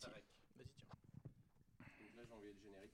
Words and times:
parti. 0.00 0.22
Vas-y, 0.56 0.66
tiens. 0.76 0.88
Donc 2.16 2.30
là, 2.30 2.36
le 2.42 2.54
générique. 2.62 2.92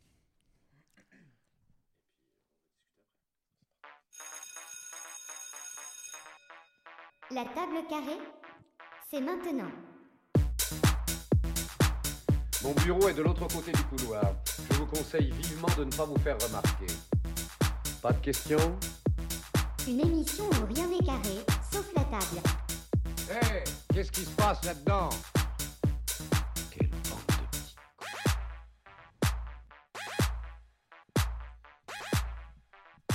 La 7.30 7.45
table 7.45 7.87
carrée, 7.88 8.21
c'est 9.11 9.21
maintenant. 9.21 9.71
Mon 12.62 12.74
bureau 12.74 13.08
est 13.08 13.14
de 13.14 13.22
l'autre 13.22 13.46
côté 13.48 13.72
du 13.72 13.82
couloir. 13.84 14.37
Je 14.71 14.76
vous 14.76 14.87
conseille 14.87 15.30
vivement 15.32 15.69
de 15.76 15.84
ne 15.84 15.90
pas 15.90 16.05
vous 16.05 16.19
faire 16.19 16.38
remarquer. 16.38 16.87
Pas 18.00 18.12
de 18.12 18.20
questions? 18.20 18.78
Une 19.88 20.00
émission 20.00 20.45
où 20.45 20.73
rien 20.73 20.87
n'est 20.87 21.05
carré, 21.05 21.45
sauf 21.73 21.92
la 21.96 22.05
table. 22.05 22.41
Hé 23.28 23.64
Qu'est-ce 23.92 24.12
qui 24.12 24.23
se 24.23 24.30
passe 24.30 24.64
là-dedans? 24.64 25.10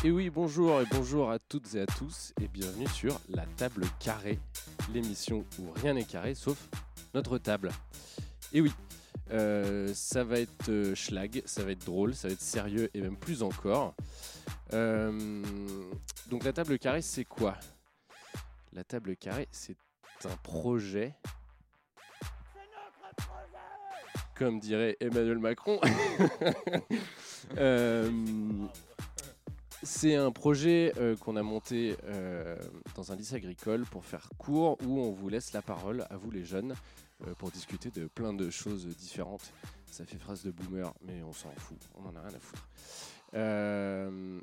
Et 0.08 0.12
oui, 0.12 0.30
bonjour 0.30 0.80
et 0.80 0.86
bonjour 0.90 1.30
à 1.30 1.38
toutes 1.38 1.76
et 1.76 1.82
à 1.82 1.86
tous 1.86 2.34
et 2.40 2.48
bienvenue 2.48 2.88
sur 2.88 3.20
La 3.28 3.46
Table 3.58 3.84
Carrée, 4.00 4.40
l'émission 4.94 5.44
où 5.60 5.70
rien 5.72 5.96
n'est 5.96 6.06
carré 6.06 6.34
sauf 6.34 6.70
notre 7.14 7.38
table. 7.38 7.72
Et 8.54 8.62
oui, 8.62 8.72
euh, 9.32 9.94
ça 9.94 10.24
va 10.24 10.40
être 10.40 10.70
euh, 10.70 10.96
schlag, 10.96 11.44
ça 11.44 11.66
va 11.66 11.72
être 11.72 11.86
drôle, 11.86 12.16
ça 12.16 12.30
va 12.30 12.36
être 12.36 12.42
sérieux 12.42 12.90
et 12.94 13.02
même 13.02 13.18
plus 13.18 13.44
encore. 13.44 13.96
Euh, 14.72 15.44
donc 16.30 16.46
la 16.46 16.54
table 16.54 16.80
carrée, 16.80 17.02
c'est 17.02 17.26
quoi? 17.26 17.58
La 18.72 18.86
table 18.86 19.18
carrée, 19.18 19.50
c'est 19.52 19.76
un 20.24 20.38
projet. 20.42 21.16
Comme 24.36 24.62
dirait 24.62 24.96
Emmanuel 25.02 25.40
Macron. 25.40 25.82
C'est 29.83 30.16
un 30.16 30.31
projet 30.31 30.92
euh, 30.97 31.16
qu'on 31.16 31.36
a 31.36 31.44
monté 31.44 31.95
euh, 32.06 32.58
dans 32.95 33.11
un 33.11 33.16
lycée 33.16 33.36
agricole 33.36 33.86
pour 33.86 34.06
faire 34.06 34.28
court 34.39 34.78
où 34.84 35.00
on 35.00 35.11
vous 35.11 35.30
laisse 35.30 35.53
la 35.53 35.61
parole 35.61 36.08
à 36.09 36.17
vous 36.17 36.31
les 36.31 36.44
jeunes 36.44 36.73
euh, 37.28 37.36
pour 37.36 37.52
discuter 37.52 37.92
de 37.92 38.08
plein 38.08 38.34
de 38.34 38.50
choses 38.50 38.88
différentes. 38.88 39.53
Ça 39.86 40.03
fait 40.03 40.17
phrase 40.17 40.44
de 40.44 40.50
boomer, 40.50 40.92
mais 41.03 41.22
on 41.22 41.31
s'en 41.31 41.52
fout, 41.52 41.78
on 41.94 42.08
en 42.08 42.16
a 42.16 42.22
rien 42.22 42.34
à 42.34 42.39
foutre. 42.39 42.67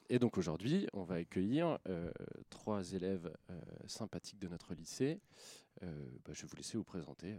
Et 0.09 0.19
donc 0.21 0.39
aujourd'hui, 0.39 0.87
on 0.93 1.03
va 1.03 1.17
accueillir 1.17 1.79
trois 2.51 2.93
élèves 2.93 3.33
sympathiques 3.87 4.39
de 4.39 4.47
notre 4.47 4.75
lycée. 4.75 5.21
Bah, 5.81 6.33
je 6.33 6.43
vais 6.43 6.49
vous 6.49 6.57
laisser 6.57 6.77
vous 6.77 6.85
présenter 6.85 7.35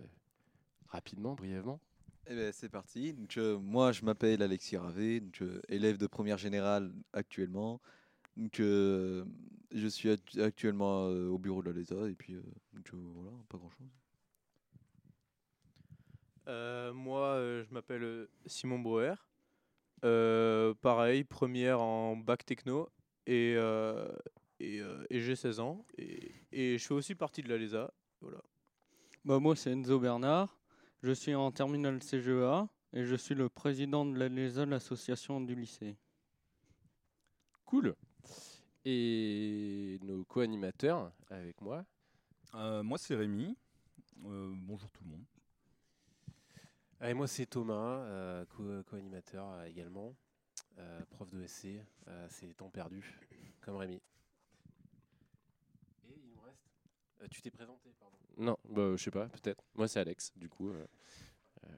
rapidement, 0.89 1.33
brièvement. 1.33 1.79
Eh 2.27 2.35
ben, 2.35 2.51
c'est 2.51 2.69
parti. 2.69 3.13
Donc, 3.13 3.37
euh, 3.37 3.57
moi, 3.59 3.91
je 3.91 4.03
m'appelle 4.03 4.41
Alexis 4.41 4.77
Ravé, 4.77 5.19
donc, 5.19 5.41
euh, 5.41 5.61
élève 5.69 5.97
de 5.97 6.07
première 6.07 6.37
générale 6.37 6.91
actuellement. 7.13 7.81
Donc, 8.37 8.59
euh, 8.59 9.25
je 9.73 9.87
suis 9.87 10.09
actu- 10.11 10.41
actuellement 10.41 11.07
euh, 11.09 11.29
au 11.29 11.39
bureau 11.39 11.61
de 11.63 11.71
la 11.71 11.75
LESA 11.77 12.09
et 12.09 12.15
puis 12.15 12.35
euh, 12.35 12.43
donc, 12.73 12.89
euh, 12.93 12.97
voilà, 13.15 13.31
pas 13.49 13.57
grand 13.57 13.69
chose. 13.71 13.87
Euh, 16.47 16.93
moi, 16.93 17.21
euh, 17.35 17.63
je 17.67 17.73
m'appelle 17.73 18.27
Simon 18.45 18.79
Brouwer. 18.79 19.15
Euh, 20.03 20.73
pareil, 20.81 21.23
première 21.23 21.81
en 21.81 22.17
bac 22.17 22.45
techno 22.45 22.89
et, 23.27 23.55
euh, 23.57 24.07
et, 24.59 24.81
euh, 24.81 25.05
et 25.09 25.21
j'ai 25.21 25.35
16 25.35 25.59
ans 25.59 25.85
et, 25.97 26.33
et 26.51 26.77
je 26.77 26.85
fais 26.85 26.93
aussi 26.93 27.15
partie 27.15 27.41
de 27.43 27.49
la 27.49 27.57
LESA. 27.57 27.91
Voilà. 28.21 28.39
Bah, 29.25 29.39
moi, 29.39 29.55
c'est 29.55 29.71
Enzo 29.71 29.99
Bernard. 29.99 30.55
Je 31.05 31.11
suis 31.11 31.35
en 31.35 31.51
terminale 31.51 32.01
CGEA 32.01 32.67
et 32.91 33.05
je 33.05 33.15
suis 33.15 33.35
le 33.35 33.47
président 33.47 34.07
de 34.07 34.17
la 34.17 34.27
LESA, 34.27 34.65
l'association 34.65 35.39
du 35.39 35.53
lycée. 35.53 35.95
Cool. 37.63 37.95
Et 38.85 39.99
nos 40.01 40.23
co-animateurs 40.25 41.11
avec 41.29 41.61
moi. 41.61 41.85
Euh, 42.55 42.81
moi, 42.81 42.97
c'est 42.97 43.13
Rémi. 43.13 43.55
Euh, 44.25 44.51
bonjour 44.55 44.89
tout 44.89 45.03
le 45.03 45.11
monde. 45.11 45.25
Et 47.01 47.13
moi, 47.13 47.27
c'est 47.27 47.45
Thomas, 47.45 47.99
euh, 48.07 48.43
co- 48.45 48.81
co-animateur 48.89 49.63
également, 49.65 50.15
euh, 50.79 51.05
prof 51.11 51.29
de 51.29 51.43
SC. 51.43 51.83
euh, 52.07 52.27
c'est 52.31 52.51
temps 52.55 52.71
perdu, 52.71 53.19
comme 53.61 53.75
Rémi. 53.75 54.01
Et 56.07 56.15
il 56.17 56.29
nous 56.31 56.41
reste. 56.41 56.67
Euh, 57.21 57.27
tu 57.29 57.43
t'es 57.43 57.51
présenté, 57.51 57.93
pardon. 57.99 58.04
Non, 58.37 58.57
bah, 58.67 58.95
je 58.95 59.03
sais 59.03 59.11
pas, 59.11 59.27
peut-être. 59.29 59.63
Moi, 59.75 59.87
c'est 59.87 59.99
Alex, 59.99 60.31
du 60.35 60.49
coup, 60.49 60.69
euh, 60.69 60.85
euh, 61.65 61.69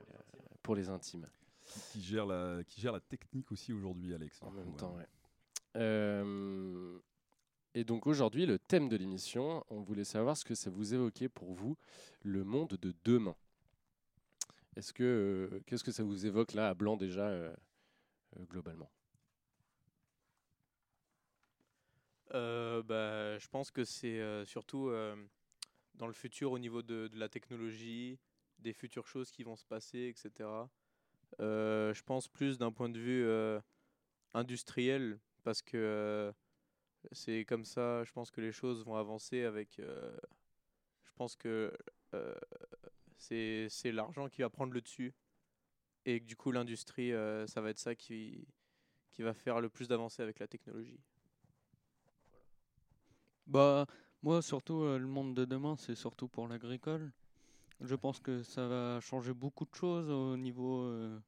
pour 0.63 0.75
les 0.75 0.89
intimes. 0.89 1.27
Qui, 1.65 1.79
qui 1.91 2.01
gère 2.01 2.25
la, 2.25 2.63
qui 2.63 2.79
gère 2.81 2.93
la 2.93 3.01
technique 3.01 3.51
aussi 3.51 3.73
aujourd'hui, 3.73 4.13
Alex. 4.13 4.41
En 4.41 4.51
même 4.51 4.71
coup, 4.71 4.77
temps, 4.77 4.93
ouais. 4.93 4.99
ouais. 5.01 5.07
Euh, 5.75 6.99
et 7.73 7.83
donc 7.83 8.07
aujourd'hui, 8.07 8.45
le 8.45 8.57
thème 8.57 8.89
de 8.89 8.95
l'émission, 8.95 9.63
on 9.69 9.81
voulait 9.81 10.03
savoir 10.03 10.35
ce 10.35 10.45
que 10.45 10.55
ça 10.55 10.69
vous 10.69 10.93
évoquait 10.93 11.29
pour 11.29 11.53
vous, 11.53 11.77
le 12.23 12.43
monde 12.43 12.77
de 12.81 12.95
demain. 13.03 13.35
Est-ce 14.75 14.93
que 14.93 15.03
euh, 15.51 15.59
qu'est-ce 15.65 15.83
que 15.83 15.91
ça 15.91 16.03
vous 16.03 16.25
évoque 16.25 16.53
là 16.53 16.69
à 16.69 16.73
Blanc 16.73 16.97
déjà 16.97 17.27
euh, 17.27 17.53
euh, 18.37 18.45
globalement? 18.45 18.89
Euh, 22.33 22.81
bah, 22.83 23.37
je 23.37 23.47
pense 23.47 23.71
que 23.71 23.83
c'est 23.83 24.19
euh, 24.19 24.45
surtout 24.45 24.89
euh, 24.89 25.15
dans 25.97 26.07
le 26.07 26.13
futur 26.13 26.51
au 26.51 26.59
niveau 26.59 26.81
de, 26.81 27.09
la 27.13 27.29
technologie, 27.29 28.19
des 28.59 28.73
futures 28.73 29.07
choses 29.07 29.31
qui 29.31 29.43
vont 29.43 29.55
se 29.55 29.65
passer, 29.65 30.07
etc. 30.07 30.49
Euh, 31.39 31.93
je 31.93 32.03
pense 32.03 32.27
plus 32.27 32.57
d'un 32.57 32.71
point 32.71 32.89
de 32.89 32.99
vue 32.99 33.25
euh, 33.25 33.59
industriel 34.33 35.19
parce 35.43 35.61
que 35.61 35.77
euh, 35.77 36.31
c'est 37.11 37.45
comme 37.45 37.65
ça, 37.65 38.03
je 38.03 38.11
pense 38.11 38.31
que 38.31 38.41
les 38.41 38.51
choses 38.51 38.83
vont 38.85 38.95
avancer 38.95 39.43
avec... 39.43 39.79
je 39.79 41.11
pense 41.15 41.35
que 41.35 41.71
c'est 43.17 43.69
l'argent 43.85 44.29
qui 44.29 44.41
va 44.41 44.49
prendre 44.49 44.73
le 44.73 44.81
dessus 44.81 45.13
et 46.05 46.19
que 46.19 46.25
du 46.25 46.35
coup 46.35 46.51
l'industrie, 46.51 47.11
ça 47.47 47.61
va 47.61 47.69
être 47.69 47.79
ça 47.79 47.95
qui, 47.95 48.47
qui 49.11 49.21
va 49.21 49.33
faire 49.33 49.61
le 49.61 49.69
plus 49.69 49.87
d'avancer 49.87 50.21
avec 50.21 50.39
la 50.39 50.47
technologie. 50.47 50.99
Bah, 53.45 53.85
moi, 54.23 54.41
surtout, 54.41 54.81
euh, 54.81 54.97
le 54.97 55.07
monde 55.07 55.33
de 55.35 55.45
demain, 55.45 55.75
c'est 55.77 55.95
surtout 55.95 56.27
pour 56.27 56.47
l'agricole. 56.47 57.11
Je 57.81 57.95
pense 57.95 58.19
que 58.19 58.41
ça 58.43 58.67
va 58.67 58.99
changer 59.01 59.33
beaucoup 59.33 59.65
de 59.65 59.75
choses 59.75 60.09
au 60.09 60.35
niveau 60.35 60.81
euh, 60.81 61.19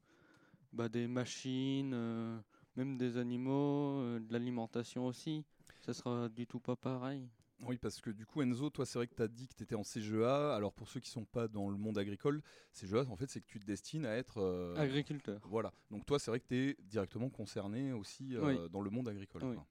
bah, 0.74 0.90
des 0.90 1.08
machines, 1.08 1.92
euh, 1.94 2.40
même 2.76 2.98
des 2.98 3.18
animaux, 3.18 4.02
de 4.20 4.32
l'alimentation 4.34 5.06
aussi. 5.06 5.44
Ça 5.86 5.94
sera 5.94 6.28
du 6.30 6.48
tout 6.48 6.60
pas 6.60 6.76
pareil. 6.76 7.28
Oui, 7.62 7.78
parce 7.78 8.00
que 8.00 8.10
du 8.10 8.26
coup, 8.26 8.42
Enzo, 8.42 8.70
toi, 8.70 8.86
c'est 8.86 8.98
vrai 8.98 9.08
que 9.08 9.16
tu 9.16 9.22
as 9.22 9.28
dit 9.28 9.48
que 9.48 9.54
tu 9.54 9.64
étais 9.64 9.76
en 9.76 9.84
CGEA. 9.84 10.56
Alors, 10.56 10.72
pour 10.74 10.88
ceux 10.88 11.02
qui 11.02 11.10
sont 11.10 11.26
pas 11.26 11.48
dans 11.50 11.70
le 11.70 11.76
monde 11.78 11.98
agricole, 11.98 12.42
CGEA, 12.72 13.06
en 13.10 13.18
fait, 13.18 13.30
c'est 13.30 13.42
que 13.42 13.48
tu 13.48 13.60
te 13.60 13.66
destines 13.66 14.06
à 14.06 14.16
être. 14.16 14.38
euh, 14.38 14.76
Agriculteur. 14.78 15.42
Voilà. 15.44 15.74
Donc, 15.92 16.06
toi, 16.06 16.20
c'est 16.20 16.32
vrai 16.32 16.40
que 16.40 16.48
tu 16.48 16.56
es 16.56 16.78
directement 16.84 17.30
concerné 17.30 17.92
aussi 17.92 18.34
euh, 18.36 18.46
Oui. 18.64 18.70
dans 18.72 18.80
le 18.82 18.90
monde 18.90 19.10
agricole. 19.10 19.44
Oui. 19.44 19.56
quoi. 19.56 19.66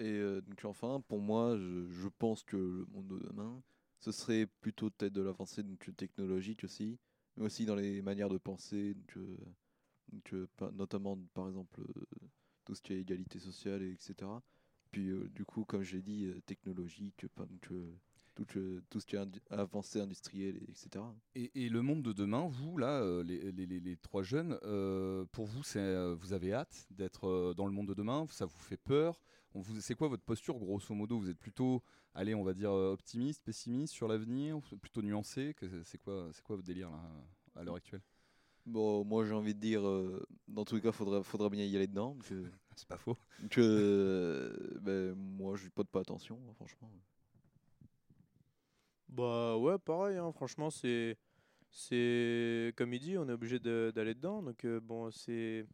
Et 0.00 0.04
euh, 0.14 0.40
donc, 0.40 0.64
enfin, 0.64 1.02
pour 1.08 1.20
moi, 1.20 1.56
je, 1.58 1.86
je 1.90 2.08
pense 2.08 2.42
que 2.42 2.56
le 2.56 2.86
monde 2.92 3.08
de 3.08 3.18
demain, 3.28 3.62
ce 4.00 4.12
serait 4.12 4.46
plutôt 4.46 4.90
peut-être 4.90 5.12
de 5.12 5.20
l'avancée 5.20 5.62
donc, 5.62 5.90
technologique 5.96 6.64
aussi, 6.64 6.98
mais 7.36 7.44
aussi 7.44 7.66
dans 7.66 7.76
les 7.76 8.00
manières 8.00 8.30
de 8.30 8.38
penser, 8.38 8.94
donc, 8.94 9.16
euh, 9.18 9.36
euh, 10.34 10.70
notamment 10.72 11.18
par 11.34 11.48
exemple 11.48 11.80
euh, 11.82 12.06
tout 12.64 12.74
ce 12.74 12.80
qui 12.82 12.94
est 12.94 13.00
égalité 13.00 13.38
sociale, 13.38 13.82
et 13.82 13.92
etc. 13.92 14.42
Puis 14.90 15.12
du 15.34 15.44
coup, 15.44 15.64
comme 15.64 15.82
j'ai 15.82 16.02
dit, 16.02 16.32
technologique, 16.46 17.26
tout, 17.60 18.46
tout 18.88 19.00
ce 19.00 19.06
qui 19.06 19.16
est 19.16 19.40
avancée 19.50 20.00
industrielle, 20.00 20.56
et 20.56 20.70
etc. 20.70 21.04
Et, 21.34 21.66
et 21.66 21.68
le 21.68 21.82
monde 21.82 22.02
de 22.02 22.12
demain, 22.12 22.48
vous, 22.48 22.76
là, 22.78 23.22
les, 23.22 23.52
les- 23.52 23.66
les- 23.80 23.96
trois 23.98 24.22
jeunes, 24.22 24.58
pour 25.30 25.46
vous, 25.46 25.62
c'est, 25.62 26.14
vous 26.14 26.32
avez 26.32 26.54
hâte 26.54 26.86
d'être 26.90 27.54
dans 27.56 27.66
le 27.66 27.72
monde 27.72 27.88
de 27.88 27.94
demain? 27.94 28.26
Ça 28.30 28.46
vous 28.46 28.58
fait 28.58 28.78
peur? 28.78 29.20
On 29.54 29.60
vous, 29.60 29.80
C'est 29.80 29.94
quoi 29.94 30.08
votre 30.08 30.22
posture, 30.22 30.58
grosso 30.58 30.94
modo? 30.94 31.18
Vous 31.18 31.28
êtes 31.28 31.38
plutôt, 31.38 31.82
allez, 32.14 32.34
on 32.34 32.44
va 32.44 32.54
dire, 32.54 32.70
euh, 32.70 32.92
optimiste, 32.92 33.42
pessimiste 33.44 33.92
sur 33.92 34.06
l'avenir 34.06 34.56
ou 34.56 34.60
Plutôt 34.76 35.02
nuancé? 35.02 35.54
Que- 35.54 35.82
C'est 35.84 35.98
quoi, 35.98 36.28
c'est 36.32 36.42
quoi 36.42 36.56
votre 36.56 36.66
délire, 36.66 36.90
là, 36.90 37.00
à 37.56 37.64
l'heure 37.64 37.74
actuelle? 37.76 38.02
Bon, 38.66 39.04
moi 39.04 39.24
j'ai 39.24 39.32
envie 39.32 39.54
de 39.54 39.60
dire, 39.60 39.86
euh, 39.86 40.24
dans 40.46 40.64
tous 40.64 40.76
les 40.76 40.80
cas, 40.80 40.92
faudra, 40.92 41.22
faudra 41.22 41.48
bien 41.48 41.64
y 41.64 41.74
aller 41.74 41.86
dedans. 41.88 42.16
Euh, 42.30 42.44
C'est 42.76 42.86
pas 42.86 42.98
faux. 42.98 43.16
donc, 43.40 43.58
euh, 43.58 44.78
ben, 44.80 45.14
moi 45.14 45.56
je 45.56 45.68
porte 45.68 45.88
pas 45.88 46.00
attention, 46.00 46.38
hein, 46.48 46.52
franchement. 46.54 46.90
Bah 49.08 49.56
ouais, 49.56 49.78
pareil, 49.78 50.16
hein, 50.18 50.30
franchement, 50.32 50.70
c'est. 50.70 51.16
C'est. 51.70 52.72
Comme 52.76 52.92
il 52.94 53.00
dit, 53.00 53.18
on 53.18 53.28
est 53.28 53.32
obligé 53.32 53.58
de- 53.58 53.92
d'aller 53.94 54.14
dedans. 54.14 54.42
Donc, 54.42 54.64
euh, 54.64 54.80
bon, 54.80 55.10
c'est. 55.10 55.66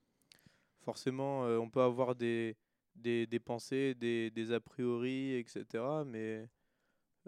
Forcément, 0.83 1.45
euh, 1.47 1.59
on 1.59 1.69
peut 1.71 1.83
avoir 1.83 2.15
des, 2.15 2.57
des, 2.97 3.39
pensées, 3.39 3.95
des, 3.95 4.53
a 4.53 4.61
priori, 4.61 5.35
etc. 5.35 5.85
Mais 6.07 6.49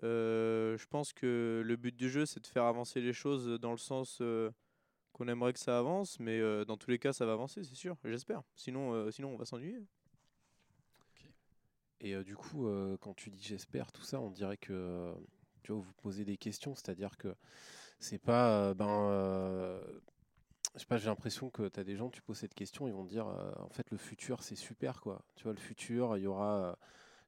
euh, 0.02 0.76
je 0.76 0.86
pense 0.86 1.12
que 1.12 1.62
le 1.64 1.76
but 1.76 1.94
du 1.96 2.08
jeu, 2.08 2.26
c'est 2.26 2.40
de 2.40 2.46
faire 2.46 2.64
avancer 2.64 3.00
les 3.00 3.12
choses 3.12 3.58
dans 3.60 3.72
le 3.72 3.78
sens 3.78 4.18
euh, 4.20 4.50
qu'on 5.12 5.28
aimerait 5.28 5.52
que 5.52 5.58
ça 5.58 5.78
avance, 5.78 6.20
mais 6.20 6.38
euh, 6.38 6.64
dans 6.64 6.76
tous 6.76 6.90
les 6.90 6.98
cas, 6.98 7.12
ça 7.12 7.26
va 7.26 7.32
avancer, 7.32 7.64
c'est 7.64 7.74
sûr, 7.74 7.96
j'espère. 8.04 8.42
Sinon, 8.54 9.10
sinon, 9.10 9.30
on 9.30 9.36
va 9.36 9.44
s'ennuyer. 9.44 9.80
Et 12.00 12.14
euh, 12.14 12.22
du 12.22 12.36
coup, 12.36 12.68
quand 13.00 13.14
tu 13.14 13.30
dis 13.30 13.42
j'espère, 13.42 13.90
tout 13.92 14.02
ça, 14.02 14.20
on 14.20 14.30
dirait 14.30 14.56
que 14.56 15.14
tu 15.62 15.72
vois, 15.72 15.80
vous 15.80 15.92
posez 15.94 16.24
des 16.24 16.36
questions, 16.36 16.74
c'est-à-dire 16.74 17.16
que 17.16 17.34
c'est 17.98 18.18
pas. 18.18 18.74
ben, 18.74 19.80
je 20.74 20.80
sais 20.80 20.86
pas, 20.86 20.96
j'ai 20.98 21.06
l'impression 21.06 21.50
que 21.50 21.68
tu 21.68 21.80
as 21.80 21.84
des 21.84 21.96
gens, 21.96 22.10
tu 22.10 22.22
poses 22.22 22.38
cette 22.38 22.54
question, 22.54 22.86
ils 22.86 22.92
vont 22.94 23.04
te 23.04 23.10
dire 23.10 23.26
euh, 23.28 23.52
en 23.60 23.70
fait, 23.70 23.90
le 23.90 23.96
futur, 23.98 24.42
c'est 24.42 24.54
super, 24.56 25.00
quoi. 25.00 25.22
Tu 25.34 25.44
vois, 25.44 25.52
le 25.52 25.58
futur, 25.58 26.16
il 26.16 26.22
y 26.24 26.26
aura. 26.26 26.70
euh, 26.70 26.74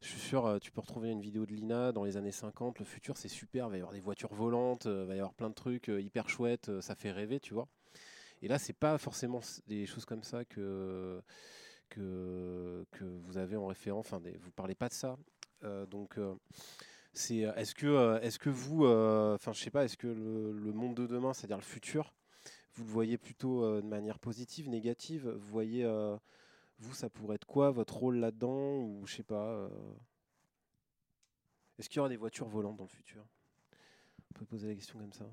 je 0.00 0.08
suis 0.08 0.20
sûr, 0.20 0.46
euh, 0.46 0.58
tu 0.58 0.70
peux 0.72 0.80
retrouver 0.80 1.10
une 1.10 1.20
vidéo 1.20 1.44
de 1.46 1.52
Lina 1.52 1.92
dans 1.92 2.04
les 2.04 2.16
années 2.16 2.32
50. 2.32 2.78
Le 2.78 2.84
futur, 2.84 3.16
c'est 3.16 3.28
super. 3.28 3.66
Il 3.66 3.70
va 3.70 3.76
y 3.76 3.80
avoir 3.80 3.92
des 3.92 4.00
voitures 4.00 4.32
volantes, 4.34 4.86
euh, 4.86 5.02
il 5.04 5.08
va 5.08 5.14
y 5.14 5.18
avoir 5.18 5.34
plein 5.34 5.50
de 5.50 5.54
trucs 5.54 5.88
euh, 5.90 6.00
hyper 6.00 6.28
chouettes. 6.28 6.68
euh, 6.70 6.80
ça 6.80 6.94
fait 6.94 7.10
rêver, 7.12 7.40
tu 7.40 7.54
vois. 7.54 7.68
Et 8.42 8.48
là, 8.48 8.58
c'est 8.58 8.72
pas 8.74 8.98
forcément 8.98 9.40
des 9.68 9.86
choses 9.86 10.04
comme 10.06 10.22
ça 10.22 10.44
que, 10.46 11.20
que, 11.90 12.84
que 12.92 13.04
vous 13.04 13.38
avez 13.38 13.56
en 13.56 13.66
référent. 13.66 13.98
Enfin, 14.00 14.20
des, 14.20 14.36
vous 14.38 14.50
parlez 14.52 14.74
pas 14.74 14.88
de 14.88 14.94
ça. 14.94 15.16
Euh, 15.64 15.86
donc, 15.86 16.18
euh, 16.18 16.34
c'est, 17.12 17.38
est-ce 17.56 17.74
que, 17.74 17.86
euh, 17.86 18.20
est-ce 18.20 18.38
que 18.38 18.50
vous, 18.50 18.84
euh, 18.86 19.34
enfin, 19.34 19.52
je 19.52 19.60
sais 19.62 19.70
pas, 19.70 19.84
est-ce 19.84 19.96
que 19.96 20.06
le 20.08 20.72
monde 20.72 20.94
de 20.96 21.06
demain, 21.06 21.32
c'est-à-dire 21.34 21.58
le 21.58 21.62
futur, 21.62 22.14
vous 22.80 22.86
le 22.86 22.92
voyez 22.92 23.18
plutôt 23.18 23.62
euh, 23.62 23.82
de 23.82 23.86
manière 23.86 24.18
positive, 24.18 24.68
négative 24.70 25.28
Vous 25.28 25.50
voyez, 25.52 25.84
euh, 25.84 26.16
vous, 26.78 26.94
ça 26.94 27.10
pourrait 27.10 27.36
être 27.36 27.46
quoi 27.46 27.70
votre 27.70 27.94
rôle 27.96 28.16
là-dedans 28.16 28.76
Ou 28.78 29.06
je 29.06 29.16
sais 29.16 29.22
pas. 29.22 29.44
euh, 29.52 29.68
Est-ce 31.78 31.88
qu'il 31.88 31.98
y 31.98 32.00
aura 32.00 32.08
des 32.08 32.16
voitures 32.16 32.48
volantes 32.48 32.76
dans 32.76 32.84
le 32.84 32.88
futur? 32.90 33.22
On 34.30 34.38
peut 34.38 34.46
poser 34.46 34.68
la 34.68 34.74
question 34.74 34.98
comme 34.98 35.12
ça. 35.12 35.26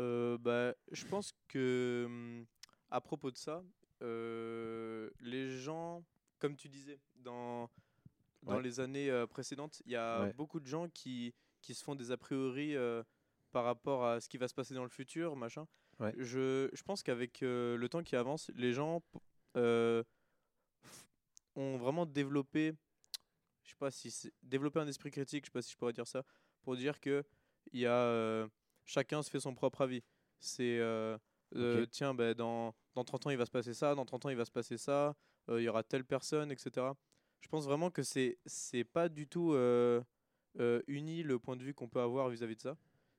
Euh, 0.00 0.36
bah, 0.38 0.74
je 0.92 1.04
pense 1.06 1.32
que 1.48 2.04
hum, 2.06 2.46
à 2.90 3.00
propos 3.00 3.30
de 3.30 3.38
ça, 3.38 3.64
euh, 4.02 5.10
les 5.20 5.48
gens, 5.58 6.04
comme 6.38 6.56
tu 6.56 6.68
disais, 6.68 6.98
dans, 7.14 7.70
dans 8.42 8.58
Ouais. 8.58 8.62
les 8.62 8.80
années 8.80 9.10
euh, 9.10 9.26
précédentes, 9.26 9.80
il 9.86 9.92
y 9.92 9.96
a 9.96 10.24
Ouais. 10.24 10.32
beaucoup 10.34 10.60
de 10.60 10.66
gens 10.66 10.88
qui, 10.90 11.34
qui 11.62 11.74
se 11.74 11.82
font 11.82 11.94
des 11.94 12.10
a 12.10 12.16
priori 12.18 12.76
euh, 12.76 13.02
par 13.56 13.64
rapport 13.64 14.04
à 14.04 14.20
ce 14.20 14.28
qui 14.28 14.36
va 14.36 14.48
se 14.48 14.52
passer 14.52 14.74
dans 14.74 14.82
le 14.82 14.90
futur, 14.90 15.34
machin. 15.34 15.66
Ouais. 15.98 16.12
Je, 16.18 16.68
je 16.74 16.82
pense 16.82 17.02
qu'avec 17.02 17.42
euh, 17.42 17.78
le 17.78 17.88
temps 17.88 18.02
qui 18.02 18.14
avance, 18.14 18.50
les 18.54 18.74
gens 18.74 19.02
euh, 19.56 20.04
ont 21.54 21.78
vraiment 21.78 22.04
développé, 22.04 22.74
je 23.62 23.70
sais 23.70 23.76
pas 23.78 23.90
si 23.90 24.30
développé 24.42 24.78
un 24.78 24.86
esprit 24.86 25.10
critique, 25.10 25.46
je 25.46 25.48
sais 25.48 25.52
pas 25.52 25.62
si 25.62 25.72
je 25.72 25.78
pourrais 25.78 25.94
dire 25.94 26.06
ça, 26.06 26.22
pour 26.60 26.76
dire 26.76 27.00
que 27.00 27.24
il 27.72 27.80
y 27.80 27.86
a 27.86 27.94
euh, 27.94 28.46
chacun 28.84 29.22
se 29.22 29.30
fait 29.30 29.40
son 29.40 29.54
propre 29.54 29.80
avis. 29.80 30.02
C'est 30.38 30.78
tiens, 31.92 32.12
ben, 32.12 32.34
dans, 32.34 32.74
dans 32.94 33.04
30 33.04 33.28
ans 33.28 33.30
il 33.30 33.38
va 33.38 33.46
se 33.46 33.50
passer 33.50 33.72
ça, 33.72 33.94
dans 33.94 34.04
30 34.04 34.26
ans 34.26 34.28
il 34.28 34.36
va 34.36 34.44
se 34.44 34.52
passer 34.52 34.76
ça, 34.76 35.16
il 35.48 35.62
y 35.62 35.68
aura 35.70 35.82
telle 35.82 36.04
personne, 36.04 36.52
etc. 36.52 36.88
Je 37.40 37.48
pense 37.48 37.64
vraiment 37.64 37.90
que 37.90 38.02
c'est 38.02 38.84
pas 38.92 39.08
du 39.08 39.26
tout 39.26 39.54
uni 40.88 41.22
le 41.22 41.38
point 41.38 41.56
de 41.56 41.62
vue 41.62 41.72
qu'on 41.72 41.88
peut 41.88 42.02
avoir 42.02 42.28
vis-à-vis 42.28 42.56
de 42.56 42.60
ça. 42.60 42.76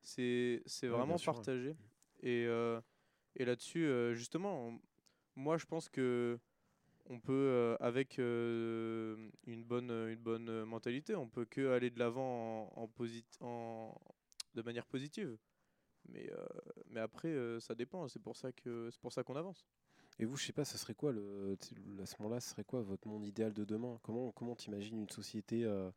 C'est 0.07 0.63
Ouais, 0.83 0.89
vraiment 0.89 1.15
ouais. 1.15 1.25
partagé. 1.25 1.75
Et, 2.21 2.45
euh, 2.47 2.79
et 3.35 3.45
là-dessus, 3.45 3.85
euh, 3.85 4.13
justement, 4.13 4.69
on- 4.69 4.81
moi 5.35 5.57
je 5.57 5.65
pense 5.65 5.89
que 5.89 6.39
on 7.09 7.19
peut, 7.19 7.31
euh, 7.33 7.77
avec 7.79 8.17
une 8.17 9.63
bonne, 9.63 9.91
une 9.91 10.19
bonne 10.19 10.63
mentalité, 10.65 11.15
on 11.15 11.27
peut 11.29 11.45
que 11.45 11.71
aller 11.71 11.89
de 11.89 11.99
l'avant 11.99 12.69
en, 12.75 12.81
en, 12.83 12.87
posit- 12.87 13.37
en- 13.41 13.97
de 14.55 14.61
manière 14.61 14.85
positive. 14.85 15.37
Mais, 16.09 16.29
mais 16.89 16.99
après, 17.01 17.33
ça 17.59 17.75
dépend. 17.75 18.07
C'est 18.07 18.21
pour 18.21 18.35
ça 18.35 18.51
que 18.51 18.89
c'est 18.91 18.99
pour 19.01 19.11
ça 19.13 19.23
qu'on 19.23 19.35
avance. 19.35 19.65
Et 20.19 20.25
vous, 20.25 20.35
je 20.35 20.45
sais 20.45 20.53
pas, 20.53 20.65
ça 20.65 20.77
serait 20.77 20.95
quoi 20.95 21.11
le, 21.11 21.55
à 22.01 22.05
ce 22.05 22.15
moment-là, 22.19 22.39
ce 22.41 22.49
serait 22.49 22.63
quoi 22.63 22.81
votre 22.81 23.07
monde 23.07 23.25
idéal 23.25 23.53
de 23.53 23.63
demain? 23.65 23.99
Comment 24.03 24.31
comment 24.31 24.55
t'imagines 24.55 24.97
une 24.99 25.09
société 25.09 25.63
euh, 25.63 25.91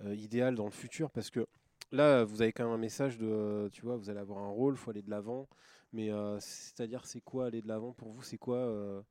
euh, 0.00 0.14
idéale 0.14 0.54
dans 0.54 0.64
le 0.64 0.70
futur? 0.70 1.10
Parce 1.10 1.30
que 1.30 1.46
là, 1.92 2.24
vous 2.24 2.42
avez 2.42 2.52
quand 2.52 2.64
même 2.64 2.72
un 2.74 2.78
message 2.78 3.18
de, 3.18 3.68
tu 3.72 3.82
vois, 3.82 3.96
vous 3.96 4.10
allez 4.10 4.20
avoir 4.20 4.38
un 4.40 4.48
rôle, 4.50 4.76
faut 4.76 4.90
aller 4.90 5.02
de 5.02 5.10
l'avant. 5.10 5.48
Mais 5.92 6.10
euh, 6.10 6.38
c'est-à-dire, 6.40 7.04
c'est 7.06 7.20
quoi 7.20 7.46
aller 7.46 7.62
de 7.62 7.68
l'avant 7.68 7.92
pour 7.92 8.10
vous? 8.12 8.22
C'est 8.22 8.38
quoi 8.38 8.56
euh, 8.58 9.02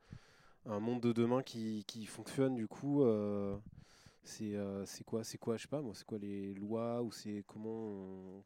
un 0.65 0.79
monde 0.79 1.01
de 1.01 1.13
demain 1.13 1.43
qui, 1.43 1.85
qui 1.87 2.05
fonctionne 2.07 2.55
du 2.55 2.67
coup 2.67 3.03
euh, 3.03 3.57
C'est 4.23 5.03
quoi 5.05 5.23
C'est 5.23 5.37
quoi 5.37 5.57
Je 5.57 5.63
sais 5.63 5.67
pas, 5.67 5.81
moi, 5.81 5.93
c'est 5.95 6.05
quoi 6.05 6.17
les 6.19 6.53
lois 6.53 7.01
ou 7.03 7.11
c'est 7.11 7.43
comment 7.47 7.69
on- 7.71 8.43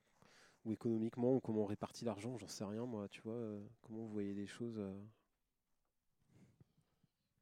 ou 0.65 0.73
économiquement 0.73 1.35
ou 1.35 1.41
comment 1.41 1.63
on 1.63 1.65
répartit 1.65 2.05
l'argent? 2.05 2.37
J'en 2.37 2.47
sais 2.49 2.65
rien, 2.65 2.85
moi. 2.85 3.07
Tu 3.09 3.21
vois, 3.23 3.39
comment 3.83 4.01
vous 4.01 4.09
voyez 4.09 4.33
les 4.33 4.47
choses 4.47 4.79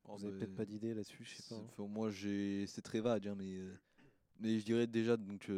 Oh, 0.07 0.17
Vous 0.17 0.23
avez 0.23 0.31
bah, 0.31 0.37
peut-être 0.37 0.53
pas 0.53 0.65
d'idée 0.65 0.93
là-dessus, 0.93 1.23
je 1.25 1.35
sais 1.35 1.43
pas. 1.43 1.55
hein. 1.55 1.69
enfin, 1.71 1.87
moi, 1.87 2.09
j'ai, 2.11 2.65
c'est 2.67 2.81
très 2.81 2.99
vague, 3.01 3.27
hein, 3.27 3.35
mais, 3.37 3.57
mais 4.39 4.59
je 4.59 4.65
dirais 4.65 4.87
déjà 4.87 5.17
donc, 5.17 5.49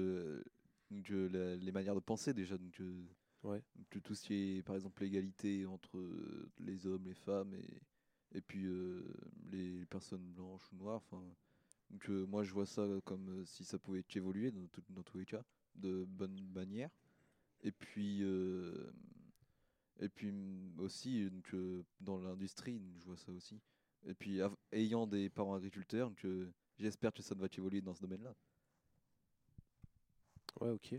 donc, 0.92 1.10
euh, 1.12 1.30
la- 1.30 1.56
les 1.56 1.72
manières 1.72 1.96
de 1.96 2.00
penser 2.00 2.34
déjà. 2.34 2.58
Donc, 2.58 2.80
euh, 2.82 3.06
Ouais. 3.44 3.62
donc, 3.76 4.04
tout 4.04 4.16
ce 4.16 4.24
qui 4.26 4.34
est, 4.58 4.64
par 4.64 4.76
exemple, 4.76 5.04
l'égalité 5.04 5.66
entre 5.66 5.98
euh, 5.98 6.50
les 6.60 6.88
hommes, 6.88 7.06
les 7.06 7.14
femmes 7.14 7.54
et, 7.54 7.82
et 8.38 8.42
puis 8.42 8.66
euh, 8.66 9.04
les 9.52 9.86
personnes 9.88 10.26
blanches 10.34 10.72
ou 10.74 10.78
noires. 10.78 10.98
Enfin, 10.98 11.24
donc, 11.92 12.10
euh, 12.10 12.26
moi, 12.28 12.44
je 12.44 12.54
vois 12.54 12.66
ça 12.66 12.88
comme 13.06 13.30
euh, 13.42 13.46
si 13.46 13.66
ça 13.66 13.80
pouvait 13.80 14.06
évoluer 14.16 14.52
dans, 14.52 14.68
tout- 14.68 14.84
dans 14.90 15.04
tous 15.04 15.18
les 15.20 15.26
cas, 15.26 15.44
de 15.76 16.06
bonne 16.08 16.40
manière. 16.54 16.90
Et 17.64 17.72
puis, 17.72 18.20
euh, 18.24 18.92
et 20.00 20.10
puis 20.10 20.32
mm, 20.32 20.80
aussi 20.80 21.30
donc, 21.30 21.54
euh, 21.54 21.84
dans 22.00 22.18
l'industrie, 22.18 22.82
je 23.00 23.06
vois 23.06 23.18
ça 23.18 23.32
aussi. 23.32 23.60
Et 24.08 24.14
puis, 24.14 24.40
ayant 24.72 25.08
des 25.08 25.30
parents 25.30 25.56
agriculteurs, 25.56 26.10
donc, 26.10 26.24
euh, 26.26 26.52
j'espère 26.78 27.14
que 27.14 27.24
ça 27.24 27.36
va 27.36 27.48
évoluer 27.58 27.82
dans 27.82 27.94
ce 27.94 28.02
domaine-là. 28.02 28.36
Ouais, 30.62 30.69
ok. 30.69 30.96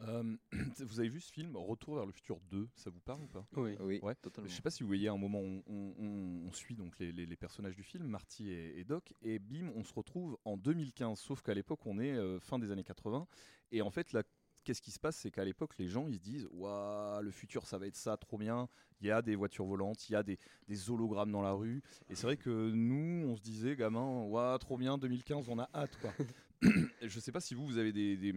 Euh, 0.00 0.36
vous 0.80 1.00
avez 1.00 1.08
vu 1.08 1.20
ce 1.20 1.32
film 1.32 1.56
Retour 1.56 1.94
vers 1.96 2.04
le 2.06 2.12
futur 2.12 2.38
2 2.50 2.68
Ça 2.74 2.90
vous 2.90 3.00
parle 3.00 3.22
ou 3.22 3.28
pas? 3.28 3.46
Oui. 3.56 3.76
Oui, 3.80 3.98
Ouais. 4.02 4.14
totalement. 4.16 4.48
Je 4.48 4.54
sais 4.54 4.60
pas 4.62 4.70
si 4.70 4.82
vous 4.82 4.88
voyez, 4.88 5.08
à 5.08 5.12
un 5.12 5.16
moment, 5.16 5.40
on, 5.40 5.62
on- 5.66 5.94
on- 5.98 6.46
on 6.48 6.52
suit 6.52 6.74
donc 6.74 6.98
les, 6.98 7.12
les- 7.12 7.24
les 7.26 7.36
personnages 7.36 7.76
du 7.76 7.82
film, 7.82 8.06
Marty 8.06 8.50
et, 8.50 8.78
et 8.78 8.84
Doc, 8.84 9.14
et 9.22 9.38
bim, 9.38 9.70
on 9.74 9.82
se 9.84 9.94
retrouve 9.94 10.36
en 10.44 10.56
2015. 10.58 11.18
Sauf 11.18 11.42
qu'à 11.42 11.54
l'époque, 11.54 11.86
on 11.86 11.98
est 11.98 12.12
euh, 12.14 12.38
fin 12.40 12.58
des 12.58 12.70
années 12.70 12.84
80. 12.84 13.26
Et 13.72 13.80
en 13.80 13.90
fait, 13.90 14.12
là, 14.12 14.22
qu'est-ce 14.64 14.82
qui 14.82 14.90
se 14.90 14.98
passe? 15.00 15.16
C'est 15.16 15.30
qu'à 15.30 15.44
l'époque, 15.46 15.78
les 15.78 15.88
gens, 15.88 16.08
ils 16.08 16.16
se 16.16 16.20
disent 16.20 16.48
Waouh, 16.50 17.22
le 17.22 17.30
futur, 17.30 17.66
ça 17.66 17.78
va 17.78 17.86
être 17.86 17.96
ça, 17.96 18.18
trop 18.18 18.36
bien. 18.36 18.68
Il 19.00 19.06
y 19.06 19.10
a 19.10 19.22
des 19.22 19.34
voitures 19.34 19.64
volantes, 19.64 20.08
il 20.10 20.12
y 20.12 20.16
a 20.16 20.22
des, 20.22 20.38
des 20.68 20.90
hologrammes 20.90 21.32
dans 21.32 21.42
la 21.42 21.52
rue. 21.52 21.82
Et 22.10 22.14
c'est 22.14 22.26
vrai 22.26 22.36
que 22.36 22.70
nous, 22.70 23.26
on 23.28 23.36
se 23.36 23.40
disait, 23.42 23.76
gamin, 23.76 24.24
Waouh, 24.24 24.58
trop 24.58 24.76
bien, 24.76 24.98
2015, 24.98 25.48
on 25.48 25.58
a 25.58 25.70
hâte, 25.74 25.96
quoi. 26.02 26.12
Je 26.62 27.20
sais 27.20 27.32
pas 27.32 27.40
si 27.40 27.54
vous, 27.54 27.66
vous 27.66 27.78
avez 27.78 27.92
des. 27.92 28.16
des 28.16 28.32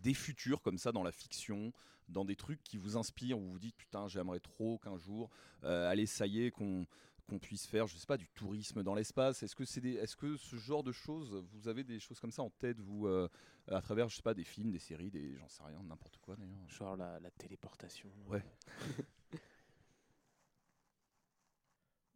des 0.00 0.14
futurs 0.14 0.62
comme 0.62 0.78
ça 0.78 0.92
dans 0.92 1.02
la 1.02 1.12
fiction, 1.12 1.72
dans 2.08 2.24
des 2.24 2.36
trucs 2.36 2.62
qui 2.62 2.76
vous 2.76 2.96
inspirent, 2.96 3.38
où 3.38 3.42
vous 3.42 3.52
vous 3.52 3.58
dites 3.58 3.76
putain 3.76 4.08
j'aimerais 4.08 4.40
trop 4.40 4.78
qu'un 4.78 4.96
jour, 4.96 5.30
euh, 5.64 5.90
allez 5.90 6.06
ça 6.06 6.26
y 6.26 6.44
est, 6.44 6.50
qu'on 6.50 6.86
qu'on 7.28 7.38
puisse 7.38 7.66
faire, 7.66 7.86
je 7.86 7.96
sais 7.96 8.06
pas, 8.06 8.16
du 8.16 8.28
tourisme 8.28 8.82
dans 8.82 8.94
l'espace. 8.94 9.42
Est-ce 9.44 9.54
que 9.54 9.64
c'est 9.64 9.80
des, 9.80 9.92
est-ce 9.94 10.16
que 10.16 10.36
ce 10.36 10.56
genre 10.56 10.82
de 10.82 10.90
choses, 10.90 11.32
vous 11.52 11.68
avez 11.68 11.84
des 11.84 12.00
choses 12.00 12.18
comme 12.18 12.32
ça 12.32 12.42
en 12.42 12.50
tête, 12.50 12.80
vous, 12.80 13.06
euh, 13.06 13.28
à 13.68 13.80
travers, 13.80 14.08
je 14.08 14.16
sais 14.16 14.22
pas, 14.22 14.34
des 14.34 14.42
films, 14.44 14.72
des 14.72 14.80
séries, 14.80 15.10
des, 15.10 15.36
j'en 15.36 15.48
sais 15.48 15.62
rien, 15.62 15.80
n'importe 15.84 16.18
quoi 16.18 16.34
d'ailleurs? 16.36 16.68
Genre 16.68 16.96
la, 16.96 17.20
la 17.20 17.30
téléportation. 17.30 18.10
Ouais. 18.26 18.44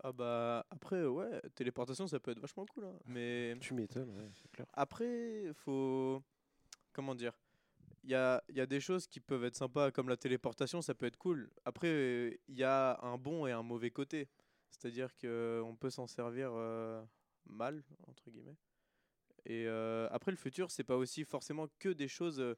Ah 0.08 0.12
bah 0.12 0.64
après, 0.70 1.04
ouais, 1.04 1.40
téléportation, 1.56 2.06
ça 2.06 2.20
peut 2.20 2.30
être 2.30 2.38
vachement 2.38 2.64
cool. 2.66 2.84
hein. 2.84 2.96
Mais 3.06 3.56
Tu 3.60 3.74
m'étonnes, 3.74 4.10
ouais, 4.16 4.30
c'est 4.40 4.48
clair. 4.52 4.66
après, 4.72 5.52
faut. 5.52 6.22
Comment 6.92 7.16
dire 7.16 7.32
Il 8.04 8.10
y 8.10 8.14
a, 8.14 8.40
il 8.48 8.56
y 8.56 8.60
a 8.60 8.66
des 8.66 8.78
choses 8.80 9.08
qui 9.08 9.18
peuvent 9.18 9.44
être 9.44 9.56
sympas, 9.56 9.90
comme 9.90 10.08
la 10.08 10.16
téléportation, 10.16 10.80
ça 10.80 10.94
peut 10.94 11.06
être 11.06 11.16
cool. 11.18 11.50
Après, 11.64 12.38
il 12.46 12.54
y 12.56 12.62
a 12.62 13.00
un 13.02 13.18
bon 13.18 13.48
et 13.48 13.52
un 13.52 13.64
mauvais 13.64 13.90
côté. 13.90 14.28
C'est-à-dire 14.70 15.10
qu'on 15.18 15.76
peut 15.80 15.90
s'en 15.90 16.06
servir 16.06 16.50
euh, 16.54 17.02
mal, 17.46 17.82
entre 18.06 18.30
guillemets. 18.30 18.56
Et 19.44 19.66
euh, 19.66 20.08
après, 20.12 20.30
le 20.30 20.36
futur, 20.36 20.70
c'est 20.70 20.84
pas 20.84 20.96
aussi 20.96 21.24
forcément 21.24 21.66
que 21.80 21.88
des 21.88 22.08
choses 22.08 22.40
euh, 22.40 22.54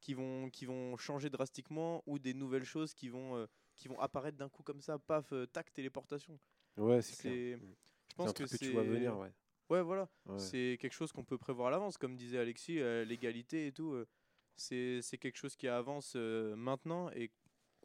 qui 0.00 0.14
vont, 0.14 0.50
qui 0.50 0.66
vont 0.66 0.96
changer 0.96 1.30
drastiquement 1.30 2.02
ou 2.06 2.18
des 2.20 2.34
nouvelles 2.34 2.64
choses 2.64 2.94
qui 2.94 3.08
vont, 3.08 3.36
euh, 3.36 3.46
qui 3.76 3.88
vont 3.88 3.98
apparaître 4.00 4.38
d'un 4.38 4.48
coup 4.48 4.62
comme 4.62 4.80
ça, 4.82 4.98
paf, 5.00 5.32
tac, 5.52 5.72
téléportation. 5.72 6.38
Ouais, 6.76 7.02
c'est 7.02 7.16
clair. 7.20 7.34
Je 7.34 7.56
C'est 8.08 8.16
pense 8.16 8.30
un 8.30 8.32
truc 8.32 8.50
que, 8.50 8.56
tu 8.56 8.70
vois 8.70 8.82
venir, 8.82 9.18
ouais. 9.18 9.30
Ouais, 9.70 9.82
voilà. 9.82 10.08
Ouais. 10.26 10.38
C'est 10.38 10.78
quelque 10.80 10.92
chose 10.92 11.12
qu'on 11.12 11.24
peut 11.24 11.38
prévoir 11.38 11.68
à 11.68 11.70
l'avance, 11.70 11.96
comme 11.96 12.16
disait 12.16 12.38
Alexis, 12.38 12.78
euh, 12.78 13.04
l'égalité 13.04 13.66
et 13.66 13.72
tout. 13.72 13.92
euh, 13.92 14.06
c'est 14.56 15.18
quelque 15.18 15.36
chose 15.36 15.56
qui 15.56 15.66
avance 15.68 16.12
euh, 16.16 16.54
maintenant 16.56 17.10
et 17.12 17.30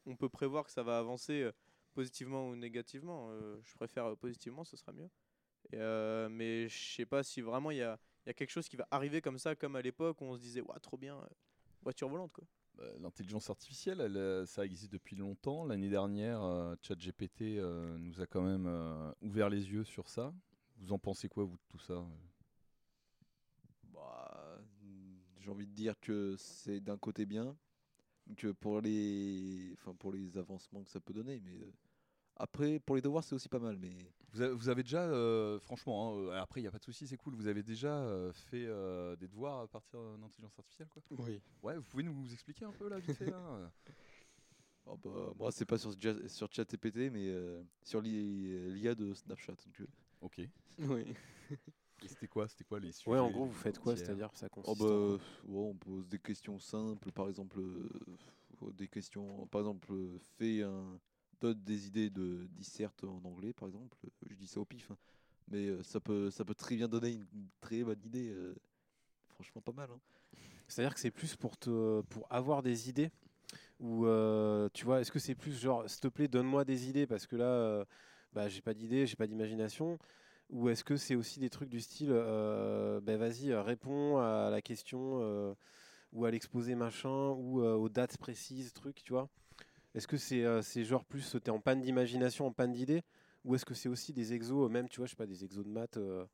on 0.06 0.15
peut 0.15 0.29
prévoir 0.29 0.65
que 0.65 0.72
ça 0.72 0.84
va 0.84 1.00
avancer 1.00 1.50
positivement 1.94 2.50
ou 2.50 2.56
négativement. 2.56 3.32
Je 3.63 3.74
préfère 3.75 4.15
positivement, 4.17 4.63
ce 4.63 4.77
sera 4.77 4.91
mieux. 4.91 5.10
Et, 5.72 5.77
mais 6.29 6.67
je 6.70 6.96
sais 6.96 7.06
pas 7.06 7.24
si 7.24 7.41
vraiment 7.41 7.72
il 7.72 7.77
y 7.77 7.82
a, 7.82 7.98
y 8.25 8.29
a 8.29 8.34
quelque 8.34 8.51
chose 8.51 8.67
qui 8.70 8.75
va 8.75 8.88
arriver 8.91 9.22
comme 9.22 9.38
ça, 9.39 9.56
comme 9.56 9.75
à 9.75 9.82
l'époque 9.82 10.22
où 10.22 10.25
on 10.25 10.36
se 10.36 10.41
disait, 10.41 10.62
ouais, 10.62 10.79
trop 10.82 10.98
bien, 10.98 11.20
voiture 11.82 12.10
volante 12.10 12.32
quoi. 12.32 12.46
Bah, 12.77 12.84
L'intelligence 13.00 13.50
artificielle, 13.50 14.01
elle, 14.01 14.17
euh, 14.17 14.46
ça 14.46 14.63
existe 14.65 14.91
depuis 14.93 15.15
longtemps. 15.15 15.65
L'année 15.65 15.89
dernière, 15.89 16.43
euh, 16.43 16.75
ChatGPT 16.81 17.41
euh, 17.57 17.98
nous 17.98 18.22
a 18.22 18.27
quand 18.27 18.41
même 18.41 18.67
euh, 18.67 19.12
ouvert 19.22 19.50
les 19.50 19.72
yeux 19.72 19.84
sur 19.84 20.10
ça. 20.10 20.34
Vous 20.77 20.93
en 20.93 21.00
pensez 21.00 21.27
quoi, 21.27 21.43
vous, 21.43 21.57
de 21.57 21.63
tout 21.69 21.79
ça 21.79 21.93
euh 21.93 22.05
Bah, 23.93 24.60
mm, 24.81 25.17
j'ai 25.39 25.50
envie 25.50 25.65
de 25.67 25.74
dire 25.74 26.00
que 26.00 26.36
c'est 26.38 26.79
d'un 26.79 26.98
côté 26.98 27.25
bien, 27.25 27.57
que 28.36 28.51
pour 28.51 28.81
les, 28.81 29.75
pour 30.00 30.12
les 30.12 30.38
avancements 30.38 30.84
que 30.84 30.91
ça 30.91 31.00
peut 31.00 31.13
donner, 31.13 31.39
mais 31.39 31.57
euh, 31.60 31.72
après 32.36 32.79
pour 32.79 32.96
les 32.96 33.01
devoirs 33.01 33.24
c'est 33.24 33.36
aussi 33.36 33.50
pas 33.50 33.60
mal. 33.60 33.77
Mais 33.77 33.96
vous, 34.34 34.41
avez, 34.41 34.53
vous 34.53 34.69
avez 34.69 34.84
déjà, 34.84 35.03
euh, 35.03 35.60
franchement, 35.60 36.10
hein, 36.10 36.17
euh, 36.19 36.41
après, 36.41 36.60
il 36.60 36.63
n'y 36.63 36.67
a 36.67 36.72
pas 36.72 36.79
de 36.79 36.84
souci, 36.84 37.07
c'est 37.07 37.17
cool. 37.17 37.36
Vous 37.36 37.48
avez 37.48 37.63
déjà 37.63 38.00
euh, 38.03 38.31
fait 38.34 38.65
euh, 38.65 39.15
des 39.15 39.27
devoirs 39.27 39.62
à 39.62 39.67
partir 39.67 40.00
d'intelligence 40.17 40.57
artificielle, 40.60 40.89
quoi? 40.89 41.01
Oui. 41.12 41.41
Ouais, 41.63 41.77
vous 41.77 41.84
pouvez 41.84 42.03
nous 42.03 42.31
expliquer 42.34 42.65
un 42.65 42.74
peu, 42.74 42.89
là, 42.89 43.00
vite 43.00 43.15
fait, 43.15 43.29
là 43.29 43.72
oh, 44.86 44.98
bah, 44.98 45.34
moi 45.38 45.51
c'est 45.51 45.65
pas 45.65 45.77
sur 45.77 45.93
sur 46.27 46.51
ChatGPT, 46.51 47.12
mais 47.12 47.27
euh, 47.29 47.62
sur 47.84 48.01
l'i- 48.01 48.69
l'IA 48.74 48.96
de 48.96 49.13
Snapchat. 49.13 49.53
donc, 49.65 49.81
euh, 49.81 49.88
Ok. 50.22 50.39
Et 50.39 50.50
Oui. 50.79 51.15
c'était 52.10 52.27
quoi 52.27 52.48
C'était 52.48 52.63
quoi 52.63 52.79
les 52.79 52.91
sujets 52.91 53.10
Ouais, 53.10 53.19
en 53.19 53.31
gros, 53.31 53.46
vous 53.46 53.53
faites 53.53 53.79
quoi 53.79 53.96
C'est-à-dire, 53.96 54.29
ça 54.36 54.48
Oh 54.50 54.51
consiste 54.51 54.79
bah, 54.79 55.13
ouais, 55.15 55.19
on 55.48 55.74
pose 55.75 56.07
des 56.07 56.19
questions 56.19 56.60
simples, 56.60 57.12
par 57.12 57.27
exemple, 57.27 57.60
euh, 57.60 57.89
des 58.74 58.88
questions, 58.88 59.48
par 59.48 59.62
exemple, 59.62 59.91
euh, 59.91 60.19
fais 60.38 60.62
un, 60.62 61.00
donne 61.39 61.63
des 61.63 61.88
idées 61.88 62.10
de 62.10 62.48
dissert 62.51 62.91
en 63.03 63.24
anglais, 63.25 63.53
par 63.53 63.67
exemple. 63.67 63.98
Je 64.25 64.36
dis 64.36 64.48
ça 64.48 64.60
au 64.60 64.65
pif, 64.65 64.91
hein. 64.91 64.98
mais 65.48 65.67
euh, 65.67 65.84
ça 65.84 66.00
peut, 66.00 66.29
ça 66.32 66.46
peut 66.46 66.56
très 66.56 66.75
bien 66.75 66.88
donner 66.88 67.12
une 67.12 67.48
très 67.62 67.84
bonne 67.84 68.01
idée. 68.03 68.29
euh, 68.29 68.56
franchement, 69.29 69.62
pas 69.62 69.72
mal. 69.72 69.89
hein. 69.91 70.00
C'est-à-dire 70.67 70.94
que 70.94 71.00
c'est 71.00 71.12
plus 71.12 71.36
pour 71.36 71.58
te, 71.58 72.01
pour 72.01 72.27
avoir 72.32 72.62
des 72.63 72.89
idées 72.89 73.12
ou 73.79 74.06
euh, 74.06 74.70
tu 74.74 74.86
vois, 74.86 75.00
est-ce 75.01 75.12
que 75.12 75.20
c'est 75.20 75.36
plus 75.36 75.60
genre, 75.60 75.89
s'il 75.89 76.01
te 76.01 76.08
plaît, 76.08 76.27
donne-moi 76.27 76.65
des 76.65 76.89
idées 76.89 77.08
parce 77.08 77.27
que 77.27 77.36
là, 77.36 77.86
bah, 78.34 78.50
j'ai 78.50 78.62
pas 78.62 78.74
d'idées, 78.74 79.06
j'ai 79.08 79.15
pas 79.15 79.27
d'imagination, 79.27 80.00
ou 80.50 80.70
est-ce 80.70 80.84
que 80.84 80.98
c'est 80.98 81.15
aussi 81.15 81.39
des 81.39 81.50
trucs 81.50 81.70
du 81.70 81.79
style, 81.79 82.10
euh, 82.12 83.00
ben 83.01 83.17
vas-y, 83.17 83.53
réponds 83.53 84.17
à 84.17 84.50
la 84.50 84.62
question 84.62 85.56
ou 86.12 86.25
à 86.25 86.32
l'exposé 86.32 86.75
machin 86.75 87.29
ou 87.29 87.62
aux 87.62 87.89
dates 87.89 88.17
précises, 88.17 88.74
truc, 88.74 89.03
tu 89.03 89.13
vois 89.13 89.29
Est-ce 89.97 90.07
que 90.07 90.17
c'est 90.17 90.45
euh, 90.45 90.61
c'est 90.63 90.85
genre 90.85 91.05
plus, 91.05 91.37
t'es 91.43 91.51
en 91.51 91.61
panne 91.61 91.81
d'imagination, 91.81 92.47
en 92.47 92.53
panne 92.53 92.73
d'idées, 92.73 93.03
ou 93.45 93.55
est-ce 93.55 93.65
que 93.65 93.75
c'est 93.75 93.89
aussi 93.89 94.13
des 94.13 94.33
exos, 94.33 94.67
euh, 94.67 94.69
même, 94.69 94.89
tu 94.89 94.97
vois, 94.99 95.07
je 95.07 95.11
sais 95.11 95.17
pas, 95.17 95.27
des 95.27 95.43
exos 95.45 95.65
de 95.65 95.71
maths, 95.71 95.97
euh, 95.97 96.25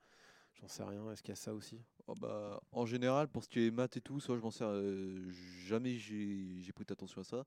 j'en 0.56 0.68
sais 0.70 0.84
rien, 0.84 1.12
est-ce 1.12 1.24
qu'il 1.24 1.32
y 1.32 1.34
a 1.34 1.38
ça 1.38 1.54
aussi? 1.56 1.82
Oh 2.08 2.16
bah, 2.16 2.62
en 2.72 2.86
général, 2.86 3.30
pour 3.30 3.44
ce 3.44 3.50
qui 3.50 3.66
est 3.66 3.72
maths 3.72 3.98
et 3.98 4.02
tout, 4.02 4.20
ça, 4.20 4.36
je 4.36 4.42
m'en 4.42 4.52
sers. 4.52 4.68
euh, 4.68 5.32
jamais 5.66 5.98
j'ai 5.98 6.72
prêté 6.76 6.92
attention 6.94 7.22
à 7.22 7.24
ça. 7.24 7.46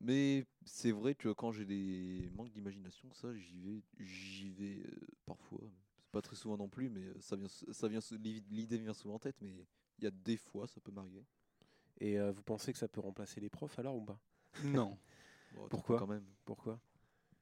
Mais 0.00 0.46
c'est 0.66 0.92
vrai 0.92 1.14
que 1.14 1.30
quand 1.30 1.52
j'ai 1.52 1.64
des 1.66 2.30
manques 2.34 2.50
d'imagination, 2.52 3.12
ça, 3.14 3.34
j'y 3.34 3.58
vais, 3.60 3.82
j'y 3.98 4.50
vais 4.50 4.82
euh, 4.86 5.08
parfois. 5.26 5.60
C'est 5.98 6.10
pas 6.12 6.22
très 6.22 6.36
souvent 6.36 6.56
non 6.58 6.68
plus, 6.68 6.90
mais 6.90 7.02
ça 7.20 7.36
vient, 7.36 7.48
ça 7.48 7.88
vient, 7.88 8.00
l'idée 8.50 8.78
vient 8.78 8.94
souvent 8.94 9.14
en 9.16 9.18
tête. 9.20 9.36
Mais 9.42 9.66
il 9.98 10.04
y 10.04 10.08
a 10.08 10.12
des 10.12 10.36
fois, 10.38 10.66
ça 10.68 10.80
peut 10.82 10.92
m'arriver. 10.92 11.24
Et 12.00 12.18
euh, 12.18 12.32
vous 12.32 12.42
pensez 12.42 12.72
que 12.72 12.78
ça 12.78 12.88
peut 12.88 13.00
remplacer 13.02 13.40
les 13.40 13.50
profs 13.50 13.78
alors 13.78 13.96
ou 13.96 14.02
pas? 14.02 14.20
Non. 14.62 14.98
Bon, 15.56 15.68
Pourquoi 15.68 15.98
quand 15.98 16.06
même 16.06 16.24
Pourquoi 16.44 16.78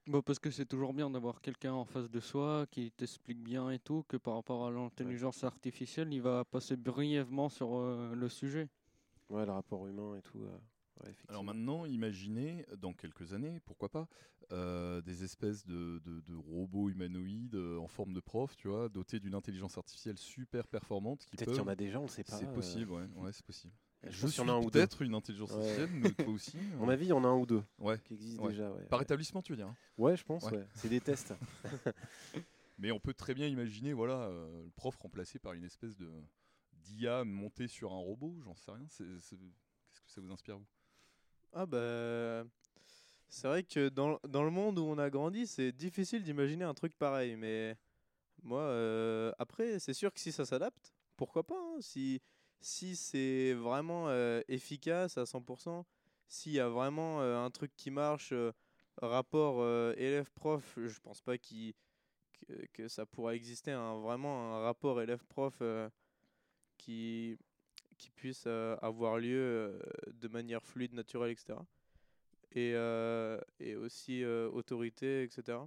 Bah, 0.06 0.21
parce 0.23 0.38
que 0.38 0.50
c'est 0.50 0.66
toujours 0.66 0.92
bien 0.94 1.11
d'avoir 1.11 1.40
quelqu'un 1.40 1.73
en 1.73 1.85
face 1.85 2.09
de 2.11 2.21
soi 2.21 2.66
qui 2.71 2.90
t'explique 2.92 3.42
bien 3.42 3.71
et 3.71 3.78
tout, 3.78 4.04
que 4.09 4.16
par 4.16 4.35
rapport 4.35 4.66
à 4.66 4.71
l'intelligence 4.71 5.44
artificielle, 5.44 6.12
il 6.12 6.23
va 6.23 6.44
passer 6.44 6.76
brièvement 6.76 7.49
sur 7.49 7.75
euh, 7.76 8.14
le 8.14 8.28
sujet. 8.28 8.68
Ouais, 9.30 9.44
le 9.47 9.52
rapport 9.52 9.87
humain 9.87 10.14
et 10.16 10.23
tout. 10.23 10.38
euh, 10.42 10.59
ouais. 11.04 11.14
Alors 11.28 11.42
maintenant, 11.42 11.87
imaginez 11.87 12.66
dans 12.76 12.92
quelques 12.92 13.33
années, 13.33 13.59
pourquoi 13.64 13.88
pas, 13.88 14.06
euh, 14.52 15.00
des 15.00 15.25
espèces 15.25 15.64
de, 15.66 15.99
de- 16.04 16.21
de 16.21 16.35
robots 16.35 16.90
humanoïdes 16.90 17.56
en 17.56 17.88
forme 17.88 18.12
de 18.12 18.21
prof, 18.21 18.54
tu 18.56 18.68
vois, 18.68 18.88
dotés 18.90 19.18
d'une 19.21 19.35
intelligence 19.35 19.78
artificielle 19.78 20.18
super 20.18 20.68
performante. 20.68 21.25
qui 21.25 21.37
Peut-être 21.37 21.49
qu'il 21.49 21.56
y 21.56 21.61
en 21.61 21.64
peuvent- 21.64 21.73
a 21.73 21.76
déjà, 21.76 21.99
on 21.99 22.04
ne 22.04 22.09
sait 22.09 22.25
pas. 22.25 22.38
C'est 22.38 22.47
euh, 22.49 22.52
possible, 22.54 22.90
ouais, 22.92 23.06
ouais 23.16 23.33
c'est 23.33 23.44
possible. 23.44 23.73
Je 24.11 24.27
suis 24.27 24.41
un 24.43 24.57
ou 24.59 24.65
deux. 24.65 24.71
peut-être 24.71 25.03
une 25.03 25.15
intelligence 25.15 25.51
Ouais. 25.53 25.57
artificielle, 25.59 25.91
mais 25.93 26.11
toi 26.13 26.29
aussi. 26.33 26.57
À 26.75 26.77
mon 26.77 26.89
euh, 26.89 26.93
avis, 26.93 27.07
il 27.07 27.09
y 27.09 27.13
en 27.13 27.25
a 27.25 27.29
un 27.29 27.37
ou 27.37 27.47
deux 27.47 27.63
Ouais. 27.79 27.99
qui 28.05 28.15
existent 28.15 28.43
Ouais. 28.45 28.51
déjà. 28.53 28.71
Ouais, 28.71 28.85
Par 28.85 29.03
établissement, 29.03 29.43
tu 29.43 29.53
veux 29.53 29.57
dire. 29.57 29.69
hein. 29.69 29.77
Ouais, 29.99 30.17
je 30.17 30.25
pense, 30.25 30.45
Ouais. 30.45 30.59
ouais. 30.59 30.67
C'est 30.75 30.89
des 30.89 31.01
tests. 31.01 31.35
Mais 32.79 32.91
on 32.91 32.99
peut 33.01 33.15
très 33.15 33.35
bien 33.35 33.47
imaginer, 33.47 33.93
voilà, 33.93 34.15
euh, 34.25 34.65
le 34.65 34.71
prof 34.71 34.97
remplacé 34.97 35.39
par 35.39 35.53
une 35.53 35.65
espèce 35.65 35.97
de 35.97 36.11
d'IA 36.73 37.25
montée 37.25 37.67
sur 37.69 37.93
un 37.93 37.99
robot, 37.99 38.37
j'en 38.45 38.55
sais 38.57 38.71
rien. 38.71 38.85
c'est- 38.89 39.05
c'est- 39.21 39.37
Qu'est-ce 39.37 40.03
que 40.03 40.11
ça 40.11 40.21
vous 40.21 40.31
inspire, 40.33 40.59
vous? 40.59 40.67
Ah 41.53 41.67
bah 41.67 42.45
c'est 43.29 43.47
vrai 43.49 43.63
que 43.63 43.89
dans, 43.89 44.19
dans 44.29 44.43
le 44.43 44.51
monde 44.51 44.79
où 44.79 44.83
on 44.85 44.99
a 44.99 45.09
grandi, 45.09 45.47
c'est 45.47 45.73
difficile 45.73 46.23
d'imaginer 46.23 46.65
un 46.65 46.75
truc 46.75 46.95
pareil. 46.99 47.37
Mais 47.37 47.77
moi, 48.43 48.61
euh, 48.61 49.33
après, 49.39 49.79
c'est 49.79 49.95
sûr 49.95 50.13
que 50.13 50.21
si 50.21 50.31
ça 50.33 50.45
s'adapte, 50.45 50.93
pourquoi 51.17 51.43
pas 51.45 51.55
hein, 51.57 51.79
Si, 51.81 52.21
si 52.64 52.97
c'est 52.97 53.52
vraiment 53.52 54.11
efficace 54.49 55.18
à 55.18 55.25
100%, 55.25 55.85
s'il 56.28 56.52
y 56.52 56.61
a 56.61 56.68
vraiment 56.68 57.21
un 57.21 57.50
truc 57.50 57.73
qui 57.76 57.90
marche, 57.90 58.33
rapport 58.97 59.62
élève-prof, 59.97 60.78
je 60.87 60.99
pense 61.00 61.21
pas 61.21 61.37
que, 61.38 62.88
ça 62.88 63.04
pourra 63.04 63.35
exister 63.35 63.73
un, 63.73 64.00
vraiment 64.00 64.56
un 64.56 64.61
rapport 64.61 65.00
élève-prof 65.02 65.62
qui, 66.78 67.38
puisse 68.16 68.47
avoir 68.47 69.18
lieu 69.18 69.78
de 70.12 70.28
manière 70.28 70.62
fluide, 70.62 70.94
naturelle, 70.94 71.33
etc. 71.33 71.59
Et, 72.52 72.71
et 73.61 73.76
aussi 73.76 74.25
autorité, 74.25 75.23
etc. 75.23 75.59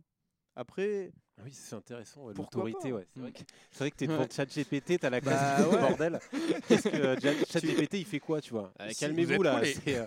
Après, 0.60 1.12
Ah 1.38 1.42
oui, 1.46 1.52
c'est 1.54 1.76
intéressant. 1.76 2.24
ouais, 2.26 2.34
Pourquoi 2.34 2.64
L'autorité, 2.64 2.92
ouais. 2.92 3.06
C'est 3.14 3.20
vrai 3.22 3.32
que 3.32 3.38
c'est 3.72 3.78
vrai 3.80 3.92
que 3.92 3.96
t'es 3.96 4.08
Ouais. 4.08 4.14
devant 4.16 4.28
ChatGPT, 4.28 5.00
t'as 5.00 5.12
la 5.12 5.22
classe 5.22 5.60
Bah 5.60 5.64
du 5.70 5.76
ouais. 5.76 5.82
bordel. 5.82 6.20
Qu'est-ce 6.68 6.90
que 6.90 7.20
Chat- 7.22 7.46
ChatGPT 7.52 7.94
il 8.00 8.06
fait 8.06 8.20
quoi, 8.20 8.42
tu 8.42 8.54
vois 8.54 8.74
Euh, 8.82 8.90
Calmez-vous 9.00 9.44
là. 9.44 9.62
C'est 9.64 9.98
euh, 10.00 10.06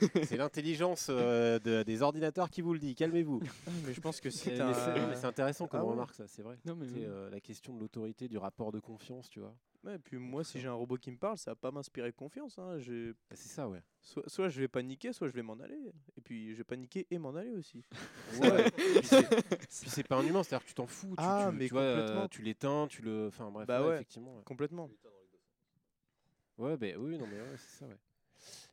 c'est 0.24 0.36
l'intelligence 0.36 1.06
euh, 1.08 1.58
de- 1.60 1.82
des 1.84 2.02
ordinateurs 2.02 2.50
qui 2.50 2.60
vous 2.60 2.74
le 2.74 2.78
dit. 2.80 2.94
Calmez-vous. 2.94 3.40
mais 3.86 3.94
je 3.94 4.00
pense 4.02 4.20
que 4.20 4.28
C'est 4.28 4.60
intéressant 5.24 5.66
comme 5.66 5.80
Ah 5.80 5.84
remarque, 5.84 6.14
ça. 6.14 6.24
C'est 6.26 6.42
vrai. 6.42 6.58
Non, 6.66 6.76
mais 6.76 6.86
C'est 6.86 6.96
oui. 6.96 7.04
euh, 7.06 7.30
la 7.30 7.40
question 7.40 7.72
de 7.74 7.80
l'autorité, 7.80 8.28
du 8.28 8.36
rapport 8.36 8.70
de 8.70 8.78
confiance, 8.80 9.30
tu 9.30 9.40
vois. 9.40 9.54
Ouais, 9.88 9.94
et 9.94 9.98
puis 9.98 10.18
moi, 10.18 10.44
si 10.44 10.60
j'ai 10.60 10.68
un 10.68 10.74
robot 10.74 10.96
qui 10.98 11.10
me 11.10 11.16
parle, 11.16 11.38
ça 11.38 11.52
va 11.52 11.54
pas 11.56 11.70
m'inspirer 11.70 12.12
confiance. 12.12 12.58
Hein. 12.58 12.78
j'ai- 12.78 13.12
Bah, 13.12 13.34
c'est 13.36 13.48
ça, 13.48 13.68
ouais. 13.68 13.82
Soit, 14.02 14.28
soit 14.28 14.48
je 14.50 14.60
vais 14.60 14.68
paniquer, 14.68 15.12
soit 15.12 15.28
je 15.28 15.32
vais 15.32 15.42
m'en 15.42 15.58
aller. 15.60 15.78
Et 16.16 16.20
puis 16.20 16.52
je 16.52 16.58
vais 16.58 16.64
paniquer 16.64 17.06
et 17.10 17.18
m'en 17.18 17.34
aller 17.34 17.54
aussi. 17.54 17.82
Ouais. 18.42 18.70
Puis 19.62 19.66
c'est- 19.70 20.06
pas 20.06 20.16
un 20.16 20.26
humain, 20.26 20.42
c'est-à-dire 20.42 20.64
que 20.64 20.68
tu 20.68 20.74
t'en 20.74 20.86
fous. 20.86 21.08
Tu, 21.10 21.14
Ah, 21.18 21.48
tu- 21.50 21.56
mais 21.56 21.66
tu 21.68 21.72
vois, 21.72 21.82
euh, 21.82 22.00
complètement. 22.00 22.28
tu 22.28 22.42
l'éteins, 22.42 22.86
tu 22.88 23.02
le. 23.02 23.28
Enfin 23.28 23.50
bref, 23.50 23.66
Bah 23.66 23.80
ouais, 23.82 23.88
ouais. 23.88 23.94
effectivement. 23.96 24.36
ouais. 24.36 24.42
Complètement. 24.44 24.90
Ouais, 26.58 26.76
ben 26.76 26.96
oui, 26.98 27.16
non, 27.18 27.26
mais 27.26 27.40
ouais, 27.40 27.56
c'est 27.56 27.78
ça, 27.78 27.86
ouais. 27.86 27.96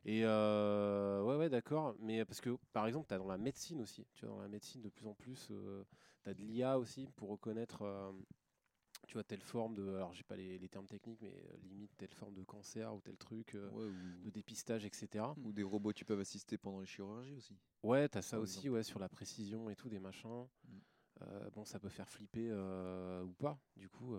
Et 0.04 0.22
euh, 0.24 1.22
ouais, 1.22 1.36
ouais, 1.36 1.48
d'accord. 1.48 1.94
Mais 2.00 2.24
parce 2.24 2.40
que, 2.40 2.56
par 2.72 2.86
exemple, 2.86 3.06
tu 3.08 3.14
as 3.14 3.18
dans 3.18 3.26
la 3.28 3.38
médecine 3.38 3.80
aussi. 3.80 4.06
Tu 4.14 4.26
vois, 4.26 4.34
dans 4.36 4.42
la 4.42 4.48
médecine, 4.48 4.82
de 4.82 4.88
plus 4.88 5.06
en 5.06 5.14
plus, 5.14 5.50
tu 6.22 6.30
as 6.30 6.34
de 6.34 6.42
l'IA 6.42 6.78
aussi 6.78 7.08
pour 7.16 7.28
reconnaître, 7.30 7.82
euh, 7.82 8.12
tu 9.06 9.14
vois, 9.14 9.24
telle 9.24 9.40
forme 9.40 9.74
de. 9.74 9.94
Alors, 9.94 10.12
j'ai 10.12 10.24
pas 10.24 10.36
les, 10.36 10.58
les 10.58 10.68
termes 10.68 10.86
techniques, 10.86 11.20
mais 11.22 11.32
euh, 11.32 11.56
limite 11.68 11.96
telle 11.96 12.12
forme 12.12 12.34
de 12.34 12.42
cancer 12.42 12.94
ou 12.94 13.00
tel 13.00 13.16
truc, 13.16 13.54
euh, 13.54 13.68
Ouais, 13.70 13.92
de 14.24 14.30
dépistage, 14.30 14.84
etc. 14.84 15.24
ou, 15.36 15.48
ou 15.48 15.52
des 15.52 15.62
robots 15.62 15.92
qui 15.92 16.04
peuvent 16.04 16.20
assister 16.20 16.58
pendant 16.58 16.80
les 16.80 16.86
chirurgies 16.86 17.34
aussi. 17.34 17.56
Ouais, 17.82 18.08
tu 18.08 18.18
as 18.18 18.22
ça 18.22 18.40
aussi, 18.40 18.68
ouais, 18.68 18.82
sur 18.82 18.98
la 18.98 19.08
précision 19.08 19.70
et 19.70 19.76
tout, 19.76 19.88
des 19.88 20.00
machins. 20.00 20.46
Mm. 20.64 20.78
Euh, 21.22 21.50
bon, 21.50 21.64
ça 21.64 21.78
peut 21.78 21.88
faire 21.88 22.08
flipper 22.10 22.52
ou 22.52 23.32
pas. 23.34 23.58
Du 23.76 23.88
coup, 23.88 24.16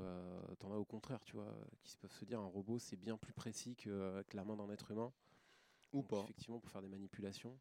t'en 0.60 0.72
as 0.72 0.78
au 0.78 0.86
contraire, 0.86 1.24
tu 1.24 1.36
vois, 1.36 1.54
qui 1.84 1.96
peuvent 1.98 2.14
se 2.14 2.26
dire 2.26 2.40
un 2.40 2.48
robot 2.48 2.80
c'est 2.80 2.96
bien 2.98 3.18
plus 3.18 3.34
précis 3.34 3.76
que, 3.76 4.24
que 4.24 4.36
la 4.36 4.44
main 4.44 4.56
d'un 4.56 4.70
être 4.70 4.92
humain. 4.92 5.14
Ou 5.94 5.98
Donc, 6.02 6.08
pas. 6.08 6.22
Effectivement, 6.24 6.60
pour 6.60 6.72
faire 6.72 6.82
des 6.82 6.88
manipulations. 6.88 7.58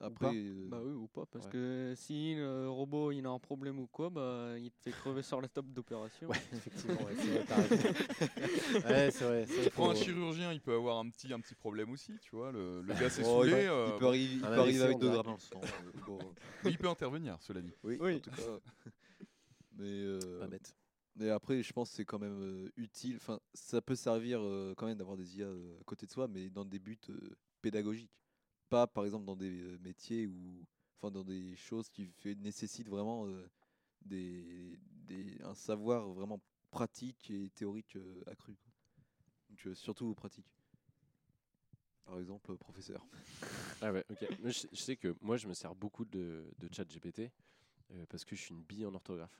Après, 0.00 0.26
pas. 0.26 0.32
euh, 0.34 0.68
Bah 0.68 0.80
oui, 0.84 0.92
ou 0.92 1.08
pas, 1.08 1.24
parce 1.26 1.46
Ouais. 1.46 1.52
que 1.52 1.94
si 1.96 2.34
le 2.34 2.68
robot 2.68 3.12
il 3.12 3.24
a 3.26 3.30
un 3.30 3.38
problème 3.38 3.78
ou 3.78 3.86
quoi, 3.86 4.10
bah 4.10 4.58
il 4.58 4.70
te 4.70 4.80
fait 4.82 4.92
crever 4.92 5.22
sur 5.22 5.40
la 5.40 5.48
table 5.48 5.72
d'opération. 5.72 6.28
Ouais, 6.28 6.36
effectivement, 6.52 7.04
ouais, 7.04 7.14
c'est 7.16 7.30
vrai, 7.30 7.44
vrai. 9.24 9.46
Tu 9.64 9.70
prends 9.70 9.90
un 9.90 9.94
faut- 9.94 10.02
chirurgien, 10.02 10.52
il 10.52 10.60
peut 10.60 10.74
avoir 10.74 10.98
un 10.98 11.08
petit, 11.08 11.32
un 11.32 11.40
petit 11.40 11.54
problème 11.54 11.90
aussi, 11.90 12.18
tu 12.18 12.36
vois. 12.36 12.52
Le, 12.52 12.82
le 12.82 12.94
gars 13.00 13.08
s'est 13.08 13.22
oh, 13.24 13.42
il, 13.44 13.50
saoulé. 13.50 13.62
il 13.64 13.68
euh, 13.70 13.98
peut 13.98 14.06
arriver, 14.06 14.34
il 14.34 14.44
un 14.44 14.48
peut 14.48 14.60
arriver 14.60 14.78
AVC, 14.78 14.84
avec 14.84 14.96
on 14.96 15.00
2 15.00 15.06
dirait. 15.06 15.14
grammes 15.22 15.26
dans 15.26 15.32
le 15.34 15.40
sang. 15.40 15.60
euh, 15.62 15.92
bon, 16.06 16.34
mais 16.64 16.70
il 16.70 16.78
peut 16.78 16.88
intervenir, 16.88 17.38
cela 17.40 17.62
dit. 17.62 17.72
oui, 17.84 17.96
Oui. 18.00 18.16
en 18.16 18.20
tout 18.20 18.30
cas. 18.30 18.42
Mais, 19.78 19.84
euh, 19.86 20.38
Pas 20.40 20.46
bête. 20.46 20.74
mais 21.16 21.30
après, 21.30 21.62
je 21.62 21.72
pense 21.72 21.90
que 21.90 21.96
c'est 21.96 22.04
quand 22.04 22.18
même 22.18 22.40
euh, 22.40 22.70
utile. 22.76 23.16
Enfin, 23.16 23.40
ça 23.54 23.80
peut 23.82 23.94
servir 23.94 24.40
euh, 24.42 24.74
quand 24.76 24.86
même 24.86 24.98
d'avoir 24.98 25.16
des 25.16 25.38
IA 25.38 25.46
euh, 25.46 25.78
à 25.80 25.84
côté 25.84 26.06
de 26.06 26.12
soi, 26.12 26.28
mais 26.28 26.48
dans 26.50 26.64
des 26.64 26.78
buts 26.78 26.98
euh, 27.10 27.36
pédagogiques. 27.62 28.10
Pas, 28.68 28.86
par 28.86 29.04
exemple, 29.04 29.24
dans 29.24 29.36
des 29.36 29.78
métiers 29.80 30.26
ou 30.26 30.66
enfin 30.98 31.10
dans 31.10 31.24
des 31.24 31.54
choses 31.56 31.88
qui 31.88 32.06
fait, 32.06 32.34
nécessitent 32.34 32.88
vraiment 32.88 33.26
des, 34.02 34.78
un 35.44 35.54
savoir 35.54 36.08
vraiment 36.08 36.40
pratique 36.70 37.30
et 37.30 37.50
théorique 37.50 37.96
accru. 38.26 38.54
quoi. 38.54 38.72
Donc, 39.50 39.66
euh, 39.66 39.74
surtout 39.74 40.14
pratique. 40.14 40.46
Par 42.04 42.18
exemple, 42.18 42.56
professeur. 42.56 43.04
Ah 43.82 43.92
ouais, 43.92 44.04
ok. 44.10 44.26
Je, 44.42 44.66
sais 44.72 44.96
que 44.96 45.14
moi, 45.20 45.36
je 45.36 45.46
me 45.46 45.52
sers 45.52 45.74
beaucoup 45.74 46.06
de, 46.06 46.50
de 46.58 46.68
chat 46.72 46.84
GPT 46.84 47.30
parce 48.08 48.24
que 48.24 48.34
je 48.34 48.40
suis 48.40 48.54
une 48.54 48.62
bille 48.62 48.86
en 48.86 48.94
orthographe. 48.94 49.38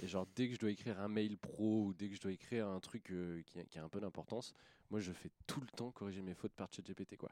Et 0.00 0.08
genre, 0.08 0.26
dès 0.34 0.48
que 0.48 0.54
je 0.54 0.58
dois 0.58 0.70
écrire 0.70 0.98
un 1.00 1.08
mail 1.08 1.38
pro 1.38 1.84
ou 1.84 1.94
dès 1.94 2.08
que 2.08 2.16
je 2.16 2.20
dois 2.20 2.32
écrire 2.32 2.68
un 2.68 2.80
truc 2.80 3.12
qui, 3.46 3.60
a, 3.60 3.64
qui 3.64 3.78
a 3.78 3.84
un 3.84 3.88
peu 3.88 4.00
d'importance, 4.00 4.52
moi, 4.90 4.98
je 5.00 5.12
fais 5.12 5.30
tout 5.46 5.60
le 5.60 5.68
temps 5.68 5.92
corriger 5.92 6.22
mes 6.22 6.34
fautes 6.34 6.52
par 6.52 6.68
chat 6.72 6.82
GPT, 6.82 7.16
quoi. 7.16 7.30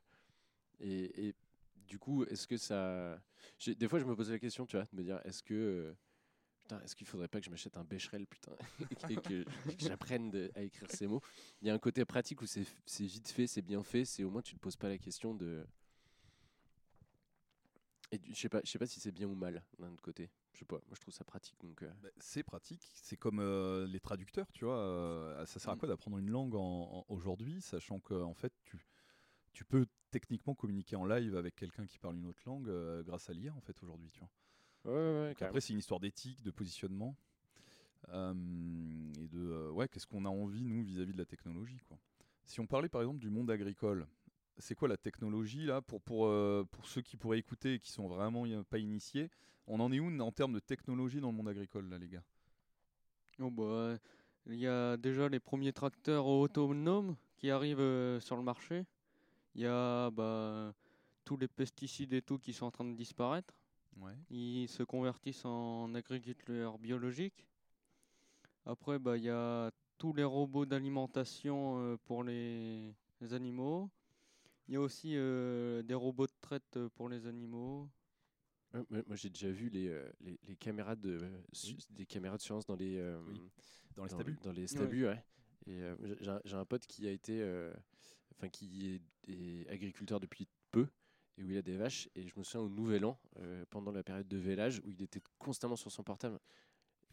Et, 0.81 1.29
et 1.29 1.35
du 1.89 1.99
coup, 1.99 2.25
est-ce 2.25 2.47
que 2.47 2.57
ça... 2.57 3.21
Des 3.67 3.89
fois, 3.89 3.99
je 3.99 4.05
me 4.05 4.15
pose 4.17 4.31
la 4.31 4.39
question, 4.39 4.67
tu 4.67 4.77
vois, 4.77 4.85
de 4.85 4.97
me 4.97 5.03
dire, 5.03 5.21
est-ce 5.25 5.43
que... 5.43 5.55
euh, 5.55 5.95
Putain, 6.63 6.81
est-ce 6.83 6.97
qu'il 6.97 7.07
faudrait 7.07 7.29
pas 7.29 7.39
que 7.39 7.47
je 7.47 7.51
m'achète 7.51 7.77
un 7.77 7.85
Becherel, 7.85 8.27
putain, 8.27 8.51
et 9.09 9.15
que, 9.17 9.45
j'apprenne 9.79 10.51
à 10.57 10.63
écrire 10.63 10.91
ces 10.91 11.07
mots? 11.07 11.21
Il 11.63 11.69
y 11.69 11.71
a 11.71 11.75
un 11.75 11.79
côté 11.79 12.05
pratique 12.05 12.43
où 12.43 12.47
c'est 12.47 12.67
vite 12.99 13.29
fait, 13.29 13.47
c'est 13.47 13.63
bien 13.63 13.85
fait, 13.85 14.05
c'est 14.05 14.25
au 14.25 14.31
moins 14.31 14.43
tu 14.43 14.55
te 14.57 14.61
poses 14.61 14.75
pas 14.77 14.89
la 14.89 14.99
question 14.99 15.33
de... 15.35 15.65
Et 18.13 18.21
je 18.29 18.35
sais 18.35 18.49
pas, 18.49 18.61
je 18.65 18.71
sais 18.71 18.79
pas 18.79 18.87
si 18.87 19.01
c'est 19.01 19.13
bien 19.13 19.27
ou 19.29 19.35
mal 19.35 19.63
d'un 19.79 19.93
autre 19.93 20.03
côté. 20.03 20.31
Je 20.53 20.61
sais 20.61 20.65
pas, 20.65 20.77
moi 20.87 20.95
je 20.95 21.01
trouve 21.01 21.13
ça 21.15 21.25
pratique 21.25 21.57
donc. 21.61 21.83
euh, 21.83 21.91
Bah, 22.03 22.09
c'est 22.19 22.43
pratique, 22.45 22.91
c'est 22.95 23.17
comme 23.17 23.41
euh, 23.41 23.87
les 23.87 24.01
traducteurs, 24.01 24.51
tu 24.53 24.65
vois. 24.65 24.79
euh, 24.79 25.45
ça 25.47 25.59
sert 25.59 25.71
à 25.73 25.77
Mm. 25.77 25.79
quoi 25.79 25.89
d'apprendre 25.89 26.19
une 26.19 26.31
langue 26.31 26.55
aujourd'hui, 27.09 27.61
sachant 27.61 27.99
que 28.01 28.15
en 28.15 28.35
fait, 28.35 28.53
tu, 28.65 28.79
tu 29.53 29.65
peux 29.65 29.87
techniquement 30.11 30.55
communiquer 30.55 30.97
en 30.97 31.05
live 31.05 31.37
avec 31.37 31.55
quelqu'un 31.57 31.87
qui 31.87 31.99
parle 31.99 32.17
une 32.17 32.27
autre 32.27 32.43
langue 32.47 32.69
euh, 32.69 33.03
grâce 33.03 33.29
à 33.31 33.33
l'IA, 33.33 33.55
en 33.55 33.61
fait, 33.61 33.81
aujourd'hui, 33.83 34.11
tu 34.11 34.21
vois. 34.21 34.31
Ouais, 34.85 34.93
ouais, 34.93 35.43
après, 35.43 35.61
c'est 35.61 35.73
une 35.73 35.81
histoire 35.81 36.01
d'éthique, 36.01 36.43
de 36.43 36.51
positionnement, 36.51 37.17
euh, 38.11 38.33
et 39.21 39.29
de 39.29 39.41
euh, 39.41 39.71
ouais, 39.71 39.89
qu'est-ce 39.89 40.07
qu'on 40.07 40.25
a 40.25 40.29
envie 40.29 40.65
nous 40.65 40.83
vis-à-vis 40.83 41.13
de 41.13 41.19
la 41.19 41.25
technologie, 41.25 41.81
quoi. 41.89 41.99
Si 42.45 42.61
on 42.61 42.67
parlait 42.67 42.89
par 42.89 43.01
exemple 43.01 43.19
du 43.19 43.29
monde 43.29 43.51
agricole, 43.51 44.07
c'est 44.59 44.77
quoi 44.77 44.87
la 44.87 44.97
technologie 44.97 45.67
là 45.67 45.83
pour 45.83 46.01
pour 46.01 46.33
pour 46.71 46.87
ceux 46.87 47.03
qui 47.03 47.17
pourraient 47.17 47.41
écouter 47.41 47.75
et 47.75 47.81
qui 47.81 47.91
sont 47.91 48.07
vraiment 48.07 48.47
pas 48.63 48.79
initiés, 48.79 49.29
on 49.67 49.81
en 49.81 49.91
est 49.91 49.99
où 49.99 50.09
en 50.21 50.31
termes 50.31 50.53
de 50.53 50.61
technologie 50.61 51.21
dans 51.21 51.33
le 51.33 51.37
monde 51.37 51.49
agricole 51.49 51.89
là, 51.89 51.99
les 51.99 52.09
gars? 52.09 52.23
Oh 53.41 53.51
bah, 53.51 53.97
il 54.47 54.55
y 54.61 54.69
a 54.69 54.97
déjà 54.97 55.29
les 55.29 55.41
premiers 55.41 55.73
tracteurs 55.73 56.27
autonomes 56.27 57.17
qui 57.37 57.51
arrivent 57.51 58.21
sur 58.21 58.37
le 58.37 58.43
marché. 58.43 58.85
Il 59.57 59.63
y 59.63 59.67
a 59.67 60.11
bah, 60.13 60.73
tous 61.25 61.37
les 61.37 61.49
pesticides 61.49 62.13
et 62.13 62.23
tout 62.23 62.39
qui 62.39 62.53
sont 62.53 62.67
en 62.67 62.71
train 62.71 62.85
de 62.85 62.95
disparaître. 62.95 63.59
Ouais. 63.97 64.17
Ils 64.31 64.69
se 64.69 64.83
convertissent 64.85 65.45
en 65.45 65.95
agriculture 65.95 66.79
biologique. 66.79 67.47
Après, 68.67 68.99
bah, 68.99 69.17
il 69.17 69.25
y 69.25 69.31
a 69.31 69.71
tous 69.99 70.13
les 70.13 70.25
robots 70.25 70.67
d'alimentation 70.67 71.79
euh, 71.81 71.97
pour 72.05 72.23
les, 72.23 72.95
les 73.21 73.33
animaux. 73.33 73.91
Il 74.69 74.75
y 74.75 74.77
a 74.77 74.81
aussi 74.81 75.13
euh, 75.17 75.83
des 75.83 75.95
robots 75.95 76.27
de 76.27 76.33
traite 76.41 76.77
euh, 76.77 76.89
pour 76.97 77.09
les 77.09 77.27
animaux. 77.27 77.89
Ouais, 78.75 78.83
moi, 78.91 79.03
moi, 79.07 79.17
j'ai 79.17 79.31
déjà 79.31 79.51
vu 79.51 79.69
les, 79.69 79.89
euh, 79.89 80.11
les, 80.21 80.39
les 80.47 80.57
caméras 80.57 80.97
de 80.97 81.19
su- 81.53 81.77
des 81.91 82.05
caméras 82.05 82.37
de 82.37 82.43
surveillance 82.43 82.67
dans 82.67 82.77
les 82.77 82.97
euh, 82.99 83.19
Oui, 83.29 83.41
dans 83.97 84.05
les 84.05 84.11
dans, 84.11 84.17
stabus. 84.17 84.37
dans 84.43 84.53
les 84.53 84.67
stabus, 84.67 85.07
ouais. 85.07 85.25
Et 85.67 85.81
euh, 85.83 85.97
j'ai- 86.45 86.57
un- 86.57 86.65
pote 86.65 86.87
qui 86.87 87.07
a 87.09 87.11
été, 87.11 87.41
euh, 87.41 87.73
enfin 88.37 88.49
qui 88.49 88.95
est, 88.95 89.03
est 89.29 89.69
agriculteur 89.69 90.21
depuis 90.21 90.47
peu 90.71 90.87
et 91.39 91.43
où 91.43 91.51
il 91.51 91.57
a 91.59 91.63
des 91.63 91.77
vaches. 91.77 92.09
Et 92.15 92.27
je 92.27 92.33
me 92.37 92.43
souviens 92.45 92.67
au 92.67 92.69
Nouvel 92.71 93.05
An, 93.05 93.19
euh, 93.39 93.65
pendant 93.71 93.93
la 93.93 94.03
période 94.03 94.29
de 94.29 94.37
vélage, 94.39 94.81
où 94.85 94.91
il 94.91 95.03
était 95.03 95.21
constamment 95.39 95.77
sur 95.77 95.91
son 95.93 96.03
portable. 96.03 96.39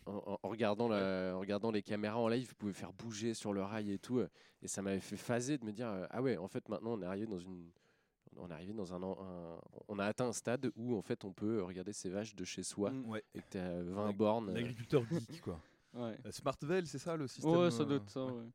En, 0.05 0.15
en- 0.15 0.39
en 0.43 0.49
regardant 0.49 0.87
la, 0.89 1.33
en 1.35 1.39
regardant 1.39 1.71
les 1.71 1.81
caméras 1.81 2.17
en 2.19 2.27
live, 2.27 2.47
il 2.51 2.55
pouvait 2.55 2.73
faire 2.73 2.91
bouger 2.93 3.33
sur 3.33 3.53
le 3.53 3.63
rail 3.63 3.91
et 3.91 3.99
tout. 3.99 4.19
euh, 4.19 4.29
Et 4.61 4.67
ça 4.67 4.81
m'avait 4.81 4.99
fait 4.99 5.15
phaser 5.17 5.57
de 5.57 5.65
me 5.65 5.71
dire 5.71 5.87
euh, 5.87 6.05
ah 6.09 6.21
ouais, 6.21 6.35
en 6.37 6.47
fait 6.49 6.67
maintenant 6.69 6.91
on 6.93 7.01
est 7.01 7.05
arrivé 7.05 7.25
dans 7.25 7.39
une 7.39 7.69
on 8.35 8.49
est 8.49 8.53
arrivé 8.53 8.73
dans 8.73 8.93
un, 8.93 9.01
un- 9.03 9.59
on 9.87 9.99
a 9.99 10.05
atteint 10.05 10.25
un 10.27 10.33
stade 10.33 10.71
où 10.75 10.97
en 10.97 11.01
fait 11.03 11.23
on 11.23 11.31
peut 11.31 11.61
regarder 11.63 11.93
ses 11.93 12.09
vaches 12.09 12.35
de 12.35 12.43
chez 12.43 12.63
soi 12.63 12.89
Mm. 12.91 13.05
Ouais. 13.09 13.23
et 13.35 13.39
que 13.41 13.49
tu 13.51 13.57
as 13.59 13.81
20 13.83 14.07
L'ag- 14.07 14.17
bornes. 14.17 14.53
L'agriculteur 14.53 15.05
geek, 15.09 15.39
quoi. 15.41 15.61
Ouais, 15.93 16.17
Smartvel, 16.31 16.87
c'est 16.87 16.97
ça 16.97 17.15
le 17.15 17.27
système 17.27 17.55
ouais 17.55 17.71
ça 17.71 17.85
doit 17.85 17.97
être 17.97 18.09
ça. 18.09 18.25
ouais. 18.25 18.31
ouais. 18.31 18.49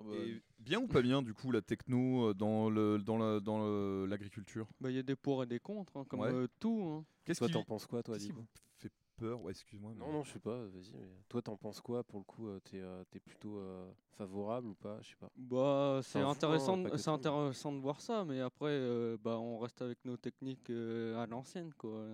Ah 0.00 0.02
bah, 0.04 0.16
Et 0.16 0.42
bien 0.58 0.80
ou 0.80 0.88
pas 0.88 1.02
bien, 1.02 1.22
du 1.22 1.34
coup, 1.34 1.52
la 1.52 1.62
techno 1.62 2.30
euh, 2.30 2.34
dans 2.34 2.70
le 2.70 2.98
dans 2.98 3.18
la- 3.18 3.40
dans 3.40 3.58
le- 3.58 4.06
l'agriculture? 4.06 4.66
Bah, 4.80 4.90
il 4.90 4.96
y 4.96 4.98
a 4.98 5.02
des 5.02 5.16
pour 5.16 5.42
et 5.42 5.46
des 5.46 5.60
contre, 5.60 5.96
hein, 5.96 6.04
comme 6.08 6.20
Ouais. 6.20 6.30
euh, 6.30 6.48
tout. 6.58 6.82
hein. 6.84 7.04
Qu'est-ce 7.24 7.38
Toi, 7.38 7.48
qui, 7.48 7.52
t'en 7.52 7.64
penses 7.64 7.86
quoi, 7.86 8.02
toi, 8.02 8.18
qu'est-ce 8.18 8.32
fait 8.78 8.92
peur? 9.16 9.40
Ouais, 9.42 9.52
excuse-moi. 9.52 9.94
Non, 9.94 10.06
mais- 10.06 10.12
non, 10.12 10.24
je 10.24 10.32
sais 10.32 10.38
pas, 10.40 10.64
vas-y. 10.66 10.92
mais 10.94 11.06
Toi, 11.28 11.42
t'en 11.42 11.56
penses 11.56 11.80
quoi 11.80 12.02
pour 12.04 12.18
le 12.18 12.24
coup 12.24 12.48
euh, 12.48 12.60
T'es 12.60 12.80
euh, 12.80 13.04
t'es 13.10 13.20
plutôt 13.20 13.58
euh, 13.58 13.90
favorable 14.16 14.68
ou 14.68 14.74
pas? 14.74 14.98
Je 15.02 15.10
sais 15.10 15.16
pas. 15.16 15.30
Bah, 15.36 16.00
c'est 16.02 16.20
intéressant, 16.20 16.76
c'est 16.96 17.08
intéressant 17.10 17.72
de 17.72 17.78
voir 17.80 18.00
ça, 18.00 18.24
mais 18.24 18.40
après, 18.40 18.68
euh, 18.70 19.16
bah, 19.22 19.38
on 19.38 19.58
reste 19.58 19.80
avec 19.82 20.04
nos 20.04 20.16
techniques 20.16 20.70
euh, 20.70 21.18
à 21.22 21.26
l'ancienne, 21.26 21.72
quoi. 21.74 22.06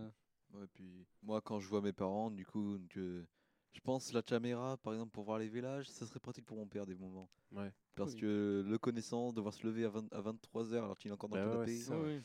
Ouais, 0.52 0.66
puis 0.74 1.06
moi, 1.22 1.40
quand 1.40 1.60
je 1.60 1.68
vois 1.68 1.80
mes 1.82 1.92
parents, 1.92 2.30
du 2.30 2.44
coup, 2.46 2.78
que 2.88 3.24
je 3.72 3.80
pense 3.80 4.12
la 4.12 4.22
caméra, 4.22 4.76
par 4.78 4.92
exemple, 4.94 5.12
pour 5.12 5.24
voir 5.24 5.38
les 5.38 5.48
vélages, 5.48 5.88
ça 5.88 6.06
serait 6.06 6.20
pratique 6.20 6.46
pour 6.46 6.56
mon 6.56 6.66
père 6.66 6.86
des 6.86 6.94
moments. 6.94 7.28
Ouais. 7.52 7.72
Parce 7.94 8.12
Oui. 8.12 8.20
que 8.20 8.64
le 8.66 8.78
connaissant, 8.78 9.32
devoir 9.32 9.54
se 9.54 9.66
lever 9.66 9.84
à, 9.84 9.88
20 9.88 10.12
à 10.12 10.20
23h 10.20 10.84
alors 10.84 10.98
qu'il 10.98 11.10
est 11.10 11.14
encore 11.14 11.28
dans 11.30 11.36
Bah 11.36 11.44
le 11.44 11.50
ouais, 11.50 11.66
canapé, 11.66 11.76
c'est 11.78 11.88
ça, 11.88 11.98
Oui, 11.98 12.20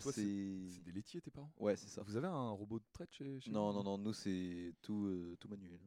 Toi, 0.00 0.12
c'est- 0.12 0.22
des 0.22 0.92
laitiers, 0.92 1.20
tes 1.20 1.30
parents? 1.30 1.52
Ouais, 1.58 1.76
c'est 1.76 1.88
ça. 1.88 2.02
Vous 2.02 2.16
avez 2.16 2.26
un 2.28 2.50
robot 2.50 2.78
de 2.78 2.84
traite 2.92 3.12
chez, 3.12 3.40
chez 3.40 3.50
Non, 3.52 3.72
non, 3.72 3.82
non, 3.84 3.98
nous 3.98 4.12
c'est 4.12 4.74
tout, 4.82 5.06
euh, 5.06 5.36
tout 5.38 5.48
manuel. 5.48 5.80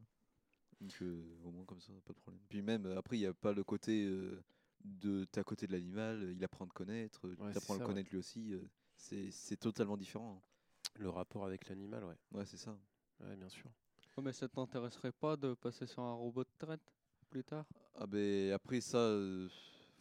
Donc 0.82 0.92
euh, 1.02 1.24
au 1.44 1.52
moins 1.52 1.66
comme 1.66 1.82
ça, 1.82 1.94
pas 2.06 2.14
de 2.14 2.20
problème. 2.20 2.42
Puis 2.50 2.62
même, 2.62 2.86
euh, 2.86 2.98
après, 2.98 3.18
il 3.18 3.22
n'y 3.22 3.26
a 3.26 3.34
pas 3.34 3.54
le 3.54 3.64
côté 3.64 4.06
euh, 4.06 4.44
de 4.84 5.26
t'es 5.26 5.40
à 5.40 5.44
côté 5.44 5.68
de 5.68 5.72
l'animal, 5.74 6.34
il 6.36 6.44
apprend 6.44 6.66
à 6.66 6.68
te 6.68 6.74
connaître, 6.74 7.28
Ouais, 7.38 7.52
tu 7.52 7.58
c'est 7.60 7.60
apprends 7.60 7.74
à 7.74 7.78
ça, 7.78 7.84
le 7.84 7.88
ouais. 7.88 7.94
connaître 7.94 8.10
lui 8.12 8.18
aussi. 8.18 8.54
euh, 8.54 8.62
c'est 8.98 9.32
c'est 9.32 9.58
totalement 9.58 9.98
différent. 9.98 10.42
Le 10.96 11.10
rapport 11.10 11.46
avec 11.46 11.70
l'animal, 11.70 12.04
ouais. 12.04 12.18
Ouais, 12.32 12.46
c'est 12.46 12.58
ça. 12.58 12.78
Ouais, 13.20 13.36
bien 13.36 13.50
sûr. 13.50 13.70
Ouais, 14.18 14.24
mais 14.24 14.34
ça 14.34 14.48
t'intéresserait 14.50 15.12
pas 15.12 15.38
de 15.38 15.54
passer 15.54 15.86
sur 15.86 16.02
un 16.04 16.14
robot 16.14 16.44
de 16.44 16.50
traite 16.58 16.82
plus 17.30 17.44
tard? 17.44 17.66
Ah 17.96 18.06
ben 18.08 18.52
après 18.52 18.82
ça, 18.82 18.98
euh, 18.98 19.48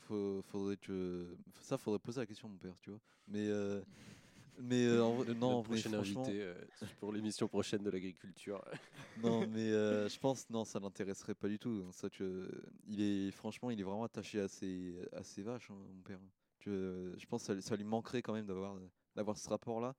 faut- 0.00 0.42
faudrait 0.42 0.76
que 0.76 1.36
ça 1.60 1.78
faudrait 1.78 1.98
poser 2.00 2.20
la 2.20 2.26
question 2.26 2.48
à 2.48 2.50
mon 2.50 2.58
père, 2.58 2.78
tu 2.80 2.90
vois. 2.90 3.00
Mais 3.28 3.48
euh, 3.48 3.82
mais 4.58 4.84
euh, 4.86 5.04
en 5.04 5.16
vrai- 5.16 5.34
non, 5.34 5.58
Le 5.58 5.64
mais 5.68 5.82
prochain 5.82 5.92
franchement, 5.92 6.22
invité 6.22 6.42
euh, 6.42 6.54
pour 7.00 7.12
l'émission 7.12 7.48
prochaine 7.48 7.82
de 7.82 7.90
l'agriculture. 7.90 8.64
non, 9.16 9.44
mais 9.46 9.70
euh, 9.72 10.08
je 10.08 10.18
pense 10.18 10.48
non, 10.50 10.64
ça 10.64 10.80
l'intéresserait 10.80 11.34
pas 11.34 11.48
du 11.48 11.58
tout. 11.58 11.84
hein, 11.86 11.92
Ça 11.92 12.10
que 12.10 12.50
il 12.86 13.00
est 13.00 13.30
franchement, 13.30 13.70
il 13.70 13.78
est 13.80 13.84
vraiment 13.84 14.04
attaché 14.04 14.40
à 14.40 14.48
ses 14.48 14.96
à 15.12 15.22
ses 15.22 15.42
vaches, 15.42 15.70
hein, 15.70 15.74
mon 15.76 16.02
père. 16.02 16.20
Que 16.58 17.14
je 17.18 17.26
pense 17.26 17.46
que 17.46 17.60
ça, 17.60 17.68
ça 17.68 17.76
lui 17.76 17.84
manquerait 17.84 18.22
quand 18.22 18.32
même 18.32 18.46
d'avoir 18.46 18.76
d'avoir 19.14 19.38
ce 19.38 19.48
rapport 19.48 19.80
là. 19.80 19.94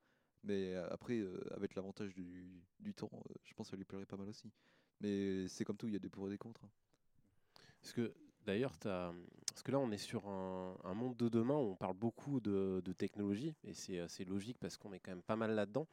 Mais 0.46 0.76
euh, 0.76 0.88
après, 0.92 1.18
euh, 1.18 1.40
avec 1.56 1.76
l'avantage 1.76 2.14
du, 2.14 2.64
du 2.80 2.94
temps, 2.94 3.10
euh, 3.14 3.34
je 3.44 3.54
pense 3.56 3.68
que 3.68 3.72
ça 3.72 3.78
lui 3.78 3.84
plairait 3.84 4.06
pas 4.06 4.16
mal 4.16 4.30
aussi. 4.30 4.52
Mais 5.02 5.48
c'est 5.48 5.66
comme 5.66 5.76
tout, 5.76 5.88
il 5.88 5.94
y 5.94 5.96
a 5.96 6.00
des 6.00 6.10
pour 6.10 6.28
et 6.28 6.30
des 6.30 6.38
contre. 6.38 6.64
hein. 6.64 6.70
Parce 7.82 7.94
que 7.94 8.14
d'ailleurs, 8.46 8.74
parce 8.80 9.64
que 9.64 9.72
là, 9.72 9.80
on 9.80 9.92
est 9.92 9.98
sur 9.98 10.28
un, 10.28 10.94
monde 10.94 11.18
de 11.18 11.30
demain 11.30 11.56
où 11.56 11.72
on 11.72 11.76
parle 11.76 11.96
beaucoup 11.96 12.40
de, 12.40 12.82
de 12.84 12.94
technologie, 12.94 13.54
et 13.64 13.74
c'est 13.74 14.26
logique 14.26 14.58
parce 14.60 14.78
qu'on 14.78 14.94
est 14.94 15.00
quand 15.00 15.12
même 15.12 15.22
pas 15.22 15.36
mal 15.36 15.52
là-dedans. 15.52 15.88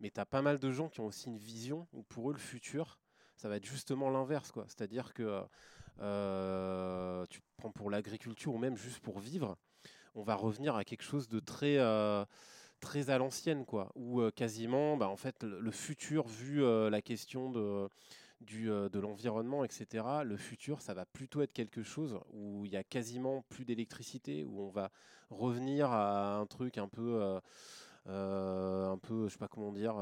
Mais 0.00 0.10
tu 0.10 0.20
as 0.20 0.26
pas 0.26 0.42
mal 0.42 0.58
de 0.58 0.70
gens 0.70 0.88
qui 0.88 1.00
ont 1.00 1.06
aussi 1.06 1.28
une 1.28 1.38
vision 1.38 1.86
où 1.92 2.02
pour 2.02 2.30
eux, 2.30 2.32
le 2.32 2.38
futur, 2.38 2.98
ça 3.36 3.48
va 3.48 3.56
être 3.56 3.66
justement 3.66 4.10
l'inverse. 4.10 4.52
C'est-à-dire 4.66 5.14
que 5.14 5.42
euh, 6.00 7.26
tu 7.26 7.40
prends 7.56 7.70
pour 7.70 7.90
l'agriculture 7.90 8.54
ou 8.54 8.58
même 8.58 8.76
juste 8.76 9.00
pour 9.00 9.18
vivre, 9.18 9.56
on 10.14 10.22
va 10.22 10.34
revenir 10.34 10.74
à 10.76 10.84
quelque 10.84 11.04
chose 11.04 11.28
de 11.28 11.40
très. 11.40 11.78
Très 12.80 13.10
à 13.10 13.18
l'ancienne 13.18 13.64
quoi 13.64 13.92
où 13.94 14.20
euh, 14.20 14.30
quasiment 14.30 14.96
bah, 14.96 15.08
en 15.08 15.16
fait 15.16 15.42
le, 15.42 15.60
le 15.60 15.70
futur 15.70 16.26
vu 16.26 16.64
euh, 16.64 16.90
la 16.90 17.02
question 17.02 17.50
de 17.50 17.88
du, 18.40 18.70
euh, 18.70 18.88
de 18.88 18.98
l'environnement, 18.98 19.64
etc., 19.64 20.02
le 20.24 20.38
futur, 20.38 20.80
ça 20.80 20.94
va 20.94 21.04
plutôt 21.04 21.42
être 21.42 21.52
quelque 21.52 21.82
chose 21.82 22.18
où 22.32 22.64
il 22.64 22.72
y 22.72 22.76
a 22.76 22.82
quasiment 22.82 23.42
plus 23.50 23.66
d'électricité, 23.66 24.44
où 24.44 24.62
on 24.62 24.70
va 24.70 24.90
revenir 25.28 25.90
à 25.90 26.38
un 26.38 26.46
truc 26.46 26.78
un 26.78 26.88
peu, 26.88 27.38
un 28.06 28.98
peu, 29.02 29.28
je 29.28 29.32
sais 29.32 29.38
pas 29.38 29.48
comment 29.48 29.72
dire. 29.72 29.94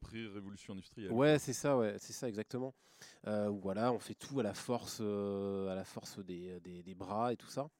Pré-révolution 0.00 0.72
industrielle. 0.72 1.12
Ouais, 1.12 1.38
c'est 1.38 1.52
ça, 1.52 1.78
ouais, 1.78 1.94
c'est 2.00 2.12
ça 2.12 2.26
exactement. 2.28 2.74
Voilà, 3.24 3.92
on 3.92 4.00
fait 4.00 4.14
tout 4.14 4.40
à 4.40 4.42
la 4.42 4.52
force, 4.52 5.00
à 5.00 5.74
la 5.76 5.84
force 5.84 6.18
des, 6.18 6.58
des, 6.58 6.82
des 6.82 6.94
bras 6.96 7.32
et 7.32 7.36
tout 7.36 7.46
ça. 7.46 7.70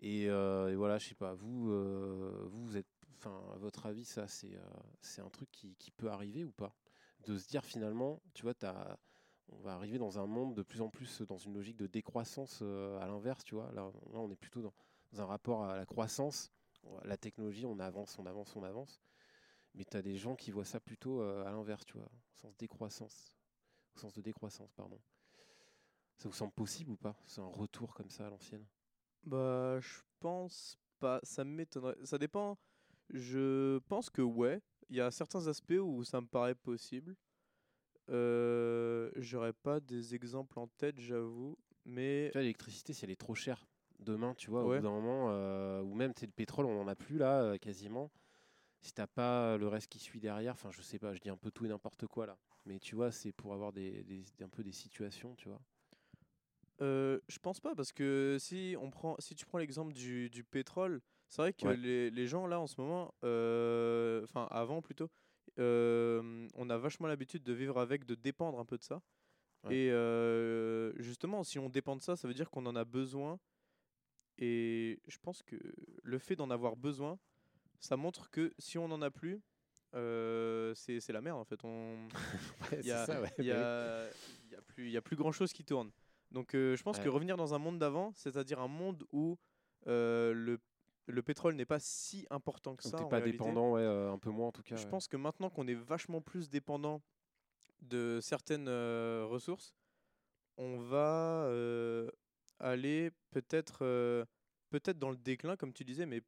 Et, 0.00 0.28
euh, 0.28 0.70
et 0.70 0.76
voilà, 0.76 0.98
je 0.98 1.08
sais 1.08 1.14
pas, 1.14 1.34
vous, 1.34 1.70
euh, 1.70 2.48
vous, 2.50 2.64
vous 2.64 2.76
êtes, 2.76 2.88
enfin, 3.16 3.38
à 3.54 3.58
votre 3.58 3.86
avis, 3.86 4.04
ça, 4.04 4.26
c'est, 4.28 4.54
euh, 4.54 5.22
un 5.22 5.28
truc 5.28 5.50
qui, 5.50 5.90
peut 5.96 6.10
arriver 6.10 6.44
ou 6.44 6.52
pas? 6.52 6.74
De 7.26 7.36
se 7.36 7.46
dire 7.48 7.64
finalement, 7.64 8.22
tu 8.32 8.42
vois, 8.42 8.54
on 9.48 9.58
va 9.60 9.74
arriver 9.74 9.98
dans 9.98 10.18
un 10.18 10.26
monde 10.26 10.54
de 10.54 10.62
plus 10.62 10.80
en 10.80 10.88
plus 10.88 11.20
dans 11.22 11.36
une 11.36 11.52
logique 11.52 11.76
de 11.76 11.86
décroissance 11.86 12.62
à 12.62 13.06
l'inverse, 13.06 13.44
tu 13.44 13.54
vois? 13.54 13.70
Là, 13.72 13.90
on 14.14 14.30
est 14.30 14.36
plutôt 14.36 14.62
dans, 14.62 14.72
un 15.18 15.26
rapport 15.26 15.64
à 15.64 15.76
la 15.76 15.84
croissance, 15.84 16.50
la 17.04 17.18
technologie, 17.18 17.66
on 17.66 17.78
avance, 17.78 18.18
on 18.18 18.24
avance, 18.24 18.56
on 18.56 18.62
avance. 18.62 19.02
Mais 19.74 19.84
tu 19.84 19.96
as 19.98 20.02
des 20.02 20.16
gens 20.16 20.34
qui 20.34 20.50
voient 20.50 20.64
ça 20.64 20.80
plutôt 20.80 21.20
à 21.20 21.50
l'inverse, 21.50 21.84
tu 21.84 21.98
vois, 21.98 22.06
au 22.06 22.36
sens 22.36 22.56
décroissance. 22.56 23.36
Au 23.96 23.98
sens 23.98 24.14
de 24.14 24.22
décroissance, 24.22 24.72
pardon. 24.72 24.98
Ça 26.16 26.28
vous 26.28 26.34
semble 26.34 26.52
possible 26.52 26.92
ou 26.92 26.96
pas? 26.96 27.16
C'est 27.26 27.42
un 27.42 27.46
retour 27.48 27.92
comme 27.92 28.08
ça 28.08 28.26
à 28.26 28.30
l'ancienne? 28.30 28.64
Bah, 29.24 29.78
je 29.80 30.00
pense 30.18 30.78
pas. 30.98 31.20
Ça 31.22 31.44
m'étonnerait. 31.44 31.96
Ça 32.04 32.18
dépend. 32.18 32.58
Je 33.10 33.78
pense 33.88 34.10
que 34.10 34.22
ouais. 34.22 34.60
Il 34.88 34.96
y 34.96 35.00
a 35.00 35.10
certains 35.10 35.46
aspects 35.46 35.78
où 35.80 36.02
ça 36.04 36.20
me 36.20 36.26
paraît 36.26 36.54
possible. 36.54 37.14
Euh, 38.08 39.10
J'aurais 39.16 39.52
pas 39.52 39.78
des 39.80 40.14
exemples 40.14 40.58
en 40.58 40.66
tête, 40.66 40.98
j'avoue. 40.98 41.56
Mais 41.84 42.26
Tu 42.28 42.32
vois, 42.32 42.42
l'électricité, 42.42 42.92
si 42.92 43.04
elle 43.04 43.10
est 43.10 43.16
trop 43.20 43.34
chère 43.34 43.66
demain, 44.00 44.34
tu 44.34 44.50
vois, 44.50 44.64
Ouais. 44.64 44.76
au 44.78 44.80
bout 44.80 44.82
d'un 44.82 44.90
moment, 44.90 45.26
euh, 45.30 45.80
ou 45.82 45.94
même 45.94 46.12
tu 46.14 46.26
le 46.26 46.32
pétrole, 46.32 46.66
on 46.66 46.80
en 46.80 46.88
a 46.88 46.96
plus 46.96 47.18
là, 47.18 47.42
euh, 47.42 47.56
quasiment. 47.58 48.10
Si 48.82 48.92
t'as 48.92 49.06
pas 49.06 49.56
le 49.58 49.68
reste 49.68 49.88
qui 49.90 49.98
suit 49.98 50.20
derrière, 50.20 50.54
enfin, 50.54 50.70
je 50.72 50.82
sais 50.82 50.98
pas, 50.98 51.14
je 51.14 51.20
dis 51.20 51.28
un 51.30 51.36
peu 51.36 51.50
tout 51.50 51.66
et 51.66 51.68
n'importe 51.68 52.06
quoi 52.06 52.26
là. 52.26 52.36
Mais 52.66 52.78
tu 52.80 52.94
vois, 52.96 53.12
c'est 53.12 53.32
pour 53.32 53.52
avoir 53.54 53.72
des, 53.72 54.02
des- 54.04 54.24
un 54.42 54.48
peu 54.48 54.62
des 54.64 54.72
situations, 54.72 55.34
tu 55.36 55.48
vois. 55.48 55.60
Euh, 56.82 57.20
je 57.28 57.38
pense 57.38 57.60
pas 57.60 57.74
parce 57.74 57.92
que 57.92 58.36
si 58.40 58.74
on 58.80 58.90
prend, 58.90 59.16
si 59.18 59.34
tu 59.34 59.44
prends 59.44 59.58
l'exemple 59.58 59.92
du, 59.92 60.30
du 60.30 60.44
pétrole, 60.44 61.00
c'est 61.28 61.42
vrai 61.42 61.52
que 61.52 61.66
Ouais. 61.66 61.76
les, 61.76 62.10
les 62.10 62.26
gens 62.26 62.46
là 62.46 62.58
en 62.58 62.66
ce 62.66 62.80
moment, 62.80 63.14
euh, 63.24 64.22
enfin 64.24 64.48
avant 64.50 64.80
plutôt, 64.80 65.10
euh, 65.58 66.48
on 66.54 66.70
a 66.70 66.78
vachement 66.78 67.06
l'habitude 67.06 67.42
de 67.42 67.52
vivre 67.52 67.78
avec, 67.78 68.06
de 68.06 68.14
dépendre 68.14 68.58
un 68.58 68.64
peu 68.64 68.78
de 68.78 68.82
ça. 68.82 69.02
Ouais. 69.64 69.76
Et 69.76 71.02
justement, 71.02 71.44
si 71.44 71.58
on 71.58 71.68
dépend 71.68 71.96
de 71.96 72.00
ça, 72.02 72.16
ça 72.16 72.26
veut 72.26 72.34
dire 72.34 72.50
qu'on 72.50 72.64
en 72.66 72.74
a 72.76 72.84
besoin. 72.84 73.38
Et 74.38 74.98
je 75.06 75.18
pense 75.18 75.42
que 75.42 75.56
le 76.02 76.18
fait 76.18 76.34
d'en 76.34 76.48
avoir 76.50 76.76
besoin, 76.76 77.18
ça 77.78 77.96
montre 77.98 78.30
que 78.30 78.54
si 78.58 78.78
on 78.78 78.88
n'en 78.88 79.02
a 79.02 79.10
plus, 79.10 79.42
euh, 79.94 80.72
c'est 80.74 81.06
la 81.12 81.20
merde 81.20 81.38
en 81.38 81.44
fait. 81.44 81.60
On, 81.62 82.08
il 82.80 82.86
y 82.86 82.90
a, 82.92 83.06
il 83.38 83.44
y 83.44 83.50
a- 83.52 84.08
il 84.44 84.50
y 84.52 84.54
a 84.56 84.62
plus, 84.62 84.86
il 84.86 84.92
y 84.92 84.96
a 84.96 85.02
plus 85.02 85.16
grand 85.16 85.32
chose 85.32 85.52
qui 85.52 85.62
tourne. 85.64 85.90
Donc 86.30 86.54
euh, 86.54 86.76
je 86.76 86.82
pense 86.82 86.98
Ouais. 86.98 87.04
que 87.04 87.08
revenir 87.08 87.36
dans 87.36 87.54
un 87.54 87.58
monde 87.58 87.78
d'avant, 87.78 88.12
c'est-à-dire 88.14 88.60
un 88.60 88.68
monde 88.68 89.04
où 89.12 89.36
euh, 89.86 90.32
le, 90.32 90.60
le 91.06 91.22
pétrole 91.22 91.54
n'est 91.54 91.64
pas 91.66 91.80
si 91.80 92.26
important 92.30 92.76
que 92.76 92.82
ça. 92.84 92.98
en 93.00 93.08
pas 93.08 93.16
réalité, 93.16 93.38
dépendant, 93.38 93.72
ouais, 93.72 93.80
euh, 93.82 94.12
un 94.12 94.18
peu 94.18 94.30
moins 94.30 94.48
en 94.48 94.52
tout 94.52 94.62
cas. 94.62 94.76
Je 94.76 94.84
ouais. 94.84 94.90
pense 94.90 95.08
que 95.08 95.16
maintenant 95.16 95.50
qu'on 95.50 95.66
est 95.66 95.74
vachement 95.74 96.20
plus 96.20 96.48
dépendant 96.48 97.02
de 97.82 98.20
certaines 98.22 98.68
ressources, 98.68 99.74
on 100.56 100.78
va 100.78 101.50
aller 102.58 103.10
peut-être 103.30 103.78
peut-être 104.70 104.98
dans 104.98 105.10
le 105.10 105.16
déclin, 105.16 105.56
comme 105.56 105.72
tu 105.72 105.82
disais, 105.84 106.06
mais 106.06 106.22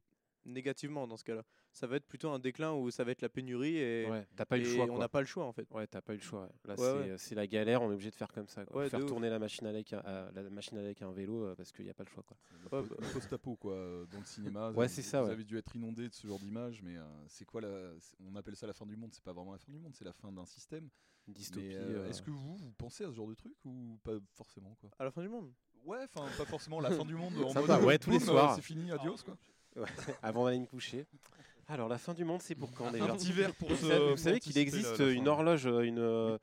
négativement 0.44 1.06
dans 1.06 1.16
ce 1.16 1.24
cas-là. 1.24 1.42
Ça 1.72 1.86
va 1.86 1.96
être 1.96 2.06
plutôt 2.06 2.30
un 2.30 2.38
déclin 2.38 2.72
où 2.72 2.90
ça 2.90 3.04
va 3.04 3.12
être 3.12 3.22
la 3.22 3.28
pénurie 3.28 3.76
et, 3.78 4.06
Ouais, 4.10 4.26
t'as 4.36 4.44
pas 4.44 4.58
eu 4.58 4.62
le 4.62 4.66
et 4.68 4.74
choix. 4.76 4.86
on 4.90 4.98
n'a 4.98 5.08
pas 5.08 5.20
le 5.20 5.26
choix 5.26 5.44
en 5.44 5.52
fait. 5.52 5.66
Ouais, 5.72 5.86
t'as 5.86 6.00
pas 6.02 6.12
eu 6.14 6.16
le 6.18 6.22
choix. 6.22 6.48
Là, 6.64 6.74
Ouais, 6.74 6.76
c'est 6.76 6.82
ouais. 6.92 7.10
euh, 7.10 7.16
c'est 7.18 7.34
la 7.34 7.46
galère, 7.46 7.82
on 7.82 7.90
est 7.90 7.94
obligé 7.94 8.10
de 8.10 8.14
faire 8.14 8.32
comme 8.32 8.48
ça. 8.48 8.64
quoi. 8.66 8.82
Ouais, 8.82 8.88
faire 8.90 9.00
ouf. 9.00 9.06
tourner 9.06 9.30
la 9.30 9.38
machine 9.38 9.66
à 9.66 9.72
lac, 9.72 9.92
à- 9.92 10.00
à- 10.00 10.30
la 10.32 10.42
machine 10.50 10.78
à 10.78 11.04
un 11.06 11.12
vélo 11.12 11.44
euh, 11.44 11.54
parce 11.54 11.72
qu'il 11.72 11.84
n'y 11.84 11.90
a 11.90 11.94
pas 11.94 12.04
le 12.04 12.10
choix. 12.10 12.22
Quoi. 12.24 12.36
Bah. 12.70 12.82
post-apo 13.12 13.56
quoi, 13.56 13.72
euh, 13.74 14.04
dans 14.06 14.18
le 14.18 14.24
cinéma. 14.24 14.70
Ouais, 14.72 14.86
vous- 14.86 14.92
c'est 14.92 15.02
ça, 15.02 15.20
Vous 15.22 15.28
ouais. 15.28 15.32
avez 15.32 15.44
dû 15.44 15.56
être 15.56 15.74
inondé 15.76 16.08
de 16.08 16.14
ce 16.14 16.26
genre 16.26 16.38
d'image, 16.38 16.82
mais 16.82 16.96
euh, 16.96 17.04
c'est 17.28 17.44
quoi 17.44 17.60
la 17.60 17.68
On 18.26 18.34
appelle 18.36 18.56
ça 18.56 18.66
la 18.66 18.72
fin 18.74 18.86
du 18.86 18.96
monde. 18.96 19.10
C'est 19.12 19.24
pas 19.24 19.32
vraiment 19.32 19.52
la 19.52 19.58
fin 19.58 19.70
du 19.72 19.78
monde, 19.78 19.94
c'est 19.94 20.04
la 20.04 20.12
fin 20.12 20.30
d'un 20.32 20.46
système. 20.46 20.88
Une 21.28 21.34
dystopie. 21.34 21.74
Euh, 21.74 22.00
euh, 22.04 22.08
Est-ce 22.10 22.20
que 22.20 22.30
vous, 22.32 22.56
vous 22.56 22.72
pensez 22.72 23.04
à 23.04 23.08
ce 23.08 23.12
genre 23.14 23.28
de 23.28 23.34
truc 23.34 23.54
ou 23.64 23.96
pas 24.02 24.12
forcément 24.34 24.74
quoi? 24.80 24.90
À 24.98 25.04
la 25.04 25.10
fin 25.12 25.22
du 25.22 25.28
monde. 25.28 25.52
Ouais, 25.84 25.98
enfin 26.04 26.26
pas 26.36 26.44
forcément 26.44 26.80
la 26.80 26.90
fin 26.90 27.04
du 27.04 27.14
monde 27.14 27.32
en 27.38 27.54
mode 27.54 27.84
ouais, 27.84 27.98
tous 27.98 28.10
les 28.10 28.20
soirs. 28.20 28.52
euh, 28.52 28.56
C'est 28.56 28.62
fini, 28.62 28.90
adios 28.92 29.16
quoi. 29.24 29.36
Avant 30.22 30.44
d'aller 30.44 30.60
me 30.60 30.66
coucher. 30.66 31.06
Alors, 31.68 31.88
la 31.88 31.96
fin 31.96 32.12
du 32.12 32.24
monde, 32.24 32.42
c'est 32.42 32.54
pour 32.54 32.72
quand 32.72 32.90
déjà 32.90 33.04
Un 33.04 33.16
petit 33.16 33.32
verre 33.32 33.54
pour 33.54 33.68
Vous 33.68 33.76
savez, 33.76 33.98
vous 34.00 34.08
pour 34.10 34.18
savez 34.18 34.40
qu'il 34.40 34.58
existe 34.58 34.98
la- 34.98 35.06
la 35.06 35.12
une 35.12 35.28
horloge, 35.28 35.64
une, 35.64 35.98
euh, 36.00 36.36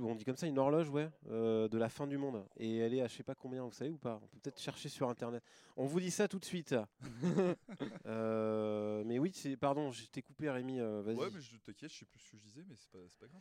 on 0.00 0.14
dit 0.14 0.24
comme 0.24 0.36
ça, 0.36 0.46
une 0.46 0.58
horloge, 0.58 0.88
ouais, 0.88 1.10
euh, 1.28 1.68
de 1.68 1.76
la 1.76 1.88
fin 1.88 2.06
du 2.06 2.16
monde. 2.16 2.46
Et 2.56 2.78
elle 2.78 2.94
est 2.94 3.02
à 3.02 3.08
je 3.08 3.14
sais 3.14 3.22
pas 3.24 3.34
combien, 3.34 3.64
vous 3.64 3.72
savez 3.72 3.90
ou 3.90 3.98
pas? 3.98 4.20
On 4.22 4.26
peut 4.28 4.38
peut-être 4.42 4.60
chercher 4.60 4.88
sur 4.88 5.08
internet. 5.10 5.42
On 5.76 5.86
vous 5.86 6.00
dit 6.00 6.10
ça 6.10 6.28
tout 6.28 6.38
de 6.38 6.44
suite. 6.44 6.74
Euh, 8.06 9.02
mais 9.06 9.18
oui, 9.18 9.32
pardon, 9.58 9.90
je 9.90 10.04
t'ai 10.06 10.20
coupé, 10.22 10.50
Rémi. 10.50 10.78
euh, 10.78 11.02
vas-y. 11.02 11.16
Ouais, 11.16 11.28
mais 11.34 11.40
je 11.40 11.56
t'inquiète, 11.56 11.90
je 11.92 11.98
sais 11.98 12.04
plus 12.04 12.20
ce 12.20 12.30
que 12.32 12.36
je 12.36 12.42
disais, 12.42 12.62
mais 12.68 12.74
c'est 12.76 12.90
pas, 12.90 12.98
pas 13.18 13.26
grave. 13.26 13.40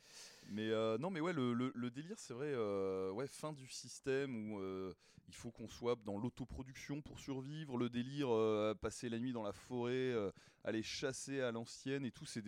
Mais 0.50 0.70
euh, 0.70 0.98
non, 0.98 1.10
mais 1.10 1.20
ouais, 1.20 1.34
le, 1.34 1.54
le- 1.54 1.72
le 1.76 1.92
délire, 1.92 2.18
c'est 2.18 2.34
vrai, 2.34 2.48
euh, 2.48 3.12
ouais, 3.12 3.28
fin 3.28 3.52
du 3.52 3.68
système 3.68 4.52
où 4.54 4.60
euh, 4.60 4.94
il 5.28 5.36
faut 5.36 5.52
qu'on 5.52 5.68
soit 5.68 5.98
dans 6.06 6.18
l'autoproduction 6.18 7.02
pour 7.02 7.20
survivre, 7.20 7.78
le 7.78 7.90
délire, 7.90 8.28
euh, 8.34 8.74
passer 8.74 9.10
la 9.10 9.20
nuit 9.20 9.34
dans 9.34 9.44
la 9.44 9.54
forêt, 9.54 9.92
euh, 9.94 10.32
aller 10.64 10.84
chasser 10.84 11.42
à 11.42 11.52
l'ancienne 11.52 12.06
et 12.06 12.12
tout, 12.12 12.26
c'est 12.26 12.44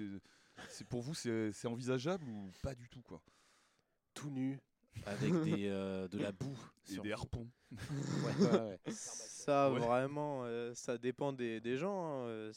pour 0.87 1.01
vous, 1.01 1.13
c'est 1.13 1.67
envisageable 1.67 2.27
ou 2.27 2.51
pas 2.61 2.75
du 2.75 2.87
tout 2.89 3.01
quoi? 3.01 3.21
Tout 4.13 4.29
nu, 4.29 4.59
avec 5.05 5.33
des, 5.43 5.67
euh, 5.67 6.07
de 6.07 6.19
la 6.19 6.31
boue. 6.31 6.57
Et 6.87 6.93
sur 6.93 7.03
des 7.03 7.11
harpons. 7.11 7.49
Ouais, 7.71 8.45
ouais, 8.45 8.59
ouais. 8.59 8.79
Ça, 8.87 9.69
vraiment, 9.69 10.43
euh, 10.45 10.73
ça 10.73 10.97
dépend 10.97 11.33
des, 11.33 11.59
des 11.59 11.77
gens. 11.77 12.25
hein, 12.25 12.51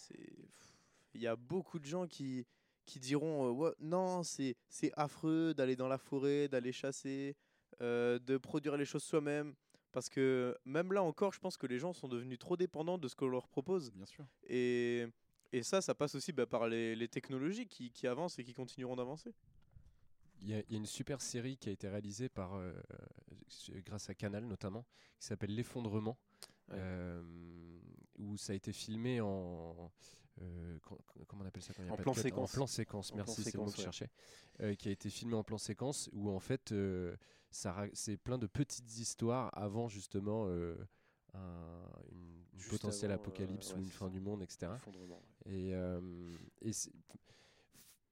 Il 1.14 1.20
y 1.20 1.26
a 1.26 1.34
beaucoup 1.34 1.80
de 1.80 1.84
gens 1.84 2.06
qui, 2.06 2.46
qui 2.84 3.00
diront 3.00 3.64
euh, 3.66 3.74
non, 3.80 4.22
c'est 4.22 4.54
c'est 4.68 4.92
affreux 4.96 5.54
d'aller 5.54 5.74
dans 5.74 5.88
la 5.88 5.98
forêt, 5.98 6.46
d'aller 6.48 6.72
chasser, 6.72 7.36
de 7.80 8.36
produire 8.38 8.76
les 8.76 8.84
choses 8.84 9.02
soi-même. 9.02 9.54
Parce 9.90 10.08
que 10.08 10.56
même 10.64 10.92
là 10.92 11.02
encore, 11.02 11.32
je 11.32 11.40
pense 11.40 11.56
que 11.56 11.66
les 11.66 11.78
gens 11.78 11.92
sont 11.92 12.08
devenus 12.08 12.38
trop 12.38 12.56
dépendants 12.56 12.98
de 12.98 13.08
ce 13.08 13.16
qu'on 13.16 13.28
leur 13.28 13.48
propose. 13.48 13.90
Bien 13.90 14.06
sûr. 14.06 14.24
Et, 14.46 15.06
et 15.52 15.62
ça, 15.62 15.80
ça 15.80 15.94
passe 15.94 16.14
aussi 16.14 16.32
bah, 16.32 16.46
par 16.46 16.68
les, 16.68 16.94
les 16.96 17.08
technologies 17.08 17.66
qui, 17.66 17.90
qui 17.90 18.06
avancent 18.06 18.38
et 18.38 18.44
qui 18.44 18.54
continueront 18.54 18.96
d'avancer. 18.96 19.32
Il 20.40 20.48
y, 20.48 20.54
a, 20.54 20.60
il 20.60 20.70
y 20.72 20.74
a 20.74 20.78
une 20.78 20.86
super 20.86 21.20
série 21.20 21.56
qui 21.56 21.68
a 21.68 21.72
été 21.72 21.88
réalisée 21.88 22.28
par, 22.28 22.54
euh, 22.54 22.72
euh, 23.72 23.80
grâce 23.84 24.08
à 24.08 24.14
Canal 24.14 24.44
notamment, 24.44 24.84
qui 25.18 25.26
s'appelle 25.26 25.54
L'effondrement, 25.54 26.16
Ouais. 26.68 26.76
euh, 26.78 27.22
où 28.18 28.36
ça 28.36 28.52
a 28.52 28.56
été 28.56 28.72
filmé 28.72 29.20
en. 29.22 29.90
euh, 30.42 30.78
co- 30.80 31.00
co- 31.06 31.24
comment 31.26 31.42
on 31.42 31.46
appelle 31.46 31.62
ça 31.62 31.72
quand 31.74 31.82
il 31.82 31.86
y 31.86 31.88
a 31.88 31.92
En 31.92 31.96
pas 31.96 32.02
plan 32.02 32.14
séquence. 32.14 32.52
En 32.52 32.54
plan 32.54 32.66
séquence, 32.66 33.10
En 33.12 33.16
merci, 33.16 33.42
c'est 33.42 33.54
le 33.54 33.58
mot 33.64 33.70
que 33.70 33.76
je 33.78 33.82
cherchais. 33.82 34.10
Euh, 34.60 34.74
qui 34.74 34.88
a 34.88 34.92
été 34.92 35.08
filmé 35.10 35.34
en 35.34 35.42
plan 35.42 35.56
séquence, 35.58 36.08
où 36.12 36.30
en 36.30 36.38
fait, 36.40 36.70
euh, 36.72 37.16
c'est 37.50 38.16
plein 38.18 38.36
de 38.38 38.46
petites 38.46 38.98
histoires 38.98 39.50
avant 39.58 39.88
justement 39.88 40.44
euh, 40.48 40.76
un, 41.34 41.84
une, 42.12 42.44
une 42.52 42.64
potentielle 42.68 43.10
euh, 43.12 43.14
apocalypse 43.14 43.70
ouais, 43.72 43.78
ou 43.78 43.82
une 43.82 43.90
fin 43.90 44.06
ça. 44.06 44.12
du 44.12 44.20
monde, 44.20 44.42
etc. 44.42 44.72
Ouais. 44.72 44.78
Et, 45.48 45.72
euh, 45.74 46.00
et 46.62 46.70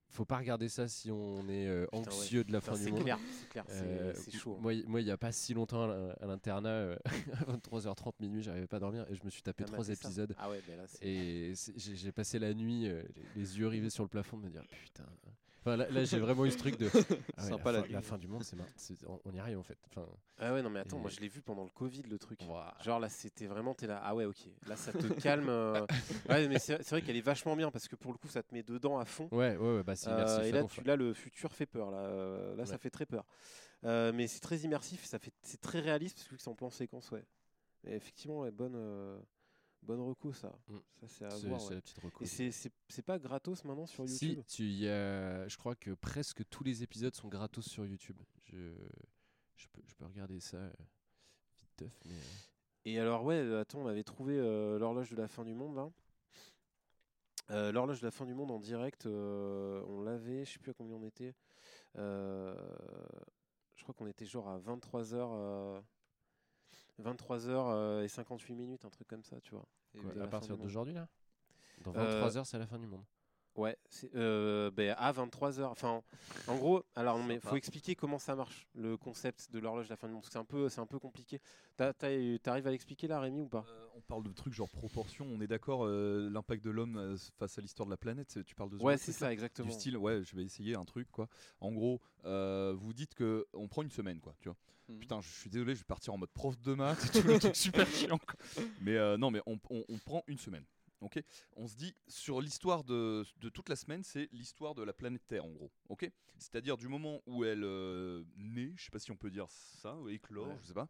faut 0.08 0.24
pas 0.24 0.38
regarder 0.38 0.70
ça 0.70 0.88
si 0.88 1.10
on 1.10 1.46
est 1.48 1.66
euh, 1.66 1.84
Putain, 1.92 1.98
ouais. 1.98 2.06
anxieux 2.16 2.44
de 2.44 2.52
la 2.52 2.60
Putain, 2.60 2.72
fin 2.74 2.78
du 2.84 2.90
monde. 2.90 3.18
c'est 3.38 3.48
clair, 3.50 3.64
c'est- 3.68 3.82
Euh, 3.84 4.14
chaud. 4.32 4.54
hein. 4.58 4.82
Moi, 4.86 5.00
il 5.02 5.06
y 5.06 5.10
a 5.10 5.18
pas 5.18 5.30
si 5.32 5.52
longtemps 5.52 5.82
à 5.82 5.86
l'in- 5.88 6.14
à 6.20 6.26
l'internat, 6.26 6.68
euh, 6.70 6.96
à 7.40 7.44
23h30 7.44 8.14
minuit, 8.20 8.42
j'arrivais 8.42 8.66
pas 8.66 8.78
à 8.78 8.80
dormir 8.80 9.04
et 9.10 9.14
je 9.14 9.22
me 9.24 9.28
suis 9.30 9.42
tapé 9.42 9.64
T'as 9.64 9.72
trois 9.72 9.84
ça 9.84 9.92
épisodes. 9.92 10.34
Ah 10.38 10.48
ouais, 10.48 10.62
mais 10.66 10.76
là, 10.76 10.84
c'est- 10.86 11.04
Et 11.06 11.52
j'ai 11.76 12.12
passé 12.12 12.38
la 12.38 12.54
nuit, 12.54 12.84
les, 12.84 13.02
les 13.34 13.58
yeux 13.58 13.66
rivés 13.68 13.90
sur 13.90 14.04
le 14.04 14.08
plafond, 14.08 14.38
de 14.38 14.44
me 14.44 14.50
dire 14.50 14.64
putain. 14.66 15.04
Enfin, 15.66 15.76
là, 15.76 15.88
là, 15.90 16.04
j'ai 16.04 16.20
vraiment 16.20 16.44
eu 16.46 16.52
ce 16.52 16.58
truc 16.58 16.78
de. 16.78 16.88
ah 17.36 17.42
ouais, 17.42 17.48
Sympa 17.48 17.72
la, 17.72 17.80
fin, 17.80 17.86
nuit. 17.86 17.92
la 17.94 18.02
fin 18.02 18.18
du 18.18 18.28
monde, 18.28 18.44
c'est 18.44 18.54
mar- 18.54 18.68
on, 19.08 19.18
on 19.24 19.32
y 19.34 19.40
arrive 19.40 19.58
en 19.58 19.64
fait. 19.64 19.76
Enfin, 19.88 20.06
Ah 20.38 20.52
ouais, 20.52 20.62
non, 20.62 20.70
mais 20.70 20.78
attends, 20.78 20.98
Et- 20.98 21.00
moi 21.00 21.10
je 21.10 21.18
l'ai 21.18 21.26
vu 21.26 21.42
pendant 21.42 21.64
le 21.64 21.70
Covid, 21.70 22.02
le 22.02 22.18
truc. 22.18 22.40
Genre 22.84 23.00
là, 23.00 23.08
c'était 23.08 23.46
vraiment, 23.46 23.74
t'es 23.74 23.88
là, 23.88 24.00
ah 24.04 24.14
ouais, 24.14 24.26
ok. 24.26 24.38
Là, 24.68 24.76
ça 24.76 24.92
te 24.92 25.06
calme. 25.20 25.48
euh. 25.48 25.84
Ouais, 26.30 26.46
mais 26.46 26.60
c'est 26.60 26.88
vrai 26.88 27.02
qu'elle 27.02 27.16
est 27.16 27.20
vachement 27.20 27.56
bien 27.56 27.72
parce 27.72 27.88
que 27.88 27.96
pour 27.96 28.12
le 28.12 28.18
coup, 28.18 28.28
ça 28.28 28.44
te 28.44 28.54
met 28.54 28.62
dedans 28.62 28.98
à 28.98 29.04
fond. 29.04 29.28
ouais, 29.32 29.56
ouais, 29.56 29.76
ouais, 29.78 29.82
bah 29.82 29.96
c'est 29.96 30.08
Euh, 30.08 30.12
immersif. 30.12 30.44
et 30.46 30.52
là, 30.52 30.64
tu, 30.64 30.80
là, 30.84 30.94
le 30.96 31.14
futur 31.14 31.52
fait 31.52 31.66
peur. 31.66 31.90
Là, 31.90 31.98
Euh, 31.98 32.54
là 32.54 32.64
ça 32.64 32.78
fait 32.78 32.90
très 32.90 33.06
peur. 33.06 33.24
Euh, 33.84 34.12
mais 34.14 34.28
c'est 34.28 34.40
très 34.40 34.58
immersif, 34.58 35.04
ça 35.04 35.18
fait, 35.18 35.32
c'est 35.42 35.60
très 35.60 35.80
réaliste 35.80 36.16
parce 36.18 36.28
que 36.28 36.36
c'est 36.38 36.48
en 36.48 36.54
plan 36.54 36.70
séquence, 36.70 37.10
ouais. 37.10 37.24
Et 37.84 37.94
effectivement, 37.94 38.40
ouais, 38.40 38.50
bonne, 38.52 38.74
euh, 38.76 39.18
bonne 39.86 40.00
reco, 40.00 40.32
ça. 40.32 40.52
Mm. 40.68 40.76
Ça, 41.00 41.08
c'est 41.08 41.24
à 41.24 41.28
voir. 41.48 41.60
c'est 41.60 41.68
ouais. 41.68 41.74
la 41.76 41.80
petite 41.80 41.98
reco. 41.98 42.24
Et 42.24 42.26
c'est- 42.26 43.02
pas 43.02 43.18
gratos 43.18 43.64
maintenant 43.64 43.86
sur 43.86 44.08
Si, 44.08 44.28
YouTube 44.30 44.44
tu 44.48 44.64
y 44.64 44.88
as- 44.88 45.46
je 45.48 45.56
crois 45.56 45.74
que 45.76 45.92
presque 45.92 46.46
tous 46.50 46.64
les 46.64 46.82
épisodes 46.82 47.14
sont 47.14 47.28
gratos 47.28 47.66
sur 47.66 47.86
YouTube. 47.86 48.18
Je, 48.44 48.56
je, 49.56 49.66
peux, 49.72 49.80
je 49.86 49.94
peux 49.94 50.04
regarder 50.04 50.40
ça 50.40 50.56
euh, 50.58 50.72
vite 51.60 51.70
teuf, 51.76 52.00
mais. 52.04 52.14
euh, 52.14 52.18
Et 52.84 52.98
alors, 52.98 53.24
ouais, 53.24 53.36
euh, 53.36 53.60
attends, 53.60 53.80
on 53.80 53.86
avait 53.86 54.04
trouvé 54.04 54.36
euh, 54.38 54.78
l'horloge 54.78 55.10
de 55.10 55.16
la 55.16 55.28
fin 55.28 55.44
du 55.44 55.54
monde 55.54 55.76
là. 55.76 55.90
Euh, 57.50 57.70
l'horloge 57.70 58.00
de 58.00 58.06
la 58.06 58.10
fin 58.10 58.26
du 58.26 58.34
monde 58.34 58.50
en 58.50 58.58
direct, 58.58 59.06
euh, 59.06 59.80
on 59.86 60.00
l'avait, 60.02 60.44
je 60.44 60.52
sais 60.52 60.58
plus 60.58 60.70
à 60.72 60.74
combien 60.74 60.96
on 60.96 61.02
était. 61.04 61.32
Je 61.94 63.82
crois 63.82 63.94
qu'on 63.94 64.06
était 64.08 64.26
genre 64.26 64.48
à 64.48 64.58
23h. 64.58 65.82
23h 67.02 68.02
et 68.02 68.08
58 68.08 68.54
minutes, 68.54 68.84
un 68.84 68.90
truc 68.90 69.08
comme 69.08 69.24
ça, 69.24 69.40
tu 69.40 69.50
vois. 69.52 69.66
quoi, 70.00 70.22
à 70.22 70.26
partir 70.26 70.56
d'aujourd'hui 70.56 70.94
là? 70.94 71.08
Dans 71.82 71.94
Euh, 71.94 72.28
23h, 72.28 72.44
c'est 72.44 72.58
la 72.58 72.66
fin 72.66 72.78
du 72.78 72.86
monde. 72.86 73.04
Ouais, 73.56 73.76
c'est 73.88 74.14
euh, 74.14 74.70
ben, 74.70 74.94
à 74.98 75.12
23h. 75.12 75.64
Enfin, 75.64 76.02
en 76.46 76.56
gros, 76.56 76.84
alors 76.94 77.18
mais 77.22 77.40
faut 77.40 77.56
expliquer 77.56 77.94
comment 77.94 78.18
ça 78.18 78.36
marche, 78.36 78.68
le 78.74 78.98
concept 78.98 79.50
de 79.50 79.58
l'horloge 79.58 79.86
de 79.86 79.90
la 79.90 79.96
fin 79.96 80.08
du 80.08 80.12
monde. 80.12 80.22
parce 80.22 80.28
que 80.28 80.32
C'est 80.34 80.38
un 80.38 80.44
peu, 80.44 80.68
c'est 80.68 80.80
un 80.80 80.86
peu 80.86 80.98
compliqué. 80.98 81.40
T'arrives 81.76 82.66
à 82.66 82.70
l'expliquer 82.70 83.08
là, 83.08 83.18
Rémi, 83.18 83.40
ou 83.40 83.48
pas? 83.48 83.64
Euh, 83.66 83.86
on 83.96 84.02
parle 84.02 84.24
de 84.24 84.32
trucs 84.32 84.52
genre 84.52 84.68
proportion, 84.68 85.26
on 85.26 85.40
est 85.40 85.46
d'accord, 85.46 85.86
euh, 85.86 86.28
l'impact 86.30 86.62
de 86.62 86.70
l'homme 86.70 86.96
euh, 86.98 87.16
face 87.38 87.56
à 87.56 87.62
l'histoire 87.62 87.86
de 87.86 87.92
la 87.92 87.96
planète, 87.96 88.38
tu 88.44 88.54
parles 88.54 88.70
de 88.70 88.78
ce 88.78 88.82
Ouais, 88.82 88.98
c'est 88.98 89.12
ça, 89.12 89.32
exactement. 89.32 89.68
Du 89.68 89.74
style, 89.74 89.96
ouais, 89.96 90.22
je 90.22 90.36
vais 90.36 90.42
essayer 90.44 90.76
un 90.76 90.84
truc, 90.84 91.10
quoi. 91.10 91.26
En 91.60 91.72
gros, 91.72 92.00
euh, 92.26 92.74
vous 92.76 92.92
dites 92.92 93.14
que 93.14 93.46
on 93.54 93.68
prend 93.68 93.82
une 93.82 93.90
semaine, 93.90 94.20
quoi, 94.20 94.34
tu 94.38 94.48
vois. 94.50 94.56
Mhm. 94.88 94.98
Putain, 95.00 95.20
je 95.20 95.28
suis 95.28 95.50
désolé, 95.50 95.74
je 95.74 95.80
vais 95.80 95.84
partir 95.84 96.14
en 96.14 96.18
mode 96.18 96.30
prof 96.30 96.56
de 96.60 96.74
maths 96.74 97.04
et 97.04 97.08
tout, 97.22 97.26
le 97.26 97.38
truc 97.38 97.56
super 97.56 97.86
chiant. 97.88 98.20
Mais 98.80 98.96
euh, 98.96 99.16
non, 99.16 99.30
mais 99.30 99.40
on, 99.46 99.58
on- 99.70 99.84
on 99.88 99.98
prend 99.98 100.22
une 100.28 100.38
semaine. 100.38 100.64
Ok, 101.00 101.22
on 101.56 101.68
se 101.68 101.76
dit 101.76 101.94
sur 102.08 102.40
l'histoire 102.40 102.82
de, 102.82 103.22
de 103.42 103.48
toute 103.50 103.68
la 103.68 103.76
semaine, 103.76 104.02
c'est 104.02 104.30
l'histoire 104.32 104.74
de 104.74 104.82
la 104.82 104.94
planète 104.94 105.26
Terre 105.26 105.44
en 105.44 105.50
gros. 105.50 105.70
Ok, 105.90 106.10
c'est-à-dire 106.38 106.78
du 106.78 106.88
moment 106.88 107.20
où 107.26 107.44
elle 107.44 107.64
euh, 107.64 108.24
naît, 108.36 108.72
je 108.76 108.84
sais 108.84 108.90
pas 108.90 108.98
si 108.98 109.10
on 109.10 109.16
peut 109.16 109.30
dire 109.30 109.46
ça, 109.50 109.94
éclore, 110.08 110.48
Ouais. 110.48 110.56
je 110.62 110.68
sais 110.68 110.72
pas, 110.74 110.88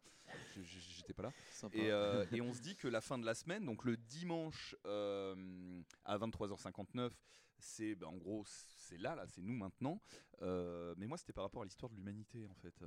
j'étais 0.55 1.13
pas 1.13 1.23
là. 1.23 1.33
Et, 1.73 1.91
euh, 1.91 2.25
et 2.31 2.39
on 2.39 2.53
se 2.53 2.61
dit 2.61 2.77
que 2.77 2.87
la 2.87 3.01
fin 3.01 3.17
de 3.17 3.25
la 3.25 3.35
semaine, 3.35 3.65
donc 3.65 3.83
le 3.83 3.97
dimanche 3.97 4.75
à 4.85 6.17
23h59, 6.17 7.11
c'est 7.59 7.95
ben, 7.95 8.07
en 8.07 8.15
gros 8.15 8.43
c'est 8.45 8.97
là, 8.97 9.13
là, 9.15 9.25
c'est 9.27 9.41
nous 9.41 9.55
maintenant. 9.57 9.99
Mais 10.41 11.05
moi 11.05 11.17
c'était 11.17 11.33
par 11.33 11.43
rapport 11.43 11.63
à 11.63 11.65
l'histoire 11.65 11.89
de 11.89 11.95
l'humanité 11.97 12.45
en 12.47 12.53
fait. 12.55 12.81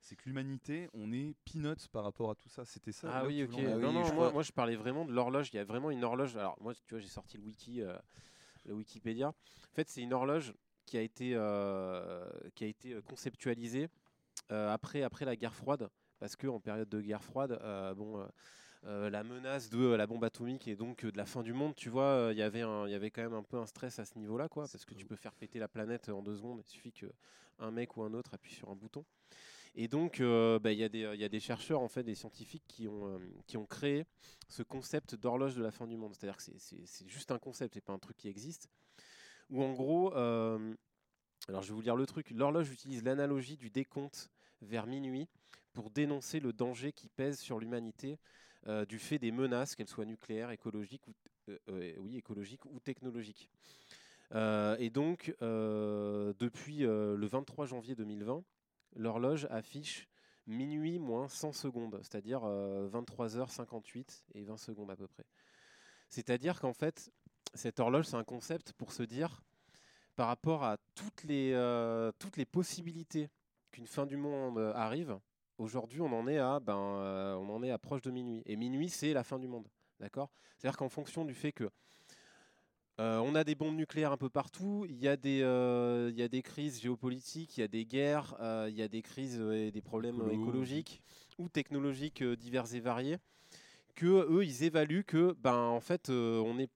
C'est 0.00 0.16
que 0.16 0.22
l'humanité, 0.26 0.88
on 0.94 1.12
est 1.12 1.34
peanuts 1.44 1.88
par 1.92 2.04
rapport 2.04 2.30
à 2.30 2.34
tout 2.34 2.48
ça. 2.48 2.64
C'était 2.64 2.92
ça. 2.92 3.08
Ah 3.10 3.26
oui, 3.26 3.42
ok. 3.42 3.50
Ah 3.58 3.62
non, 3.62 3.76
oui, 3.76 3.82
non, 3.82 4.04
je 4.04 4.12
moi, 4.12 4.42
je 4.42 4.52
parlais 4.52 4.76
vraiment 4.76 5.04
de 5.04 5.12
l'horloge. 5.12 5.50
Il 5.52 5.56
y 5.56 5.58
a 5.58 5.64
vraiment 5.64 5.90
une 5.90 6.04
horloge. 6.04 6.36
Alors, 6.36 6.56
moi, 6.60 6.74
tu 6.74 6.94
vois, 6.94 7.00
j'ai 7.00 7.08
sorti 7.08 7.36
le 7.36 7.44
wiki, 7.44 7.82
euh, 7.82 7.96
le 8.64 8.74
Wikipédia. 8.74 9.28
En 9.28 9.74
fait, 9.74 9.88
c'est 9.88 10.02
une 10.02 10.12
horloge 10.12 10.54
qui 10.86 10.96
a 10.96 11.02
été, 11.02 11.32
euh, 11.34 12.28
qui 12.54 12.64
a 12.64 12.66
été 12.68 12.94
euh, 12.94 13.02
conceptualisée 13.02 13.88
euh, 14.50 14.72
après, 14.72 15.02
après 15.02 15.24
la 15.24 15.36
guerre 15.36 15.54
froide. 15.54 15.88
Parce 16.18 16.34
qu'en 16.36 16.58
période 16.58 16.88
de 16.88 17.00
guerre 17.00 17.22
froide, 17.22 17.60
bon. 17.96 18.26
la 18.82 19.22
menace 19.22 19.70
de 19.70 19.94
la 19.94 20.06
bombe 20.06 20.24
atomique 20.24 20.66
et 20.66 20.74
donc 20.74 21.04
de 21.04 21.16
la 21.16 21.26
fin 21.26 21.42
du 21.44 21.52
monde, 21.52 21.76
tu 21.76 21.90
vois, 21.90 22.30
il 22.32 22.38
y 22.38 22.42
avait 22.42 22.62
un- 22.62 22.86
il 22.88 22.90
y 22.90 22.94
avait 22.94 23.10
quand 23.12 23.22
même 23.22 23.34
un 23.34 23.44
peu 23.44 23.56
un 23.56 23.66
stress 23.66 24.00
à 24.00 24.04
ce 24.04 24.18
niveau-là, 24.18 24.48
quoi, 24.48 24.66
parce 24.72 24.84
que 24.84 24.94
tu 24.94 25.04
peux 25.06 25.14
faire 25.14 25.32
péter 25.34 25.60
la 25.60 25.68
planète 25.68 26.08
en 26.08 26.20
deux 26.22 26.34
secondes. 26.34 26.60
Il 26.66 26.68
suffit 26.68 26.90
que 26.92 27.06
un 27.60 27.70
mec 27.70 27.96
ou 27.96 28.02
un 28.02 28.14
autre 28.14 28.34
appuie 28.34 28.54
sur 28.54 28.68
un 28.68 28.74
bouton. 28.74 29.04
Et 29.80 29.86
donc, 29.86 30.20
euh, 30.20 30.58
bah, 30.58 30.72
il 30.72 30.78
y, 30.80 30.82
a 30.82 30.88
des- 30.88 31.08
il 31.14 31.20
y 31.20 31.24
a 31.24 31.28
des 31.28 31.38
chercheurs, 31.38 31.80
en 31.80 31.86
fait, 31.86 32.02
des 32.02 32.16
scientifiques 32.16 32.64
qui 32.66 32.88
ont, 32.88 33.14
euh, 33.14 33.18
qui 33.46 33.56
ont 33.56 33.64
créé 33.64 34.06
ce 34.48 34.64
concept 34.64 35.14
d'horloge 35.14 35.54
de 35.54 35.62
la 35.62 35.70
fin 35.70 35.86
du 35.86 35.96
monde. 35.96 36.16
C'est-à-dire 36.16 36.36
que 36.36 36.42
c'est- 36.42 37.08
juste 37.08 37.30
un 37.30 37.38
concept, 37.38 37.74
c'est 37.74 37.80
pas 37.80 37.92
un 37.92 37.98
truc 38.00 38.16
qui 38.16 38.26
existe. 38.28 38.68
Où 39.50 39.62
en 39.62 39.72
gros, 39.74 40.12
euh, 40.16 40.74
alors 41.48 41.62
je 41.62 41.68
vais 41.68 41.74
vous 41.74 41.80
lire 41.80 41.94
le 41.94 42.06
truc. 42.06 42.32
L'horloge 42.32 42.70
utilise 42.72 43.04
l'analogie 43.04 43.56
du 43.56 43.70
décompte 43.70 44.30
vers 44.62 44.86
minuit 44.88 45.28
pour 45.74 45.90
dénoncer 45.90 46.40
le 46.40 46.52
danger 46.52 46.92
qui 46.92 47.08
pèse 47.08 47.38
sur 47.38 47.60
l'humanité 47.60 48.18
euh, 48.66 48.84
du 48.84 48.98
fait 48.98 49.20
des 49.20 49.30
menaces, 49.30 49.76
qu'elles 49.76 49.88
soient 49.88 50.04
nucléaires, 50.04 50.50
écologiques 50.50 51.06
ou, 51.06 51.14
euh, 51.50 51.58
euh, 51.68 51.94
oui, 51.98 52.16
écologiques 52.16 52.64
ou 52.66 52.80
technologiques. 52.80 53.48
Euh, 54.34 54.76
et 54.80 54.90
donc, 54.90 55.34
euh, 55.40 56.34
depuis 56.40 56.84
euh, 56.84 57.16
le 57.16 57.26
23 57.28 57.66
janvier 57.66 57.94
2020, 57.94 58.42
l'horloge 58.94 59.46
affiche 59.50 60.08
minuit 60.46 60.98
moins 60.98 61.28
100 61.28 61.52
secondes, 61.52 61.98
c'est-à-dire 62.02 62.40
23h58 62.40 64.24
et 64.34 64.44
20 64.44 64.56
secondes 64.56 64.90
à 64.90 64.96
peu 64.96 65.06
près. 65.06 65.24
C'est-à-dire 66.08 66.58
qu'en 66.60 66.72
fait, 66.72 67.10
cette 67.54 67.80
horloge, 67.80 68.06
c'est 68.06 68.16
un 68.16 68.24
concept 68.24 68.72
pour 68.72 68.92
se 68.92 69.02
dire, 69.02 69.42
par 70.16 70.28
rapport 70.28 70.64
à 70.64 70.78
toutes 70.94 71.22
les, 71.24 71.52
euh, 71.52 72.10
toutes 72.18 72.36
les 72.36 72.44
possibilités 72.44 73.30
qu'une 73.70 73.86
fin 73.86 74.06
du 74.06 74.16
monde 74.16 74.58
euh, 74.58 74.72
arrive, 74.74 75.18
aujourd'hui, 75.58 76.00
on 76.00 76.12
en 76.12 76.26
est 76.26 76.38
à, 76.38 76.60
ben, 76.60 76.76
euh, 76.76 77.34
on 77.34 77.48
en 77.50 77.62
est 77.62 77.70
à 77.70 77.78
proche 77.78 78.02
de 78.02 78.10
minuit. 78.10 78.42
Et 78.46 78.56
minuit, 78.56 78.88
c'est 78.88 79.12
la 79.12 79.22
fin 79.22 79.38
du 79.38 79.48
monde, 79.48 79.68
d'accord? 80.00 80.30
C'est-à-dire 80.56 80.76
qu'en 80.76 80.88
fonction 80.88 81.24
du 81.24 81.34
fait 81.34 81.52
que 81.52 81.70
euh, 83.00 83.18
on 83.18 83.34
a 83.34 83.44
des 83.44 83.54
bombes 83.54 83.76
nucléaires 83.76 84.12
un 84.12 84.16
peu 84.16 84.28
partout. 84.28 84.84
Il 84.88 84.96
y, 84.98 85.06
a 85.08 85.16
des, 85.16 85.40
euh, 85.42 86.08
il 86.10 86.18
y 86.18 86.22
a 86.22 86.28
des 86.28 86.42
crises 86.42 86.80
géopolitiques, 86.80 87.56
il 87.56 87.60
y 87.60 87.64
a 87.64 87.68
des 87.68 87.84
guerres, 87.84 88.36
euh, 88.40 88.66
il 88.68 88.76
y 88.76 88.82
a 88.82 88.88
des 88.88 89.02
crises 89.02 89.40
et 89.52 89.70
des 89.70 89.80
problèmes 89.82 90.20
écologiques 90.30 91.02
ou 91.38 91.48
technologiques 91.48 92.22
divers 92.24 92.74
et 92.74 92.80
variés. 92.80 93.18
Que 93.94 94.26
eux, 94.30 94.44
ils 94.44 94.64
évaluent 94.64 95.04
que, 95.04 95.34
ben, 95.40 95.54
en 95.56 95.80
fait, 95.80 96.08
on 96.10 96.58
est 96.58 96.70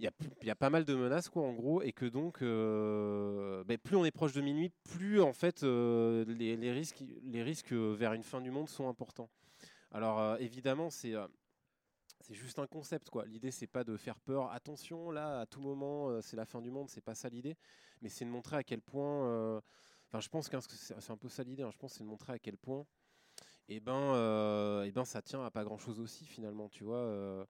il 0.00 0.04
y, 0.04 0.08
a, 0.08 0.10
p- 0.10 0.28
il 0.42 0.48
y 0.48 0.50
a 0.50 0.56
pas 0.56 0.70
mal 0.70 0.84
de 0.84 0.92
menaces 0.96 1.28
quoi 1.28 1.44
en 1.44 1.52
gros 1.52 1.80
et 1.80 1.92
que 1.92 2.04
donc 2.04 2.40
ben, 2.40 3.78
plus 3.78 3.94
on 3.94 4.04
est 4.04 4.10
proche 4.10 4.32
de 4.32 4.40
minuit 4.40 4.72
plus 4.82 5.20
en 5.20 5.32
fait 5.32 5.62
les, 5.62 6.56
les 6.56 6.72
risques 6.72 7.04
les 7.22 7.44
risques 7.44 7.72
vers 7.72 8.12
une 8.12 8.24
fin 8.24 8.40
du 8.40 8.50
monde 8.50 8.68
sont 8.68 8.88
importants 8.88 9.30
alors 9.92 10.36
évidemment 10.40 10.90
c'est 10.90 11.14
c'est 12.26 12.34
juste 12.34 12.58
un 12.58 12.66
concept 12.66 13.10
quoi. 13.10 13.26
L'idée 13.26 13.50
c'est 13.50 13.66
pas 13.66 13.84
de 13.84 13.96
faire 13.98 14.18
peur. 14.18 14.50
Attention 14.50 15.10
là, 15.10 15.40
à 15.40 15.46
tout 15.46 15.60
moment 15.60 16.08
euh, 16.08 16.22
c'est 16.22 16.36
la 16.36 16.46
fin 16.46 16.62
du 16.62 16.70
monde. 16.70 16.88
C'est 16.88 17.02
pas 17.02 17.14
ça 17.14 17.28
l'idée. 17.28 17.56
Mais 18.00 18.08
c'est 18.08 18.24
de 18.24 18.30
montrer 18.30 18.56
à 18.56 18.64
quel 18.64 18.80
point. 18.80 19.26
euh, 19.28 19.60
Enfin, 20.08 20.20
je 20.20 20.28
pense 20.28 20.48
que 20.48 20.58
c'est 20.60 21.10
un 21.10 21.16
peu 21.16 21.28
ça 21.28 21.42
l'idée. 21.42 21.62
hein. 21.64 21.70
Je 21.72 21.76
pense 21.78 21.94
c'est 21.94 22.04
de 22.04 22.08
montrer 22.08 22.32
à 22.32 22.38
quel 22.38 22.56
point. 22.56 22.86
Et 23.68 23.80
ben, 23.80 23.94
euh, 24.14 24.84
eh 24.86 24.92
ben, 24.92 25.04
ça 25.04 25.22
tient 25.22 25.44
à 25.44 25.50
pas 25.50 25.64
grand 25.64 25.78
chose 25.78 26.00
aussi 26.00 26.24
finalement, 26.26 26.68
tu 26.68 26.84
vois. 26.84 27.46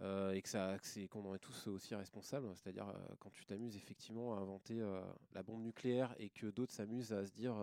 Euh, 0.00 0.32
et 0.32 0.42
que 0.42 0.48
ça, 0.48 0.76
qu'on 1.10 1.24
en 1.26 1.34
est 1.34 1.38
tous 1.38 1.68
aussi 1.68 1.94
responsables. 1.94 2.48
C'est-à-dire 2.56 2.88
euh, 2.88 3.14
quand 3.20 3.30
tu 3.30 3.44
t'amuses 3.44 3.76
effectivement 3.76 4.34
à 4.34 4.38
inventer 4.38 4.80
euh, 4.80 5.00
la 5.32 5.42
bombe 5.42 5.62
nucléaire 5.62 6.14
et 6.18 6.30
que 6.30 6.46
d'autres 6.46 6.72
s'amusent 6.72 7.12
à 7.12 7.26
se 7.26 7.32
dire, 7.32 7.54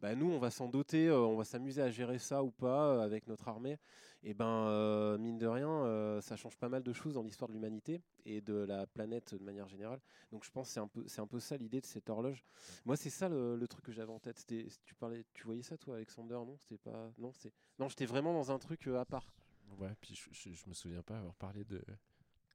bah 0.00 0.14
nous 0.14 0.30
on 0.30 0.38
va 0.38 0.50
s'en 0.50 0.68
doter, 0.68 1.10
on 1.10 1.36
va 1.36 1.44
s'amuser 1.44 1.82
à 1.82 1.90
gérer 1.90 2.18
ça 2.18 2.42
ou 2.42 2.50
pas 2.50 3.02
avec 3.02 3.26
notre 3.26 3.48
armée 3.48 3.78
et 4.22 4.34
ben 4.34 5.16
mine 5.18 5.38
de 5.38 5.46
rien, 5.46 6.20
ça 6.20 6.36
change 6.36 6.56
pas 6.56 6.68
mal 6.68 6.82
de 6.82 6.92
choses 6.92 7.14
dans 7.14 7.22
l'histoire 7.22 7.48
de 7.48 7.54
l'humanité 7.54 8.02
et 8.24 8.40
de 8.40 8.54
la 8.54 8.86
planète 8.86 9.34
de 9.34 9.42
manière 9.42 9.68
générale. 9.68 10.00
Donc 10.30 10.44
je 10.44 10.50
pense 10.50 10.68
c'est 10.68 10.80
un 10.80 10.88
peu, 10.88 11.04
c'est 11.06 11.20
un 11.20 11.26
peu 11.26 11.40
ça 11.40 11.56
l'idée 11.56 11.80
de 11.80 11.86
cette 11.86 12.10
horloge. 12.10 12.44
Moi 12.84 12.96
c'est 12.96 13.10
ça 13.10 13.28
le, 13.28 13.66
truc 13.68 13.84
que 13.84 13.92
j'avais 13.92 14.12
en 14.12 14.20
tête. 14.20 14.44
Tu 14.46 14.94
parlais, 14.94 15.24
tu 15.32 15.44
voyais 15.44 15.62
ça 15.62 15.76
toi, 15.78 15.96
Alexander 15.96 16.34
Non, 16.34 16.56
c'était 16.58 16.78
pas, 16.78 17.12
non, 17.18 17.32
c'est, 17.32 17.52
non, 17.78 17.88
j'étais 17.88 18.06
vraiment 18.06 18.34
dans 18.34 18.50
un 18.50 18.58
truc 18.58 18.86
à 18.88 19.04
part. 19.04 19.32
Ouais, 19.78 19.94
puis 20.00 20.14
je, 20.14 20.22
je, 20.32 20.54
je 20.54 20.68
me 20.68 20.74
souviens 20.74 21.02
pas 21.02 21.18
avoir 21.18 21.34
parlé 21.34 21.64
de 21.64 21.82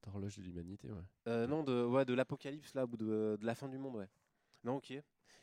d'horloge 0.04 0.36
de 0.38 0.42
l'humanité. 0.42 0.90
Ouais. 0.90 1.02
Euh, 1.26 1.46
non, 1.46 1.62
de, 1.64 1.84
ouais, 1.84 2.04
de 2.04 2.14
l'apocalypse 2.14 2.74
là 2.74 2.84
ou 2.84 2.96
de, 2.96 3.36
de 3.40 3.44
la 3.46 3.54
fin 3.54 3.68
du 3.68 3.78
monde, 3.78 3.96
ouais. 3.96 4.08
Non, 4.64 4.76
ok. 4.76 4.92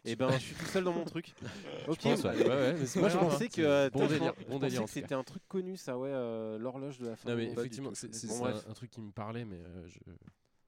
Et 0.07 0.15
ben 0.15 0.29
je 0.31 0.37
suis 0.37 0.55
tout 0.55 0.65
seul 0.65 0.83
dans 0.83 0.93
mon 0.93 1.03
truc. 1.05 1.33
Ok. 1.87 1.99
pense, 1.99 2.23
ouais. 2.23 2.29
Ouais, 2.29 2.47
ouais, 2.47 2.73
mais 2.73 3.01
Moi 3.01 3.09
je 3.09 3.17
pensais 3.17 3.45
hein. 3.45 3.49
que, 3.53 3.61
euh, 3.61 3.89
Bon 3.91 4.07
je 4.07 4.13
délire, 4.13 4.33
je 4.39 4.45
bon 4.45 4.59
délire, 4.59 4.85
que 4.85 4.89
c'était 4.89 5.13
un 5.15 5.23
truc 5.23 5.43
connu 5.47 5.77
ça, 5.77 5.97
ouais, 5.97 6.09
euh, 6.11 6.57
l'horloge 6.57 6.99
de 6.99 7.07
la 7.07 7.15
fin 7.15 7.29
Non, 7.29 7.35
du 7.35 7.41
mais 7.41 7.47
monde. 7.49 7.59
effectivement, 7.59 7.91
c'est 7.93 8.27
Bon, 8.27 8.45
un, 8.45 8.55
un 8.55 8.73
truc 8.73 8.89
qui 8.91 9.01
me 9.01 9.11
parlait, 9.11 9.45
mais 9.45 9.59
euh, 9.59 9.87
je, 9.87 9.99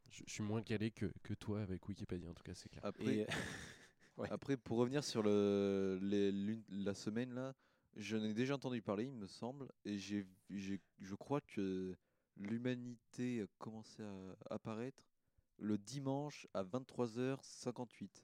je, 0.09 0.23
je 0.25 0.31
suis 0.31 0.43
moins 0.43 0.61
calé 0.61 0.91
que, 0.91 1.11
que 1.23 1.33
toi 1.33 1.61
avec 1.61 1.87
Wikipédia, 1.87 2.29
en 2.29 2.33
tout 2.33 2.43
cas, 2.43 2.53
c'est 2.53 2.69
clair. 2.69 2.83
Après, 2.85 3.05
Et- 3.15 3.27
Ouais. 4.17 4.27
après, 4.31 4.57
pour 4.57 4.77
revenir 4.79 5.03
sur 5.03 5.21
le, 5.21 5.99
les- 6.01 6.31
la 6.69 6.95
semaine 6.95 7.35
là, 7.35 7.53
j'en 7.97 8.23
ai 8.23 8.33
déjà 8.33 8.55
entendu 8.55 8.81
parler, 8.81 9.05
il 9.05 9.13
me 9.15 9.27
semble, 9.27 9.67
et 9.85 9.97
j'ai, 9.97 10.25
j'ai- 10.49 10.81
je 10.99 11.15
crois 11.15 11.41
que 11.41 11.95
l'humanité 12.37 13.41
a 13.41 13.47
commencé 13.57 14.03
à 14.03 14.35
apparaître 14.55 15.03
le 15.57 15.77
dimanche 15.77 16.47
à 16.53 16.63
23h58. 16.63 18.23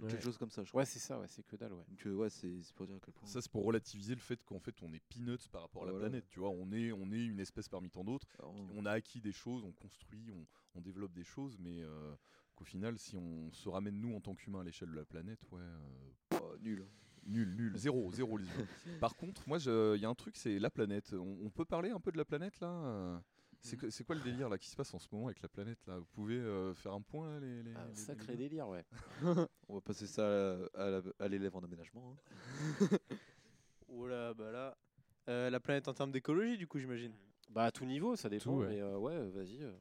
Ouais. 0.00 0.06
Quelque 0.10 0.22
chose 0.22 0.38
comme 0.38 0.50
ça, 0.50 0.62
je 0.62 0.68
crois. 0.68 0.82
Ouais, 0.82 0.86
c'est 0.86 1.00
ça, 1.00 1.18
ouais, 1.18 1.26
c'est 1.26 1.44
que 1.44 1.56
dalle, 1.56 1.72
ouais. 1.72 1.82
Donc, 1.88 2.06
euh, 2.06 2.14
ouais, 2.14 2.30
c'est, 2.30 2.60
pour 2.76 2.86
dire 2.86 2.96
à 2.96 3.00
quel 3.00 3.12
point. 3.14 3.26
Ça, 3.28 3.40
c'est 3.42 3.50
pour 3.50 3.64
relativiser 3.64 4.14
le 4.14 4.20
fait 4.20 4.40
qu'en 4.44 4.60
fait, 4.60 4.80
on 4.82 4.92
est 4.92 5.02
peanuts 5.08 5.48
par 5.50 5.62
rapport 5.62 5.82
à 5.82 5.86
la 5.86 5.92
Voilà. 5.92 6.06
planète. 6.08 6.26
Tu 6.28 6.38
vois, 6.38 6.50
on 6.50 6.70
est, 6.70 6.92
on 6.92 7.10
est 7.10 7.24
une 7.24 7.40
espèce 7.40 7.68
parmi 7.68 7.90
tant 7.90 8.04
d'autres. 8.04 8.28
On 8.44 8.86
a 8.86 8.92
acquis 8.92 9.20
des 9.20 9.32
choses, 9.32 9.64
on 9.64 9.72
construit, 9.72 10.30
on, 10.30 10.46
on 10.76 10.80
développe 10.80 11.12
des 11.14 11.24
choses, 11.24 11.58
mais 11.58 11.82
euh, 11.82 12.14
qu'au 12.54 12.64
final, 12.64 12.96
si 12.96 13.16
on 13.16 13.50
se 13.50 13.68
ramène 13.68 13.98
nous 14.00 14.14
en 14.14 14.20
tant 14.20 14.36
qu'humains 14.36 14.60
à 14.60 14.64
l'échelle 14.64 14.90
de 14.90 14.94
la 14.94 15.04
planète, 15.04 15.40
ouais, 15.50 15.60
euh, 15.60 16.38
oh, 16.40 16.56
nul. 16.60 16.86
Nul, 17.26 17.54
nul, 17.56 17.76
zéro, 17.76 18.10
zéro 18.12 18.38
humains. 18.38 18.48
Par 19.00 19.16
contre, 19.16 19.42
moi, 19.48 19.58
je- 19.58 19.96
il 19.96 20.02
y 20.02 20.04
a 20.04 20.08
un 20.08 20.14
truc, 20.14 20.36
c'est 20.36 20.58
la 20.58 20.70
planète. 20.70 21.12
On, 21.12 21.38
on 21.44 21.50
peut 21.50 21.64
parler 21.64 21.90
un 21.90 22.00
peu 22.00 22.12
de 22.12 22.16
la 22.18 22.24
planète 22.24 22.58
là? 22.60 22.68
Euh, 22.68 23.18
c'est 23.60 23.76
que- 23.76 23.90
c'est 23.90 24.04
quoi 24.04 24.14
le 24.14 24.20
délire 24.22 24.48
là 24.48 24.56
qui 24.58 24.68
se 24.68 24.76
passe 24.76 24.94
en 24.94 24.98
ce 24.98 25.08
moment 25.12 25.26
avec 25.26 25.42
la 25.42 25.48
planète 25.48 25.84
là? 25.86 25.98
Vous 25.98 26.06
pouvez 26.12 26.36
euh, 26.38 26.74
faire 26.74 26.92
un 26.92 27.00
point 27.02 27.28
là, 27.34 27.40
les, 27.40 27.62
les- 27.62 27.74
Un 27.74 27.88
les- 27.88 27.94
sacré 27.94 28.32
les- 28.32 28.38
délire, 28.38 28.68
ouais. 28.68 28.84
On 29.68 29.74
va 29.74 29.80
passer 29.80 30.06
ça 30.06 30.24
à, 30.26 30.56
à 30.74 30.90
la- 30.90 31.02
à 31.18 31.28
l'élève 31.28 31.54
en 31.56 31.60
aménagement. 31.64 32.14
hein. 32.14 32.18
Oh 33.88 34.06
là, 34.06 34.34
bah 34.34 34.50
là. 34.52 34.76
Euh, 35.28 35.50
la 35.50 35.60
planète 35.60 35.88
en 35.88 35.94
termes 35.94 36.12
d'écologie, 36.12 36.56
du 36.58 36.66
coup, 36.66 36.78
j'imagine? 36.78 37.12
Bah 37.50 37.64
à 37.64 37.70
tout 37.72 37.84
niveau, 37.84 38.16
ça 38.16 38.28
dépend, 38.28 38.56
ouais. 38.58 38.68
mais 38.68 38.80
euh, 38.80 38.98
ouais, 38.98 39.28
vas-y. 39.30 39.62
euh. 39.62 39.72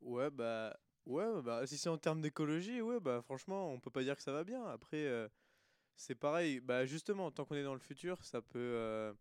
Ouais, 0.00 0.30
bah. 0.30 0.76
Ouais, 1.06 1.24
bah 1.42 1.66
si 1.66 1.78
c'est 1.78 1.88
en 1.88 1.96
termes 1.98 2.20
d'écologie, 2.20 2.80
ouais, 2.82 3.00
bah 3.00 3.22
franchement, 3.22 3.72
on 3.72 3.80
peut 3.80 3.90
pas 3.90 4.02
dire 4.02 4.16
que 4.16 4.22
ça 4.22 4.32
va 4.32 4.44
bien. 4.44 4.64
Après, 4.66 5.04
euh, 5.06 5.28
c'est 6.00 6.14
pareil. 6.14 6.60
Bah 6.60 6.86
justement, 6.86 7.30
tant 7.30 7.44
qu'on 7.44 7.56
est 7.56 7.62
dans 7.62 7.74
le 7.74 7.80
futur, 7.80 8.24
ça 8.24 8.40
peut, 8.40 8.58
euh, 8.58 9.12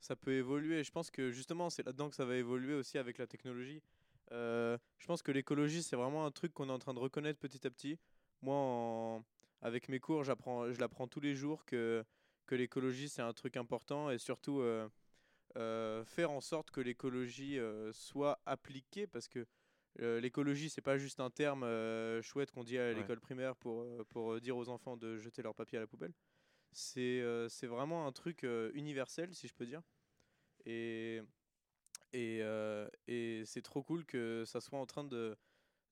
ça 0.00 0.16
peut 0.16 0.32
évoluer. 0.32 0.82
Je 0.82 0.90
pense 0.90 1.10
que 1.10 1.30
justement, 1.30 1.70
c'est 1.70 1.86
là-dedans 1.86 2.10
que 2.10 2.16
ça 2.16 2.24
va 2.24 2.36
évoluer 2.36 2.74
aussi 2.74 2.98
avec 2.98 3.18
la 3.18 3.26
technologie. 3.26 3.80
Euh, 4.32 4.76
je 4.98 5.06
pense 5.06 5.22
que 5.22 5.30
l'écologie, 5.30 5.82
c'est 5.82 5.96
vraiment 5.96 6.26
un 6.26 6.32
truc 6.32 6.52
qu'on 6.52 6.68
est 6.68 6.72
en 6.72 6.78
train 6.78 6.92
de 6.94 6.98
reconnaître 6.98 7.38
petit 7.38 7.64
à 7.66 7.70
petit. 7.70 7.98
Moi, 8.42 9.22
avec 9.62 9.88
mes 9.88 10.00
cours, 10.00 10.24
j'apprends, 10.24 10.72
je 10.72 10.80
l'apprends 10.80 11.06
tous 11.06 11.20
les 11.20 11.36
jours 11.36 11.64
que, 11.64 12.04
que 12.46 12.56
l'écologie, 12.56 13.08
c'est 13.08 13.22
un 13.22 13.32
truc 13.32 13.56
important 13.56 14.10
et 14.10 14.18
surtout 14.18 14.60
euh, 14.60 16.04
faire 16.04 16.32
en 16.32 16.40
sorte 16.40 16.72
que 16.72 16.80
l'écologie 16.80 17.60
soit 17.92 18.40
appliquée 18.44 19.06
parce 19.06 19.28
que 19.28 19.46
l'écologie, 19.98 20.70
c'est 20.70 20.80
pas 20.82 20.98
juste 20.98 21.20
un 21.20 21.30
terme 21.30 21.62
euh, 21.64 22.22
chouette 22.22 22.50
qu'on 22.50 22.64
dit 22.64 22.78
à 22.78 22.92
Ouais. 22.92 22.94
l'école 22.94 23.20
primaire 23.20 23.56
pour, 23.56 23.82
euh, 23.82 24.04
pour 24.10 24.32
euh, 24.34 24.40
dire 24.40 24.56
aux 24.56 24.68
enfants 24.68 24.96
de 24.96 25.18
jeter 25.18 25.42
leur 25.42 25.54
papier 25.54 25.78
à 25.78 25.80
la 25.80 25.86
poubelle. 25.86 26.12
C'est 26.72 27.20
euh, 27.22 27.48
vraiment 27.62 28.06
un 28.06 28.12
truc 28.12 28.44
euh, 28.44 28.70
universel, 28.74 29.34
si 29.34 29.48
je 29.48 29.54
peux 29.54 29.66
dire. 29.66 29.82
Et, 30.66 31.22
Et, 32.12 32.40
euh, 32.42 32.88
et 33.08 33.44
c'est 33.46 33.62
trop 33.62 33.82
cool 33.82 34.04
que 34.06 34.44
ça 34.46 34.60
soit 34.60 34.78
en 34.78 34.86
train 34.86 35.04
de, 35.04 35.36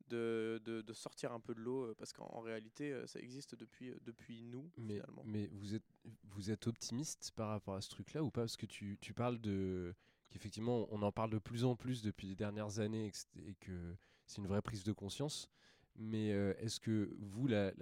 de, 0.09 0.61
de, 0.65 0.83
de 0.83 0.93
sortir 0.95 1.33
un 1.33 1.41
peu 1.41 1.55
de 1.55 1.61
l'eau 1.61 1.87
euh, 1.87 1.95
parce 1.97 2.13
qu'en 2.13 2.27
en 2.33 2.41
réalité, 2.41 2.93
euh, 2.93 3.07
ça 3.07 3.21
existe 3.21 3.55
depuis, 3.57 3.91
euh, 3.91 3.99
depuis 4.03 4.43
nous, 4.43 4.71
Mais, 4.77 5.01
finalement. 5.01 5.25
mais 5.25 5.49
vous 5.53 5.75
êtes 5.75 5.85
vous 6.25 6.51
êtes 6.51 6.67
optimiste 6.67 7.33
par 7.37 7.49
rapport 7.49 7.75
à 7.75 7.81
ce 7.81 7.91
truc-là 7.91 8.23
ou 8.23 8.31
pas? 8.31 8.43
Parce 8.43 8.57
que 8.57 8.67
tu, 8.67 8.99
tu 9.01 9.13
parles 9.13 9.41
de 9.41 9.95
qu'effectivement 10.33 10.87
on 10.91 11.03
en 11.03 11.13
parle 11.13 11.31
de 11.31 11.39
plus 11.39 11.65
en 11.65 11.77
plus 11.77 12.03
depuis 12.03 12.27
les 12.29 12.35
dernières 12.37 12.79
années 12.81 13.07
et 13.07 13.55
que, 13.61 13.97
c'est- 14.27 14.41
une 14.41 14.47
vraie 14.47 14.63
prise 14.63 14.83
de 14.85 14.93
conscience. 14.93 15.49
Mais 15.97 16.33
euh, 16.33 16.55
est-ce 16.59 16.81
que 16.81 17.15
vous, 17.21 17.47
la, 17.47 17.73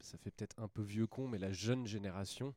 ça 0.00 0.18
fait 0.18 0.30
peut-être 0.32 0.58
un 0.58 0.68
peu 0.68 0.82
vieux 0.82 1.06
con, 1.06 1.28
mais 1.28 1.38
la 1.38 1.52
jeune 1.52 1.86
génération 1.86 2.54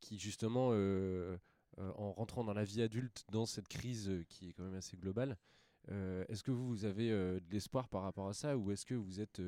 qui 0.00 0.18
justement, 0.18 0.70
euh, 0.72 1.38
euh, 1.78 1.92
en 1.96 2.12
rentrant 2.12 2.44
dans 2.44 2.52
la 2.52 2.64
vie 2.64 2.82
adulte, 2.82 3.24
dans 3.30 3.46
cette 3.46 3.68
crise 3.68 4.12
qui 4.28 4.48
est 4.50 4.52
quand 4.52 4.64
même 4.64 4.74
assez 4.74 4.96
globale, 4.96 5.38
est-ce 5.88 6.42
que 6.42 6.50
vous, 6.52 6.68
vous 6.68 6.84
avez 6.84 7.08
de 7.10 7.42
l'espoir 7.50 7.88
par 7.88 8.02
rapport 8.02 8.28
à 8.28 8.34
ça 8.34 8.56
ou 8.56 8.70
est-ce 8.70 8.86
que 8.86 8.94
vous 8.94 9.20
êtes 9.20 9.40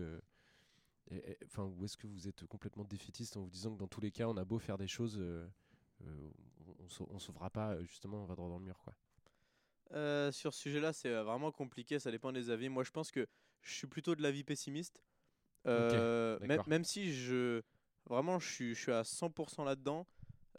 Enfin, 1.45 1.65
ou 1.65 1.85
est-ce 1.85 1.97
que 1.97 2.07
vous 2.07 2.27
êtes 2.27 2.47
complètement 2.47 2.85
défaitiste 2.85 3.37
en 3.37 3.43
vous 3.43 3.51
disant 3.51 3.75
que 3.75 3.79
dans 3.79 3.87
tous 3.87 4.01
les 4.01 4.11
cas, 4.11 4.27
on 4.27 4.37
a 4.37 4.45
beau 4.45 4.59
faire 4.59 4.79
des 4.79 4.89
choses, 4.89 5.23
on, 6.67 6.85
on, 6.85 6.89
sau- 6.89 7.09
on 7.11 7.19
sauvera 7.19 7.51
pas, 7.51 7.73
euh, 7.75 7.85
justement, 7.85 8.23
on 8.23 8.27
va 8.27 8.35
droit 8.35 8.49
dans 8.49 8.59
le 8.59 8.65
mur, 8.65 8.79
quoi. 8.79 8.95
Euh, 9.93 10.33
sur 10.33 10.53
ce 10.53 10.61
sujet-là, 10.63 10.93
c'est 10.93 11.11
euh, 11.11 11.23
vraiment 11.25 11.53
compliqué, 11.53 11.99
ça 11.99 12.11
dépend 12.11 12.33
des 12.33 12.51
avis. 12.51 12.69
Moi, 12.69 12.85
je 12.85 12.91
pense 12.91 13.11
que 13.11 13.27
je 13.63 13.73
suis 13.75 13.87
plutôt 13.87 14.15
de 14.15 14.23
l'avis 14.23 14.45
pessimiste. 14.45 15.03
Euh, 15.67 16.39
même, 16.67 16.85
si 16.85 17.13
je. 17.13 17.63
Vraiment, 18.07 18.39
je 18.39 18.53
suis, 18.53 18.75
je 18.75 18.81
suis 18.81 18.93
à 18.93 19.03
100% 19.05 19.65
là-dedans. 19.65 20.07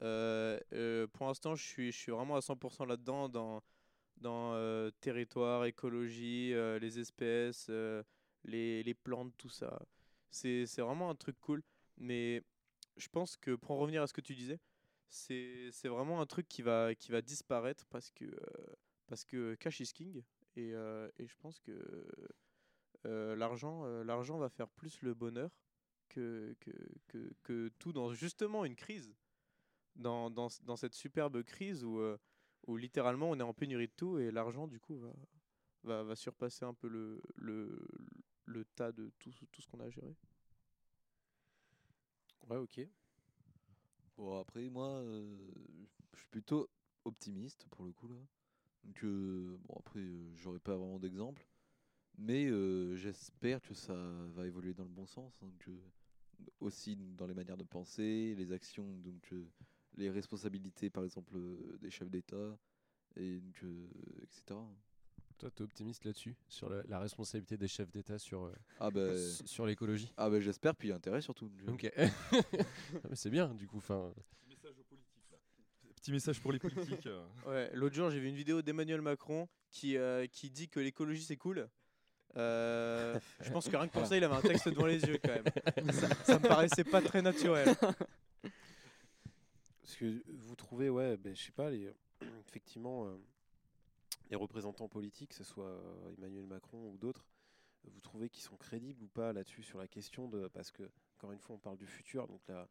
Euh, 0.02 1.08
pour 1.14 1.28
l'instant, 1.28 1.56
je 1.56 1.64
suis, 1.64 1.92
je 1.92 1.98
suis 1.98 2.12
vraiment 2.12 2.36
à 2.36 2.42
100% 2.42 2.86
là-dedans 2.86 3.30
dans, 3.30 3.62
dans 4.18 4.92
territoire, 5.02 5.66
écologie, 5.66 6.54
les 6.82 7.00
espèces, 7.00 7.70
les, 8.44 8.84
les 8.84 8.94
plantes, 8.94 9.34
tout 9.38 9.50
ça. 9.50 9.80
C'est 10.32 10.66
c'est 10.66 10.82
vraiment 10.82 11.10
un 11.10 11.16
truc 11.16 11.40
cool. 11.40 11.62
Mais 11.98 12.42
je 12.98 13.08
pense 13.10 13.38
que 13.38 13.56
pour 13.56 13.72
en 13.72 13.78
revenir 13.78 14.02
à 14.02 14.08
ce 14.08 14.14
que 14.14 14.22
tu 14.22 14.36
disais, 14.36 14.60
c'est 15.16 15.88
vraiment 15.88 16.20
un 16.22 16.26
truc 16.26 16.48
qui 16.48 16.62
va, 16.62 16.94
disparaître 17.22 17.86
parce 17.88 18.12
que, 18.12 18.26
euh, 18.26 18.76
parce 19.08 19.24
que 19.24 19.56
cash 19.56 19.80
is 19.80 19.94
king. 19.94 20.24
Et, 20.58 20.74
euh, 20.74 21.10
et 21.18 21.28
je 21.28 21.36
pense 21.38 21.60
que 21.60 21.72
euh, 23.06 23.36
l'argent 23.36 24.38
va 24.38 24.50
faire 24.50 24.70
plus 24.70 25.02
le 25.02 25.14
bonheur 25.14 25.52
que, 26.10 26.56
tout 27.80 27.94
dans 27.94 28.14
justement 28.14 28.66
une 28.66 28.76
crise. 28.76 29.14
Dans, 29.96 30.50
cette 30.76 30.96
superbe 30.96 31.44
crise 31.44 31.84
où, 31.84 32.00
littéralement 32.76 33.30
on 33.30 33.40
est 33.40 33.44
en 33.44 33.54
pénurie 33.54 33.88
de 33.88 33.94
tout 33.94 34.20
et 34.20 34.32
l'argent 34.32 34.68
du 34.68 34.80
coup 34.80 35.02
va, 35.84 36.16
surpasser 36.16 36.66
un 36.66 36.74
peu 36.74 36.88
le, 36.88 37.22
le, 37.36 38.66
tas 38.76 38.92
de 38.92 39.12
tout, 39.20 39.32
tout 39.52 39.62
ce 39.62 39.68
qu'on 39.68 39.80
a 39.80 39.90
géré. 39.90 40.16
Ouais, 42.48 42.58
ok. 42.58 42.82
Bon, 44.18 44.40
après, 44.40 44.70
moi, 44.70 44.88
euh, 44.88 45.36
je 46.14 46.20
suis 46.20 46.28
plutôt 46.30 46.70
optimiste 47.04 47.66
pour 47.72 47.86
le 47.86 47.92
coup 47.92 48.08
là. 48.08 48.16
Donc, 48.84 49.04
euh, 49.04 49.58
bon, 49.68 49.76
après, 49.80 50.00
euh, 50.00 50.34
j'aurais 50.36 50.60
pas 50.60 50.76
vraiment 50.76 51.00
d'exemple. 51.00 51.46
Mais 52.18 52.48
j'espère 52.98 53.62
que 53.62 53.74
ça 53.74 53.96
va 54.36 54.48
évoluer 54.48 54.74
dans 54.74 54.84
le 54.86 54.90
bon 54.90 55.06
sens. 55.06 55.34
hein, 55.44 55.52
que, 55.60 55.72
aussi 56.62 56.96
dans 56.98 57.28
les 57.28 57.34
manières 57.34 57.58
de 57.58 57.64
penser, 57.64 58.36
les 58.36 58.52
actions, 58.54 58.98
donc 59.00 59.34
les 59.96 60.10
responsabilités, 60.10 60.90
par 60.90 61.04
exemple, 61.04 61.34
des 61.82 61.92
chefs 61.92 62.10
d'État, 62.10 62.58
et 63.18 63.40
donc, 63.40 63.64
etc. 64.24 64.60
Toi, 65.38 65.50
tu 65.54 65.64
es 65.64 65.66
optimiste 65.66 66.06
là-dessus, 66.06 66.36
sur 66.48 66.70
la, 66.70 66.82
la 66.88 67.00
responsabilité 67.00 67.58
des 67.58 67.68
chefs 67.68 67.92
d'État 67.92 68.18
sur, 68.18 68.46
euh, 68.46 68.54
Ah 68.80 68.90
ben, 68.90 69.18
sur 69.46 69.66
l'écologie? 69.66 70.12
ah 70.16 70.30
ben 70.30 70.40
j'espère, 70.40 70.74
puis 70.76 70.92
intérêt 70.94 71.22
surtout. 71.22 71.52
Ok. 71.68 71.92
Ah, 72.32 73.08
mais 73.10 73.16
c'est 73.16 73.30
bien, 73.30 73.54
du 73.54 73.68
coup. 73.68 73.78
Enfin, 73.78 74.14
Petit 75.96 76.12
message 76.12 76.40
pour 76.40 76.52
les 76.52 76.60
politiques. 76.60 77.08
euh. 77.08 77.26
Ouais, 77.48 77.70
l'autre 77.74 77.96
jour 77.96 78.10
j'ai 78.12 78.20
vu 78.20 78.30
une 78.30 78.36
vidéo 78.36 78.62
d'Emmanuel 78.62 79.02
Macron 79.02 79.48
qui, 79.72 79.98
euh, 79.98 80.28
qui 80.28 80.50
dit 80.52 80.70
que 80.70 80.80
l'écologie 80.80 81.24
c'est 81.24 81.36
cool. 81.38 81.68
Euh, 82.38 83.18
je 83.42 83.50
pense 83.52 83.68
que 83.70 83.76
rien 83.76 83.88
que 83.88 83.94
pour 83.94 84.06
ça 84.06 84.16
il 84.18 84.24
avait 84.24 84.36
un 84.36 84.42
texte 84.42 84.68
devant 84.70 84.86
les 84.86 85.02
yeux 85.04 85.18
quand 85.24 85.32
même. 85.34 85.92
Ça, 85.92 86.08
ça 86.24 86.40
me 86.40 86.48
paraissait 86.48 86.84
pas 86.84 87.02
très 87.02 87.22
naturel. 87.22 87.76
Parce 89.82 89.96
que 89.98 90.22
vous 90.28 90.56
trouvez, 90.56 90.90
ouais, 90.90 91.18
ben, 91.18 91.36
je 91.36 91.44
sais 91.44 91.52
pas, 91.52 91.70
les, 91.70 91.90
effectivement, 92.50 93.06
euh, 93.08 93.16
les 94.30 94.36
représentants 94.36 94.88
politiques, 94.90 95.30
que 95.32 95.36
ce 95.36 95.44
soit 95.44 95.68
euh, 95.70 96.14
Emmanuel 96.18 96.46
Macron 96.48 96.90
ou 96.90 96.98
d'autres, 96.98 97.28
vous 97.86 98.02
trouvez 98.02 98.30
qu'ils 98.30 98.44
sont 98.44 98.58
crédibles 98.58 99.04
ou 99.04 99.08
pas 99.08 99.34
là-dessus 99.34 99.64
sur 99.64 99.78
la 99.80 99.88
question 99.88 100.28
de. 100.28 100.48
Parce 100.50 100.72
que, 100.72 100.84
encore 101.18 101.32
une 101.32 101.40
fois, 101.40 101.56
on 101.56 101.60
parle 101.60 101.78
du 101.78 101.88
futur, 101.88 102.28
donc 102.28 102.42
la- 102.48 102.68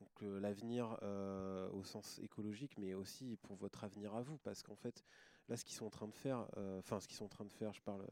donc 0.00 0.22
l'avenir 0.22 0.98
euh, 1.02 1.68
au 1.70 1.84
sens 1.84 2.18
écologique, 2.20 2.76
mais 2.78 2.94
aussi 2.94 3.36
pour 3.42 3.56
votre 3.56 3.84
avenir 3.84 4.14
à 4.14 4.22
vous. 4.22 4.38
Parce 4.38 4.62
qu'en 4.62 4.76
fait, 4.76 5.04
là, 5.48 5.56
ce 5.56 5.64
qu'ils 5.64 5.76
sont 5.76 5.86
en 5.86 5.90
train 5.90 6.08
de 6.08 6.14
faire, 6.14 6.46
euh, 6.56 6.78
enfin, 6.80 7.00
ce 7.00 7.08
qu'ils 7.08 7.16
sont 7.16 7.26
en 7.26 7.28
train 7.30 7.44
de 7.44 7.52
faire, 7.52 7.72
je 7.74 7.82
parle. 7.82 8.06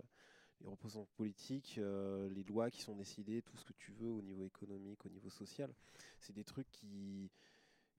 les 0.61 0.68
représentants 0.68 1.09
politiques, 1.16 1.77
les 1.79 2.44
lois 2.44 2.70
qui 2.70 2.83
sont 2.83 2.96
décidées, 2.96 3.42
tout 3.42 3.57
ce 3.57 3.64
que 3.64 3.72
tu 3.74 3.92
veux 3.92 4.11
au 4.11 4.22
niveau 4.22 4.44
économique, 4.44 5.05
au 5.07 5.09
niveau 5.09 5.31
social, 5.31 5.72
c'est 6.20 6.33
des 6.35 6.44
trucs 6.44 6.70
qui, 6.70 7.31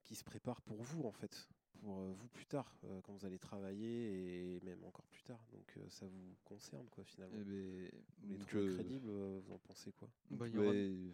qui 0.03 0.15
se 0.15 0.23
préparent 0.23 0.61
pour 0.61 0.81
vous 0.83 1.03
en 1.03 1.11
fait, 1.11 1.47
pour 1.81 1.99
euh, 1.99 2.13
vous 2.17 2.27
plus 2.29 2.45
tard, 2.45 2.71
euh, 2.85 2.99
quand 3.03 3.13
vous 3.13 3.25
allez 3.25 3.39
travailler 3.39 4.55
et 4.55 4.59
même 4.63 4.83
encore 4.83 5.05
plus 5.07 5.23
tard. 5.23 5.39
Donc 5.51 5.73
euh, 5.77 5.89
ça 5.89 6.05
vous 6.07 6.35
concerne 6.45 6.87
quoi 6.89 7.03
finalement. 7.03 7.37
eh 7.39 7.43
ben, 7.43 7.89
Vous 8.21 8.31
les 8.31 8.37
donc, 8.37 8.47
trouvez 8.47 8.63
euh, 8.65 8.75
crédibles, 8.75 9.09
vous 9.09 9.53
en 9.53 9.57
pensez 9.59 9.91
quoi? 9.93 10.09
Donc, 10.29 10.39
Bah, 10.39 10.47
il 10.47 10.53
y 10.53 10.57
aura- 10.57 10.69
ouais, 10.69 11.11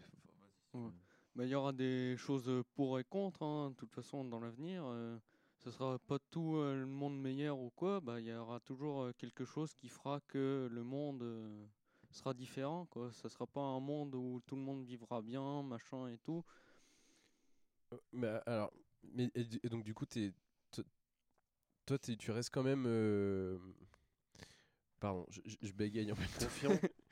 Ouais. 0.73 0.91
Bah, 1.35 1.45
il 1.45 1.49
y 1.49 1.55
aura 1.55 1.73
des 1.73 2.15
choses 2.17 2.49
pour 2.75 2.99
et 2.99 3.03
contre, 3.03 3.43
hein, 3.43 3.71
de 3.71 3.75
toute 3.75 3.91
façon, 3.91 4.23
dans 4.25 4.39
l'avenir. 4.39 4.83
euh, 4.85 5.17
ce 5.57 5.71
sera 5.71 5.97
pas 5.99 6.19
tout 6.31 6.57
euh, 6.57 6.75
le 6.75 6.85
monde 6.85 7.19
meilleur 7.19 7.57
ou 7.59 7.69
quoi. 7.71 7.99
Bah, 8.01 8.19
il 8.19 8.27
y 8.27 8.33
aura 8.33 8.59
toujours 8.59 9.03
euh, 9.03 9.13
quelque 9.17 9.45
chose 9.45 9.73
qui 9.73 9.89
fera 9.89 10.19
que 10.27 10.67
le 10.71 10.83
monde 10.83 11.23
euh, 11.23 11.65
sera 12.11 12.33
différent. 12.33 12.85
Quoi. 12.87 13.11
Ça 13.11 13.29
sera 13.29 13.47
pas 13.47 13.61
un 13.61 13.79
monde 13.79 14.15
où 14.15 14.41
tout 14.45 14.55
le 14.55 14.61
monde 14.61 14.83
vivra 14.85 15.21
bien, 15.21 15.63
machin 15.63 16.07
et 16.07 16.17
tout. 16.19 16.43
Mais 18.11 18.27
alors, 18.45 18.71
mais, 19.03 19.29
et, 19.35 19.43
du- 19.43 19.59
et 19.63 19.69
donc 19.69 19.83
du 19.83 19.93
coup, 19.93 20.05
toi, 21.85 21.97
tu 21.99 22.31
restes 22.31 22.49
quand 22.51 22.63
même. 22.63 22.85
euh, 22.87 23.57
Pardon, 24.99 25.25
je, 25.29 25.71
bégaye 25.73 26.11
en 26.11 26.15
même 26.15 26.27
temps. 26.39 26.87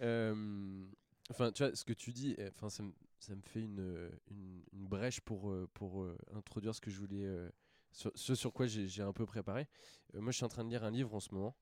Euh, 0.00 0.84
Enfin, 1.30 1.52
tu 1.52 1.62
vois, 1.64 1.74
ce 1.74 1.84
que 1.84 1.92
tu 1.92 2.12
dis, 2.12 2.34
euh, 2.40 2.50
enfin, 2.56 2.68
ça, 2.68 2.82
me- 2.82 2.92
ça 3.20 3.34
me 3.34 3.40
fait 3.40 3.60
une, 3.62 4.10
une, 4.30 4.62
une 4.72 4.86
brèche 4.86 5.20
pour, 5.20 5.50
euh, 5.50 5.68
pour 5.72 6.02
euh, 6.02 6.18
introduire 6.34 6.74
ce 6.74 6.80
que 6.80 6.90
je 6.90 6.98
voulais, 6.98 7.24
euh, 7.24 7.48
sur- 7.92 8.10
ce 8.14 8.34
sur 8.34 8.52
quoi 8.52 8.66
j'ai 8.66 9.02
un 9.02 9.12
peu 9.12 9.24
préparé. 9.24 9.68
Euh, 10.14 10.20
moi, 10.20 10.32
je 10.32 10.36
suis 10.36 10.44
en 10.44 10.48
train 10.48 10.64
de 10.64 10.68
lire 10.70 10.84
un 10.84 10.90
livre 10.90 11.14
en 11.14 11.20
ce 11.20 11.32
moment 11.32 11.56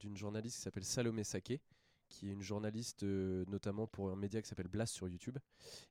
d'une 0.00 0.16
journaliste 0.16 0.56
qui 0.56 0.62
s'appelle 0.62 0.84
Salomé 0.84 1.22
Saké, 1.22 1.62
qui 2.08 2.28
est 2.28 2.32
une 2.32 2.42
journaliste 2.42 3.04
notamment 3.04 3.86
pour 3.86 4.10
un 4.10 4.16
média 4.16 4.42
qui 4.42 4.48
s'appelle 4.48 4.68
Blast 4.68 4.92
sur 4.92 5.08
YouTube. 5.08 5.38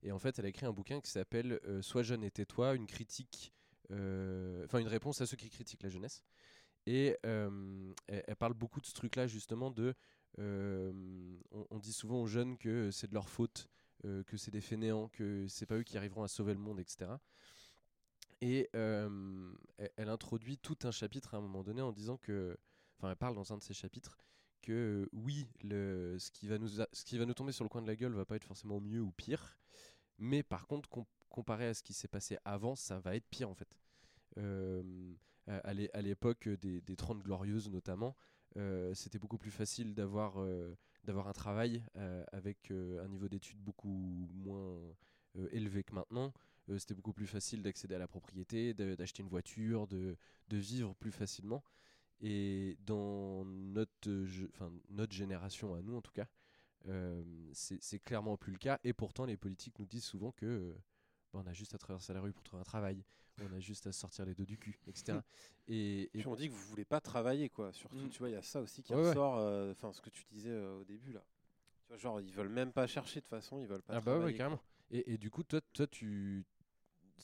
Et 0.04 0.12
en 0.12 0.20
fait, 0.20 0.38
elle 0.38 0.46
a 0.46 0.50
écrit 0.50 0.66
un 0.66 0.74
bouquin 0.74 1.00
qui 1.00 1.10
s'appelle 1.10 1.60
Sois 1.82 2.04
jeune 2.04 2.24
et 2.26 2.30
tais-toi, 2.32 2.76
une 2.76 2.86
critique, 2.86 3.54
enfin 3.92 4.80
une 4.80 4.88
réponse 4.88 5.22
à 5.22 5.26
ceux 5.26 5.38
qui 5.38 5.50
critiquent 5.50 5.84
la 5.84 5.90
jeunesse. 5.90 6.24
Et 6.88 7.18
euh, 7.26 7.94
elle, 8.08 8.36
parle 8.36 8.54
beaucoup 8.54 8.80
de 8.80 8.86
ce 8.86 8.94
truc-là, 8.94 9.28
justement, 9.28 9.72
de. 9.72 9.96
euh, 10.40 10.92
on, 11.72 11.80
dit 11.80 11.94
souvent 11.94 12.22
aux 12.22 12.28
jeunes 12.28 12.58
que 12.58 12.92
c'est 12.92 13.08
de 13.08 13.14
leur 13.14 13.30
faute, 13.30 13.70
euh, 14.06 14.24
que 14.24 14.38
c'est 14.38 14.52
des 14.52 14.62
fainéants, 14.62 15.08
que 15.10 15.48
c'est 15.48 15.66
pas 15.66 15.76
eux 15.76 15.84
qui 15.84 15.98
arriveront 15.98 16.24
à 16.24 16.28
sauver 16.28 16.54
le 16.54 16.60
monde, 16.60 16.80
etc. 16.80 17.12
Et 18.42 18.70
euh, 18.76 19.54
elle, 19.98 20.10
introduit 20.10 20.58
tout 20.58 20.78
un 20.84 20.92
chapitre 20.92 21.34
à 21.34 21.38
un 21.38 21.42
moment 21.42 21.64
donné 21.64 21.82
en 21.82 21.92
disant 21.92 22.18
que. 22.18 22.58
Enfin, 22.98 23.10
elle 23.10 23.18
parle 23.18 23.36
dans 23.36 23.52
un 23.52 23.58
de 23.58 23.64
ses 23.64 23.74
chapitres 23.74 24.18
que 24.62 24.72
euh, 24.72 25.10
oui, 25.12 25.48
le, 25.64 26.18
ce, 26.20 26.32
qui 26.32 26.48
va 26.48 26.58
nous 26.58 26.82
a- 26.82 26.88
ce 26.94 27.04
qui 27.04 27.18
va 27.18 27.26
nous 27.26 27.34
tomber 27.34 27.52
sur 27.52 27.66
le 27.66 27.70
coin 27.70 27.82
de 27.82 27.88
la 27.88 27.96
gueule 27.96 28.14
va 28.14 28.26
pas 28.26 28.36
être 28.36 28.46
forcément 28.46 28.80
mieux 28.80 29.02
ou 29.02 29.12
pire, 29.12 29.58
mais 30.18 30.44
par 30.44 30.66
contre, 30.68 30.88
com- 30.90 31.06
comparé 31.30 31.68
à 31.68 31.74
ce 31.74 31.84
qui 31.84 31.94
s'est 31.94 32.08
passé 32.08 32.38
avant, 32.46 32.76
ça 32.76 33.00
va 33.00 33.16
être 33.16 33.28
pire 33.30 33.50
en 33.50 33.56
fait. 33.56 33.78
À 34.38 35.58
à 35.58 35.74
l'é- 35.74 35.92
à 35.94 36.02
l'époque 36.02 36.50
des, 36.50 36.82
des 36.82 36.96
30 36.96 37.22
glorieuses 37.22 37.70
notamment, 37.70 38.16
c'était 38.94 39.20
beaucoup 39.20 39.38
plus 39.38 39.52
facile 39.52 39.94
d'avoir 39.94 40.38
un 40.38 41.34
travail 41.34 41.84
avec 42.32 42.72
un 42.72 43.08
niveau 43.08 43.28
d'études 43.28 43.60
beaucoup 43.60 44.30
moins 44.34 44.80
élevé 45.52 45.84
que 45.84 45.94
maintenant. 45.94 46.34
C'était 46.78 46.96
beaucoup 46.96 47.14
plus 47.14 47.28
facile 47.28 47.62
d'accéder 47.62 47.96
à 47.96 48.00
la 48.00 48.08
propriété, 48.08 48.74
d'acheter 48.74 49.22
une 49.22 49.30
voiture, 49.30 49.88
de, 49.88 50.18
vivre 50.50 50.96
plus 50.96 51.12
facilement. 51.12 51.64
Et 52.22 52.78
dans 52.86 53.46
notre, 53.46 54.26
génération, 55.12 55.76
à 55.76 55.82
nous 55.82 55.96
en 55.96 56.02
tout 56.02 56.14
cas, 56.14 56.28
c'est 57.54 58.00
clairement 58.00 58.38
plus 58.38 58.54
le 58.54 58.58
cas. 58.58 58.80
Et 58.84 58.94
pourtant, 58.94 59.26
les 59.26 59.38
politiques 59.38 59.78
nous 59.80 59.86
disent 59.86 60.06
souvent 60.06 60.32
que 60.32 60.76
bah, 61.36 61.42
on 61.46 61.50
a 61.50 61.54
juste 61.54 61.74
à 61.76 61.78
traverser 61.78 62.14
la 62.14 62.22
rue 62.22 62.34
pour 62.34 62.44
trouver 62.44 62.62
un 62.62 62.66
travail, 62.66 63.04
on 63.42 63.52
a 63.54 63.60
juste 63.60 63.88
à 63.88 63.92
sortir 63.92 64.26
les 64.26 64.34
deux 64.34 64.46
du 64.46 64.58
cul, 64.58 64.80
etc. 64.88 65.20
et, 65.68 66.04
et 66.04 66.20
Puis 66.20 66.28
on 66.28 66.36
dit 66.36 66.48
que 66.48 66.54
vous 66.54 66.68
voulez 66.70 66.86
pas 66.86 67.02
travailler, 67.02 67.50
quoi. 67.50 67.72
Surtout, 67.74 67.98
Mm. 68.06 68.10
tu 68.10 68.20
vois, 68.20 68.30
il 68.30 68.34
y 68.34 68.38
a 68.38 68.42
ça 68.42 68.62
aussi 68.62 68.82
qui 68.84 68.94
Ouais, 68.94 69.02
ouais. 69.02 69.10
ressort. 69.10 69.38
euh, 69.38 69.72
Enfin, 69.72 69.92
ce 69.92 70.02
que 70.02 70.10
tu 70.10 70.24
disais 70.26 70.50
euh, 70.52 70.80
au 70.80 70.84
début, 70.86 71.12
là. 71.12 71.24
Tu 71.84 71.88
vois, 71.90 71.98
genre, 71.98 72.22
ils 72.22 72.32
veulent 72.34 72.50
même 72.50 72.72
pas 72.72 72.88
chercher 72.88 73.20
de 73.20 73.26
toute 73.26 73.30
façon, 73.30 73.60
ils 73.60 73.68
veulent 73.68 73.82
pas 73.84 73.96
Ah 73.96 74.02
bah 74.02 74.14
ouais, 74.14 74.18
travailler. 74.20 74.38
carrément. 74.38 74.62
Et, 74.92 75.14
et 75.14 75.18
du 75.18 75.30
coup, 75.30 75.44
toi, 75.44 75.60
toi 75.74 75.86
tu... 75.88 76.46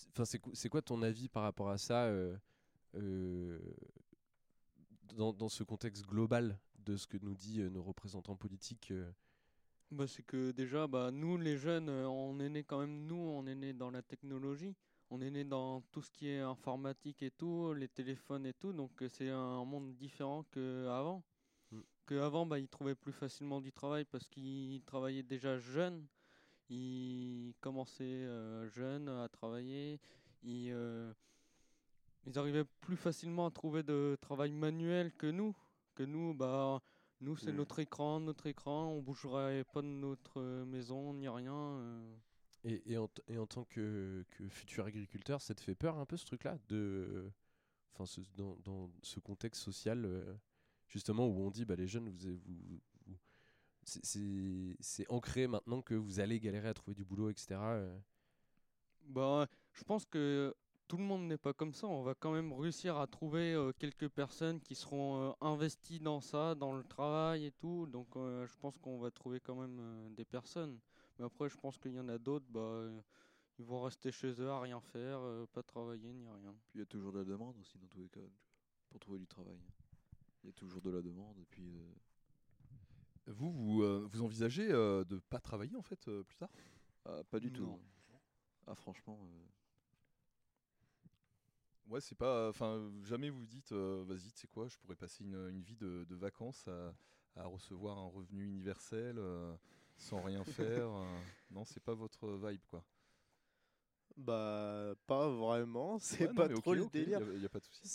Enfin, 0.10 0.26
c'est 0.26 0.40
quoi, 0.40 0.52
c'est 0.56 0.70
quoi 0.70 0.82
ton 0.82 1.02
avis 1.02 1.28
par 1.30 1.44
rapport 1.44 1.70
à 1.70 1.78
ça 1.78 2.06
euh, 2.06 2.36
euh, 2.96 3.60
dans, 5.16 5.34
dans 5.34 5.50
ce 5.50 5.64
contexte 5.64 6.06
global 6.06 6.58
de 6.80 6.98
ce 6.98 7.08
que 7.08 7.18
nous 7.18 7.36
dit 7.36 7.62
euh, 7.62 7.70
nos 7.70 7.84
représentants 7.84 8.36
politiques 8.36 8.92
euh, 8.92 9.12
Bah, 9.92 10.08
c'est 10.08 10.24
que 10.24 10.52
déjà, 10.52 10.88
bah, 10.88 11.12
nous 11.12 11.38
les 11.38 11.58
jeunes, 11.58 11.90
euh, 11.90 12.08
on 12.08 12.40
est 12.40 12.48
né 12.48 12.64
quand 12.64 12.80
même, 12.80 13.08
nous, 13.08 13.18
on 13.18 13.46
est 13.46 13.56
né 13.56 13.74
dans 13.74 13.92
la 13.92 14.02
technologie, 14.02 14.74
on 15.10 15.20
est 15.20 15.30
né 15.30 15.44
dans 15.44 15.82
tout 15.92 16.02
ce 16.02 16.10
qui 16.10 16.30
est 16.30 16.40
informatique 16.40 17.22
et 17.24 17.32
tout, 17.32 17.74
les 17.74 17.90
téléphones 17.90 18.46
et 18.46 18.54
tout, 18.54 18.72
donc 18.72 19.02
euh, 19.02 19.10
c'est 19.10 19.30
un 19.30 19.66
monde 19.66 19.94
différent 19.98 20.46
qu'avant. 20.54 21.24
Mm. 21.72 21.80
Qu'avant, 22.08 22.46
bah, 22.46 22.58
ils 22.58 22.70
trouvaient 22.70 22.96
plus 22.96 23.12
facilement 23.12 23.60
du 23.60 23.74
travail 23.74 24.06
parce 24.06 24.28
qu'ils 24.30 24.82
travaillaient 24.84 25.24
déjà 25.24 25.58
jeunes, 25.58 26.08
ils 26.70 27.54
commençaient 27.60 28.04
euh, 28.06 28.70
jeunes 28.70 29.10
à 29.10 29.28
travailler, 29.28 30.00
ils, 30.42 30.74
ils 32.26 32.40
arrivaient 32.40 32.64
plus 32.80 32.96
facilement 32.96 33.46
à 33.46 33.52
trouver 33.52 33.84
de 33.84 34.18
travail 34.22 34.54
manuel 34.54 35.12
que 35.18 35.28
nous. 35.28 35.54
Que 35.96 36.04
nous, 36.04 36.34
bah, 36.34 36.82
nous, 37.22 37.38
c'est 37.38 37.52
Mm. 37.52 37.56
notre 37.56 37.80
écran, 37.80 38.20
notre 38.20 38.48
écran, 38.48 38.88
on 38.92 39.02
bougerait 39.02 39.64
pas 39.64 39.82
de 39.82 39.88
notre 39.88 40.42
maison 40.66 41.14
ni 41.14 41.28
rien. 41.30 41.54
euh. 41.54 42.16
et, 42.64 42.94
et, 42.94 42.98
en, 42.98 43.10
et 43.28 43.38
en 43.38 43.48
tant 43.48 43.64
que, 43.66 44.26
que 44.32 44.48
futur 44.50 44.86
agriculteur, 44.86 45.42
ça 45.42 45.54
te 45.56 45.62
fait 45.62 45.76
peur 45.76 45.98
un 45.98 46.06
peu 46.06 46.18
ce 46.18 46.26
truc-là 46.26 46.58
de, 46.68 47.32
enfin, 47.94 48.22
dans, 48.36 48.56
dans 48.64 48.92
ce 49.02 49.20
contexte 49.20 49.62
social 49.62 50.06
euh, 50.06 50.34
justement 50.88 51.28
où 51.28 51.40
on 51.42 51.52
dit 51.52 51.64
bah 51.66 51.76
les 51.76 51.88
jeunes 51.88 52.10
vous, 52.10 52.38
vous, 52.46 52.80
vous- 53.08 53.18
c'est 53.84 55.10
ancré 55.10 55.48
maintenant 55.48 55.82
que 55.82 55.96
vous 55.96 56.20
allez 56.20 56.40
galérer 56.40 56.68
à 56.70 56.74
trouver 56.74 56.94
du 56.96 57.04
boulot, 57.04 57.30
etc. 57.30 57.56
euh. 57.60 58.00
Bah, 59.08 59.48
je 59.74 59.84
pense 59.84 60.06
que 60.06 60.54
tout 60.92 60.98
le 60.98 61.04
monde 61.04 61.26
n'est 61.26 61.38
pas 61.38 61.54
comme 61.54 61.74
ça. 61.74 61.88
On 61.88 62.04
va 62.04 62.14
quand 62.16 62.34
même 62.34 62.52
réussir 62.52 62.98
à 62.98 63.08
trouver 63.08 63.54
euh, 63.54 63.72
quelques 63.72 64.10
personnes 64.10 64.60
qui 64.60 64.76
seront 64.76 65.30
euh, 65.30 65.32
investies 65.40 66.02
dans 66.02 66.20
ça, 66.20 66.54
dans 66.54 66.74
le 66.74 66.84
travail 66.84 67.46
et 67.46 67.52
tout. 67.54 67.86
Donc, 67.86 68.10
euh, 68.18 68.46
je 68.46 68.58
pense 68.58 68.78
qu'on 68.78 69.00
va 69.00 69.10
trouver 69.10 69.40
quand 69.40 69.56
même 69.56 69.80
euh, 69.80 70.10
des 70.10 70.26
personnes. 70.26 70.78
Mais 71.18 71.24
après, 71.24 71.48
je 71.48 71.56
pense 71.56 71.78
qu'il 71.78 71.94
y 71.94 72.00
en 72.02 72.10
a 72.10 72.18
d'autres, 72.18 72.46
bah, 72.50 72.60
euh, 72.60 73.00
ils 73.58 73.64
vont 73.64 73.82
rester 73.84 74.12
chez 74.12 74.34
eux 74.42 74.50
à 74.50 74.60
rien 74.60 74.82
faire, 74.82 75.20
euh, 75.22 75.46
pas 75.54 75.64
travailler 75.64 76.12
ni 76.12 76.28
rien. 76.28 76.54
Puis 76.66 76.76
il 76.76 76.80
y 76.80 76.82
a 76.82 76.86
toujours 76.86 77.14
de 77.14 77.20
la 77.20 77.24
demande 77.24 77.58
aussi 77.62 77.78
dans 77.78 77.88
tous 77.88 78.02
les 78.02 78.10
cas, 78.10 78.20
pour 78.90 79.00
trouver 79.00 79.20
du 79.20 79.28
travail. 79.28 79.62
Il 80.44 80.48
y 80.48 80.50
a 80.50 80.54
toujours 80.54 80.82
de 80.82 80.90
la 80.90 81.02
demande 81.02 81.40
et 81.40 81.46
puis 81.46 81.78
euh, 81.78 81.94
Vous, 83.28 83.54
vous, 83.54 83.82
euh, 83.84 84.06
vous 84.10 84.22
envisagez 84.24 84.70
euh, 84.70 85.06
de 85.06 85.20
pas 85.20 85.40
travailler 85.40 85.78
en 85.78 85.84
fait 85.84 86.06
euh, 86.10 86.24
plus 86.24 86.36
tard? 86.36 86.50
Ah, 87.06 87.24
pas 87.30 87.40
du 87.40 87.50
tout. 87.50 87.64
Non. 87.64 87.80
Ah 88.68 88.76
franchement, 88.76 89.18
euh, 89.24 89.46
Ouais, 91.88 92.00
c'est 92.02 92.16
pas. 92.18 92.50
Enfin, 92.50 92.92
jamais 93.04 93.30
vous 93.30 93.46
dites, 93.46 93.72
euh, 93.74 94.04
vas-y, 94.08 94.32
tu 94.32 94.40
sais 94.42 94.48
quoi, 94.48 94.68
je 94.68 94.78
pourrais 94.78 94.96
passer 94.96 95.24
une, 95.24 95.36
une 95.50 95.62
vie 95.62 95.76
de, 95.76 96.06
de 96.08 96.16
vacances 96.16 96.68
à, 96.68 96.94
à 97.36 97.46
recevoir 97.46 97.98
un 97.98 98.08
revenu 98.08 98.46
universel 98.46 99.18
euh, 99.18 99.56
sans 99.98 100.22
rien 100.22 100.44
faire. 100.46 100.88
euh. 100.96 101.22
non, 101.50 101.66
c'est 101.66 101.82
pas 101.84 101.94
votre 101.94 102.30
vibe, 102.30 102.62
quoi. 102.70 102.84
Bah, 104.18 104.94
pas 105.08 105.30
vraiment. 105.30 106.00
C'est 106.00 106.28
Ouais, 106.28 106.34
pas 106.34 106.50
trop 106.50 106.74
le 106.74 106.86
délire. 106.86 107.20
y 107.20 107.24
a- 107.24 107.38
y 107.38 107.46
a 107.46 107.50
pas 107.50 107.60
de 107.60 107.66
souci. 107.66 107.90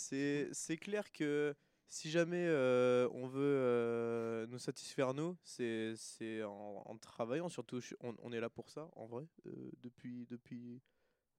C'est 0.51 0.77
clair 0.77 1.11
que 1.11 1.55
si 1.89 2.09
jamais 2.09 2.45
euh, 2.47 3.07
on 3.13 3.27
veut 3.27 3.41
euh, 3.43 4.47
nous 4.47 4.59
satisfaire, 4.59 5.13
nous, 5.13 5.37
c'est 5.43 6.43
en, 6.43 6.83
en 6.85 6.97
travaillant. 6.97 7.49
Surtout, 7.49 7.79
on, 8.01 8.15
on 8.19 8.31
est 8.33 8.39
là 8.41 8.49
pour 8.49 8.69
ça, 8.69 8.89
en 8.95 9.05
vrai, 9.05 9.27
euh, 9.45 9.71
depuis, 9.79 10.25
depuis, 10.27 10.81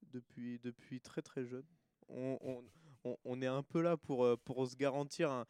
depuis, 0.03 0.59
depuis 0.61 1.01
très 1.01 1.23
très 1.23 1.45
jeune. 1.45 1.67
On, 2.09 2.39
on, 2.43 2.65
on- 3.05 3.17
on 3.25 3.43
est 3.43 3.47
un 3.47 3.63
peu 3.63 3.81
là 3.83 3.97
pour, 3.97 4.25
euh, 4.25 4.37
pour 4.37 4.67
se 4.69 4.77
garantir 4.77 5.31
un- 5.31 5.47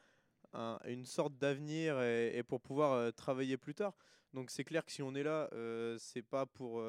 un- 0.55 0.81
une 0.87 1.05
sorte 1.07 1.37
d'avenir 1.39 2.01
et, 2.03 2.37
et 2.39 2.43
pour 2.43 2.61
pouvoir 2.61 2.93
euh, 2.95 3.11
travailler 3.13 3.57
plus 3.57 3.75
tard. 3.75 3.95
Donc 4.35 4.51
c'est 4.51 4.65
clair 4.65 4.85
que 4.85 4.93
si 4.93 5.03
on 5.03 5.15
est 5.15 5.23
là, 5.23 5.49
euh, 5.53 5.99
c'est 5.99 6.23
pas 6.23 6.47
pour, 6.47 6.83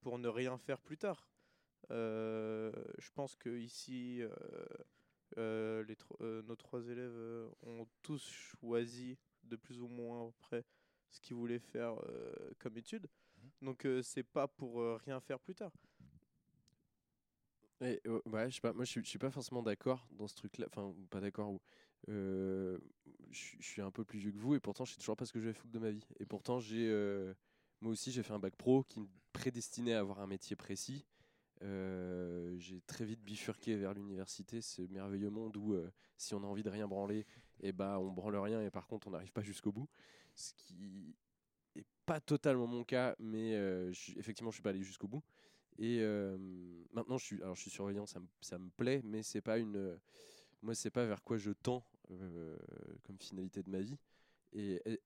pour 0.00 0.18
ne 0.18 0.28
rien 0.28 0.58
faire 0.58 0.80
plus 0.80 0.98
tard. 0.98 1.28
Je 1.90 3.10
pense 3.14 3.36
que 3.36 3.50
ici, 3.58 4.22
les 5.36 5.96
tro- 5.96 6.18
nos 6.42 6.56
trois 6.56 6.86
élèves 6.88 7.48
ont 7.62 7.86
tous 8.02 8.22
choisi 8.30 9.18
de 9.44 9.56
plus 9.56 9.80
ou 9.80 9.88
moins 9.88 10.32
près 10.38 10.64
ce 11.10 11.20
qu'ils 11.20 11.36
voulaient 11.36 11.58
faire 11.58 11.94
euh, 12.08 12.32
comme 12.58 12.76
étude. 12.76 13.06
Donc 13.62 13.86
euh, 13.86 14.02
c'est 14.02 14.22
pas 14.24 14.48
pour 14.48 14.80
euh, 14.80 14.96
rien 15.04 15.20
faire 15.20 15.38
plus 15.40 15.54
tard. 15.54 15.72
Ouais, 17.80 18.00
je 18.04 18.54
sais 18.54 18.60
pas, 18.60 18.72
moi 18.72 18.84
je 18.84 18.90
suis, 18.90 19.04
suis 19.06 19.18
pas 19.18 19.30
forcément 19.30 19.62
d'accord 19.62 20.04
dans 20.18 20.26
ce 20.26 20.34
truc-là, 20.34 20.66
enfin 20.68 20.92
pas 21.10 21.20
d'accord, 21.20 21.60
je 22.08 22.78
suis- 23.60 23.80
un 23.82 23.90
peu 23.90 24.04
plus 24.04 24.18
vieux 24.18 24.32
que 24.32 24.38
vous 24.38 24.54
et 24.54 24.60
pourtant 24.60 24.84
je 24.84 24.92
sais 24.92 24.98
toujours 24.98 25.16
pas 25.16 25.24
ce 25.26 25.32
que 25.32 25.40
je 25.40 25.46
vais 25.46 25.52
foutre 25.52 25.72
de 25.72 25.78
ma 25.78 25.90
vie. 25.90 26.04
Et 26.20 26.26
pourtant 26.26 26.58
j'ai, 26.58 26.88
moi 27.80 27.92
aussi 27.92 28.10
j'ai 28.10 28.22
fait 28.22 28.32
un 28.32 28.38
bac 28.40 28.56
pro 28.56 28.82
qui 28.82 29.00
me 29.00 29.06
prédestinait 29.32 29.94
à 29.94 30.00
avoir 30.00 30.20
un 30.20 30.26
métier 30.26 30.56
précis. 30.56 31.04
J'ai 31.62 32.80
très 32.86 33.04
vite 33.04 33.22
bifurqué 33.22 33.76
vers 33.76 33.94
l'université, 33.94 34.60
ce 34.60 34.82
merveilleux 34.82 35.30
monde 35.30 35.56
où 35.56 35.76
si 36.16 36.34
on 36.34 36.42
a 36.42 36.46
envie 36.46 36.62
de 36.64 36.70
rien 36.70 36.88
branler, 36.88 37.26
et 37.60 37.72
bah 37.72 37.98
on 38.00 38.10
branle 38.12 38.36
rien 38.36 38.60
et 38.62 38.70
par 38.70 38.86
contre 38.88 39.08
on 39.08 39.10
n'arrive 39.12 39.32
pas 39.32 39.42
jusqu'au 39.42 39.72
bout. 39.72 39.88
Ce 40.34 40.52
qui 40.56 41.14
est 41.76 41.86
pas 42.06 42.20
totalement 42.20 42.66
mon 42.66 42.84
cas, 42.84 43.16
mais 43.20 43.52
effectivement 44.16 44.50
je 44.50 44.56
suis 44.56 44.62
pas 44.62 44.70
allé 44.70 44.82
jusqu'au 44.82 45.08
bout. 45.08 45.22
Et 45.78 46.00
euh, 46.00 46.36
maintenant, 46.92 47.18
je 47.18 47.24
suis, 47.24 47.42
alors 47.42 47.54
je 47.54 47.62
suis 47.62 47.70
surveillant, 47.70 48.06
ça 48.06 48.18
me, 48.20 48.26
ça 48.40 48.58
me 48.58 48.68
plaît, 48.70 49.00
mais 49.04 49.22
c'est 49.22 49.40
pas 49.40 49.58
une, 49.58 49.76
euh, 49.76 49.96
moi, 50.62 50.74
c'est 50.74 50.90
pas 50.90 51.06
vers 51.06 51.22
quoi 51.22 51.38
je 51.38 51.52
tends 51.52 51.84
euh, 52.10 52.56
comme 53.04 53.18
finalité 53.18 53.62
de 53.62 53.70
ma 53.70 53.80
vie. 53.80 53.96
Et, 54.52 54.80
et 54.90 55.00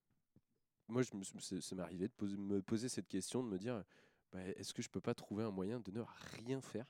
moi, 0.89 1.03
je 1.03 1.11
me, 1.15 1.23
ça 1.61 1.75
m'est 1.75 1.83
arrivé 1.83 2.09
de 2.09 2.13
poser, 2.13 2.37
me 2.37 2.63
poser 2.63 2.89
cette 2.89 3.09
question, 3.09 3.43
de 3.43 3.49
me 3.49 3.59
dire, 3.59 3.85
bah, 4.33 4.41
est-ce 4.57 4.73
que 4.73 4.83
je 4.83 4.89
peux 4.89 5.01
pas 5.01 5.15
trouver 5.15 5.45
un 5.45 5.51
moyen 5.51 5.79
de 5.81 5.91
ne 5.91 6.01
rien 6.39 6.61
faire 6.63 6.87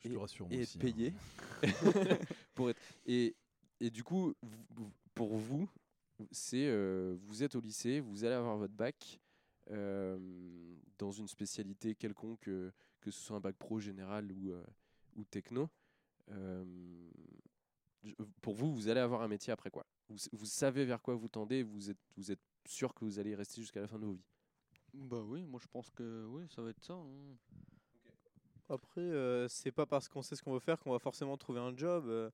Je 0.00 0.08
te 0.08 0.16
rassure, 0.18 0.48
moi 0.48 0.58
et 0.58 0.62
aussi, 0.62 0.78
être 0.78 0.84
hein. 0.84 0.92
payé 0.92 1.14
pour 2.54 2.70
être 2.70 2.80
et, 3.06 3.34
et 3.80 3.90
du 3.90 4.04
coup 4.04 4.34
vous- 4.42 4.92
pour 5.14 5.36
vous 5.36 5.68
c'est 6.30 6.66
euh, 6.68 7.16
vous 7.20 7.42
êtes 7.42 7.54
au 7.54 7.60
lycée 7.60 8.00
vous 8.00 8.24
allez 8.24 8.34
avoir 8.34 8.56
votre 8.56 8.74
bac 8.74 9.18
euh, 9.70 10.18
dans 10.98 11.10
une 11.10 11.28
spécialité 11.28 11.94
quelconque 11.94 12.48
euh, 12.48 12.70
que 13.10 13.16
ce 13.16 13.24
soit 13.26 13.36
un 13.36 13.40
bac 13.40 13.56
pro 13.56 13.78
général 13.80 14.30
ou 14.32 14.52
euh, 14.52 14.64
ou 15.16 15.24
techno 15.24 15.68
Euh, 16.30 16.64
pour 18.42 18.54
vous 18.54 18.72
vous 18.74 18.88
allez 18.88 19.00
avoir 19.00 19.22
un 19.22 19.28
métier 19.28 19.52
après 19.52 19.70
quoi 19.70 19.84
vous, 20.08 20.16
vous 20.32 20.46
savez 20.46 20.84
vers 20.84 21.00
quoi 21.02 21.14
vous 21.14 21.28
tendez 21.28 21.62
vous 21.62 21.90
êtes 21.90 21.98
vous 22.16 22.30
êtes 22.30 22.40
sûr 22.66 22.92
que 22.94 23.04
vous 23.04 23.18
allez 23.18 23.30
y 23.30 23.34
rester 23.34 23.60
jusqu'à 23.60 23.80
la 23.80 23.88
fin 23.88 23.98
de 23.98 24.04
vos 24.04 24.12
vies 24.12 24.24
Bah 24.94 25.22
oui, 25.22 25.44
moi 25.44 25.58
je 25.62 25.68
pense 25.68 25.90
que 25.90 26.24
oui, 26.26 26.44
ça 26.54 26.62
va 26.62 26.70
être 26.70 26.82
ça. 26.84 26.94
hein. 26.94 27.36
Après, 28.68 29.00
euh, 29.00 29.48
c'est 29.48 29.72
pas 29.72 29.86
parce 29.86 30.08
qu'on 30.08 30.22
sait 30.22 30.36
ce 30.36 30.42
qu'on 30.42 30.52
veut 30.52 30.60
faire 30.60 30.78
qu'on 30.78 30.90
va 30.92 30.98
forcément 30.98 31.36
trouver 31.38 31.60
un 31.60 31.74
job. 31.76 32.06
euh, 32.08 32.30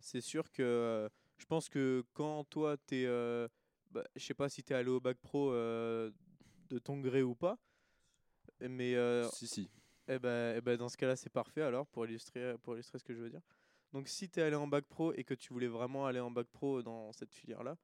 c'est 0.00 0.20
sûr 0.20 0.50
que 0.50 0.62
euh, 0.62 1.08
je 1.38 1.46
pense 1.46 1.68
que 1.68 2.04
quand 2.12 2.44
toi, 2.44 2.76
t'es. 2.76 3.04
Euh, 3.06 3.48
bah, 3.92 4.04
je 4.16 4.24
sais 4.24 4.34
pas 4.34 4.48
si 4.48 4.62
t'es 4.62 4.74
allé 4.74 4.90
au 4.90 5.00
bac 5.00 5.16
pro 5.18 5.52
euh, 5.52 6.10
de 6.68 6.78
ton 6.78 6.98
gré 7.00 7.22
ou 7.22 7.34
pas. 7.34 7.56
Mais 8.60 8.94
euh, 8.96 9.28
si 9.30 9.46
si 9.46 9.70
eh 10.08 10.18
ben, 10.18 10.56
eh 10.56 10.60
ben, 10.60 10.76
dans 10.76 10.88
ce 10.88 10.96
cas-là, 10.96 11.16
c'est 11.16 11.30
parfait 11.30 11.62
alors 11.62 11.86
pour 11.86 12.06
illustrer, 12.06 12.56
pour 12.62 12.74
illustrer 12.74 12.98
ce 12.98 13.04
que 13.04 13.14
je 13.14 13.20
veux 13.20 13.30
dire. 13.30 13.42
Donc, 13.92 14.08
si 14.08 14.28
tu 14.28 14.40
es 14.40 14.42
allé 14.42 14.56
en 14.56 14.66
bac 14.66 14.84
pro 14.84 15.12
et 15.14 15.24
que 15.24 15.34
tu 15.34 15.52
voulais 15.52 15.68
vraiment 15.68 16.06
aller 16.06 16.20
en 16.20 16.30
bac 16.30 16.46
pro 16.48 16.82
dans 16.82 17.12
cette 17.12 17.32
filière-là, 17.32 17.76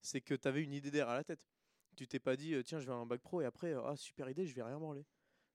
c'est 0.00 0.20
que 0.20 0.34
tu 0.34 0.48
avais 0.48 0.62
une 0.62 0.72
idée 0.72 0.90
derrière 0.90 1.14
la 1.14 1.24
tête. 1.24 1.46
Tu 1.96 2.06
t'es 2.06 2.18
pas 2.18 2.36
dit, 2.36 2.54
euh, 2.54 2.62
tiens, 2.62 2.80
je 2.80 2.86
vais 2.86 2.92
aller 2.92 3.00
en 3.00 3.06
bac 3.06 3.20
pro 3.20 3.40
et 3.40 3.44
après, 3.44 3.74
euh, 3.74 3.82
ah, 3.84 3.96
super 3.96 4.28
idée, 4.28 4.46
je 4.46 4.54
vais 4.54 4.62
rien 4.62 4.78
branler. 4.78 5.04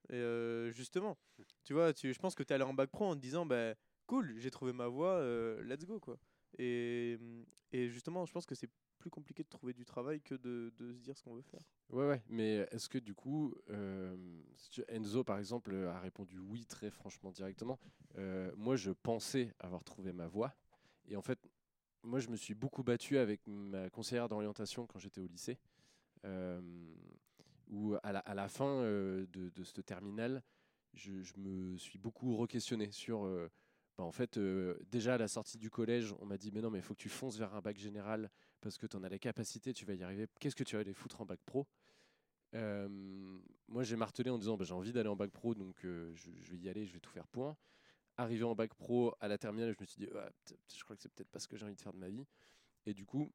Et 0.10 0.16
euh, 0.16 0.72
justement, 0.72 1.18
tu 1.64 1.74
vois, 1.74 1.94
tu, 1.94 2.14
je 2.14 2.20
pense 2.20 2.36
que 2.36 2.44
tu 2.44 2.52
es 2.52 2.56
allé 2.56 2.64
en 2.64 2.74
bac 2.74 2.90
pro 2.92 3.06
en 3.06 3.16
te 3.16 3.22
disant, 3.22 3.46
bah, 3.46 3.74
cool, 4.06 4.36
j'ai 4.38 4.52
trouvé 4.52 4.74
ma 4.74 4.88
voie, 4.88 5.16
euh, 5.16 5.62
let's 5.64 5.86
go, 5.86 6.00
quoi. 6.00 6.18
Et, 6.58 7.18
et 7.72 7.90
justement, 7.90 8.26
je 8.26 8.32
pense 8.32 8.46
que 8.46 8.56
c'est 8.56 8.70
plus 9.06 9.12
compliqué 9.12 9.44
de 9.44 9.50
trouver 9.50 9.74
du 9.74 9.86
travail 9.86 10.20
que 10.20 10.34
de, 10.34 10.74
se 10.80 11.00
dire 11.04 11.16
ce 11.16 11.24
qu'on 11.24 11.36
veut 11.36 11.44
faire. 11.44 11.62
Ouais, 11.92 12.24
mais 12.28 12.68
est-ce 12.72 12.90
que 12.90 12.98
du 12.98 13.14
coup, 13.14 13.54
euh, 13.70 14.16
Enzo 14.88 15.24
par 15.24 15.38
exemple 15.38 15.76
a 15.76 16.00
répondu 16.00 16.40
oui 16.40 16.66
très 16.66 16.90
franchement 16.90 17.32
directement. 17.32 17.78
Euh, 18.18 18.52
moi, 18.58 18.76
je 18.76 18.90
pensais 18.90 19.54
avoir 19.60 19.84
trouvé 19.84 20.12
ma 20.12 20.26
voie, 20.26 20.56
et 21.08 21.16
en 21.16 21.22
fait, 21.22 21.38
moi, 22.02 22.20
je 22.20 22.30
me 22.30 22.36
suis 22.36 22.56
beaucoup 22.56 22.82
battu 22.82 23.20
avec 23.20 23.42
ma 23.46 23.92
conseillère 23.92 24.28
d'orientation 24.28 24.88
quand 24.88 24.98
j'étais 24.98 25.22
au 25.22 25.28
lycée, 25.28 25.60
euh, 26.24 26.60
où 27.68 27.96
à 28.02 28.12
la, 28.12 28.48
fin 28.48 28.82
euh, 28.82 29.28
de, 29.28 29.50
de 29.50 29.64
ce 29.64 29.82
terminal, 29.82 30.42
je, 30.96 31.12
me 31.38 31.78
suis 31.78 32.00
beaucoup 32.00 32.36
re-questionné 32.38 32.90
sur. 32.90 33.22
bah, 34.00 34.04
en 34.04 34.12
fait, 34.12 34.40
déjà 34.90 35.14
à 35.14 35.18
la 35.20 35.28
sortie 35.28 35.60
du 35.60 35.70
collège, 35.70 36.16
on 36.22 36.26
m'a 36.26 36.40
dit 36.40 36.52
Mais 36.52 36.62
non, 36.62 36.72
mais 36.72 36.80
il 36.80 36.84
faut 36.84 36.96
que 36.96 37.02
tu 37.02 37.10
fonces 37.10 37.38
vers 37.38 37.54
un 37.54 37.62
bac 37.62 37.78
général 37.78 38.32
parce 38.66 38.80
que 38.80 38.88
tu 38.88 38.98
en 38.98 39.04
as 39.04 39.10
les 39.10 39.20
capacités, 39.20 39.74
tu 39.74 39.86
vas 39.86 39.94
y 39.94 40.02
arriver. 40.02 40.28
Qu'est-ce 40.40 40.56
que 40.56 40.64
tu 40.64 40.76
vas 40.76 40.80
aller 40.82 40.96
foutre 40.96 41.22
en 41.22 41.26
bac 41.26 41.40
pro? 41.46 41.68
Moi, 42.52 43.84
j'ai 43.84 43.96
martelé 43.96 44.32
en 44.32 44.40
disant 44.40 44.58
bah, 44.58 44.66
J'ai 44.66 44.74
envie 44.74 44.92
d'aller 44.92 45.08
en 45.08 45.16
bac 45.16 45.30
pro, 45.30 45.54
donc 45.54 45.76
je, 45.84 46.10
vais 46.50 46.58
y 46.58 46.68
aller, 46.68 46.84
je 46.88 46.92
vais 46.92 47.00
tout 47.00 47.12
faire 47.12 47.28
pour. 47.28 47.56
Arrivé 48.18 48.44
en 48.44 48.56
bac 48.56 48.74
pro 48.74 49.14
à 49.20 49.28
la 49.28 49.38
terminale, 49.38 49.72
je 49.72 49.78
me 49.80 49.86
suis 49.86 50.00
dit 50.00 50.08
peut-être- 50.08 50.60
Je 50.76 50.84
crois 50.84 50.96
que 50.96 51.04
c'est 51.04 51.14
peut-être 51.14 51.30
pas 51.30 51.38
ce 51.38 51.48
que 51.48 51.58
j'ai 51.58 51.66
envie 51.66 51.76
de 51.76 51.82
faire 51.82 51.94
de 51.94 52.00
ma 52.00 52.10
vie. 52.10 52.26
Et 52.88 52.96
du 52.96 53.06
coup, 53.06 53.32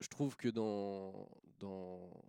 je 0.00 0.08
trouve 0.08 0.36
que 0.36 0.48
dans, 0.48 1.28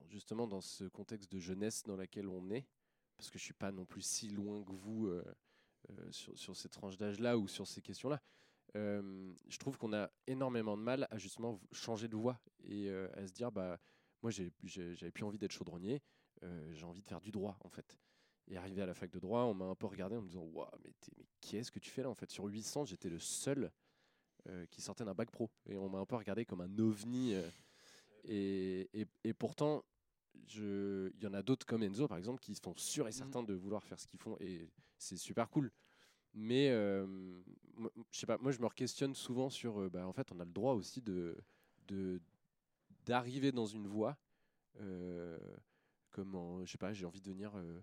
justement 0.10 0.48
dans 0.48 0.62
ce 0.62 0.84
contexte 0.90 1.32
de 1.32 1.40
jeunesse 1.40 1.84
dans 1.84 1.96
laquelle 1.96 2.28
on 2.28 2.50
est, 2.50 2.68
parce 3.16 3.30
que 3.30 3.40
je 3.40 3.44
suis 3.46 3.54
pas 3.54 3.72
non 3.72 3.86
plus 3.86 4.02
si 4.02 4.28
loin 4.28 4.62
que 4.66 4.74
vous 4.74 5.10
sur, 6.12 6.38
sur 6.38 6.58
ces 6.58 6.68
tranches 6.68 6.98
d'âge-là 6.98 7.38
ou 7.38 7.48
sur 7.48 7.66
ces 7.66 7.82
questions-là, 7.82 8.22
euh, 8.76 9.34
je 9.48 9.58
trouve 9.58 9.78
qu'on 9.78 9.94
a 9.94 10.10
énormément 10.28 10.78
de 10.78 10.82
mal 10.82 11.08
à 11.10 11.18
justement 11.18 11.60
changer 11.72 12.08
de 12.08 12.16
voie 12.16 12.40
et 12.64 12.90
euh, 12.90 13.08
à 13.16 13.26
se 13.26 13.32
dire 13.32 13.52
bah 13.52 13.80
moi 14.22 14.32
j'avais 14.32 14.52
plus 15.12 15.24
envie 15.24 15.38
d'être 15.38 15.52
chaudronnier, 15.52 16.02
euh, 16.44 16.74
j'ai 16.74 16.86
envie 16.86 17.02
de 17.02 17.08
faire 17.08 17.22
du 17.22 17.32
droit 17.32 17.58
en 17.64 17.70
fait. 17.70 17.98
Et 18.48 18.58
arrivé 18.58 18.82
à 18.82 18.86
la 18.86 18.94
fac 18.94 19.10
de 19.10 19.20
droit, 19.20 19.44
on 19.44 19.54
m'a 19.54 19.66
un 19.66 19.76
peu 19.76 19.88
regardé 19.88 20.16
en 20.18 20.22
me 20.22 20.28
disant 20.28 20.44
Waouh, 20.44 20.70
mais, 20.84 20.94
mais 21.18 21.26
qu'est-ce 21.42 21.72
que 21.72 21.80
tu 21.80 21.90
fais 21.90 22.04
là 22.04 22.10
en 22.10 22.16
fait? 22.16 22.30
Sur 22.30 22.46
800, 22.46 22.86
j'étais 22.86 23.10
le 23.10 23.20
seul 23.20 23.72
qui 24.70 24.80
sortait 24.84 25.04
d'un 25.04 25.16
bac 25.16 25.32
pro. 25.32 25.50
Et 25.66 25.76
on 25.76 25.90
m'a 25.90 25.98
un 25.98 26.06
peu 26.06 26.16
regardé 26.16 26.46
comme 26.46 26.62
un 26.62 26.78
ovni. 26.78 27.34
et, 28.26 28.88
et, 28.94 29.08
et 29.24 29.34
pourtant, 29.34 29.84
il 30.54 31.14
y 31.22 31.28
en 31.28 31.34
a 31.34 31.42
d'autres 31.42 31.66
comme 31.66 31.84
Enzo, 31.84 32.08
par 32.08 32.18
exemple, 32.18 32.40
qui 32.40 32.56
sont 32.56 32.76
sûrs 32.76 33.08
et 33.08 33.12
certains 33.12 33.44
de 33.44 33.54
vouloir 33.54 33.84
faire 33.84 34.00
ce 34.00 34.08
qu'ils 34.08 34.20
font. 34.20 34.38
Et 34.40 34.70
c'est 34.98 35.18
super 35.18 35.50
cool. 35.50 35.72
Mais 36.36 36.70
euh, 36.70 37.08
je 38.12 38.20
sais 38.20 38.28
pas, 38.28 38.38
moi 38.38 38.52
je 38.52 38.60
me 38.60 38.70
questionne 38.70 39.16
souvent 39.16 39.50
sur, 39.50 39.80
euh, 39.82 39.90
bah, 39.90 40.08
en 40.08 40.14
fait, 40.14 40.32
on 40.32 40.40
a 40.40 40.46
le 40.46 40.52
droit 40.52 40.74
aussi 40.74 41.02
de 41.02 41.36
d'arriver 43.06 43.52
dans 43.52 43.66
une 43.66 43.88
voie, 43.88 44.18
euh, 44.82 45.38
comme 46.12 46.36
en- 46.36 46.66
je 46.66 46.72
sais 46.72 46.78
pas, 46.78 46.94
j'ai 46.94 47.06
envie 47.06 47.22
de 47.22 47.26
devenir 47.30 47.52
euh, 47.56 47.82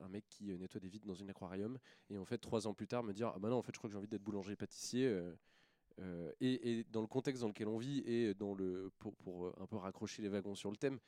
un 0.00 0.08
mec 0.08 0.24
qui 0.28 0.44
nettoie 0.58 0.80
des 0.80 0.88
vides 0.88 1.04
dans 1.04 1.22
un 1.22 1.28
aquarium, 1.28 1.78
et 2.10 2.18
en 2.18 2.24
fait 2.24 2.38
trois 2.38 2.66
ans 2.66 2.74
plus 2.74 2.86
tard 2.86 3.02
me 3.02 3.12
dire, 3.12 3.32
ah 3.34 3.38
bah 3.38 3.48
non, 3.48 3.56
en 3.58 3.62
fait 3.62 3.72
je 3.74 3.78
crois 3.78 3.88
que 3.88 3.92
j'ai 3.92 3.98
envie 3.98 4.08
d'être 4.08 4.22
boulanger 4.22 4.56
pâtissier. 4.56 5.06
euh, 6.00 6.32
et, 6.40 6.80
et 6.80 6.84
dans 6.92 7.00
le 7.00 7.06
contexte 7.06 7.42
dans 7.42 7.48
lequel 7.48 7.68
on 7.68 7.78
vit 7.78 8.00
et 8.06 8.34
dans 8.34 8.54
le 8.54 8.90
pour, 8.98 9.16
pour 9.16 9.54
un 9.60 9.66
peu 9.66 9.76
raccrocher 9.76 10.22
les 10.22 10.28
wagons 10.28 10.54
sur 10.54 10.70
le 10.70 10.76
thème, 10.76 10.98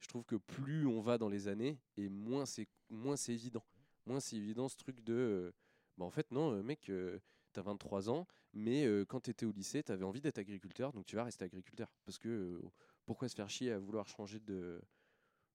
je 0.00 0.08
trouve 0.08 0.24
que 0.24 0.36
plus 0.36 0.86
on 0.86 1.00
va 1.00 1.18
dans 1.18 1.28
les 1.28 1.48
années 1.48 1.78
et 1.96 2.08
moins 2.08 2.46
c'est 2.46 2.68
moins 2.90 3.16
c'est 3.16 3.34
évident. 3.34 3.64
Moins 4.06 4.20
c'est 4.20 4.36
évident 4.36 4.68
ce 4.68 4.76
truc 4.76 5.02
de 5.04 5.52
bah 5.96 6.04
en 6.04 6.10
fait 6.10 6.30
non 6.30 6.52
euh, 6.52 6.62
mec 6.62 6.88
euh, 6.90 7.18
t'as 7.52 7.62
23 7.62 8.10
ans 8.10 8.26
mais 8.52 8.84
euh, 8.86 9.04
quand 9.04 9.20
t'étais 9.20 9.46
au 9.46 9.52
lycée 9.52 9.82
t'avais 9.82 10.04
envie 10.04 10.20
d'être 10.20 10.38
agriculteur 10.38 10.92
donc 10.92 11.06
tu 11.06 11.16
vas 11.16 11.24
rester 11.24 11.44
agriculteur 11.44 11.92
parce 12.04 12.18
que 12.18 12.28
euh, 12.28 12.62
pourquoi 13.04 13.28
se 13.28 13.34
faire 13.34 13.48
chier 13.50 13.72
à 13.72 13.78
vouloir 13.78 14.06
changer 14.08 14.40
de 14.40 14.80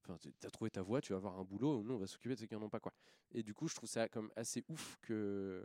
enfin 0.04 0.18
t'as 0.40 0.50
trouvé 0.50 0.72
ta 0.72 0.82
voie 0.82 1.02
tu 1.02 1.14
vas 1.14 1.18
avoir 1.18 1.38
un 1.40 1.44
boulot 1.44 1.84
nous 1.84 1.94
on 1.94 2.00
va 2.00 2.08
s'occuper 2.08 2.36
de 2.36 2.40
ceux 2.40 2.48
qui 2.48 2.56
en 2.56 2.62
ont 2.62 2.70
pas 2.70 2.80
quoi 2.80 2.94
et 3.32 3.44
du 3.44 3.54
coup 3.54 3.68
je 3.68 3.76
trouve 3.76 3.90
ça 3.90 4.08
comme 4.10 4.32
assez 4.36 4.64
ouf 4.68 4.98
que 5.02 5.64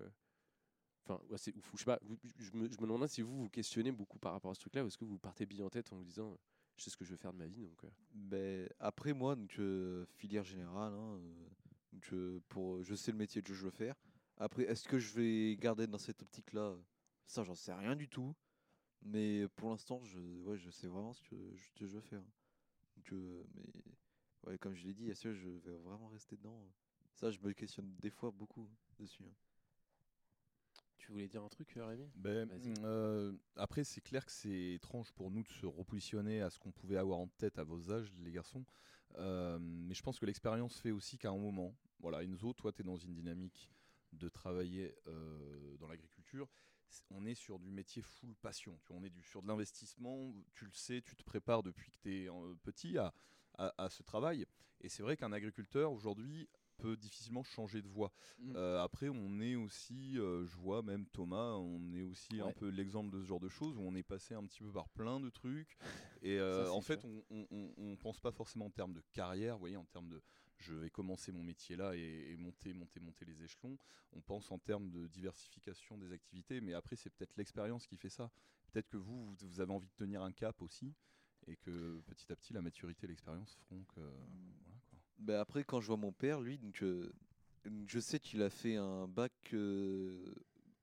Enfin, 1.08 1.20
ouais, 1.30 1.38
c'est 1.38 1.54
ouf. 1.54 1.70
Je 1.74 1.78
sais 1.78 1.84
pas, 1.84 2.00
je 2.38 2.50
me, 2.54 2.68
demande 2.68 3.06
si 3.06 3.22
vous 3.22 3.42
vous 3.42 3.48
questionnez 3.48 3.92
beaucoup 3.92 4.18
par 4.18 4.32
rapport 4.32 4.50
à 4.50 4.54
ce 4.54 4.60
truc-là, 4.60 4.82
ou 4.82 4.88
est-ce 4.88 4.98
que 4.98 5.04
vous 5.04 5.18
partez 5.18 5.46
bille 5.46 5.62
en 5.62 5.70
tête 5.70 5.92
en 5.92 5.96
vous 5.96 6.04
disant, 6.04 6.32
euh, 6.32 6.36
je 6.76 6.82
sais 6.82 6.90
ce 6.90 6.96
que 6.96 7.04
je 7.04 7.12
veux 7.12 7.16
faire 7.16 7.32
de 7.32 7.38
ma 7.38 7.46
vie, 7.46 7.62
donc. 7.62 7.84
euh, 7.84 7.88
Ben, 8.12 8.68
après 8.80 9.12
moi, 9.12 9.36
donc, 9.36 9.60
filière 10.16 10.44
générale, 10.44 10.92
hein, 10.92 11.20
donc, 11.92 12.42
pour, 12.48 12.82
je 12.82 12.94
sais 12.94 13.12
le 13.12 13.18
métier 13.18 13.40
que 13.42 13.54
je 13.54 13.64
veux 13.64 13.70
faire. 13.70 13.94
Après, 14.38 14.64
est-ce 14.64 14.86
que 14.88 14.98
je 14.98 15.12
vais 15.14 15.56
garder 15.56 15.86
dans 15.86 15.98
cette 15.98 16.22
optique-là? 16.22 16.76
Ça, 17.26 17.42
j'en 17.44 17.54
sais 17.54 17.72
rien 17.72 17.96
du 17.96 18.08
tout. 18.08 18.34
Mais 19.02 19.46
pour 19.56 19.70
l'instant, 19.70 20.02
je, 20.04 20.18
ouais, 20.44 20.58
je 20.58 20.70
sais 20.70 20.88
vraiment 20.88 21.12
ce 21.12 21.22
que 21.22 21.36
je, 21.54 21.64
ce 21.64 21.72
que 21.74 21.86
je 21.86 21.92
veux 21.94 22.00
faire. 22.00 22.22
Donc, 22.96 23.12
euh, 23.12 23.44
mais 23.54 23.72
ouais, 24.46 24.58
comme 24.58 24.74
je 24.74 24.84
l'ai 24.86 24.94
dit, 24.94 25.08
est-ce 25.10 25.24
que 25.24 25.32
je 25.34 25.48
vais 25.48 25.76
vraiment 25.78 26.08
rester 26.08 26.36
dedans? 26.36 26.58
Ça, 27.14 27.30
je 27.30 27.38
me 27.40 27.52
questionne 27.52 27.94
des 28.00 28.10
fois 28.10 28.30
beaucoup 28.30 28.68
dessus. 28.98 29.22
hein. 29.24 29.34
Tu 30.98 31.12
voulais 31.12 31.28
dire 31.28 31.42
un 31.44 31.48
truc, 31.48 31.76
euh, 31.76 31.86
Rémi? 31.86 32.10
Ben, 32.16 32.48
Vas-y. 32.48 32.74
euh, 32.84 33.32
après, 33.54 33.84
c'est 33.84 34.00
clair 34.00 34.26
que 34.26 34.32
c'est 34.32 34.74
étrange 34.74 35.12
pour 35.12 35.30
nous 35.30 35.42
de 35.44 35.48
se 35.48 35.66
repositionner 35.66 36.42
à 36.42 36.50
ce 36.50 36.58
qu'on 36.58 36.72
pouvait 36.72 36.96
avoir 36.96 37.18
en 37.18 37.28
tête 37.28 37.58
à 37.58 37.64
vos 37.64 37.92
âges, 37.92 38.12
les 38.18 38.32
garçons. 38.32 38.64
Euh, 39.18 39.58
mais 39.60 39.94
je 39.94 40.02
pense 40.02 40.18
que 40.18 40.26
l'expérience 40.26 40.80
fait 40.80 40.90
aussi 40.90 41.16
qu'à 41.16 41.30
un 41.30 41.36
moment, 41.36 41.76
voilà, 42.00 42.24
Enzo, 42.24 42.52
toi, 42.54 42.72
tu 42.72 42.82
es 42.82 42.84
dans 42.84 42.96
une 42.96 43.14
dynamique 43.14 43.70
de 44.12 44.28
travailler 44.28 44.94
euh, 45.06 45.76
dans 45.78 45.88
l'agriculture. 45.88 46.48
On 47.10 47.26
est 47.26 47.34
sur 47.34 47.58
du 47.58 47.70
métier 47.70 48.02
full 48.02 48.34
passion. 48.36 48.78
Tu 48.82 48.88
vois, 48.88 48.98
on 48.98 49.04
est 49.04 49.10
du, 49.10 49.22
sur 49.22 49.42
de 49.42 49.48
l'investissement. 49.48 50.32
Tu 50.54 50.64
le 50.64 50.72
sais, 50.72 51.02
tu 51.02 51.16
te 51.16 51.24
prépares 51.24 51.62
depuis 51.62 51.90
que 51.90 51.98
tu 52.02 52.24
es 52.24 52.28
petit 52.62 52.96
à, 52.96 53.12
à- 53.58 53.74
à 53.84 53.90
ce 53.90 54.02
travail. 54.02 54.46
Et 54.80 54.88
c'est 54.88 55.02
vrai 55.02 55.16
qu'un 55.16 55.32
agriculteur 55.32 55.92
aujourd'hui 55.92 56.48
peut 56.76 56.96
difficilement 56.96 57.42
changer 57.42 57.82
de 57.82 57.88
voie. 57.88 58.12
Mm. 58.38 58.52
Euh, 58.56 58.82
après, 58.82 59.08
on 59.08 59.40
est 59.40 59.56
aussi, 59.56 60.18
euh, 60.18 60.44
je 60.46 60.56
vois 60.56 60.82
même 60.82 61.06
Thomas, 61.06 61.52
on 61.54 61.92
est 61.94 62.02
aussi 62.02 62.40
un 62.40 62.52
peu 62.52 62.68
l'exemple 62.68 63.10
de 63.10 63.20
ce 63.22 63.26
genre 63.26 63.40
de 63.40 63.48
choses 63.48 63.76
où 63.78 63.80
on 63.80 63.94
est 63.94 64.02
passé 64.02 64.34
un 64.34 64.44
petit 64.44 64.62
peu 64.62 64.70
par 64.70 64.88
plein 64.90 65.18
de 65.18 65.30
trucs. 65.30 65.76
Et 66.22 66.40
en 66.40 66.80
fait, 66.80 67.00
sûr. 67.00 67.10
on, 67.30 67.46
on 67.76 67.96
pense 67.96 68.20
pas 68.20 68.32
forcément 68.32 68.66
en 68.66 68.70
termes 68.70 68.94
de 68.94 69.02
carrière, 69.12 69.54
vous 69.54 69.60
voyez, 69.60 69.76
en 69.76 69.84
termes 69.84 70.08
de 70.08 70.20
je 70.58 70.74
vais 70.74 70.90
commencer 70.90 71.32
mon 71.32 71.42
métier 71.42 71.76
là 71.76 71.94
et, 71.94 72.36
monter, 72.38 72.72
monter, 72.72 73.00
monter 73.00 73.24
les 73.24 73.42
échelons. 73.42 73.78
On 74.12 74.20
pense 74.20 74.50
en 74.50 74.58
termes 74.58 74.90
de 74.90 75.06
diversification 75.06 75.98
des 75.98 76.12
activités, 76.12 76.60
mais 76.60 76.74
après, 76.74 76.96
c'est 76.96 77.10
peut-être 77.10 77.36
l'expérience 77.36 77.86
qui 77.86 77.96
fait 77.96 78.08
ça. 78.08 78.30
Peut-être 78.72 78.88
que 78.88 78.96
vous, 78.96 79.34
vous, 79.34 79.60
avez 79.60 79.72
envie 79.72 79.88
de 79.88 79.94
tenir 79.96 80.22
un 80.22 80.32
cap 80.32 80.60
aussi 80.62 80.94
et 81.46 81.56
que 81.56 82.00
petit 82.06 82.32
à 82.32 82.36
petit, 82.36 82.52
la 82.52 82.62
maturité 82.62 83.04
et 83.04 83.08
l'expérience 83.08 83.54
feront 83.54 83.84
que. 83.84 84.00
quoi. 84.88 84.98
Ben 85.18 85.38
après, 85.40 85.64
quand 85.64 85.80
je 85.80 85.86
vois 85.86 85.96
mon 85.96 86.12
père, 86.12 86.40
lui, 86.40 86.58
donc, 86.58 86.82
euh, 86.82 87.12
je 87.86 88.00
sais 88.00 88.20
qu'il 88.20 88.42
a 88.42 88.50
fait 88.50 88.76
un 88.76 89.08
bac 89.08 89.32
euh, 89.52 90.34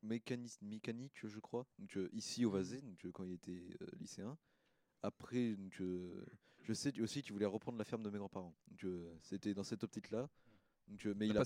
mécanique, 0.02 1.20
je 1.24 1.40
crois, 1.40 1.66
donc, 1.80 1.98
euh, 1.98 2.10
ici 2.14 2.46
au 2.46 2.56
euh, 2.56 3.12
quand 3.14 3.24
il 3.24 3.34
était 3.34 3.78
euh, 3.82 3.88
lycéen. 4.00 4.38
Après, 5.02 5.56
donc, 5.56 5.82
euh, 5.82 6.26
je 6.64 6.74
sais 6.74 7.00
aussi 7.02 7.22
qu'il 7.22 7.34
voulait 7.34 7.46
reprendre 7.46 7.78
la 7.78 7.84
ferme 7.86 8.04
de 8.04 8.10
mes 8.10 8.18
grands-parents. 8.18 8.56
Donc, 8.70 8.84
euh, 8.86 9.14
c'était 9.22 9.54
dans 9.54 9.64
cette 9.64 9.84
optique-là. 9.84 10.30
Donc, 10.88 11.06
euh, 11.06 11.14
mais 11.16 11.28
La 11.28 11.34
il 11.34 11.38
a 11.38 11.46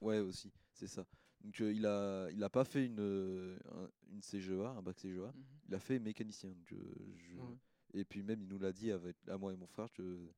ouais 0.00 0.18
aussi, 0.20 0.52
c'est 0.72 0.86
ça. 0.88 1.06
Donc, 1.40 1.60
euh, 1.60 1.72
il 1.72 1.84
a, 1.86 2.30
il 2.30 2.42
a 2.42 2.48
pas 2.48 2.64
fait 2.64 2.86
une, 2.86 3.00
un- 3.00 3.90
une 4.12 4.22
CGEA, 4.22 4.70
un 4.70 4.82
bac 4.82 4.98
CGEA. 4.98 5.32
Mhm. 5.32 5.44
Il 5.68 5.74
a 5.74 5.78
fait 5.80 5.98
mécanicien. 5.98 6.50
Donc, 6.50 6.68
je- 6.70 7.36
Ouais. 7.38 7.56
Et 7.94 8.04
puis 8.04 8.22
même, 8.22 8.40
il 8.42 8.48
nous 8.48 8.58
l'a 8.58 8.72
dit 8.72 8.90
avec, 8.90 9.16
à 9.28 9.36
moi 9.36 9.52
et 9.52 9.56
mon 9.56 9.66
frère 9.66 9.92
que, 9.92 10.28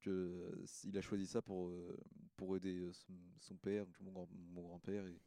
que 0.00 0.62
il 0.84 0.96
a 0.96 1.00
choisi 1.00 1.26
ça 1.26 1.40
pour, 1.42 1.72
pour 2.36 2.56
aider 2.56 2.90
son, 2.92 3.14
son 3.38 3.56
père, 3.56 3.86
donc 3.86 4.00
mon, 4.00 4.12
grand, 4.12 4.28
mon 4.52 4.62
grand-père. 4.62 5.06
Et, 5.06 5.18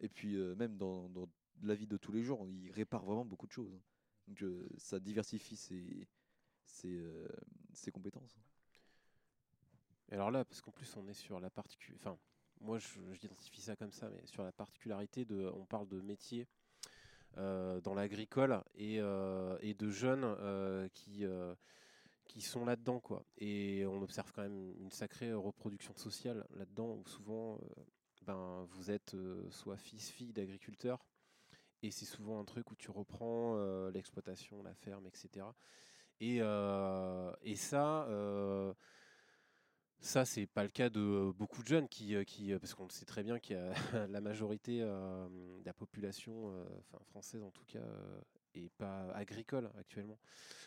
et 0.00 0.08
puis 0.08 0.36
même 0.56 0.76
dans, 0.76 1.08
dans 1.08 1.28
la 1.62 1.74
vie 1.74 1.86
de 1.86 1.96
tous 1.96 2.12
les 2.12 2.22
jours, 2.22 2.48
il 2.48 2.70
répare 2.72 3.04
vraiment 3.04 3.24
beaucoup 3.24 3.46
de 3.46 3.52
choses. 3.52 3.78
Donc 4.28 4.42
ça 4.78 4.98
diversifie 5.00 5.56
ses, 5.56 6.08
ses, 6.64 7.02
ses 7.76 7.90
compétences. 7.90 8.38
Et 10.10 10.14
alors 10.14 10.30
là, 10.30 10.44
parce 10.44 10.60
qu'en 10.60 10.70
plus 10.70 10.96
on 10.96 11.06
est 11.08 11.14
sur 11.14 11.40
la 11.40 11.50
particularité, 11.50 12.00
enfin, 12.06 12.18
moi 12.60 12.78
j'identifie 13.12 13.60
ça 13.60 13.76
comme 13.76 13.92
ça, 13.92 14.08
mais 14.10 14.26
sur 14.26 14.42
la 14.42 14.52
particularité 14.52 15.24
de, 15.24 15.50
on 15.54 15.64
parle 15.64 15.88
de 15.88 16.00
métier 16.00 16.46
euh, 17.36 17.80
dans 17.80 17.94
l'agricole 17.94 18.62
et, 18.76 19.00
euh, 19.00 19.58
de 19.60 19.90
jeunes 19.90 20.22
euh, 20.24 20.88
qui, 20.94 21.24
qui 22.26 22.40
sont 22.40 22.64
là-dedans, 22.64 23.00
quoi. 23.00 23.24
Et 23.38 23.84
on 23.86 24.00
observe 24.02 24.30
quand 24.32 24.42
même 24.42 24.74
une 24.78 24.90
sacrée 24.90 25.32
reproduction 25.32 25.96
sociale 25.96 26.46
là-dedans, 26.54 26.94
où 26.94 27.04
souvent, 27.08 27.58
ben, 28.22 28.66
vous 28.70 28.90
êtes 28.90 29.16
soit 29.50 29.76
fils, 29.76 30.10
fille 30.10 30.32
d'agriculteurs, 30.32 31.04
et 31.82 31.90
c'est 31.90 32.04
souvent 32.04 32.38
un 32.38 32.44
truc 32.44 32.70
où 32.70 32.76
tu 32.76 32.90
reprends 32.90 33.56
l'exploitation, 33.88 34.62
la 34.62 34.74
ferme, 34.74 35.06
etc. 35.06 35.46
Et, 36.20 36.38
euh, 36.40 37.32
et 37.42 37.56
ça, 37.56 38.04
euh, 38.04 38.72
ça, 40.00 40.24
c'est 40.24 40.46
pas 40.46 40.62
le 40.62 40.68
cas 40.68 40.90
de 40.90 41.32
beaucoup 41.36 41.62
de 41.62 41.68
jeunes 41.68 41.88
qui, 41.88 42.14
euh, 42.14 42.58
parce 42.58 42.74
qu'on 42.74 42.88
sait 42.88 43.04
très 43.04 43.22
bien 43.22 43.38
qu'il 43.38 43.56
y 43.56 43.58
a 43.58 43.72
la 44.08 44.20
majorité 44.20 44.80
de 44.80 45.64
la 45.64 45.72
population, 45.72 46.52
française 47.06 47.42
en 47.42 47.50
tout 47.50 47.64
cas, 47.64 47.78
euh, 47.78 48.68
pas 48.78 49.10
agricole 49.14 49.70
actuellement. 49.78 50.18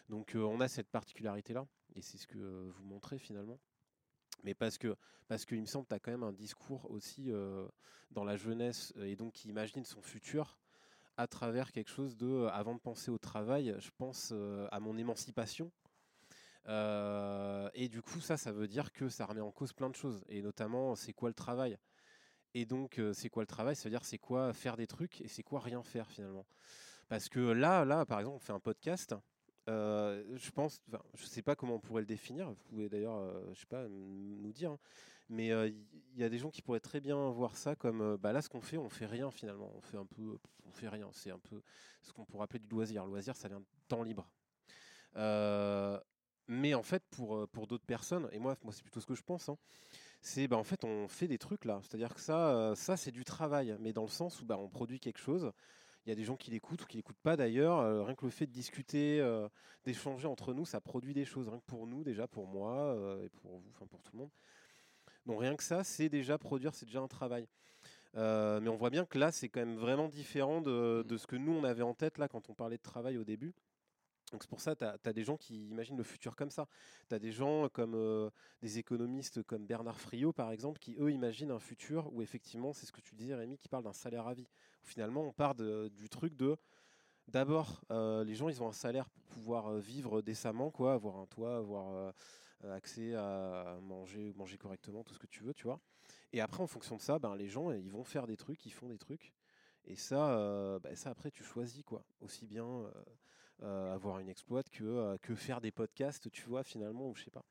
Donc 0.09 0.33
on 0.35 0.59
a 0.59 0.67
cette 0.67 0.89
particularité-là, 0.89 1.65
et 1.95 2.01
c'est 2.01 2.17
ce 2.17 2.27
que 2.27 2.69
vous 2.69 2.83
montrez 2.83 3.17
finalement. 3.17 3.59
Mais 4.43 4.53
parce 4.53 4.77
que, 4.77 4.95
parce 5.27 5.45
qu'il 5.45 5.59
me 5.59 5.65
semble 5.65 5.85
que 5.85 5.89
tu 5.89 5.95
as 5.95 5.99
quand 5.99 6.11
même 6.11 6.23
un 6.23 6.33
discours 6.33 6.89
aussi 6.91 7.31
dans 8.11 8.23
la 8.23 8.35
jeunesse, 8.35 8.93
et 8.97 9.15
donc 9.15 9.33
qui 9.33 9.49
imagine 9.49 9.85
son 9.85 10.01
futur 10.01 10.59
à 11.17 11.27
travers 11.27 11.71
quelque 11.71 11.89
chose 11.89 12.15
de, 12.17 12.27
euh, 12.27 12.49
avant 12.51 12.75
de 12.75 12.79
penser 12.79 13.11
au 13.11 13.17
travail, 13.17 13.75
je 13.79 13.89
pense 13.97 14.31
euh, 14.33 14.67
à 14.71 14.79
mon 14.79 14.97
émancipation. 14.97 15.71
Euh, 16.67 17.69
et 17.73 17.87
du 17.89 18.01
coup, 18.01 18.19
ça, 18.19 18.37
ça 18.37 18.51
veut 18.51 18.67
dire 18.67 18.91
que 18.91 19.09
ça 19.09 19.25
remet 19.25 19.41
en 19.41 19.51
cause 19.51 19.73
plein 19.73 19.89
de 19.89 19.95
choses. 19.95 20.23
Et 20.29 20.41
notamment, 20.41 20.95
c'est 20.95 21.13
quoi 21.13 21.29
le 21.29 21.35
travail? 21.35 21.77
Et 22.53 22.65
donc, 22.65 22.99
c'est 23.13 23.29
quoi 23.29 23.43
le 23.43 23.47
travail? 23.47 23.75
C'est-à-dire, 23.75 24.03
c'est 24.05 24.17
quoi 24.17 24.53
faire 24.53 24.77
des 24.77 24.87
trucs 24.87 25.21
et 25.21 25.27
c'est 25.27 25.43
quoi 25.43 25.59
rien 25.59 25.83
faire 25.83 26.09
finalement? 26.09 26.45
Parce 27.09 27.29
que 27.29 27.39
là, 27.39 27.85
là, 27.85 28.05
par 28.05 28.19
exemple, 28.19 28.37
on 28.37 28.39
fait 28.39 28.53
un 28.53 28.59
podcast. 28.59 29.15
je 29.67 30.51
pense, 30.51 30.81
je 31.15 31.25
sais 31.25 31.41
pas 31.43 31.55
comment 31.55 31.75
on 31.75 31.79
pourrait 31.79 32.01
le 32.01 32.07
définir. 32.07 32.49
Vous 32.49 32.55
pouvez 32.69 32.89
d'ailleurs, 32.89 33.17
euh, 33.17 33.53
je 33.53 33.59
sais 33.61 33.67
pas, 33.67 33.87
nous 33.87 34.51
dire. 34.51 34.71
hein. 34.71 34.79
Mais 35.29 35.51
euh, 35.51 35.67
il 35.67 36.19
y 36.19 36.23
a 36.23 36.29
des 36.29 36.37
gens 36.37 36.49
qui 36.49 36.61
pourraient 36.61 36.79
très 36.79 37.01
bien 37.01 37.29
voir 37.29 37.55
ça 37.57 37.75
comme, 37.75 38.01
euh, 38.01 38.17
bah 38.17 38.31
là, 38.33 38.41
ce 38.41 38.49
qu'on 38.49 38.61
fait, 38.61 38.77
on 38.77 38.89
fait 38.89 39.05
rien 39.05 39.29
finalement. 39.31 39.71
On 39.75 39.81
fait 39.81 39.97
un 39.97 40.05
peu, 40.05 40.37
on 40.65 40.71
fait 40.71 40.87
rien. 40.89 41.09
C'est 41.11 41.31
un 41.31 41.39
peu 41.39 41.61
ce 42.01 42.13
qu'on 42.13 42.25
pourrait 42.25 42.45
appeler 42.45 42.59
du 42.59 42.67
loisir. 42.69 43.05
Loisir, 43.05 43.35
ça 43.35 43.47
vient 43.47 43.59
de 43.59 43.65
temps 43.87 44.03
libre. 44.03 44.29
Euh, 45.15 45.99
mais 46.47 46.73
en 46.73 46.83
fait, 46.83 47.03
pour, 47.11 47.35
euh, 47.35 47.47
pour 47.47 47.67
d'autres 47.67 47.85
personnes, 47.85 48.29
et 48.31 48.39
moi, 48.39 48.55
moi 48.63 48.71
c'est 48.71 48.83
plutôt 48.83 49.01
ce 49.01 49.05
que 49.05 49.15
je 49.15 49.23
pense, 49.23 49.49
hein, 49.49 49.57
c'est 50.21 50.47
bah, 50.47 50.57
en 50.57 50.63
fait, 50.63 50.83
on 50.85 51.07
fait 51.07 51.27
des 51.27 51.37
trucs 51.37 51.65
là. 51.65 51.79
C'est-à-dire 51.83 52.13
que 52.15 52.21
ça, 52.21 52.49
euh, 52.55 52.75
ça 52.75 52.97
c'est 52.97 53.11
du 53.11 53.25
travail, 53.25 53.75
mais 53.79 53.93
dans 53.93 54.03
le 54.03 54.09
sens 54.09 54.41
où 54.41 54.45
bah, 54.45 54.57
on 54.57 54.69
produit 54.69 54.99
quelque 54.99 55.19
chose. 55.19 55.51
Il 56.05 56.09
y 56.09 56.13
a 56.13 56.15
des 56.15 56.23
gens 56.23 56.37
qui 56.37 56.51
l'écoutent 56.51 56.83
ou 56.83 56.85
qui 56.85 56.95
l'écoutent 56.95 57.19
pas 57.21 57.35
d'ailleurs. 57.35 57.79
euh, 57.79 58.01
rien 58.03 58.15
que 58.15 58.23
le 58.23 58.31
fait 58.31 58.47
de 58.47 58.51
discuter, 58.53 59.19
euh, 59.19 59.49
d'échanger 59.83 60.25
entre 60.27 60.53
nous, 60.53 60.65
ça 60.65 60.79
produit 60.79 61.13
des 61.13 61.25
choses. 61.25 61.49
Rien 61.49 61.59
que 61.59 61.65
pour 61.65 61.85
nous, 61.85 62.05
déjà, 62.05 62.29
pour 62.29 62.47
moi 62.47 62.77
euh, 62.95 63.25
et 63.25 63.29
pour 63.29 63.57
vous, 63.59 63.69
enfin 63.71 63.85
pour 63.87 64.01
tout 64.01 64.13
le 64.13 64.19
monde. 64.19 64.31
Donc 65.27 65.41
rien 65.41 65.57
que 65.57 65.63
ça, 65.63 65.83
c'est 65.83 66.07
déjà 66.07 66.37
produire, 66.37 66.73
c'est 66.73 66.85
déjà 66.85 67.01
un 67.01 67.07
travail. 67.07 67.47
Euh, 68.15 68.61
mais 68.61 68.69
on 68.69 68.77
voit 68.77 68.89
bien 68.89 69.05
que 69.05 69.19
là, 69.19 69.31
c'est 69.31 69.49
quand 69.49 69.59
même 69.59 69.75
vraiment 69.75 70.07
différent 70.07 70.61
de, 70.61 71.03
de 71.05 71.17
ce 71.17 71.27
que 71.27 71.35
nous, 71.35 71.51
on 71.51 71.65
avait 71.65 71.83
en 71.83 71.93
tête 71.93 72.17
là 72.17 72.29
quand 72.29 72.49
on 72.49 72.53
parlait 72.53 72.77
de 72.77 72.81
travail 72.81 73.17
au 73.17 73.25
début. 73.25 73.53
Donc 74.31 74.43
c'est 74.43 74.49
pour 74.49 74.61
ça, 74.61 74.75
tu 74.75 74.85
as, 74.85 75.13
des 75.13 75.23
gens 75.23 75.37
qui 75.37 75.69
imaginent 75.69 75.97
le 75.97 76.03
futur 76.03 76.35
comme 76.35 76.49
ça. 76.49 76.65
Tu 77.09 77.15
as 77.15 77.19
des 77.19 77.33
gens 77.33 77.67
comme 77.69 77.93
euh, 77.95 78.29
des 78.61 78.79
économistes 78.79 79.43
comme 79.43 79.65
Bernard 79.65 79.99
Friot, 79.99 80.31
par 80.31 80.51
exemple, 80.51 80.79
qui, 80.79 80.95
eux, 80.97 81.11
imaginent 81.11 81.51
un 81.51 81.59
futur 81.59 82.09
où 82.13 82.21
effectivement, 82.21 82.71
c'est 82.71 82.85
ce 82.85 82.93
que 82.93 83.01
tu 83.01 83.13
disais, 83.13 83.35
Rémi, 83.35 83.57
qui 83.57 83.67
parle 83.67 83.83
d'un 83.83 83.93
salaire 83.93 84.27
à 84.27 84.33
vie. 84.33 84.47
Où 84.83 84.87
finalement, 84.87 85.23
on 85.23 85.33
part 85.33 85.55
de- 85.55 85.89
du 85.89 86.09
truc 86.09 86.35
de... 86.35 86.57
D'abord, 87.27 87.81
euh, 87.91 88.23
les 88.23 88.35
gens, 88.35 88.47
ils 88.47 88.63
ont 88.63 88.69
un 88.69 88.73
salaire 88.73 89.09
pour 89.09 89.23
pouvoir 89.25 89.73
vivre 89.75 90.21
décemment, 90.21 90.71
quoi, 90.71 90.93
avoir 90.93 91.17
un 91.17 91.25
toit, 91.25 91.57
avoir 91.57 92.13
accès 92.63 93.13
à 93.15 93.77
manger, 93.81 94.33
manger 94.35 94.57
correctement, 94.57 95.03
tout 95.03 95.13
ce 95.13 95.19
que 95.19 95.27
tu 95.27 95.43
veux, 95.43 95.53
tu 95.53 95.63
vois. 95.63 95.79
Et 96.33 96.41
après, 96.41 96.61
en 96.63 96.67
fonction 96.67 96.95
de 96.97 97.01
ça, 97.01 97.19
ben, 97.19 97.35
les 97.35 97.47
gens, 97.49 97.71
ils 97.71 97.91
vont 97.91 98.03
faire 98.03 98.27
des 98.27 98.37
trucs, 98.37 98.65
ils 98.65 98.73
font 98.73 98.89
des 98.89 98.97
trucs. 98.97 99.33
Et 99.85 99.95
ça, 99.95 100.37
euh, 100.37 100.79
ben, 100.79 100.95
ça 100.95 101.09
après, 101.11 101.31
tu 101.31 101.43
choisis, 101.43 101.83
quoi. 101.83 102.03
Aussi 102.21 102.45
bien... 102.45 102.65
euh, 102.65 102.91
euh, 103.63 103.93
avoir 103.93 104.19
une 104.19 104.29
exploit 104.29 104.63
que, 104.63 104.83
euh, 104.83 105.17
que 105.17 105.33
faire 105.35 105.61
des 105.61 105.71
podcasts, 105.71 106.29
tu 106.31 106.43
vois, 106.43 106.63
finalement, 106.63 107.09
ou 107.09 107.15
je 107.15 107.23
sais 107.23 107.31
pas. 107.31 107.43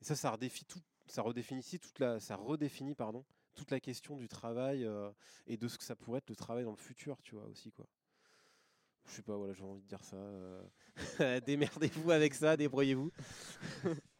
Et 0.00 0.04
ça, 0.04 0.16
ça 0.16 0.30
redéfinit, 0.32 0.66
tout, 0.66 0.80
ça 1.06 1.22
redéfinit, 1.22 1.62
toute 1.80 1.98
la, 2.00 2.20
ça 2.20 2.36
redéfinit 2.36 2.94
pardon, 2.96 3.24
toute 3.54 3.70
la 3.70 3.80
question 3.80 4.16
du 4.16 4.28
travail 4.28 4.84
euh, 4.84 5.10
et 5.46 5.56
de 5.56 5.68
ce 5.68 5.78
que 5.78 5.84
ça 5.84 5.96
pourrait 5.96 6.18
être 6.18 6.30
le 6.30 6.36
travail 6.36 6.64
dans 6.64 6.72
le 6.72 6.76
futur, 6.76 7.22
tu 7.22 7.36
vois, 7.36 7.44
aussi, 7.46 7.70
quoi. 7.72 7.86
Je 9.06 9.12
sais 9.12 9.22
pas, 9.22 9.36
voilà, 9.36 9.52
j'ai 9.54 9.62
envie 9.62 9.82
de 9.82 9.86
dire 9.86 10.02
ça. 10.02 10.16
euh, 10.16 10.62
Démerdez-vous 11.46 12.10
avec 12.10 12.34
ça, 12.34 12.56
débrouillez-vous. 12.56 13.12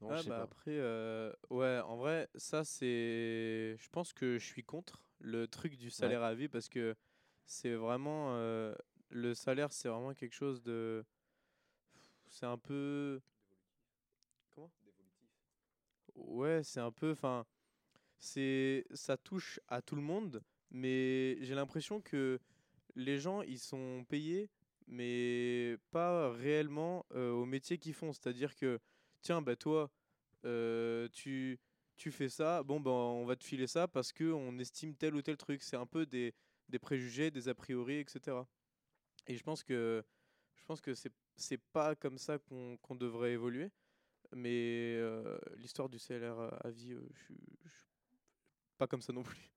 Non, 0.00 0.14
Ah, 0.14 0.16
je 0.16 0.22
sais 0.22 0.30
bah 0.30 0.42
pas. 0.42 0.42
après, 0.42 0.70
euh, 0.70 1.32
ouais, 1.50 1.80
en 1.80 1.96
vrai, 1.96 2.28
ça 2.36 2.64
c'est. 2.64 3.76
Je 3.78 3.88
pense 3.90 4.12
que 4.12 4.38
je 4.38 4.44
suis 4.44 4.62
contre 4.62 5.02
le 5.18 5.48
truc 5.48 5.76
du 5.76 5.90
salaire 5.90 6.22
à 6.22 6.34
vie 6.34 6.48
parce 6.48 6.68
que 6.68 6.94
c'est 7.46 7.74
vraiment. 7.74 8.28
euh, 8.36 8.74
le 9.10 9.34
salaire, 9.34 9.72
c'est 9.72 9.88
vraiment 9.88 10.14
quelque 10.14 10.34
chose 10.34 10.62
de. 10.62 11.04
C'est 12.28 12.46
un 12.46 12.58
peu. 12.58 13.20
Comment? 14.54 14.70
Ouais, 16.14 16.62
c'est 16.62 16.80
un 16.80 16.92
peu. 16.92 17.12
Enfin. 17.12 17.44
C'est. 18.18 18.86
Ça 18.94 19.16
touche 19.16 19.60
à 19.68 19.82
tout 19.82 19.96
le 19.96 20.02
monde, 20.02 20.42
mais 20.70 21.38
j'ai 21.42 21.54
l'impression 21.54 22.00
que 22.00 22.40
les 22.96 23.18
gens, 23.18 23.42
ils 23.42 23.58
sont 23.60 24.04
payés, 24.08 24.50
mais 24.88 25.76
pas 25.92 26.32
réellement 26.32 27.06
euh, 27.14 27.32
au 27.32 27.46
métier 27.46 27.78
qu'ils 27.78 27.94
font. 27.94 28.12
C'est-à-dire 28.12 28.56
que 28.56 28.80
tiens, 29.26 29.42
bah 29.42 29.56
toi, 29.56 29.90
euh, 30.44 31.08
tu, 31.12 31.58
tu 31.96 32.12
fais 32.12 32.28
ça, 32.28 32.62
bon, 32.62 32.78
ben 32.80 32.90
on 32.92 33.26
va 33.26 33.34
te 33.34 33.44
filer 33.44 33.66
ça 33.66 33.88
parce 33.88 34.12
que 34.12 34.24
on 34.32 34.58
estime 34.58 34.94
tel 34.94 35.16
ou 35.16 35.22
tel 35.22 35.36
truc. 35.36 35.62
C'est 35.62 35.76
un 35.76 35.86
peu 35.86 36.06
des, 36.06 36.32
des 36.68 36.78
préjugés, 36.78 37.30
des 37.32 37.48
a 37.48 37.54
priori, 37.54 37.98
etc. 37.98 38.36
Et 39.26 39.36
je 39.36 39.42
pense 39.42 39.64
que 39.64 40.04
je 40.54 40.64
pense 40.64 40.80
que 40.80 40.94
c'est 40.94 41.12
c'est 41.36 41.60
pas 41.72 41.96
comme 41.96 42.18
ça 42.18 42.38
qu'on 42.38 42.76
qu'on 42.78 42.94
devrait 42.94 43.32
évoluer. 43.32 43.70
Mais 44.32 44.94
euh, 44.96 45.38
l'histoire 45.56 45.88
du 45.88 45.98
CLR 45.98 46.64
à 46.64 46.70
vie, 46.70 46.92
euh, 46.92 47.08
je 47.14 47.24
suis 47.24 47.58
pas 48.78 48.86
comme 48.86 49.02
ça 49.02 49.12
non 49.12 49.22
plus. 49.22 49.55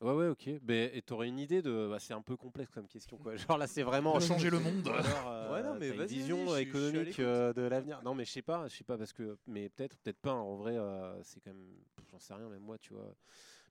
Ouais, 0.00 0.12
ouais, 0.12 0.28
ok. 0.28 0.48
Mais 0.66 0.90
et 0.94 1.02
t'aurais 1.02 1.28
une 1.28 1.38
idée 1.38 1.60
de. 1.60 1.88
bah, 1.90 1.98
c'est 2.00 2.14
un 2.14 2.22
peu 2.22 2.36
complexe 2.36 2.70
comme 2.72 2.86
question, 2.88 3.18
quoi. 3.18 3.36
Genre 3.36 3.58
là, 3.58 3.66
c'est 3.66 3.82
vraiment. 3.82 4.18
Changer 4.18 4.48
le 4.48 4.58
monde. 4.58 4.86
Ou 4.86 4.90
alors, 4.90 5.28
euh, 5.30 5.52
Ouais, 5.52 5.62
non, 5.62 5.74
mais 5.78 5.88
t'as 5.88 5.94
une 5.94 6.00
vas-y, 6.00 6.08
vision 6.08 6.36
vas-y, 6.36 6.48
je 6.48 6.54
suis- 6.54 6.66
je 6.72 6.88
suis 6.88 6.98
à 6.98 7.00
économique 7.02 7.20
euh, 7.20 7.52
de 7.52 7.62
l'avenir. 7.62 8.00
Non, 8.02 8.14
mais 8.14 8.24
je 8.24 8.30
sais 8.30 8.42
pas, 8.42 8.66
je 8.68 8.76
sais 8.76 8.84
pas 8.84 8.96
parce 8.96 9.12
que. 9.12 9.36
Mais 9.46 9.68
peut-être, 9.68 9.98
peut-être 9.98 10.18
pas. 10.20 10.30
hein. 10.32 10.40
En 10.40 10.56
vrai, 10.56 10.76
euh, 10.78 11.22
c'est 11.22 11.40
quand 11.40 11.50
même. 11.52 11.74
J'en 12.10 12.18
sais 12.18 12.34
rien, 12.34 12.48
même 12.48 12.62
moi, 12.62 12.78
tu 12.78 12.94
vois. 12.94 13.14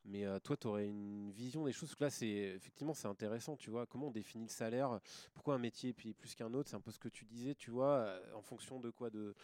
Mais 0.05 0.25
euh, 0.25 0.39
toi, 0.39 0.55
tu 0.55 0.67
aurais 0.67 0.87
une 0.87 1.31
vision 1.31 1.65
des 1.65 1.71
choses. 1.73 1.89
Parce 1.89 1.95
que 1.99 2.03
là, 2.05 2.09
c'est 2.11 2.27
effectivement, 2.27 2.93
c'est 2.93 3.07
intéressant, 3.07 3.55
tu 3.57 3.69
vois. 3.71 3.85
Comment 3.87 4.07
on 4.07 4.11
définit 4.11 4.45
le 4.45 4.51
salaire? 4.51 4.99
Pourquoi 5.33 5.55
un 5.55 5.59
métier 5.59 5.93
puis 5.93 6.13
plus 6.13 6.35
qu'un 6.35 6.53
autre? 6.53 6.69
C'est 6.69 6.75
un 6.75 6.81
peu 6.81 6.91
ce 6.91 6.99
que 6.99 7.09
tu 7.09 7.25
disais, 7.25 7.55
tu 7.55 7.71
vois. 7.71 7.95
euh, 7.97 8.33
En 8.35 8.41
fonction 8.41 8.79
de 8.79 8.91
quoi? 8.91 9.09
De, 9.09 9.35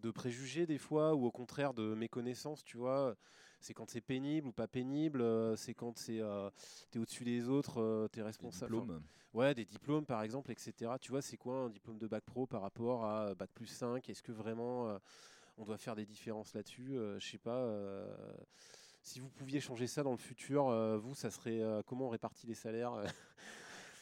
de 0.00 0.10
préjugés, 0.10 0.66
des 0.66 0.78
fois, 0.78 1.14
ou 1.14 1.26
au 1.26 1.30
contraire 1.30 1.74
de 1.74 1.94
méconnaissance, 1.94 2.62
tu 2.64 2.76
vois? 2.78 3.16
C'est 3.60 3.74
quand 3.74 3.88
c'est 3.90 4.00
pénible 4.00 4.46
ou 4.48 4.52
pas 4.52 4.68
pénible. 4.68 5.20
euh, 5.20 5.56
C'est 5.56 5.74
quand 5.74 5.96
c'est 5.98 6.20
euh, 6.20 6.50
t'es 6.90 6.98
au-dessus 6.98 7.24
des 7.24 7.48
autres, 7.48 7.80
euh, 7.80 8.08
t'es 8.08 8.20
Des 8.20 8.24
responsable. 8.26 8.76
enfin, 8.76 8.86
diplômes. 8.86 9.02
Ouais, 9.34 9.54
des 9.54 9.64
diplômes 9.64 10.06
par 10.06 10.22
exemple, 10.22 10.50
etc. 10.52 10.98
Tu 10.98 11.10
vois, 11.10 11.22
c'est 11.22 11.36
quoi 11.36 11.54
un 11.56 11.68
diplôme 11.70 11.98
de 11.98 12.06
bac 12.06 12.24
pro 12.24 12.46
par 12.46 12.62
rapport 12.62 13.04
à 13.04 13.34
bac 13.34 13.50
plus 13.54 13.66
5 13.66 14.08
Est-ce 14.08 14.22
que 14.22 14.32
vraiment 14.32 14.88
euh, 14.88 14.98
on 15.58 15.64
doit 15.64 15.78
faire 15.78 15.96
des 15.96 16.06
différences 16.06 16.54
là-dessus? 16.54 16.96
Euh, 16.98 17.18
Je 17.20 17.26
sais 17.26 17.38
pas. 17.38 17.56
euh, 17.58 18.14
si 19.02 19.20
vous 19.20 19.28
pouviez 19.30 19.60
changer 19.60 19.86
ça 19.86 20.02
dans 20.02 20.12
le 20.12 20.18
futur, 20.18 20.68
euh, 20.68 20.98
vous, 20.98 21.14
ça 21.14 21.30
serait 21.30 21.60
euh, 21.62 21.82
comment 21.86 22.06
on 22.06 22.10
répartit 22.10 22.46
les 22.46 22.54
salaires 22.54 22.94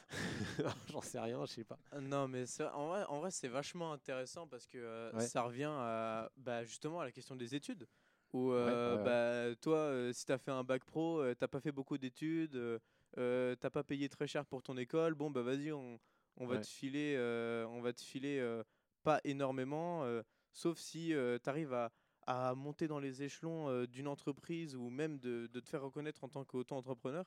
J'en 0.91 1.01
sais 1.01 1.19
rien, 1.19 1.45
je 1.47 1.53
sais 1.53 1.65
pas. 1.65 1.79
Non, 2.01 2.29
mais 2.29 2.45
en 2.75 2.89
vrai, 2.89 3.05
en 3.05 3.21
vrai 3.21 3.31
c'est 3.31 3.49
vachement 3.49 3.93
intéressant 3.93 4.47
parce 4.47 4.67
que 4.67 4.79
euh, 4.79 5.13
Ouais. 5.13 5.27
ça 5.27 5.43
revient 5.43 5.71
à, 5.71 6.31
bah, 6.37 6.65
justement 6.65 7.01
à 7.01 7.05
la 7.05 7.13
question 7.13 7.37
des 7.37 7.55
études. 7.55 7.87
Où 8.33 8.51
Ouais, 8.59 8.79
euh, 8.87 8.99
ouais, 8.99 8.99
bah, 8.99 9.55
toi, 9.61 9.79
euh, 9.79 10.13
si 10.13 10.25
tu 10.27 10.33
as 10.33 10.39
fait 10.39 10.51
un 10.51 10.65
bac 10.65 10.85
pro, 10.85 11.21
euh, 11.21 11.35
t'as 11.35 11.49
pas 11.49 11.61
fait 11.61 11.73
beaucoup 11.73 11.97
d'études, 11.99 12.57
euh, 12.57 12.79
euh, 13.19 13.55
t'as 13.57 13.71
pas 13.71 13.85
payé 13.85 14.09
très 14.09 14.27
cher 14.27 14.47
pour 14.47 14.63
ton 14.63 14.77
école, 14.77 15.15
bon, 15.15 15.31
bah 15.31 15.43
vas-y, 15.43 15.73
on, 15.73 15.99
on 16.37 16.47
va 16.47 16.59
Ouais. 16.59 16.59
te 16.59 16.67
filer, 16.67 17.15
euh, 17.17 17.67
on 17.69 17.81
va 17.81 17.93
te 17.93 18.03
filer 18.03 18.39
euh, 18.39 18.63
pas 19.03 19.21
énormément, 19.25 20.05
euh, 20.05 20.23
sauf 20.53 20.79
si 20.79 21.09
tu 21.15 21.49
arrives 21.49 21.73
à, 21.73 21.93
à 22.27 22.55
monter 22.55 22.89
dans 22.89 22.99
les 23.01 23.23
échelons 23.23 23.69
euh, 23.71 23.87
d'une 23.87 24.09
entreprise 24.09 24.75
ou 24.77 24.91
même 24.91 25.19
de, 25.19 25.47
de 25.47 25.61
te 25.61 25.69
faire 25.69 25.83
reconnaître 25.83 26.25
en 26.25 26.29
tant 26.29 26.45
qu'auto-entrepreneur. 26.45 27.25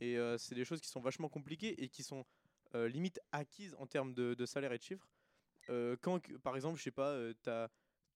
Et 0.00 0.18
euh, 0.18 0.38
c'est 0.38 0.54
des 0.54 0.64
choses 0.64 0.80
qui 0.80 0.88
sont 0.88 1.00
vachement 1.00 1.28
compliquées 1.28 1.82
et 1.82 1.88
qui 1.88 2.02
sont 2.02 2.24
euh, 2.74 2.88
limite 2.88 3.20
acquises 3.32 3.74
en 3.78 3.86
termes 3.86 4.14
de, 4.14 4.34
de 4.34 4.46
salaire 4.46 4.72
et 4.72 4.78
de 4.78 4.82
chiffres. 4.82 5.08
Euh, 5.70 5.96
quand, 6.00 6.20
par 6.42 6.56
exemple, 6.56 6.78
je 6.78 6.82
sais 6.84 6.92
pas, 6.92 7.18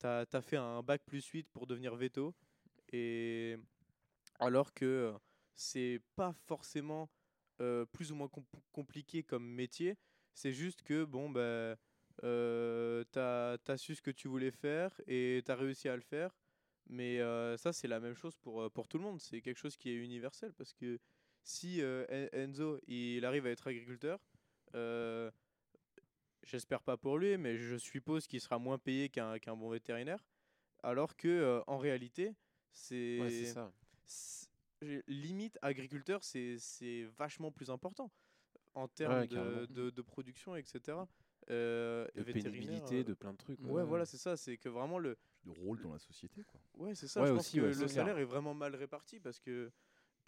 tu 0.03 0.37
as, 0.37 0.43
fait 0.43 0.57
un 0.57 0.83
bac 0.83 1.03
plus 1.07 1.27
8 1.27 1.49
pour 1.51 1.67
devenir 1.67 1.95
veto, 1.97 2.35
et 2.93 3.57
alors 4.41 4.75
que 4.75 4.85
euh, 4.85 5.13
c'est 5.55 6.01
pas 6.17 6.33
forcément 6.33 7.11
euh, 7.61 7.87
plus 7.87 8.13
ou 8.13 8.17
moins 8.17 8.29
compl- 8.29 8.61
compliqué 8.73 9.23
comme 9.23 9.47
métier, 9.47 9.97
c'est 10.35 10.53
juste 10.53 10.83
que, 10.83 11.05
bon, 11.05 11.31
bah, 11.31 11.77
euh, 12.25 13.05
tu 13.13 13.19
as, 13.19 13.77
su 13.79 13.95
ce 13.95 14.03
que 14.03 14.11
tu 14.11 14.29
voulais 14.29 14.51
faire 14.51 15.01
et 15.07 15.43
tu 15.45 15.51
as 15.53 15.57
réussi 15.57 15.89
à 15.89 15.97
le 15.97 16.03
faire. 16.03 16.37
Mais 16.89 17.21
euh, 17.21 17.57
ça, 17.57 17.73
c'est 17.73 17.89
la 17.89 18.01
même 18.01 18.15
chose 18.17 18.37
pour, 18.37 18.71
pour 18.73 18.89
tout 18.89 18.99
le 18.99 19.05
monde. 19.05 19.21
C'est 19.21 19.41
quelque 19.41 19.59
chose 19.59 19.77
qui 19.77 19.91
est 19.91 19.95
universel 19.95 20.53
parce 20.55 20.73
que 20.73 20.99
si 21.45 21.81
En- 21.83 22.29
Enzo 22.33 22.79
il 22.89 23.25
arrive 23.25 23.47
à 23.47 23.51
être 23.51 23.67
agriculteur, 23.69 24.21
j'espère 26.45 26.83
pas 26.83 26.97
pour 26.97 27.19
lui, 27.19 27.37
mais 27.37 27.57
je 27.57 27.77
suppose 27.77 28.27
qu'il 28.27 28.41
sera 28.41 28.59
moins 28.59 28.79
payé 28.79 29.09
qu'un 29.09 29.39
bon 29.57 29.71
vétérinaire. 29.71 30.25
Alors 30.83 31.17
que 31.17 31.29
euh, 31.29 31.63
en 31.67 31.79
réalité, 31.79 32.35
c'est 32.73 33.19
Ouais, 33.21 35.03
limite 35.07 35.59
agriculteur, 35.63 36.25
c'est 36.25 37.05
vachement 37.19 37.53
plus 37.53 37.71
important 37.71 38.11
en 38.75 38.89
termes 38.89 39.13
Ouais, 39.21 39.27
de, 39.29 39.35
carrément. 39.37 39.67
de, 39.69 39.91
de 39.91 40.03
production, 40.03 40.57
etc. 40.57 40.99
Euh, 41.51 42.07
De 42.15 42.23
pénibilité, 42.25 43.01
euh, 43.01 43.05
de 43.05 43.15
plein 43.15 43.33
de 43.33 43.37
trucs. 43.39 43.61
Ouais, 43.61 43.85
voilà, 43.85 44.05
c'est 44.07 44.17
ça. 44.17 44.37
C'est 44.37 44.57
que 44.57 44.69
vraiment 44.69 44.99
le, 44.99 45.17
De 45.45 45.51
rôle 45.51 45.81
dans 45.83 45.93
la 45.93 45.99
société, 45.99 46.43
quoi. 46.45 46.61
Ouais, 46.75 46.95
c'est 46.95 47.07
ça. 47.09 47.21
Ouais, 47.23 47.29
je 47.29 47.33
aussi, 47.33 47.59
pense 47.61 47.69
ouais, 47.69 47.75
que 47.75 47.79
le 47.81 47.87
clair. 47.87 47.91
salaire 47.91 48.19
est 48.19 48.25
vraiment 48.25 48.55
mal 48.55 48.75
réparti 48.75 49.21
parce 49.21 49.39
que 49.39 49.71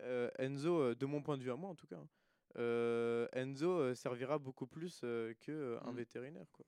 euh, 0.00 0.30
Enzo, 0.38 0.80
euh, 0.80 0.94
de 0.94 1.06
mon 1.06 1.22
point 1.22 1.36
de 1.38 1.42
vue 1.42 1.50
à 1.52 1.56
moi 1.56 1.70
en 1.70 1.74
tout 1.74 1.86
cas, 1.86 1.96
hein, 1.96 2.08
euh, 2.08 2.23
Enzo 2.56 3.80
euh, 3.80 3.94
servira 3.94 4.38
beaucoup 4.38 4.66
plus 4.66 5.00
euh, 5.04 5.34
que 5.40 5.52
euh, 5.52 5.78
un 5.84 5.92
Mm. 5.92 5.96
vétérinaire. 5.96 6.46
Quoi. 6.52 6.64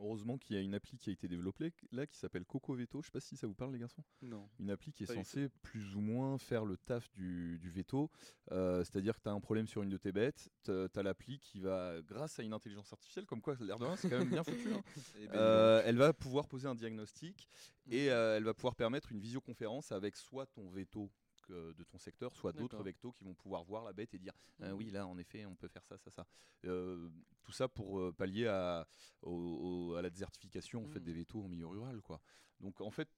Heureusement 0.00 0.38
qu'il 0.38 0.54
y 0.54 0.58
a 0.60 0.62
une 0.62 0.74
appli 0.76 0.96
qui 0.96 1.10
a 1.10 1.12
été 1.12 1.26
développée 1.26 1.72
là 1.90 2.06
qui 2.06 2.16
s'appelle 2.16 2.44
Coco 2.44 2.72
Veto. 2.72 3.02
Je 3.02 3.06
sais 3.06 3.10
pas 3.10 3.18
si 3.18 3.36
ça 3.36 3.48
vous 3.48 3.54
parle 3.54 3.72
les 3.72 3.80
garçons. 3.80 4.04
Non. 4.22 4.48
Une 4.60 4.70
appli 4.70 4.92
qui 4.92 5.02
est 5.02 5.06
censée 5.12 5.48
plus 5.62 5.96
ou 5.96 6.00
moins 6.00 6.38
faire 6.38 6.64
le 6.64 6.76
taf 6.76 7.10
du, 7.10 7.58
du 7.58 7.68
veto. 7.68 8.08
Euh, 8.52 8.84
C'est-à-dire 8.84 9.16
que 9.16 9.22
tu 9.22 9.28
as 9.28 9.32
un 9.32 9.40
problème 9.40 9.66
sur 9.66 9.82
une 9.82 9.88
de 9.88 9.96
tes 9.96 10.12
bêtes, 10.12 10.50
tu 10.62 10.70
as 10.70 11.02
l'appli 11.02 11.40
qui 11.40 11.58
va, 11.58 12.00
grâce 12.02 12.38
à 12.38 12.44
une 12.44 12.52
intelligence 12.52 12.92
artificielle, 12.92 13.26
comme 13.26 13.40
quoi 13.42 13.56
l'air 13.58 13.80
de 13.80 13.86
rien, 13.86 13.96
c'est 13.96 14.08
quand 14.08 14.18
même 14.20 14.28
bien 14.30 14.44
foutu. 14.44 14.72
hein. 14.72 14.82
Eh 15.18 15.26
ben, 15.26 15.34
Euh, 15.34 15.82
elle 15.84 15.96
va 15.96 16.12
pouvoir 16.12 16.46
poser 16.46 16.68
un 16.68 16.76
diagnostic 16.76 17.48
et 17.90 18.12
euh, 18.12 18.36
elle 18.36 18.44
va 18.44 18.54
pouvoir 18.54 18.76
permettre 18.76 19.10
une 19.10 19.18
visioconférence 19.18 19.90
avec 19.90 20.14
soit 20.14 20.46
ton 20.46 20.68
veto 20.70 21.10
que- 21.48 21.72
de 21.72 21.84
ton 21.84 21.98
secteur, 21.98 22.34
soit 22.34 22.52
d'autres 22.52 22.82
vectos 22.82 23.12
qui 23.12 23.24
vont 23.24 23.34
pouvoir 23.34 23.64
voir 23.64 23.84
la 23.84 23.92
bête 23.92 24.12
et 24.14 24.18
dire 24.18 24.34
Ah 24.60 24.74
oui 24.74 24.90
là 24.90 25.06
en 25.06 25.16
effet 25.18 25.46
on 25.46 25.56
peut 25.56 25.68
faire 25.68 25.84
ça 25.84 25.96
ça 25.98 26.10
ça. 26.10 26.26
Euh, 26.66 27.08
tout 27.42 27.52
ça 27.52 27.68
pour 27.68 27.98
euh, 28.00 28.12
pallier 28.12 28.46
à, 28.46 28.86
au- 29.22 29.30
au- 29.32 29.94
à 29.94 30.02
la 30.02 30.10
désertification 30.10 30.84
en 30.84 30.88
fait 30.88 31.00
Mhm. 31.00 31.04
des 31.06 31.12
vétos 31.14 31.42
en 31.42 31.48
milieu 31.48 31.66
rural 31.66 32.00
quoi. 32.02 32.20
Donc 32.60 32.80
en 32.80 32.90
fait 32.90 33.08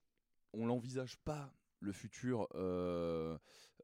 on 0.52 0.66
l'envisage 0.66 1.16
pas 1.18 1.52
le 1.80 1.92
futur. 1.92 2.46
euh, 2.54 3.38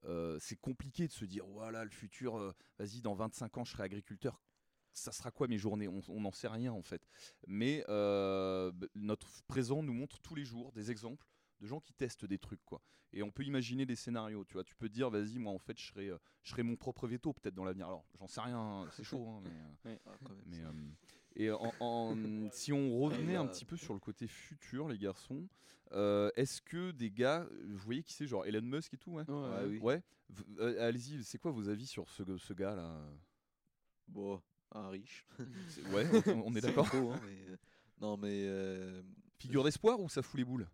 euh, 0.05 0.38
c'est 0.40 0.57
compliqué 0.57 1.07
de 1.09 1.12
se 1.12 1.24
dire 1.24 1.47
voilà 1.47 1.84
le 1.84 1.90
futur. 1.90 2.36
euh, 2.38 2.53
Vas-y 2.78 3.01
dans 3.01 3.14
25 3.14 3.57
ans 3.59 3.64
je 3.64 3.72
serai 3.72 3.82
agriculteur. 3.84 4.40
Ça 4.92 5.12
sera 5.12 5.30
quoi 5.30 5.47
mes 5.49 5.59
journées? 5.59 5.88
On 5.88 6.20
n'en 6.20 6.32
sait 6.32 6.49
rien 6.49 6.72
en 6.72 6.82
fait. 6.82 7.07
Mais 7.47 7.84
euh, 7.88 8.72
notre 8.94 9.42
présent 9.44 9.82
nous 9.82 9.92
montre 9.92 10.18
tous 10.20 10.34
les 10.34 10.44
jours 10.44 10.72
des 10.72 10.90
exemples 10.90 11.26
de 11.61 11.67
gens 11.67 11.81
qui 11.81 11.93
testent 11.95 12.25
des 12.25 12.39
trucs 12.39 12.65
quoi. 12.65 12.83
Et 13.13 13.23
on 13.23 13.31
peut 13.31 13.45
imaginer 13.45 13.87
des 13.87 13.97
scénarios, 13.97 14.45
tu 14.45 14.55
vois. 14.55 14.65
Tu 14.65 14.75
peux 14.75 14.89
dire 14.89 15.11
vas-y 15.11 15.39
moi 15.39 15.53
en 15.53 15.59
fait 15.59 15.79
je 15.79 15.87
serai, 15.87 16.09
euh, 16.09 16.19
je 16.43 16.51
serai 16.51 16.63
mon 16.63 16.77
propre 16.77 17.07
veto 17.07 17.33
peut-être 17.33 17.55
dans 17.55 17.65
l'avenir. 17.65 17.87
Alors 17.87 18.05
j'en 18.19 18.27
sais 18.27 18.41
rien, 18.41 18.59
hein, 18.59 18.87
c'est 18.91 19.05
chaud. 19.05 19.27
hein, 19.29 19.41
mais, 19.43 19.91
euh, 19.93 19.97
ah, 20.07 20.17
quand 20.25 20.31
même, 20.35 20.43
mais, 20.47 20.57
ça. 20.61 20.69
euh, 20.69 20.73
et 21.37 21.51
en, 21.51 21.73
en- 21.81 22.49
si 22.51 22.73
on 22.73 22.99
revenait 22.99 23.37
un 23.37 23.47
petit 23.47 23.65
peu 23.65 23.77
sur 23.77 23.95
le 23.95 24.01
côté 24.01 24.27
futur 24.27 24.89
les 24.89 24.99
garçons, 24.99 25.49
euh, 25.93 26.31
est-ce 26.37 26.61
que 26.63 26.91
des 26.91 27.11
gars, 27.11 27.47
vous 27.69 27.79
voyez 27.79 28.03
qui 28.03 28.13
c'est 28.13 28.27
genre 28.27 28.45
Elon 28.47 28.63
Musk 28.63 28.95
et 28.95 28.99
tout 28.99 29.13
ouais. 29.13 29.25
Ouais, 29.29 29.35
Ouais, 29.35 29.49
ouais. 29.49 29.65
oui. 29.67 29.79
Ouais, 29.81 30.03
V- 30.31 30.45
euh, 30.59 30.89
allez-y, 30.89 31.23
c'est 31.25 31.39
quoi 31.39 31.53
vos 31.53 31.69
avis 31.69 31.87
sur 31.87 32.09
ce, 32.11 32.37
ce 32.39 32.53
gars 32.53 32.75
là 32.75 33.01
Bon, 34.09 34.41
un 34.73 34.89
riche. 34.89 35.27
Ouais, 35.91 36.07
on, 36.29 36.45
on 36.47 36.55
est 36.55 36.61
d'accord. 36.61 36.87
hein, 37.15 37.21
mais, 37.25 37.57
Non, 38.01 38.17
mais. 38.17 38.45
euh, 38.47 39.03
Figure 39.39 39.63
d'espoir 39.65 40.01
ou 40.01 40.09
ça 40.09 40.23
fout 40.23 40.39
les 40.39 40.45
boules? 40.45 40.67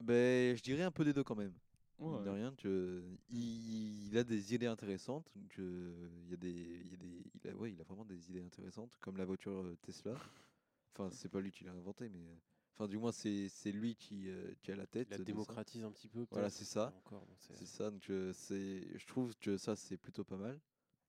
Ben, 0.00 0.56
je 0.56 0.62
dirais 0.62 0.82
un 0.82 0.90
peu 0.90 1.04
des 1.04 1.12
deux 1.12 1.24
quand 1.24 1.36
même. 1.36 1.54
Ouais. 1.98 2.22
De 2.24 2.28
rien, 2.28 2.54
que 2.56 3.02
il, 3.30 4.08
il 4.08 4.18
a 4.18 4.24
des 4.24 4.54
idées 4.54 4.66
intéressantes. 4.66 5.32
donc, 5.34 5.58
euh, 5.58 6.08
il 6.24 6.30
y 6.30 6.34
a 6.34 6.36
des, 6.36 6.50
il 6.84 6.90
y 6.90 6.94
a 6.94 6.96
des, 6.98 7.22
il 7.42 7.50
a, 7.50 7.56
ouais, 7.56 7.72
il 7.72 7.80
a 7.80 7.84
vraiment 7.84 8.04
des 8.04 8.28
idées 8.30 8.42
intéressantes, 8.42 8.96
comme 9.00 9.16
la 9.16 9.24
voiture 9.24 9.52
euh, 9.62 9.76
Tesla. 9.80 10.14
Enfin, 10.92 11.10
c'est 11.10 11.30
pas 11.30 11.40
lui 11.40 11.50
qui 11.50 11.64
l'a 11.64 11.72
inventé, 11.72 12.08
mais 12.10 12.20
euh, 12.20 12.34
enfin, 12.74 12.86
du 12.86 12.98
moins, 12.98 13.12
c'est 13.12 13.48
lui 13.72 13.96
qui, 13.96 14.28
euh, 14.28 14.52
qui 14.60 14.72
a 14.72 14.76
la 14.76 14.86
tête. 14.86 15.08
Il 15.08 15.12
la 15.12 15.16
ça. 15.18 15.24
démocratise 15.24 15.84
un 15.84 15.90
petit 15.92 16.08
peu. 16.08 16.26
Voilà, 16.30 16.50
c'est 16.50 16.64
ça. 16.64 16.92
C'est- 17.38 17.64
ça. 17.66 17.90
Donc, 17.90 18.10
euh, 18.10 18.32
c'est, 18.34 18.86
je 18.98 19.06
trouve 19.06 19.34
que 19.36 19.56
ça, 19.56 19.74
c'est 19.74 19.96
plutôt 19.96 20.24
pas 20.24 20.36
mal. 20.36 20.60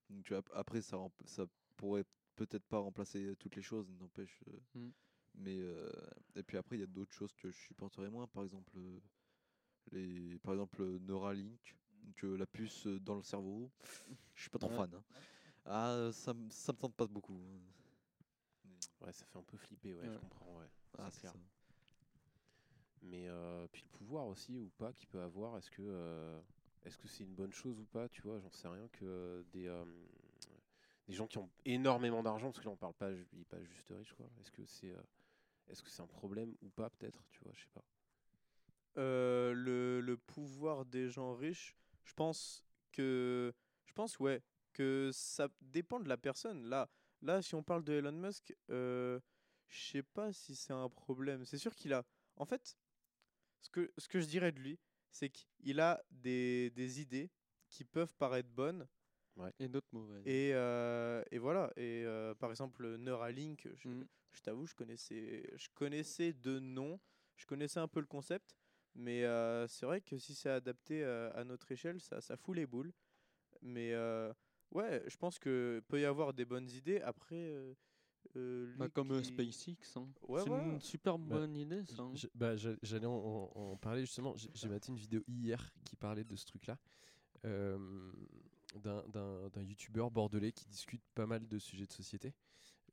Donc, 0.10 0.32
ap- 0.32 0.50
après, 0.54 0.82
ça, 0.82 0.98
ça 1.26 1.46
pourrait 1.76 2.06
peut-être 2.38 2.64
pas 2.66 2.80
remplacer 2.80 3.36
toutes 3.40 3.56
les 3.58 3.62
choses, 3.62 3.90
n'empêche. 4.00 4.42
euh, 4.48 4.80
Mm. 4.80 4.90
Mais 5.38 5.58
euh, 5.60 5.92
et 6.36 6.44
puis 6.44 6.58
après, 6.58 6.78
il 6.78 6.80
y 6.80 6.84
a 6.84 6.88
d'autres 6.88 7.14
choses 7.14 7.34
que 7.34 7.50
je 7.52 7.58
supporterais 7.58 8.10
moins. 8.10 8.28
Par 8.28 8.44
exemple, 8.44 8.72
euh, 8.78 9.00
les, 9.92 10.40
par 10.40 10.54
exemple, 10.54 10.82
euh, 10.82 11.00
Neuralink, 11.00 11.76
donc, 12.04 12.24
euh, 12.24 12.38
la 12.38 12.46
puce 12.46 12.88
euh, 12.88 13.00
dans 13.00 13.16
le 13.16 13.24
cerveau. 13.24 13.72
Je 14.36 14.42
suis 14.42 14.50
pas 14.50 14.60
trop 14.60 14.70
fan. 14.70 14.94
hein. 14.94 15.04
Ah, 15.66 15.92
euh, 15.92 16.12
ça, 16.12 16.34
me- 16.34 16.50
ça 16.50 16.72
me 16.74 16.78
tente 16.78 16.96
pas 16.96 17.08
beaucoup. 17.08 17.40
Ouais, 19.02 19.14
ça 19.14 19.26
fait 19.26 19.38
un 19.38 19.44
peu 19.44 19.58
flipper, 19.58 19.96
ouais, 19.96 20.10
je 20.12 20.18
comprends, 20.20 20.58
ouais. 20.58 20.66
Ah, 20.98 21.10
c'est 21.10 21.12
c'est 21.12 21.20
clair. 21.22 21.34
ça. 21.34 21.40
Mais 23.04 23.28
euh, 23.28 23.68
puis 23.72 23.84
le 23.84 23.90
pouvoir 23.98 24.28
aussi 24.28 24.58
ou 24.58 24.70
pas 24.78 24.92
qu'il 24.94 25.08
peut 25.08 25.22
avoir, 25.22 25.58
est-ce 25.58 25.70
que 25.72 25.82
euh, 25.84 26.40
est-ce 26.84 26.98
que 26.98 27.08
c'est 27.08 27.24
une 27.24 27.36
bonne 27.36 27.54
chose 27.54 27.80
ou 27.80 27.86
pas, 27.86 28.10
tu 28.10 28.22
vois, 28.22 28.40
j'en 28.40 28.52
sais 28.52 28.68
rien 28.68 28.88
que 28.90 29.06
euh, 29.06 29.44
des 29.54 29.68
euh, 29.68 29.86
des 31.08 31.14
gens 31.14 31.28
qui 31.28 31.38
ont 31.38 31.50
énormément 31.66 32.24
d'argent 32.24 32.48
parce 32.48 32.60
que 32.60 32.66
là 32.66 32.72
on 32.72 32.76
parle 32.78 32.94
pas 32.96 33.14
je 33.16 33.24
dis 33.32 33.46
pas 33.46 33.64
juste 33.64 33.88
riche 33.90 34.14
quoi. 34.14 34.28
Est-ce 34.42 34.52
que 34.52 34.66
c'est 34.66 34.92
euh, 34.92 35.02
est-ce 35.70 35.84
que 35.84 35.90
c'est 35.90 36.02
un 36.02 36.08
problème 36.08 36.56
ou 36.62 36.70
pas 36.70 36.90
peut-être, 36.90 37.24
tu 37.32 37.40
vois, 37.44 37.54
je 37.56 37.62
sais 37.62 37.70
pas. 37.74 37.84
Euh, 38.98 39.54
le, 39.54 40.02
le 40.02 40.18
pouvoir 40.18 40.86
des 40.86 41.10
gens 41.10 41.36
riches, 41.36 41.76
je 42.04 42.14
pense 42.14 42.66
que 42.92 43.54
je 43.86 43.94
pense 43.94 44.20
ouais 44.20 44.42
que 44.74 45.12
ça 45.14 45.50
dépend 45.62 46.00
de 46.00 46.10
la 46.10 46.18
personne. 46.18 46.64
Là, 46.68 46.90
là, 47.22 47.42
si 47.42 47.54
on 47.56 47.64
parle 47.64 47.84
de 47.84 47.94
Elon 47.94 48.12
Musk, 48.12 48.56
euh, 48.72 49.20
je 49.68 49.80
sais 49.92 50.04
pas 50.04 50.34
si 50.34 50.56
c'est 50.56 50.74
un 50.74 50.90
problème. 50.90 51.46
C'est 51.46 51.58
sûr 51.60 51.76
qu'il 51.76 51.94
a. 51.94 52.04
En 52.38 52.46
fait, 52.46 52.76
ce 53.62 53.70
que 53.70 53.92
ce 53.98 54.08
que 54.08 54.20
je 54.20 54.26
dirais 54.28 54.52
de 54.52 54.60
lui, 54.60 54.80
c'est 55.12 55.30
qu'il 55.30 55.80
a 55.80 56.04
des, 56.12 56.72
des 56.72 57.02
idées 57.02 57.30
qui 57.70 57.84
peuvent 57.86 58.14
paraître 58.16 58.50
bonnes 58.50 58.88
Et 59.60 59.68
d'autres 59.68 59.88
mauvaises. 59.92 60.26
et, 60.26 60.52
euh, 60.54 61.24
et 61.32 61.38
voilà. 61.38 61.72
Et 61.78 62.04
euh, 62.06 62.34
par 62.36 62.50
exemple, 62.50 62.96
Neuralink, 62.98 63.68
je, 63.76 63.90
Mm. 63.90 64.08
Je 64.34 64.42
t'avoue, 64.42 64.66
je 64.66 64.76
connaissais, 64.76 65.50
je 65.56 65.68
connaissais 65.74 66.34
de 66.34 66.60
nom, 66.60 67.00
je 67.36 67.46
connaissais 67.46 67.80
un 67.80 67.88
peu 67.88 68.00
le 68.00 68.06
concept, 68.06 68.56
mais 68.96 69.24
euh, 69.24 69.68
c'est 69.68 69.86
vrai 69.86 70.02
que 70.02 70.18
si 70.18 70.36
c'est 70.36 70.50
adapté 70.50 71.04
euh, 71.04 71.32
à 71.34 71.44
notre 71.44 71.72
échelle, 71.72 72.00
ça, 72.02 72.22
ça 72.22 72.38
fout 72.38 72.56
les 72.56 72.66
boules. 72.66 72.94
Mais 73.62 73.94
euh, 73.94 74.32
ouais, 74.72 75.04
je 75.08 75.18
pense 75.18 75.40
que 75.40 75.84
peut 75.88 76.00
y 76.00 76.06
avoir 76.06 76.34
des 76.34 76.46
bonnes 76.46 76.70
idées. 76.70 77.02
Après, 77.02 77.36
euh, 77.36 77.74
euh, 78.36 78.74
Bah, 78.78 78.90
comme 78.90 79.22
qui- 79.22 79.26
SpaceX. 79.26 79.98
hein. 79.98 80.10
Ouais, 80.28 80.42
c'est 80.44 80.50
une 80.50 80.82
super 80.82 81.18
Bah, 81.18 81.36
bonne 81.40 81.56
idée, 81.56 81.84
ça. 81.86 82.04
hein. 82.04 82.12
Je- 82.16 82.28
bah, 82.36 82.56
j'a- 82.56 82.76
J'allais 82.84 83.06
en, 83.08 83.14
en- 83.14 83.52
en 83.72 83.78
parler 83.78 84.02
justement. 84.02 84.36
J'ai 84.54 84.70
maté 84.70 84.92
une 84.92 84.98
vidéo 84.98 85.24
hier 85.28 85.74
qui 85.86 85.96
parlait 85.96 86.24
de 86.24 86.36
ce 86.36 86.46
truc-là. 86.46 86.78
euh, 87.46 88.12
d'un- 88.76 89.04
D'un 89.08 89.48
d'un 89.50 89.62
youtubeur 89.62 90.12
bordelais 90.12 90.52
qui 90.52 90.66
discute 90.68 91.02
pas 91.16 91.26
mal 91.28 91.48
de 91.48 91.58
sujets 91.60 91.86
de 91.86 91.92
société, 91.94 92.34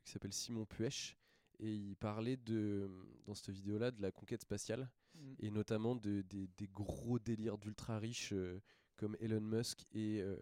qui 0.04 0.12
s'appelle 0.12 0.32
Simon 0.32 0.64
Puech. 0.66 1.16
Et 1.64 1.72
il 1.74 1.96
parlait 1.96 2.36
de, 2.36 2.90
dans 3.24 3.34
cette 3.34 3.48
vidéo-là 3.50 3.90
de 3.90 4.02
la 4.02 4.10
conquête 4.12 4.42
spatiale 4.42 4.90
Mm. 5.14 5.34
et 5.38 5.50
notamment 5.50 5.94
de, 5.94 6.22
des, 6.22 6.48
des 6.58 6.66
gros 6.66 7.20
délires 7.20 7.56
d'ultra 7.56 8.00
riches 8.00 8.32
euh, 8.32 8.60
comme 8.96 9.16
Elon 9.20 9.40
Musk 9.40 9.86
et 9.92 10.20
euh, 10.20 10.34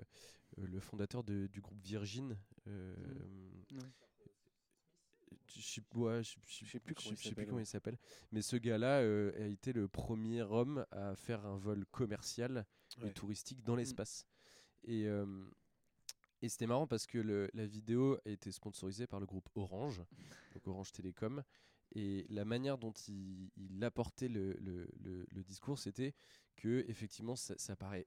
euh, 0.58 0.66
le 0.66 0.80
fondateur 0.80 1.22
de- 1.22 1.46
du 1.46 1.60
groupe 1.60 1.80
Virgin. 1.84 2.38
euh, 2.68 2.94
Ouais. 3.70 3.78
je 5.46 5.60
sais 5.60 5.82
ouais, 5.94 6.22
je- 6.22 6.36
je- 6.46 6.64
Je 6.64 6.70
sais 6.70 6.80
plus 6.80 6.94
je 6.98 7.04
comment 7.04 7.10
il 7.12 7.16
je 7.18 7.22
sais 7.22 7.28
plus 7.28 7.28
s'appelle, 7.28 7.46
comment 7.46 7.56
ouais. 7.58 7.62
il 7.62 7.66
s'appelle. 7.66 7.98
Mais 8.32 8.40
ce 8.42 8.56
gars-là 8.56 9.00
euh, 9.02 9.32
a 9.44 9.46
été 9.46 9.74
le 9.74 9.88
premier 9.88 10.40
homme 10.42 10.86
à 10.90 11.14
faire 11.16 11.44
un 11.44 11.58
vol 11.58 11.84
commercial 11.90 12.64
et 13.04 13.12
touristique 13.12 13.62
dans 13.62 13.76
l'espace. 13.76 14.26
Et, 14.84 15.06
euh, 15.06 15.26
et 16.42 16.48
c'était 16.48 16.66
marrant 16.66 16.86
parce 16.86 17.06
que 17.06 17.18
le- 17.18 17.48
la 17.54 17.66
vidéo 17.66 18.18
a 18.26 18.30
été 18.30 18.50
sponsorisée 18.52 19.06
par 19.06 19.20
le 19.20 19.26
groupe 19.26 19.48
Orange, 19.54 20.02
donc 20.54 20.66
Orange 20.66 20.92
Télécom. 20.92 21.42
Et 21.94 22.24
la 22.30 22.46
manière 22.46 22.78
dont 22.78 22.92
il, 23.06 23.50
il 23.58 23.84
apportait 23.84 24.28
le, 24.28 24.54
le- 24.54 24.88
le- 25.04 25.26
le 25.30 25.42
discours, 25.44 25.78
c'était 25.78 26.14
que 26.56 26.84
effectivement, 26.88 27.36
ça, 27.36 27.54
ça 27.58 27.76
paraît 27.76 28.06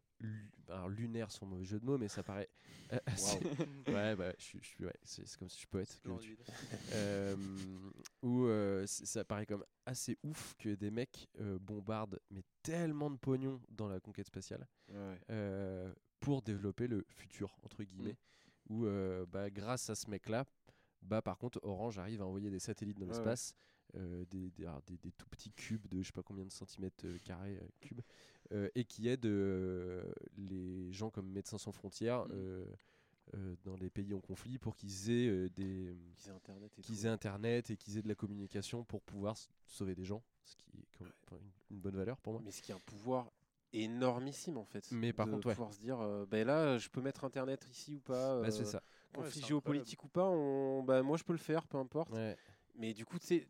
alors, 0.69 0.89
lunaire, 0.89 1.31
son 1.31 1.45
mauvais 1.45 1.65
jeu 1.65 1.79
de 1.79 1.85
mots, 1.85 1.99
mais 1.99 2.07
ça 2.07 2.23
paraît 2.23 2.49
euh, 2.93 2.97
assez- 3.05 3.37
ouais, 3.87 4.15
bah, 4.15 4.33
je 4.39 4.43
suis, 4.43 4.59
je 4.63 4.85
ouais, 4.85 4.93
c'est 5.03 5.23
comme 5.37 5.49
si 5.49 5.61
je 5.61 5.67
comme 5.67 6.13
tu- 6.19 6.35
euh, 6.93 7.35
où 8.23 8.45
euh, 8.45 8.85
ça 8.87 9.23
paraît 9.23 9.45
comme 9.45 9.63
assez 9.85 10.17
ouf 10.23 10.55
que 10.57 10.73
des 10.73 10.89
mecs 10.89 11.27
euh, 11.39 11.59
bombardent 11.59 12.19
mais 12.31 12.41
tellement 12.63 13.11
de 13.11 13.17
pognon 13.17 13.61
dans 13.69 13.87
la 13.87 13.99
conquête 13.99 14.27
spatiale. 14.27 14.67
Euh, 15.29 15.93
pour 16.19 16.41
développer 16.41 16.87
le 16.87 17.05
futur 17.09 17.57
entre 17.63 17.83
guillemets 17.83 18.17
où 18.69 18.85
euh, 18.85 19.25
bah, 19.27 19.49
grâce 19.49 19.89
à 19.89 19.95
ce 19.95 20.09
mec 20.09 20.27
là 20.29 20.45
bah 21.01 21.21
par 21.21 21.37
contre 21.37 21.59
Orange 21.63 21.99
arrive 21.99 22.21
à 22.21 22.25
envoyer 22.25 22.49
des 22.49 22.59
satellites 22.59 22.97
dans 22.97 23.05
Ouais, 23.05 23.11
l'espace 23.11 23.53
euh, 23.95 24.25
des, 24.25 24.49
des, 24.51 24.67
des- 24.87 24.97
des 24.97 25.11
tout 25.11 25.27
petits 25.29 25.51
cubes 25.51 25.87
de 25.87 26.01
je 26.01 26.07
sais 26.07 26.11
pas 26.13 26.23
combien 26.23 26.45
de 26.45 26.51
centimètres 26.51 27.05
euh, 27.05 27.19
carrés 27.19 27.59
cubes 27.79 28.01
et 28.75 28.85
qui 28.85 29.07
aident 29.07 29.25
les 30.37 30.91
gens 30.91 31.09
comme 31.09 31.27
Médecins 31.29 31.57
sans 31.57 31.71
frontières 31.71 32.25
Mm. 32.27 32.31
euh, 32.33 32.65
dans 33.63 33.75
les 33.77 33.89
pays 33.89 34.13
en 34.13 34.21
conflit 34.21 34.59
pour 34.59 34.75
qu'ils 34.75 35.09
aient 35.09 35.27
euh, 35.27 35.49
des 35.49 35.97
Qu'ils 36.15 36.29
aient 36.29 36.35
internet 36.35 36.71
et 36.77 36.81
qu'ils 36.81 37.05
aient 37.05 37.09
internet 37.09 37.69
et 37.71 37.75
qu'ils 37.77 37.97
aient 37.97 38.03
de 38.03 38.07
la 38.07 38.13
communication 38.15 38.83
pour 38.83 39.01
pouvoir 39.01 39.35
sauver 39.65 39.95
des 39.95 40.05
gens, 40.05 40.21
ce 40.43 40.55
qui 40.55 40.77
est 40.77 40.85
quand 40.97 41.05
même 41.05 41.13
enfin, 41.25 41.37
une, 41.41 41.75
une 41.75 41.81
bonne 41.81 41.95
valeur 41.95 42.19
pour 42.19 42.33
moi. 42.33 42.41
Mais 42.45 42.51
ce 42.51 42.61
qui 42.61 42.71
est 42.71 42.75
un 42.75 42.79
pouvoir 42.79 43.31
énormissime 43.83 44.57
en 44.57 44.65
fait. 44.65 44.87
Mais 44.91 45.13
par 45.13 45.25
de 45.27 45.31
contre, 45.31 45.47
ouais. 45.47 45.53
pouvoir 45.53 45.73
se 45.73 45.79
dire, 45.79 45.99
euh, 46.01 46.25
ben 46.25 46.45
là, 46.47 46.77
je 46.77 46.89
peux 46.89 47.01
mettre 47.01 47.23
internet 47.23 47.65
ici 47.69 47.95
ou 47.95 47.99
pas. 47.99 48.41
Bah, 48.41 48.51
c'est 48.51 48.61
euh, 48.61 48.65
ça. 48.65 48.81
Conflit 49.13 49.39
c'est 49.41 49.47
géopolitique 49.47 50.03
ou 50.03 50.07
pas, 50.09 50.25
on... 50.29 50.83
bah, 50.83 51.01
moi 51.03 51.17
je 51.17 51.23
peux 51.23 51.33
le 51.33 51.39
faire, 51.39 51.67
peu 51.67 51.77
importe. 51.77 52.13
Ouais. 52.13 52.35
Mais 52.75 52.93
du 52.93 53.05
coup, 53.05 53.17
tu 53.19 53.25
sais, 53.25 53.47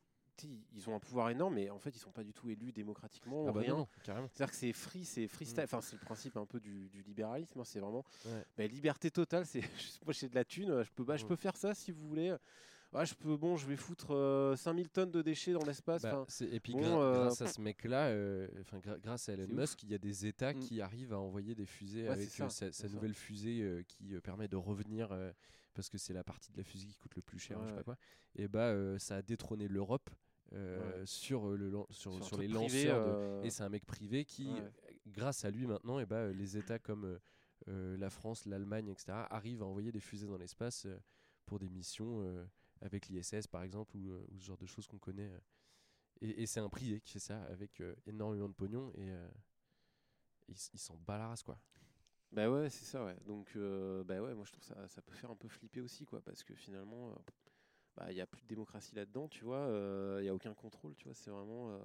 ils 0.73 0.89
ont 0.89 0.95
un 0.95 0.99
pouvoir 0.99 1.29
énorme, 1.29 1.55
mais 1.55 1.69
en 1.69 1.79
fait, 1.79 1.89
ils 1.95 1.99
sont 1.99 2.11
pas 2.11 2.23
du 2.23 2.33
tout 2.33 2.49
élus 2.49 2.71
démocratiquement. 2.71 3.45
Ah 3.47 3.51
bah 3.51 3.61
rien. 3.61 3.87
C'est-à-dire 4.03 4.49
que 4.51 4.55
c'est 4.55 4.73
free, 4.73 5.05
c'est 5.05 5.27
freestyle. 5.27 5.61
Mm. 5.61 5.63
Enfin, 5.63 5.81
c'est 5.81 5.93
le 5.95 6.01
principe 6.01 6.37
un 6.37 6.45
peu 6.45 6.59
du, 6.59 6.89
du 6.89 7.01
libéralisme. 7.01 7.59
hein, 7.59 7.63
C'est 7.63 7.79
vraiment 7.79 8.03
Ouais. 8.25 8.43
bah, 8.57 8.67
liberté 8.67 9.09
totale. 9.09 9.45
C'est 9.45 9.61
moi, 10.05 10.13
j'ai 10.13 10.29
de 10.29 10.35
la 10.35 10.43
thune. 10.45 10.83
Je 10.83 10.91
peux, 10.91 11.03
bah, 11.03 11.17
je 11.17 11.23
Mm. 11.23 11.27
peux 11.29 11.35
faire 11.35 11.55
ça 11.57 11.73
si 11.73 11.91
vous 11.91 12.07
voulez. 12.07 12.35
Ah, 12.97 13.03
je 13.05 13.13
peux, 13.13 13.35
bon, 13.35 13.57
je 13.57 13.67
vais 13.67 13.75
foutre 13.75 14.11
euh, 14.15 14.55
5000 14.55 14.89
tonnes 14.89 15.11
de 15.11 15.21
déchets 15.21 15.51
dans 15.53 15.63
l'espace. 15.65 16.03
Bah, 16.03 16.25
et 16.49 16.59
puis 16.59 16.73
bon, 16.73 16.79
gra- 16.81 17.01
euh, 17.01 17.13
grâce 17.25 17.41
à 17.41 17.47
ce 17.47 17.59
mec-là, 17.61 18.07
euh, 18.07 18.47
enfin 18.61 18.79
gra- 18.79 18.99
grâce 18.99 19.27
à 19.29 19.33
Elon. 19.33 19.47
Musk, 19.53 19.83
il 19.83 19.91
y 19.91 19.95
a 19.95 19.97
des 19.97 20.25
États 20.25 20.53
Mm. 20.53 20.59
qui 20.59 20.81
arrivent 20.81 21.13
à 21.13 21.19
envoyer 21.19 21.55
des 21.55 21.65
fusées 21.65 22.03
Ouais, 22.03 22.09
avec 22.13 22.39
euh, 22.39 22.49
ça, 22.49 22.71
sa, 22.71 22.87
nouvelle 22.87 23.13
fusée 23.13 23.83
qui 23.87 24.13
permet 24.23 24.47
de 24.47 24.55
revenir 24.55 25.09
parce 25.73 25.89
que 25.89 25.97
c'est 25.97 26.13
la 26.13 26.23
partie 26.23 26.51
de 26.53 26.57
la 26.57 26.63
fusée 26.63 26.87
qui 26.87 26.95
coûte 26.97 27.15
le 27.15 27.21
plus 27.21 27.37
cher, 27.39 27.59
ou 27.59 27.63
je 27.63 27.67
sais 27.67 27.71
Ouais, 27.73 27.77
pas 27.79 27.83
quoi. 27.83 27.97
Et 28.37 28.47
bah 28.47 28.73
ça 28.97 29.17
a 29.17 29.21
détrôné 29.21 29.67
l'Europe 29.67 30.09
euh, 30.53 30.99
Ouais. 31.01 31.05
sur 31.05 31.47
le 31.49 31.69
lan- 31.69 31.87
sur, 31.89 32.13
sur 32.13 32.21
un 32.21 32.25
sur 32.25 32.37
truc 32.37 32.47
les 32.47 32.53
privé, 32.55 32.85
lanceurs 32.85 33.41
de- 33.41 33.45
et 33.45 33.49
c'est 33.49 33.63
un 33.63 33.69
mec 33.69 33.83
privé 33.85 34.23
qui, 34.23 34.47
Ouais. 34.47 34.71
grâce 35.07 35.43
à 35.43 35.49
lui 35.51 35.65
maintenant, 35.67 35.99
et 35.99 36.05
bah, 36.05 36.27
les 36.31 36.55
États 36.55 36.79
comme 36.79 37.19
euh, 37.67 37.97
la 37.97 38.09
France, 38.09 38.45
l'Allemagne, 38.45 38.87
etc., 38.87 39.11
arrivent 39.31 39.63
à 39.63 39.65
envoyer 39.65 39.91
des 39.91 39.99
fusées 39.99 40.27
dans 40.27 40.37
l'espace 40.37 40.87
pour 41.45 41.59
des 41.59 41.67
missions 41.69 42.21
avec 42.81 43.07
l'ISS 43.07 43.47
par 43.47 43.63
exemple 43.63 43.97
ou, 43.97 44.11
euh, 44.11 44.25
ou 44.31 44.39
ce 44.39 44.45
genre 44.45 44.57
de 44.57 44.65
choses 44.67 44.87
qu'on 44.87 44.99
connaît. 44.99 45.29
euh. 45.31 45.39
Et, 46.21 46.43
et 46.43 46.47
c'est 46.47 46.59
un 46.61 46.69
privé 46.69 47.01
qui 47.01 47.13
fait 47.13 47.19
ça 47.19 47.43
avec 47.45 47.81
euh, 47.81 47.95
énormément 48.07 48.49
de 48.49 48.53
pognon 48.55 48.91
et 48.95 49.11
euh, 49.11 49.29
il, 50.47 50.55
s- 50.55 50.69
il 50.73 50.79
s'en 50.79 50.97
bat 50.97 51.17
la 51.17 51.27
race 51.29 51.43
quoi. 51.43 51.59
Bah 52.31 52.49
ouais, 52.49 52.69
c'est 52.69 52.85
ça, 52.85 53.05
ouais. 53.05 53.15
Donc, 53.25 53.51
euh, 53.55 54.03
bah 54.03 54.19
ouais, 54.21 54.33
moi 54.35 54.43
je 54.45 54.51
trouve 54.51 54.63
ça, 54.63 54.87
ça 54.87 55.01
peut 55.01 55.13
faire 55.13 55.31
un 55.31 55.35
peu 55.35 55.47
flipper 55.47 55.79
aussi, 55.81 56.05
quoi, 56.05 56.21
parce 56.21 56.43
que 56.43 56.53
finalement, 56.53 57.11
euh, 57.11 57.15
bah 57.97 58.11
il 58.11 58.17
y 58.17 58.21
a 58.21 58.27
plus 58.27 58.43
de 58.43 58.47
démocratie 58.47 58.95
là-dedans, 58.95 59.29
tu 59.29 59.45
vois. 59.45 59.67
Il 60.21 60.25
y 60.25 60.29
a 60.29 60.35
aucun 60.35 60.53
contrôle, 60.55 60.95
tu 60.95 61.05
vois. 61.05 61.15
C'est 61.15 61.31
vraiment, 61.31 61.71
euh, 61.71 61.79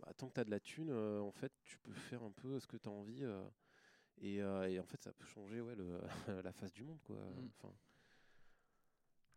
bah, 0.00 0.12
tant 0.16 0.28
que 0.28 0.34
t'as 0.34 0.44
de 0.44 0.50
la 0.50 0.60
thune, 0.60 0.90
euh, 0.90 1.20
en 1.22 1.32
fait, 1.32 1.52
tu 1.64 1.78
peux 1.78 1.92
faire 1.94 2.22
un 2.24 2.32
peu 2.32 2.60
ce 2.60 2.66
que 2.68 2.76
t'as 2.78 2.90
envie, 2.90 3.24
euh, 3.24 3.44
et, 4.18 4.42
euh, 4.42 4.68
et 4.70 4.80
en 4.80 4.84
fait, 4.86 5.02
ça 5.02 5.12
peut 5.12 5.26
changer, 5.26 5.60
ouais, 5.62 5.76
le, 5.76 6.00
la 6.44 6.52
face 6.52 6.72
du 6.72 6.84
monde, 6.84 7.00
quoi. 7.04 7.18
Mm. 7.36 7.48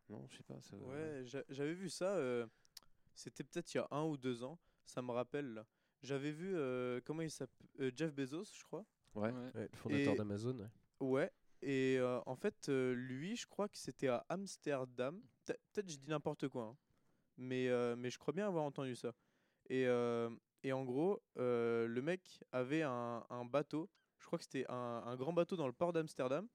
Non, 0.10 0.26
je 0.30 0.38
sais 0.38 0.44
pas. 0.44 0.60
Ça, 0.62 0.76
Ouais, 0.78 1.24
j'a- 1.26 1.44
j'avais 1.50 1.74
vu 1.74 1.90
ça. 1.90 2.16
euh, 2.18 2.46
C'était 3.14 3.44
peut-être 3.46 3.74
il 3.74 3.78
y 3.78 3.80
a 3.80 3.88
un 3.92 4.04
ou 4.04 4.18
deux 4.18 4.44
ans. 4.44 4.60
Ça 4.86 5.02
me 5.02 5.12
rappelle. 5.12 5.64
J'avais 6.04 6.32
vu 6.32 6.56
euh, 6.58 7.00
comment 7.06 7.22
il 7.22 7.32
s'appelle 7.32 7.92
Jeff 7.96 8.14
Bezos, 8.14 8.44
je 8.58 8.64
crois. 8.66 8.86
Ouais. 9.16 9.32
Ouais. 9.32 9.52
Ouais, 9.56 9.70
le 9.72 9.78
fondateur 9.78 10.14
Et- 10.14 10.18
d'Amazon. 10.18 10.60
ouais. 10.60 10.68
Ouais. 11.00 11.32
Et 11.62 11.98
euh, 11.98 12.20
en 12.26 12.36
fait, 12.36 12.68
euh, 12.70 12.94
lui, 12.94 13.36
je 13.38 13.48
crois 13.48 13.70
que 13.70 13.78
c'était 13.78 14.10
à 14.10 14.26
Amsterdam. 14.30 15.22
Peut- 15.46 15.56
Peut-être 15.72 15.90
je 15.90 15.98
dis 15.98 16.10
n'importe 16.10 16.48
quoi. 16.50 16.64
hein. 16.66 16.78
Mais, 17.38 17.70
euh, 17.70 17.96
mais 17.96 18.10
je 18.10 18.20
crois 18.20 18.34
bien 18.34 18.48
avoir 18.48 18.66
entendu 18.66 18.96
ça. 18.96 19.14
Et, 19.70 19.88
euh, 19.88 20.30
et 20.64 20.74
en 20.74 20.84
gros, 20.84 21.24
euh, 21.38 21.88
le 21.88 22.02
mec 22.02 22.44
avait 22.52 22.84
un, 22.84 23.26
un 23.30 23.46
bateau. 23.46 23.90
Je 24.20 24.26
crois 24.26 24.38
que 24.38 24.44
c'était 24.44 24.66
un, 24.70 25.04
un 25.06 25.16
grand 25.16 25.34
bateau 25.34 25.56
dans 25.56 25.68
le 25.68 25.74
port 25.74 25.92
d'Amsterdam. 25.94 26.48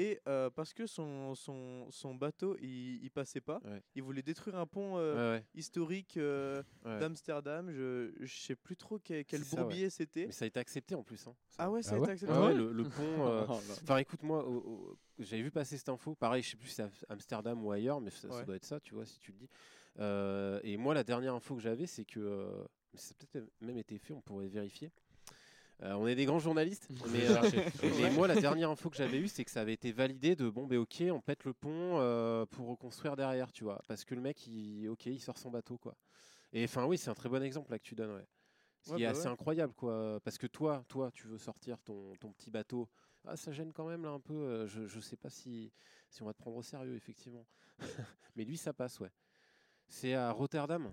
Et 0.00 0.20
euh, 0.28 0.48
parce 0.48 0.72
que 0.74 0.86
son, 0.86 1.34
son, 1.34 1.90
son 1.90 2.14
bateau, 2.14 2.56
il, 2.60 3.02
il 3.02 3.10
passait 3.10 3.40
pas, 3.40 3.60
Ouais. 3.64 3.82
il 3.96 4.02
voulait 4.04 4.22
détruire 4.22 4.54
un 4.56 4.64
pont 4.64 4.96
euh, 4.96 5.34
Ouais, 5.34 5.38
ouais, 5.40 5.44
historique 5.56 6.16
euh, 6.18 6.62
ouais. 6.84 7.00
d'Amsterdam. 7.00 7.72
Je, 7.72 8.12
je 8.20 8.38
sais 8.38 8.54
plus 8.54 8.76
trop 8.76 9.00
quel, 9.00 9.24
quel 9.24 9.42
bourbier 9.42 9.90
c'était. 9.90 10.26
Mais 10.26 10.32
ça 10.32 10.44
a 10.44 10.48
été 10.48 10.60
accepté 10.60 10.94
en 10.94 11.02
plus. 11.02 11.26
Hein, 11.26 11.34
ça. 11.48 11.64
Ah 11.64 11.70
ouais, 11.72 11.82
ça 11.82 11.90
Ah 11.90 11.94
a 11.94 11.98
ouais? 11.98 12.04
été 12.04 12.12
accepté. 12.12 12.32
Ah 12.32 12.52
le, 12.52 12.72
le 12.72 12.84
pont. 12.84 12.92
euh, 13.26 13.44
Oh. 13.48 13.58
Enfin, 13.82 13.96
écoute, 13.96 14.22
moi, 14.22 14.46
au- 14.46 14.58
au- 14.58 14.98
j'avais 15.18 15.42
vu 15.42 15.50
passer 15.50 15.76
cette 15.76 15.88
info. 15.88 16.14
Pareil, 16.14 16.44
je 16.44 16.50
sais 16.50 16.56
plus 16.56 16.68
si 16.68 16.74
c'est 16.76 16.82
à 16.84 16.90
Amsterdam 17.08 17.64
ou 17.64 17.72
ailleurs, 17.72 18.00
mais 18.00 18.10
ça, 18.10 18.30
ça 18.30 18.44
doit 18.44 18.54
être 18.54 18.64
ça, 18.64 18.78
tu 18.78 18.94
vois, 18.94 19.04
si 19.04 19.18
tu 19.18 19.32
le 19.32 19.38
dis. 19.38 19.48
Euh, 19.98 20.60
et 20.62 20.76
moi, 20.76 20.94
la 20.94 21.02
dernière 21.02 21.34
info 21.34 21.56
que 21.56 21.60
j'avais, 21.60 21.86
c'est 21.86 22.04
que. 22.04 22.20
euh, 22.20 22.64
mais 22.92 23.00
ça 23.00 23.14
a 23.20 23.26
peut-être 23.26 23.50
même 23.60 23.78
été 23.78 23.98
fait, 23.98 24.14
on 24.14 24.20
pourrait 24.20 24.46
vérifier. 24.46 24.92
Euh, 25.82 25.92
on 25.92 26.08
est 26.08 26.16
des 26.16 26.24
grands 26.24 26.40
journalistes, 26.40 26.88
mais, 27.12 27.28
euh, 27.30 27.40
mais 28.00 28.10
moi, 28.10 28.26
la 28.26 28.34
dernière 28.40 28.68
info 28.70 28.90
que 28.90 28.96
j'avais 28.96 29.18
eue, 29.18 29.28
c'est 29.28 29.44
que 29.44 29.50
ça 29.50 29.60
avait 29.60 29.74
été 29.74 29.92
validé 29.92 30.34
de 30.34 30.48
bon, 30.50 30.66
ben 30.66 30.78
ok, 30.78 31.04
on 31.12 31.20
pète 31.20 31.44
le 31.44 31.54
pont 31.54 31.70
euh, 32.00 32.46
pour 32.46 32.66
reconstruire 32.68 33.14
derrière, 33.14 33.52
tu 33.52 33.62
vois. 33.62 33.80
Parce 33.86 34.04
que 34.04 34.14
le 34.16 34.20
mec, 34.20 34.44
il, 34.48 34.88
ok, 34.88 35.06
il 35.06 35.20
sort 35.20 35.38
son 35.38 35.50
bateau, 35.50 35.78
quoi. 35.78 35.94
Et 36.52 36.64
enfin, 36.64 36.84
oui, 36.84 36.98
c'est 36.98 37.10
un 37.10 37.14
très 37.14 37.28
bon 37.28 37.42
exemple 37.42 37.70
là 37.70 37.78
que 37.78 37.84
tu 37.84 37.94
donnes, 37.94 38.12
ouais. 38.12 38.26
Ce 38.82 38.90
Ouais, 38.90 38.96
qui 38.96 39.02
est 39.02 39.06
bah 39.06 39.10
assez 39.12 39.26
ouais. 39.26 39.32
incroyable, 39.32 39.72
quoi. 39.74 40.18
Parce 40.24 40.38
que 40.38 40.46
toi, 40.48 40.84
toi, 40.88 41.10
tu 41.12 41.28
veux 41.28 41.38
sortir 41.38 41.78
ton, 41.80 42.16
ton 42.16 42.32
petit 42.32 42.50
bateau. 42.50 42.88
Ah, 43.24 43.36
ça 43.36 43.52
gêne 43.52 43.72
quand 43.72 43.86
même 43.86 44.02
là 44.02 44.10
un 44.10 44.20
peu. 44.20 44.66
Je, 44.66 44.86
je 44.86 45.00
sais 45.00 45.16
pas 45.16 45.30
si, 45.30 45.70
si 46.08 46.22
on 46.22 46.26
va 46.26 46.32
te 46.32 46.38
prendre 46.38 46.56
au 46.56 46.62
sérieux, 46.62 46.94
effectivement. 46.96 47.46
Mais 48.36 48.44
lui, 48.44 48.56
ça 48.56 48.72
passe, 48.72 48.98
ouais. 49.00 49.10
C'est 49.88 50.14
à 50.14 50.30
Rotterdam. 50.32 50.92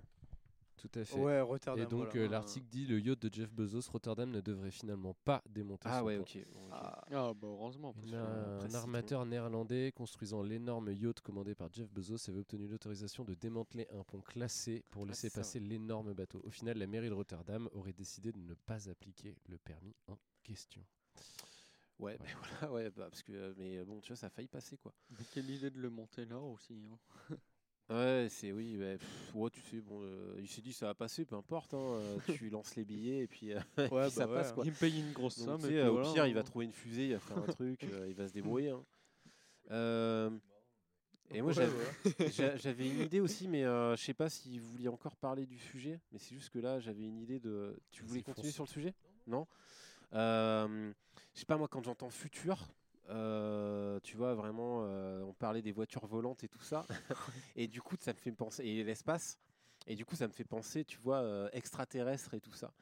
Tout 0.76 0.90
à 0.94 1.04
fait. 1.04 1.18
Ouais, 1.18 1.40
Rotterdam. 1.40 1.82
et 1.82 1.86
donc 1.88 2.08
voilà. 2.12 2.20
euh, 2.20 2.28
l'article 2.28 2.66
dit 2.68 2.86
le 2.86 3.00
yacht 3.00 3.18
de 3.18 3.32
Jeff 3.32 3.50
Bezos 3.52 3.90
Rotterdam 3.90 4.30
ne 4.30 4.40
devrait 4.42 4.70
finalement 4.70 5.14
pas 5.24 5.42
démonter 5.48 5.88
Ah 5.90 6.00
son 6.00 6.04
ouais, 6.04 6.16
pont. 6.18 6.22
ok. 6.22 6.38
Ah, 6.70 7.04
Ah 7.10 7.32
bah 7.34 7.48
heureusement. 7.48 7.92
parce 7.94 8.12
un 8.12 8.58
précisément. 8.58 8.82
armateur 8.82 9.26
néerlandais 9.26 9.92
construisant 9.92 10.42
l'énorme 10.42 10.92
yacht 10.92 11.20
commandé 11.22 11.54
par 11.54 11.72
Jeff 11.72 11.90
Bezos 11.90 12.28
avait 12.28 12.40
obtenu 12.40 12.68
l'autorisation 12.68 13.24
de 13.24 13.34
démanteler 13.34 13.86
un 13.90 14.04
pont 14.04 14.20
classé 14.20 14.84
pour 14.90 15.04
Ah, 15.04 15.06
laisser 15.06 15.30
passer 15.30 15.60
l'énorme 15.60 16.12
bateau. 16.12 16.40
Au 16.44 16.50
final, 16.50 16.76
la 16.76 16.86
mairie 16.86 17.08
de 17.08 17.14
Rotterdam 17.14 17.68
aurait 17.72 17.94
décidé 17.94 18.30
de 18.32 18.38
ne 18.38 18.54
pas 18.54 18.90
appliquer 18.90 19.34
le 19.48 19.56
permis 19.58 19.94
en 20.08 20.18
question. 20.42 20.84
Ouais, 21.98 22.18
ben 22.18 22.28
voilà, 22.60 22.72
ouais, 22.74 22.90
bah, 22.90 23.08
parce 23.08 23.22
que, 23.22 23.32
euh, 23.32 23.54
mais 23.56 23.78
euh, 23.78 23.84
bon, 23.86 24.00
tu 24.00 24.08
vois, 24.08 24.16
ça 24.16 24.26
a 24.26 24.30
failli 24.30 24.48
passer, 24.48 24.76
quoi. 24.76 24.92
Mais 25.10 25.24
quelle 25.32 25.48
idée 25.48 25.70
de 25.70 25.80
le 25.80 25.88
monter 25.88 26.26
là 26.26 26.38
aussi. 26.38 26.74
hein. 26.92 27.36
Ouais, 27.88 28.26
c'est 28.30 28.50
oui, 28.50 28.76
ouais, 28.76 28.98
pff, 28.98 29.34
ouais, 29.34 29.50
tu 29.50 29.60
sais, 29.60 29.80
bon, 29.80 30.00
euh, 30.02 30.34
il 30.40 30.48
s'est 30.48 30.60
dit 30.60 30.72
ça 30.72 30.86
va 30.86 30.94
passer, 30.94 31.24
peu 31.24 31.36
importe, 31.36 31.72
hein, 31.72 31.78
euh, 31.78 32.18
tu 32.34 32.50
lances 32.50 32.74
les 32.74 32.84
billets 32.84 33.20
et 33.20 33.26
puis, 33.28 33.52
euh, 33.52 33.60
Ouais, 33.92 34.10
ça 34.10 34.26
bah 34.26 34.34
passe 34.34 34.52
quoi. 34.52 34.64
Il 34.64 34.72
me 34.72 34.76
paye 34.76 34.98
une 34.98 35.12
grosse 35.12 35.36
somme. 35.36 35.60
tu 35.60 35.68
sais, 35.68 35.86
au 35.86 35.92
voilà, 35.92 36.12
pire, 36.12 36.26
il 36.26 36.34
va 36.34 36.40
hein. 36.40 36.42
trouver 36.42 36.64
une 36.64 36.72
fusée, 36.72 37.06
il 37.06 37.12
va 37.12 37.20
faire 37.20 37.38
un 37.38 37.46
truc, 37.46 37.82
il 38.08 38.14
va 38.14 38.26
se 38.26 38.32
débrouiller. 38.32 38.70
hein. 39.70 40.40
Et 41.30 41.42
moi, 41.42 41.52
j'avais 41.52 42.88
une 42.88 43.02
idée 43.02 43.20
aussi, 43.20 43.46
mais 43.46 43.62
je 43.62 44.02
sais 44.02 44.14
pas 44.14 44.28
si 44.28 44.58
vous 44.58 44.68
vouliez 44.70 44.88
encore 44.88 45.14
parler 45.16 45.46
du 45.46 45.58
sujet, 45.58 46.00
mais 46.10 46.18
c'est 46.18 46.34
juste 46.34 46.50
que 46.50 46.58
là, 46.58 46.80
j'avais 46.80 47.04
une 47.04 47.18
idée 47.18 47.38
de. 47.38 47.78
Tu 47.92 48.02
voulais 48.02 48.22
continuer 48.22 48.52
sur 48.52 48.64
le 48.64 48.68
sujet? 48.68 48.94
Non? 49.28 49.46
Je 50.12 50.92
sais 51.34 51.46
pas, 51.46 51.56
moi, 51.56 51.68
quand 51.68 51.84
j'entends 51.84 52.10
futur. 52.10 52.66
Euh, 53.08 54.00
tu 54.02 54.16
vois 54.16 54.34
vraiment 54.34 54.80
euh, 54.82 55.22
on 55.22 55.32
parlait 55.32 55.62
des 55.62 55.72
voitures 55.72 56.06
volantes 56.06 56.44
et 56.44 56.48
tout 56.48 56.62
ça. 56.62 56.84
Et 57.56 57.68
du 57.68 57.80
coup 57.80 57.96
ça 58.00 58.12
me 58.12 58.18
fait 58.18 58.32
penser 58.32 58.64
et 58.64 58.84
l'espace. 58.84 59.38
Et 59.86 59.94
du 59.94 60.04
coup 60.04 60.16
ça 60.16 60.26
me 60.26 60.32
fait 60.32 60.44
penser 60.44 60.84
tu 60.84 60.98
vois 60.98 61.18
euh, 61.18 61.48
extraterrestre 61.52 62.34
et 62.34 62.40
tout 62.40 62.52
ça. 62.52 62.72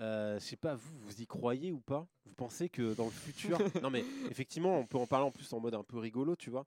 Euh, 0.00 0.38
je 0.38 0.44
sais 0.44 0.56
pas 0.56 0.74
vous 0.74 0.98
vous 1.00 1.22
y 1.22 1.26
croyez 1.26 1.72
ou 1.72 1.80
pas? 1.80 2.06
Vous 2.26 2.34
pensez 2.34 2.68
que 2.68 2.94
dans 2.94 3.06
le 3.06 3.10
futur 3.10 3.58
non 3.82 3.90
mais 3.90 4.04
effectivement 4.30 4.78
on 4.78 4.86
peut 4.86 4.98
en 4.98 5.06
parler 5.06 5.26
en 5.26 5.32
plus 5.32 5.52
en 5.52 5.60
mode 5.60 5.74
un 5.74 5.82
peu 5.84 5.98
rigolo 5.98 6.36
tu 6.36 6.50
vois. 6.50 6.66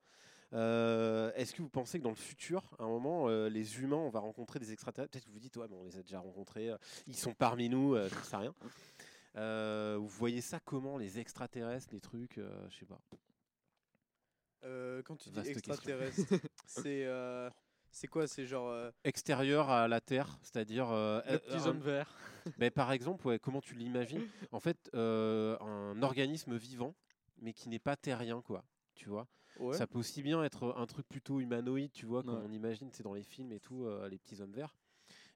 Euh, 0.54 1.32
est-ce 1.36 1.54
que 1.54 1.62
vous 1.62 1.70
pensez 1.70 2.00
que 2.00 2.04
dans 2.06 2.10
le 2.10 2.16
futur, 2.16 2.64
à 2.80 2.84
un 2.84 2.88
moment, 2.88 3.28
les 3.28 3.82
humains, 3.82 3.98
on 3.98 4.10
va 4.10 4.22
rencontrer 4.22 4.60
des 4.60 4.72
extraterrestres? 4.72 5.12
Peut-être 5.12 5.26
que 5.26 5.30
vous 5.30 5.34
vous 5.34 5.42
dites, 5.42 5.58
ouais, 5.58 5.68
mais 5.70 5.76
on 5.76 5.84
les 5.84 5.98
a 5.98 6.02
déjà 6.02 6.22
rencontrés, 6.22 6.72
ils 7.06 7.18
sont 7.18 7.34
parmi 7.34 7.68
nous, 7.68 7.98
j'en 7.98 8.24
sais 8.24 8.38
rien. 8.38 8.54
Euh, 9.38 9.98
vous 10.00 10.08
voyez 10.08 10.42
ça 10.42 10.60
comment, 10.60 10.98
les 10.98 11.20
extraterrestres, 11.20 11.90
les 11.94 12.02
trucs, 12.02 12.38
euh, 12.38 12.68
je 12.70 12.78
sais 12.80 12.86
pas. 12.86 13.00
Euh, 14.64 15.02
quand 15.04 15.16
tu 15.16 15.30
dis 15.30 15.36
Vaste 15.36 15.54
question. 15.54 15.72
extraterrestre, 15.74 16.34
c'est 16.66 17.06
euh, 17.06 17.50
c'est 17.92 18.08
quoi? 18.08 18.28
C'est 18.28 18.46
genre. 18.46 18.70
euh, 18.70 18.90
Extérieur 19.04 19.70
à 19.70 19.88
la 19.88 20.02
Terre, 20.02 20.38
c'est-à-dire. 20.42 20.90
euh, 20.92 21.22
Le 21.28 21.34
euh, 21.36 21.40
petit 21.40 21.68
un- 21.70 21.74
vert. 21.74 22.12
Mais 22.58 22.72
par 22.72 22.92
exemple, 22.92 23.26
ouais, 23.28 23.38
comment 23.40 23.62
tu 23.62 23.76
l'imagines? 23.76 24.28
En 24.52 24.60
fait, 24.60 24.90
euh, 24.96 25.58
un 25.60 26.02
organisme 26.02 26.56
vivant, 26.56 26.96
mais 27.40 27.54
qui 27.54 27.70
n'est 27.70 27.78
pas 27.80 27.96
terrien, 27.96 28.42
quoi. 28.42 28.64
Tu 28.96 29.10
vois? 29.10 29.28
Ouais. 29.58 29.78
Ça 29.78 29.86
peut 29.86 30.00
aussi 30.00 30.24
bien 30.24 30.44
être 30.44 30.74
un 30.76 30.86
truc 30.88 31.08
plutôt 31.08 31.40
humanoïde, 31.40 31.92
tu 31.92 32.08
vois, 32.08 32.24
comme 32.24 32.40
Ouais. 32.40 32.46
on 32.48 32.52
imagine, 32.52 32.90
c'est 32.92 33.04
dans 33.04 33.14
les 33.14 33.22
films 33.24 33.52
et 33.52 33.60
tout, 33.60 33.86
euh, 33.86 34.10
les 34.10 34.18
petits 34.18 34.42
hommes 34.42 34.54
verts. 34.54 34.76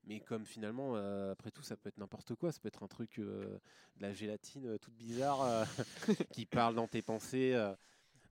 Mais 0.06 0.20
comme 0.20 0.46
finalement, 0.46 0.96
euh, 0.96 1.32
après 1.32 1.52
tout, 1.52 1.62
ça 1.62 1.78
peut 1.78 1.90
être 1.90 1.98
n'importe 1.98 2.36
quoi. 2.36 2.52
Ça 2.52 2.60
peut 2.60 2.68
être 2.68 2.84
un 2.84 2.88
truc, 2.88 3.20
euh, 3.20 3.60
de 3.98 4.02
la 4.02 4.14
gélatine 4.14 4.66
euh, 4.68 4.78
toute 4.78 4.96
bizarre 4.96 5.66
qui 6.32 6.46
parle 6.46 6.76
dans 6.76 6.88
tes 6.88 7.02
pensées. 7.02 7.56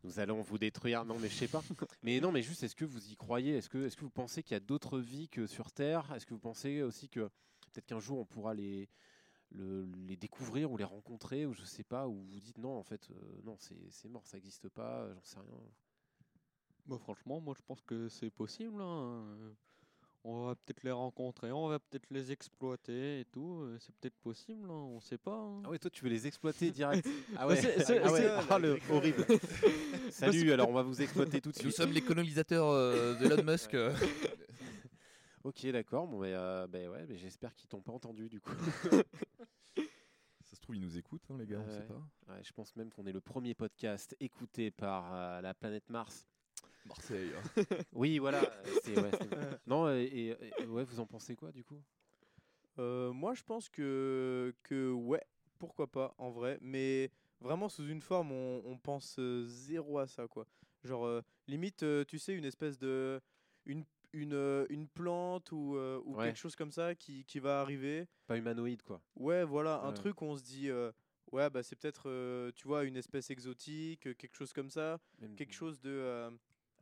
nous 0.04 0.18
allons 0.18 0.42
vous 0.42 0.58
détruire. 0.58 1.04
Non, 1.04 1.18
mais 1.18 1.28
je 1.28 1.34
sais 1.34 1.48
pas. 1.48 1.62
Mais 2.02 2.20
non, 2.20 2.32
mais 2.32 2.42
juste, 2.42 2.62
est-ce 2.62 2.74
que 2.76 2.84
vous 2.84 3.10
y 3.12 3.16
croyez? 3.16 3.56
Est-ce 3.58 3.68
que, 3.68 3.86
est-ce 3.86 3.96
que 3.96 4.02
vous 4.04 4.10
pensez 4.10 4.42
qu'il 4.42 4.54
y 4.54 4.56
a 4.56 4.60
d'autres 4.60 4.98
vies 4.98 5.28
que 5.28 5.46
sur 5.46 5.70
Terre? 5.70 6.12
Est-ce 6.14 6.26
que 6.26 6.34
vous 6.34 6.40
pensez 6.40 6.82
aussi 6.82 7.08
que 7.08 7.20
peut-être 7.72 7.86
qu'un 7.86 8.00
jour 8.00 8.18
on 8.18 8.24
pourra 8.24 8.52
les, 8.54 8.88
le- 9.52 9.86
les 10.08 10.16
découvrir 10.16 10.72
ou 10.72 10.76
les 10.76 10.84
rencontrer 10.84 11.46
ou 11.46 11.52
je 11.54 11.64
sais 11.64 11.84
pas 11.84 12.08
ou 12.08 12.14
vous 12.14 12.40
dites 12.40 12.58
non 12.58 12.76
en 12.78 12.82
fait 12.82 13.08
non 13.44 13.56
c'est 13.58 14.08
mort 14.08 14.26
ça 14.26 14.36
n'existe 14.36 14.68
pas 14.68 15.08
j'en 15.14 15.22
sais 15.24 15.38
rien 15.38 16.98
franchement, 16.98 17.40
moi 17.40 17.54
je 17.56 17.62
pense 17.62 17.82
que 17.82 18.08
c'est 18.08 18.30
possible. 18.30 18.80
hein. 18.80 19.54
On 20.22 20.46
va 20.48 20.54
peut-être 20.54 20.82
les 20.82 20.90
rencontrer, 20.90 21.50
on 21.50 21.68
va 21.68 21.78
peut-être 21.78 22.10
les 22.10 22.30
exploiter 22.30 23.20
et 23.20 23.24
tout. 23.24 23.60
euh, 23.62 23.78
C'est 23.80 23.94
peut-être 23.96 24.18
possible, 24.18 24.70
hein, 24.70 24.74
on 24.74 25.00
sait 25.00 25.16
pas. 25.16 25.32
hein. 25.34 25.62
ah 25.64 25.70
ouais 25.70 25.78
toi 25.78 25.90
tu 25.90 26.04
veux 26.04 26.10
les 26.10 26.26
exploiter 26.26 26.70
direct 26.70 27.06
ah 27.36 27.46
Bah, 27.46 27.46
ouais, 27.48 27.56
c'est- 27.56 27.80
c'est- 27.82 27.98
ah 28.04 28.12
ouais. 28.12 28.20
c'est- 28.20 28.46
Ah, 28.50 28.58
le 28.58 28.78
horrible 28.90 29.24
salut 30.10 30.52
alors 30.52 30.68
on 30.68 30.74
va 30.74 30.82
vous 30.82 31.00
exploiter 31.00 31.40
tout 31.40 31.50
de 31.52 31.56
Nous 31.56 31.62
suite 31.70 31.74
sommes 31.76 31.92
les 31.92 32.02
colonisateurs 32.02 32.66
euh, 32.68 33.14
d'Elon 33.18 33.42
Musk. 33.50 33.72
euh. 33.74 33.94
ok 35.44 35.66
d'accord 35.68 36.06
bon 36.06 36.20
mais 36.20 36.34
euh, 36.34 36.66
ben 36.66 36.88
ouais 36.90 37.06
mais 37.08 37.16
j'espère 37.16 37.54
qu'ils 37.54 37.68
t'ont 37.68 37.80
pas 37.80 37.92
entendu 37.92 38.28
du 38.28 38.40
coup 38.40 38.52
Ça 39.76 40.56
se 40.56 40.60
trouve, 40.62 40.74
ils 40.76 40.82
nous 40.82 40.98
écoutent, 40.98 41.22
hein, 41.30 41.36
les 41.38 41.46
gars, 41.46 41.60
on 41.60 41.64
Ouais. 41.64 41.70
sait 41.76 41.84
pas. 41.86 42.02
Ouais, 42.28 42.40
je 42.42 42.52
pense 42.52 42.74
même 42.74 42.90
qu'on 42.90 43.06
est 43.06 43.12
le 43.12 43.20
premier 43.20 43.54
podcast 43.54 44.16
écouté 44.18 44.72
par 44.72 45.14
euh, 45.14 45.40
la 45.40 45.54
planète 45.54 45.88
Mars 45.88 46.26
Marseille. 46.86 47.32
hein. 47.36 47.42
Oui, 47.92 48.18
voilà. 48.18 48.50
euh, 48.88 49.02
ouais, 49.02 49.10
non, 49.66 49.88
et, 49.90 50.36
ouais, 50.66 50.84
vous 50.84 51.00
en 51.00 51.06
pensez 51.06 51.36
quoi 51.36 51.52
du 51.52 51.64
coup? 51.64 51.82
Euh, 52.78 53.12
moi, 53.12 53.34
je 53.34 53.42
pense 53.42 53.68
que, 53.68 54.54
que 54.62 54.90
ouais, 54.92 55.22
pourquoi 55.58 55.86
pas, 55.86 56.14
en 56.18 56.30
vrai. 56.30 56.58
Mais 56.62 57.10
vraiment, 57.40 57.68
sous 57.68 57.86
une 57.86 58.00
forme, 58.00 58.32
on, 58.32 58.62
on 58.64 58.78
pense 58.78 59.18
euh, 59.18 59.44
zéro 59.46 59.98
à 59.98 60.06
ça, 60.06 60.26
quoi. 60.28 60.46
Genre, 60.84 61.04
euh, 61.04 61.20
limite, 61.46 61.82
euh, 61.82 62.04
tu 62.04 62.18
sais, 62.18 62.34
une 62.34 62.44
espèce 62.44 62.78
de. 62.78 63.20
Une, 63.66 63.84
une, 64.12 64.32
euh, 64.32 64.66
une 64.70 64.88
plante 64.88 65.52
ou, 65.52 65.76
euh, 65.76 66.00
ou 66.04 66.14
Ouais. 66.16 66.24
quelque 66.26 66.38
chose 66.38 66.56
comme 66.56 66.72
ça 66.72 66.94
qui, 66.94 67.24
qui 67.26 67.38
va 67.38 67.60
arriver. 67.60 68.06
Pas 68.26 68.36
humanoïde 68.38 68.82
quoi. 68.82 69.00
Ouais, 69.16 69.44
voilà, 69.44 69.80
un 69.82 69.88
Ouais. 69.88 69.94
truc 69.94 70.22
où 70.22 70.24
on 70.24 70.36
se 70.36 70.42
dit. 70.42 70.70
euh, 70.70 70.90
ouais, 71.30 71.50
bah, 71.50 71.62
c'est 71.62 71.76
peut-être, 71.76 72.08
euh, 72.08 72.50
tu 72.56 72.66
vois, 72.66 72.84
une 72.84 72.96
espèce 72.96 73.30
exotique, 73.30 74.16
quelque 74.16 74.34
chose 74.34 74.52
comme 74.52 74.70
ça. 74.70 74.98
Même 75.20 75.36
Quelque 75.36 75.52
chose 75.52 75.80
de. 75.80 75.90
euh, 75.90 76.30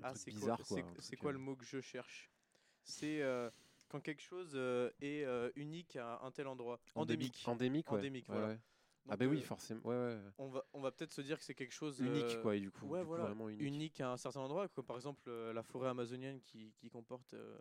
ah, 0.02 0.14
c'est 0.14 0.30
bizarre, 0.30 0.58
quoi, 0.66 0.78
c'est- 1.00 1.16
quoi 1.16 1.30
euh. 1.30 1.34
le 1.34 1.38
mot 1.38 1.56
que 1.56 1.64
je 1.64 1.80
cherche? 1.80 2.30
C'est 2.84 3.22
euh, 3.22 3.50
quand 3.88 4.00
quelque 4.00 4.22
chose 4.22 4.52
euh, 4.54 4.90
est 5.00 5.24
unique 5.56 5.96
à 5.96 6.20
un 6.22 6.30
tel 6.30 6.46
endroit. 6.46 6.78
Endémique. 6.94 7.44
Endémique, 7.46 7.86
ouais. 7.86 7.98
Endémique, 7.98 8.26
Ouais, 8.28 8.34
voilà. 8.34 8.48
ouais. 8.48 8.58
Ah 9.10 9.16
Donc, 9.16 9.18
bah 9.20 9.26
oui, 9.26 9.40
forcément. 9.42 9.80
Ouais, 9.84 9.94
ouais. 9.94 10.18
on 10.38 10.48
va, 10.48 10.64
on 10.72 10.80
va 10.80 10.90
peut-être 10.90 11.12
se 11.12 11.20
dire 11.22 11.38
que 11.38 11.44
c'est 11.44 11.54
quelque 11.54 11.74
chose 11.74 12.00
Unique 12.00 12.24
euh, 12.24 12.42
quoi, 12.42 12.56
et 12.56 12.60
du 12.60 12.70
coup. 12.70 12.86
ouais, 12.86 13.00
du 13.00 13.04
coup, 13.04 13.08
voilà, 13.08 13.24
vraiment 13.26 13.48
unique. 13.48 13.74
unique 13.74 14.00
à 14.00 14.12
un 14.12 14.16
certain 14.16 14.40
endroit, 14.40 14.68
comme 14.68 14.84
par 14.84 14.96
exemple 14.96 15.22
euh, 15.28 15.52
la 15.52 15.62
forêt 15.62 15.88
amazonienne 15.88 16.40
qui, 16.40 16.72
qui 16.74 16.90
comporte 16.90 17.34
euh, 17.34 17.58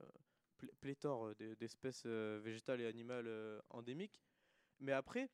plé- 0.57 0.71
pléthore 0.81 1.33
d'e- 1.35 1.55
d'espèces 1.55 2.05
végétales 2.05 2.81
et 2.81 2.85
animales 2.85 3.29
endémiques. 3.69 4.21
Mais 4.79 4.91
après, 4.91 5.29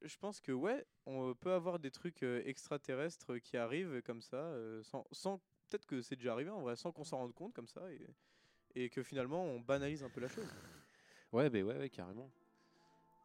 je 0.00 0.16
pense 0.16 0.40
que 0.40 0.52
ouais, 0.52 0.86
on 1.06 1.34
peut 1.34 1.52
avoir 1.52 1.78
des 1.78 1.90
trucs 1.90 2.22
extraterrestres 2.22 3.38
qui 3.38 3.56
arrivent 3.56 4.00
comme 4.02 4.22
ça, 4.22 4.54
sans, 4.82 5.04
sans 5.12 5.40
peut-être 5.72 5.86
que 5.86 6.02
c'est 6.02 6.16
déjà 6.16 6.32
arrivé 6.32 6.50
en 6.50 6.60
vrai, 6.60 6.76
sans 6.76 6.92
qu'on 6.92 7.04
s'en 7.04 7.16
rende 7.18 7.34
compte 7.34 7.54
comme 7.54 7.66
ça, 7.68 7.80
et, 7.90 8.84
et 8.84 8.90
que 8.90 9.02
finalement 9.02 9.42
on 9.44 9.58
banalise 9.60 10.04
un 10.04 10.10
peu 10.10 10.20
la 10.20 10.28
chose. 10.28 10.44
Ouais, 11.32 11.48
bah 11.48 11.60
ouais, 11.62 11.78
ouais, 11.78 11.88
carrément. 11.88 12.30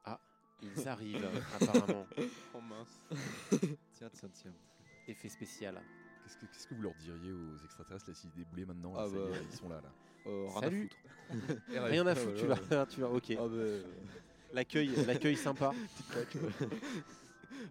Ah, 0.05 0.17
ils 0.61 0.87
arrivent 0.87 1.27
apparemment. 1.59 2.07
Oh 2.53 2.61
mince. 2.61 3.01
Tiens, 3.95 4.09
tiens, 4.13 4.29
tiens. 4.31 4.53
Effet 5.09 5.27
spécial. 5.27 5.81
Qu'est-ce 6.23 6.37
que, 6.37 6.45
qu'est-ce 6.45 6.67
que 6.67 6.73
vous 6.75 6.83
leur 6.83 6.93
diriez 6.95 7.33
aux 7.33 7.57
extraterrestres 7.65 8.07
là 8.07 8.15
s'ils 8.15 8.31
déboulaient 8.31 8.63
maintenant 8.65 8.93
là, 8.93 9.01
Ah 9.03 9.07
est, 9.07 9.29
bah. 9.31 9.37
Ils 9.51 9.57
sont 9.57 9.67
là 9.67 9.81
là. 9.81 9.91
Euh, 10.25 10.47
rien 10.47 10.61
Salut. 10.61 10.89
à 11.29 11.35
foutre. 11.35 11.83
Rien 11.83 12.07
à 12.07 12.15
foutre, 12.15 12.39
tu 12.39 12.45
vas, 12.45 12.85
tu 12.85 13.01
vas. 13.01 13.09
Ok. 13.09 13.31
Ah 13.31 13.47
bah, 13.49 13.89
L'accueil, 14.53 14.87
l'accueil 15.05 15.35
sympa. 15.35 15.73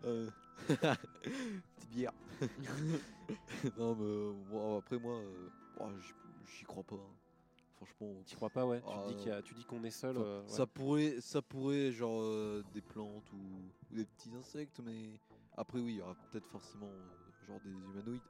euh, 0.05 0.29
Petite 1.23 1.91
bière. 1.91 2.13
non, 3.77 3.95
mais 3.95 4.05
euh, 4.05 4.79
après, 4.79 4.99
moi, 4.99 5.15
euh, 5.21 5.49
oh, 5.79 5.91
j'y- 5.99 6.65
crois 6.65 6.83
pas. 6.85 6.97
hein. 6.97 7.17
Franchement. 7.77 8.23
Tu 8.27 8.37
crois 8.37 8.51
pas, 8.51 8.65
ouais? 8.67 8.81
Tu 8.81 8.87
Ah, 8.91 9.05
dis 9.09 9.15
non. 9.15 9.19
qu'il 9.19 9.29
y 9.29 9.31
a- 9.33 9.43
tu 9.43 9.55
dis 9.55 9.65
qu'on 9.65 9.85
est 9.85 9.91
seul. 9.91 10.17
Enfin, 10.17 10.27
euh, 10.27 10.43
ouais. 10.43 10.49
Ça 10.49 10.67
pourrait, 10.67 11.21
ça 11.21 11.43
pourrait, 11.43 11.93
genre 11.93 12.21
euh, 12.23 12.65
des 12.73 12.81
plantes 12.81 13.31
ou, 13.33 13.37
ou 13.93 13.95
des 13.97 14.05
petits 14.07 14.35
insectes, 14.35 14.81
mais 14.81 15.21
après 15.57 15.79
oui, 15.79 15.93
il 15.95 15.97
y 15.97 16.01
aura 16.01 16.15
peut-être 16.31 16.47
forcément 16.47 16.89
euh, 16.89 17.47
genre 17.47 17.61
des 17.61 17.71
humanoïdes, 17.71 18.23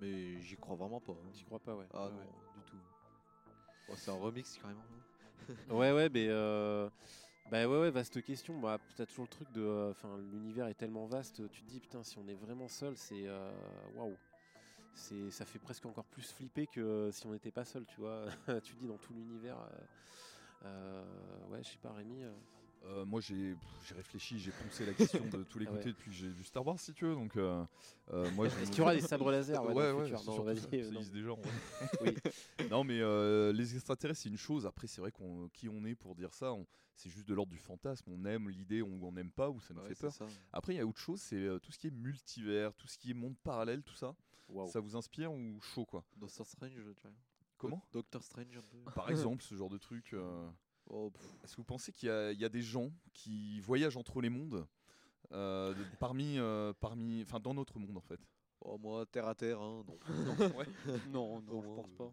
mais 0.00 0.40
j'y 0.40 0.56
crois 0.56 0.74
vraiment 0.76 1.00
pas. 1.00 1.12
hein. 1.12 1.30
J'y 1.32 1.44
crois 1.44 1.60
pas, 1.60 1.76
ouais. 1.76 1.86
Ah 1.94 2.06
Ouais, 2.06 2.10
non, 2.10 2.18
ouais. 2.18 2.26
du 2.56 2.62
tout. 2.62 2.76
Oh, 3.88 3.94
c'est 3.96 4.10
un 4.10 4.14
remix 4.14 4.56
carrément. 4.60 4.84
hein. 5.48 5.54
Ouais, 5.70 5.92
ouais, 5.92 6.08
mais 6.08 6.26
euh, 6.28 6.88
bah 7.52 7.68
ouais, 7.68 7.80
ouais, 7.80 7.90
vaste 7.90 8.22
question. 8.22 8.58
Bah, 8.58 8.78
t'as 8.96 9.04
toujours 9.04 9.26
le 9.26 9.28
truc 9.28 9.52
de, 9.52 9.60
euh, 9.60 9.90
enfin, 9.90 10.08
l'univers 10.32 10.68
est 10.68 10.74
tellement 10.74 11.04
vaste. 11.04 11.46
Tu 11.50 11.60
te 11.60 11.68
dis 11.68 11.80
putain, 11.80 12.02
si 12.02 12.16
on 12.16 12.26
est 12.26 12.34
vraiment 12.34 12.66
seul, 12.66 12.96
c'est 12.96 13.26
euh, 13.26 13.52
waouh. 13.94 14.16
C'est, 14.94 15.30
ça 15.30 15.44
fait 15.44 15.58
presque 15.58 15.84
encore 15.84 16.06
plus 16.06 16.32
flipper 16.32 16.66
que 16.66 16.80
euh, 16.80 17.12
si 17.12 17.26
on 17.26 17.32
n'était 17.32 17.50
pas 17.50 17.66
seul, 17.66 17.84
tu 17.84 18.00
vois. 18.00 18.24
tu 18.64 18.74
dis 18.76 18.86
dans 18.86 18.96
tout 18.96 19.12
l'univers. 19.12 19.58
ouais, 20.64 21.62
je 21.62 21.68
sais 21.68 21.78
pas, 21.82 21.92
Rémi. 21.92 22.24
Euh, 22.84 23.04
moi 23.04 23.20
j'ai 23.20 23.54
réfléchi, 23.94 24.38
j'ai 24.38 24.50
poncé 24.52 24.84
la 24.86 24.92
question 24.94 25.26
de 25.28 25.44
tous 25.44 25.58
les 25.58 25.66
Ah 25.68 25.72
ouais. 25.72 25.78
côtés 25.78 25.90
depuis 25.90 26.10
que 26.10 26.16
j'ai 26.16 26.28
vu 26.28 26.42
Star 26.44 26.66
Wars 26.66 26.78
si 26.80 26.92
tu 26.92 27.04
veux. 27.04 27.14
Donc 27.14 27.36
euh, 27.36 27.64
euh, 28.12 28.30
moi 28.32 28.46
Est-ce 28.46 28.56
me- 28.58 28.66
qu'il 28.66 28.78
y 28.78 28.80
aura 28.80 28.94
des 28.94 29.00
sabres 29.00 29.30
laser 29.30 29.62
ouais, 29.62 29.68
Ouais, 29.68 29.74
dans 29.74 29.80
le 29.80 29.94
ouais, 29.96 30.02
futur 30.04 30.18
c'est 30.18 30.26
Non, 30.26 30.32
surtout 30.32 30.46
vas-y, 30.46 30.60
ça, 30.60 30.66
euh, 30.72 30.82
ça 30.84 30.90
non. 30.90 31.00
existe 31.00 31.14
déjà. 31.14 31.30
Oui. 32.00 32.14
non 32.70 32.84
mais 32.84 33.00
euh, 33.00 33.52
les 33.52 33.74
extraterrestres 33.74 34.20
c'est 34.22 34.28
une 34.28 34.36
chose, 34.36 34.66
après 34.66 34.86
c'est 34.86 35.00
vrai 35.00 35.12
qu'on 35.12 35.48
qui 35.52 35.68
on 35.68 35.84
est 35.84 35.94
pour 35.94 36.14
dire 36.14 36.32
ça, 36.34 36.52
on- 36.52 36.66
c'est 36.96 37.08
juste 37.10 37.26
de 37.28 37.34
l'ordre 37.34 37.52
du 37.52 37.58
fantasme, 37.58 38.10
on 38.10 38.24
aime 38.24 38.48
l'idée 38.48 38.82
ou 38.82 38.98
on 39.06 39.12
n'aime 39.12 39.30
pas 39.30 39.48
ou 39.50 39.60
ça 39.60 39.74
nous 39.74 39.80
Ouais, 39.82 39.88
fait 39.88 39.94
peur. 39.94 40.12
ça. 40.12 40.26
Après 40.52 40.74
il 40.74 40.76
y 40.76 40.80
a 40.80 40.86
autre 40.86 40.98
chose, 41.00 41.20
c'est 41.20 41.48
tout 41.62 41.72
ce 41.72 41.78
qui 41.78 41.86
est 41.88 41.90
multivers, 41.90 42.74
tout 42.74 42.86
ce 42.88 42.98
qui 42.98 43.10
est 43.10 43.14
monde 43.14 43.36
parallèle, 43.42 43.82
tout 43.82 43.94
ça. 43.94 44.14
Ça 44.66 44.80
vous 44.80 44.96
inspire 44.96 45.32
ou 45.32 45.58
chaud 45.62 45.86
quoi? 45.86 46.04
Doctor 46.16 46.46
Strange, 46.46 46.72
tu 46.74 46.80
vois. 46.82 47.12
Comment? 47.56 47.82
Doctor 47.92 48.22
Strange 48.22 48.54
un 48.58 48.60
peu. 48.60 48.90
Par 48.90 49.08
exemple 49.10 49.42
ce 49.42 49.54
genre 49.54 49.70
de 49.70 49.78
truc. 49.78 50.12
euh, 50.12 50.46
Oh, 50.92 51.10
Est-ce 51.42 51.52
que 51.52 51.56
vous 51.62 51.64
pensez 51.64 51.90
qu'il 51.92 52.08
y, 52.08 52.12
a- 52.12 52.32
il 52.32 52.38
y 52.40 52.44
a 52.44 52.48
des 52.50 52.60
gens 52.62 52.90
qui 53.14 53.58
voyagent 53.60 53.96
entre 53.96 54.20
les 54.20 54.28
mondes 54.28 54.66
euh, 55.32 55.72
de- 55.72 55.84
parmi, 55.98 56.38
euh, 56.38 56.72
parmi, 56.80 57.22
enfin 57.22 57.40
dans 57.40 57.54
notre 57.54 57.78
monde 57.78 57.96
en 57.96 58.00
fait? 58.02 58.20
Oh, 58.60 58.76
moi 58.78 59.06
terre 59.06 59.26
à 59.26 59.34
terre, 59.34 59.60
hein, 59.60 59.84
non. 59.86 59.96
Non, 61.08 61.40
non, 61.40 61.58
Au 61.58 61.62
je 61.62 61.66
pense 61.74 61.90
euh, 61.92 61.96
pas. 61.96 62.12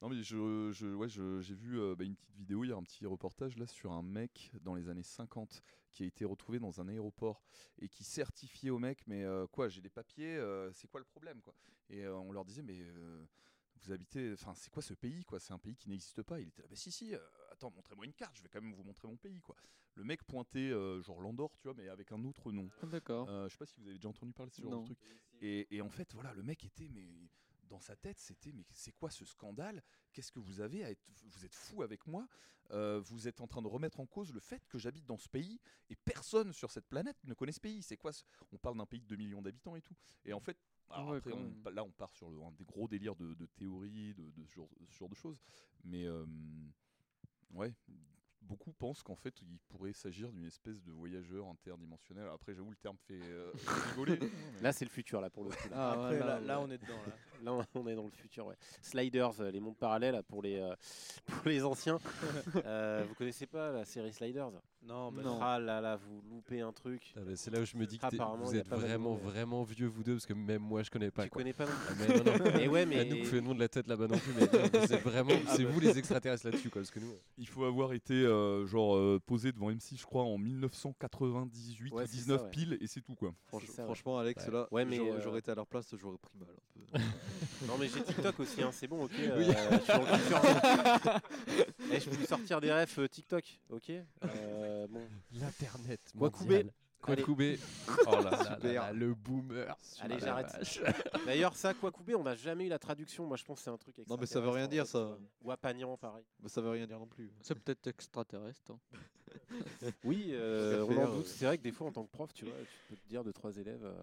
Non 0.00 0.08
mais 0.08 0.22
je, 0.22 0.70
je- 0.72 0.94
ouais, 0.94 1.08
je- 1.08 1.40
j'ai 1.42 1.54
vu 1.54 1.78
euh, 1.78 1.94
bah, 1.94 2.04
une 2.04 2.16
petite 2.16 2.34
vidéo, 2.34 2.64
il 2.64 2.70
y 2.70 2.72
a 2.72 2.76
un 2.76 2.82
petit 2.82 3.06
reportage 3.06 3.56
là 3.58 3.66
sur 3.66 3.92
un 3.92 4.02
mec 4.02 4.50
dans 4.62 4.74
les 4.74 4.88
années 4.88 5.02
50 5.04 5.62
qui 5.92 6.02
a 6.02 6.06
été 6.06 6.24
retrouvé 6.24 6.58
dans 6.58 6.80
un 6.80 6.88
aéroport 6.88 7.42
et 7.78 7.88
qui 7.88 8.02
certifiait 8.02 8.70
au 8.70 8.78
mec 8.78 9.06
mais 9.06 9.22
euh, 9.22 9.46
quoi 9.46 9.68
j'ai 9.68 9.80
des 9.82 9.90
papiers, 9.90 10.34
euh, 10.36 10.72
c'est 10.72 10.88
quoi 10.88 10.98
le 10.98 11.04
problème 11.06 11.40
quoi? 11.42 11.54
Et 11.90 12.04
euh, 12.04 12.16
on 12.16 12.32
leur 12.32 12.44
disait 12.44 12.62
mais 12.62 12.80
euh, 12.80 13.24
vous 13.76 13.92
habitez, 13.92 14.32
enfin 14.32 14.54
c'est 14.56 14.70
quoi 14.72 14.82
ce 14.82 14.94
pays 14.94 15.22
quoi? 15.24 15.38
C'est 15.38 15.52
un 15.52 15.58
pays 15.58 15.76
qui 15.76 15.88
n'existe 15.88 16.22
pas. 16.22 16.40
Il 16.40 16.48
était 16.48 16.62
là 16.62 16.68
bah 16.68 16.76
si 16.76 16.90
si, 16.90 17.14
euh, 17.14 17.18
attends 17.66 17.74
montrez-moi 17.76 18.04
une 18.04 18.12
carte, 18.14 18.36
je 18.36 18.42
vais 18.42 18.48
quand 18.48 18.60
même 18.60 18.72
vous 18.74 18.82
montrer 18.84 19.06
mon 19.08 19.16
pays 19.16 19.40
quoi. 19.40 19.56
Le 19.94 20.04
mec 20.04 20.24
pointait 20.24 20.70
euh, 20.70 21.00
genre 21.02 21.20
l'Andorre 21.20 21.56
tu 21.58 21.68
vois 21.68 21.74
mais 21.74 21.88
avec 21.88 22.10
un 22.12 22.22
autre 22.24 22.50
nom. 22.52 22.68
Ah, 22.82 22.86
D'accord. 22.86 23.28
Euh, 23.28 23.48
je 23.48 23.52
sais 23.52 23.58
pas 23.58 23.66
si 23.66 23.78
vous 23.80 23.86
avez 23.86 23.96
déjà 23.96 24.08
entendu 24.08 24.32
parler 24.32 24.50
de 24.50 24.54
ce 24.54 24.62
genre 24.62 24.70
Non. 24.72 24.80
de 24.80 24.84
truc. 24.86 24.98
Et, 25.40 25.74
et 25.74 25.80
en 25.82 25.90
fait, 25.90 26.12
voilà, 26.14 26.32
le 26.34 26.42
mec 26.42 26.64
était, 26.64 26.88
mais 26.88 27.06
dans 27.68 27.80
sa 27.80 27.96
tête, 27.96 28.18
c'était, 28.18 28.52
mais 28.52 28.64
c'est 28.72 28.92
quoi 28.92 29.10
ce 29.10 29.24
scandale? 29.24 29.82
Qu'est-ce 30.12 30.30
que 30.32 30.38
vous 30.40 30.60
avez 30.60 30.84
à 30.84 30.90
être 30.90 31.02
Vous 31.24 31.44
êtes 31.44 31.54
fou 31.54 31.82
avec 31.82 32.06
moi? 32.06 32.26
Euh, 32.70 33.00
Vous 33.00 33.26
êtes 33.28 33.40
en 33.40 33.46
train 33.46 33.60
de 33.60 33.66
remettre 33.66 33.98
en 34.00 34.06
cause 34.06 34.32
le 34.32 34.40
fait 34.40 34.64
que 34.68 34.78
j'habite 34.78 35.04
dans 35.04 35.18
ce 35.18 35.28
pays 35.28 35.60
et 35.90 35.96
personne 35.96 36.52
sur 36.52 36.70
cette 36.70 36.86
planète 36.86 37.16
ne 37.24 37.34
connaît 37.34 37.52
ce 37.52 37.60
pays. 37.60 37.82
C'est 37.82 37.96
quoi 37.96 38.12
ce- 38.12 38.22
On 38.52 38.58
parle 38.58 38.76
d'un 38.78 38.86
pays 38.86 39.00
de 39.00 39.06
2 39.06 39.16
millions 39.16 39.42
d'habitants 39.42 39.74
et 39.76 39.82
tout. 39.82 39.96
Et 40.24 40.32
en 40.32 40.40
fait. 40.40 40.56
alors 40.90 41.08
Ouais, 41.10 41.16
après, 41.18 41.32
quand 41.32 41.38
on- 41.38 41.42
même. 41.42 41.74
là, 41.74 41.82
on 41.84 41.90
part 41.90 42.14
sur 42.14 42.30
le- 42.30 42.40
un 42.42 42.52
des 42.52 42.64
gros 42.64 42.86
délires 42.86 43.16
de, 43.16 43.34
de 43.34 43.46
théorie, 43.46 44.14
de, 44.14 44.30
de 44.30 44.44
ce, 44.44 44.54
genre, 44.54 44.68
ce 44.88 44.96
genre 44.98 45.08
de 45.08 45.14
choses. 45.16 45.40
Mais 45.84 46.06
euh, 46.06 46.24
ouais, 47.52 47.72
beaucoup 48.40 48.72
pensent 48.72 49.02
qu'en 49.02 49.16
fait, 49.16 49.40
il 49.42 49.58
pourrait 49.68 49.92
s'agir 49.92 50.30
d'une 50.32 50.44
espèce 50.44 50.82
de 50.82 50.90
voyageur 50.92 51.46
interdimensionnel. 51.48 52.28
Après, 52.32 52.54
j'avoue, 52.54 52.70
le 52.70 52.76
terme 52.76 52.96
fait 53.06 53.20
euh, 53.22 53.50
rigoler. 53.90 54.18
Là, 54.60 54.72
c'est 54.72 54.84
le 54.84 54.90
futur, 54.90 55.20
là, 55.20 55.30
pour 55.30 55.44
le 55.44 55.50
coup. 55.50 55.68
là. 55.70 55.76
Ah, 55.76 55.92
Après, 55.92 56.18
là, 56.18 56.40
là, 56.40 56.58
ouais. 56.58 56.66
on 56.68 56.70
est 56.70 56.78
dedans. 56.78 56.98
Là. 57.06 57.12
Là, 57.44 57.52
on- 57.74 57.86
est 57.88 57.94
dans 57.94 58.04
le 58.04 58.10
futur, 58.10 58.46
ouais. 58.46 58.56
Sliders, 58.80 59.40
euh, 59.40 59.50
les 59.50 59.60
mondes 59.60 59.76
parallèles 59.76 60.22
pour 60.28 60.42
les, 60.42 60.56
euh, 60.60 60.74
pour 61.26 61.46
les 61.48 61.64
anciens. 61.64 61.98
Euh, 62.64 63.04
vous 63.08 63.14
connaissez 63.14 63.46
pas 63.46 63.72
la 63.72 63.84
série 63.84 64.12
Sliders? 64.12 64.50
Non, 64.82 65.10
bah, 65.12 65.22
Non. 65.22 65.38
Ah 65.40 65.58
là 65.58 65.80
là, 65.80 65.96
vous 65.96 66.20
loupez 66.30 66.60
un 66.60 66.72
truc. 66.72 67.12
Ah 67.16 67.20
bah, 67.24 67.32
c'est 67.36 67.50
là 67.50 67.60
où 67.60 67.64
je 67.64 67.76
me 67.76 67.86
dis 67.86 67.98
que 67.98 68.06
Apparemment, 68.06 68.44
vous 68.44 68.54
êtes 68.56 68.68
de 68.68 68.74
vraiment, 68.74 69.14
vraiment 69.14 69.62
vieux, 69.62 69.86
vous 69.86 70.02
deux, 70.02 70.14
parce 70.14 70.26
que 70.26 70.32
même 70.34 70.62
moi, 70.62 70.82
je 70.82 70.90
connais 70.90 71.10
pas. 71.10 71.24
tu 71.24 71.30
quoi. 71.30 71.40
connais 71.42 71.52
pas 71.52 71.64
non 71.66 71.72
Ah, 71.88 71.92
mais 71.98 72.08
non, 72.18 72.44
non. 72.52 72.58
Et 72.60 72.68
ouais, 72.68 72.84
mais 72.86 73.04
nous, 73.04 73.18
vous 73.18 73.24
faites 73.24 73.32
le 73.34 73.40
nom 73.40 73.54
de 73.54 73.60
la 73.60 73.68
tête 73.68 73.86
là-bas 73.88 74.06
non 74.08 74.18
plus, 74.18 74.32
mais 74.34 74.40
non, 74.46 74.68
vous 74.80 74.92
êtes 74.92 75.02
vraiment, 75.02 75.30
Ah 75.46 75.54
c'est 75.56 75.64
bah. 75.64 75.70
vous 75.70 75.80
les 75.80 75.98
extraterrestres 75.98 76.46
là-dessus, 76.46 76.68
quoi, 76.70 76.82
parce 76.82 76.90
que 76.90 77.00
nous. 77.00 77.12
Il 77.38 77.46
faut 77.48 77.64
avoir 77.64 77.92
été 77.92 78.14
euh, 78.14 78.66
genre 78.66 78.96
euh, 78.96 79.20
posé 79.24 79.52
devant 79.52 79.70
M6, 79.70 79.98
je 80.00 80.04
crois, 80.06 80.22
en 80.24 80.36
1998 80.38 81.92
Ouais, 81.92 82.02
ou 82.02 82.06
c'est 82.06 82.12
19 82.12 82.38
ça, 82.38 82.44
ouais. 82.44 82.50
pile, 82.50 82.78
et 82.80 82.86
c'est 82.86 83.00
tout 83.00 83.14
quoi. 83.14 83.32
Franch- 83.50 83.66
ça, 83.66 83.82
ouais. 83.82 83.86
franchement, 83.86 84.18
Alex, 84.18 84.46
Ouais. 84.46 84.52
là, 84.52 84.68
Ouais, 84.70 84.84
mais, 84.84 84.96
j'aurais 84.96 85.36
euh, 85.36 85.38
été 85.38 85.50
à 85.50 85.54
leur 85.54 85.66
place, 85.66 85.94
j'aurais 85.96 86.18
pris 86.18 86.36
mal. 86.38 86.48
non 87.66 87.78
mais 87.78 87.88
j'ai 87.88 88.02
TikTok 88.02 88.40
aussi, 88.40 88.62
hein, 88.62 88.70
c'est 88.72 88.86
bon, 88.86 89.04
ok. 89.04 89.12
Oui. 89.18 89.28
euh, 89.28 89.78
je 89.78 89.78
suis 89.78 89.92
dans 89.92 90.00
le 90.00 90.18
futur. 90.18 91.20
Eh, 91.92 92.00
je 92.00 92.10
peux 92.10 92.16
lui 92.16 92.26
sortir 92.26 92.60
des 92.60 92.72
refs 92.72 92.98
euh, 92.98 93.08
TikTok, 93.08 93.44
ok. 93.70 93.90
Euh, 94.24 94.86
bon, 94.88 95.00
L'internet. 95.32 96.00
Quoi 96.18 96.30
couper 96.30 96.66
Couper 97.02 97.58
Oh 98.06 98.10
là 98.12 98.22
là 98.22 98.30
là 98.30 98.54
Super. 98.56 98.82
là, 98.82 98.92
le 98.92 99.14
boomer. 99.14 99.76
Allez, 100.00 100.14
Ah, 100.22 100.24
j'arrête. 100.24 100.80
D'ailleurs, 101.26 101.54
ça, 101.56 101.74
quoi 101.74 101.90
couper, 101.90 102.14
on 102.14 102.22
n'a 102.22 102.34
jamais 102.36 102.66
eu 102.66 102.68
la 102.68 102.78
traduction. 102.78 103.26
Moi, 103.26 103.36
je 103.36 103.44
pense 103.44 103.58
que 103.58 103.64
c'est 103.64 103.70
un 103.70 103.76
truc. 103.76 103.96
Non, 104.08 104.16
mais 104.18 104.26
ça 104.26 104.40
veut 104.40 104.48
rien 104.50 104.68
dire, 104.68 104.86
ça. 104.86 105.18
Wapagnan, 105.42 105.96
pareil. 105.96 106.24
Mais 106.42 106.48
ça 106.48 106.60
veut 106.60 106.70
rien 106.70 106.86
dire 106.86 106.98
non 106.98 107.06
plus. 107.06 107.30
C'est 107.40 107.54
peut-être 107.58 107.86
extraterrestre. 107.88 108.72
hein. 108.72 108.78
Oui, 110.04 110.28
euh, 110.32 110.84
on 110.88 110.96
en 110.96 111.16
doute. 111.16 111.24
euh. 111.24 111.28
C'est 111.28 111.44
vrai 111.46 111.58
que 111.58 111.62
des 111.62 111.72
fois, 111.72 111.86
en 111.88 111.92
tant 111.92 112.04
que 112.04 112.10
prof, 112.10 112.32
tu 112.32 112.44
vois, 112.44 112.54
tu 112.54 112.78
peux 112.88 112.96
te 112.96 113.08
dire 113.08 113.24
de 113.24 113.32
trois 113.32 113.54
élèves, 113.56 113.84
euh, 113.84 113.94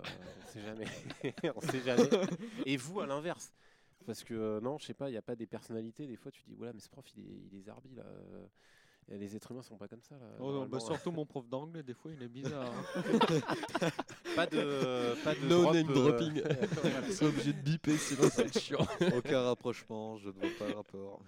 on 0.43 0.47
sait 0.47 0.61
jamais. 0.61 0.85
on 1.55 1.61
sait 1.61 1.81
jamais. 1.81 2.09
Et 2.65 2.77
vous, 2.77 2.99
à 2.99 3.07
l'inverse. 3.07 3.51
Parce 4.05 4.23
que, 4.23 4.33
euh, 4.33 4.59
non, 4.61 4.77
je 4.79 4.85
sais 4.85 4.93
pas, 4.93 5.07
il 5.09 5.11
n'y 5.11 5.17
a 5.17 5.21
pas 5.21 5.35
des 5.35 5.45
personnalités. 5.45 6.07
Des 6.07 6.15
fois, 6.15 6.31
tu 6.31 6.41
dis, 6.47 6.55
voilà, 6.55 6.73
mais 6.73 6.79
ce 6.79 6.89
prof, 6.89 7.05
il 7.15 7.19
est, 7.23 7.39
il 7.51 7.57
est 7.59 7.61
zarbi, 7.61 7.93
là. 7.95 8.03
Euh, 9.11 9.15
Et 9.15 9.17
les 9.17 9.35
êtres 9.35 9.51
humains 9.51 9.61
sont 9.61 9.77
pas 9.77 9.87
comme 9.87 10.01
ça. 10.01 10.15
Là, 10.15 10.25
Oh, 10.39 10.51
non, 10.51 10.65
bah, 10.67 10.79
surtout 10.79 11.11
mon 11.11 11.25
prof 11.25 11.47
d'anglais, 11.47 11.83
des 11.83 11.93
fois 11.93 12.11
il 12.11 12.21
est 12.23 12.27
bizarre. 12.27 12.65
hein. 12.71 13.03
Pas 14.35 14.45
de, 14.45 15.15
pas 15.23 15.33
de 15.35 15.45
No 15.47 15.63
drop, 15.63 15.73
name 15.73 15.89
euh, 15.89 15.93
dropping. 15.93 16.43
C'est 17.11 17.25
obligé 17.25 17.51
de 17.53 17.61
biper, 17.61 17.97
sinon 17.97 18.29
ça 18.29 18.43
va 18.43 18.47
être 18.47 18.59
chiant. 18.59 18.87
Aucun 19.17 19.41
rapprochement, 19.41 20.17
je 20.17 20.27
ne 20.27 20.33
vois 20.33 20.49
pas 20.57 20.67
le 20.67 20.75
rapport. 20.75 21.19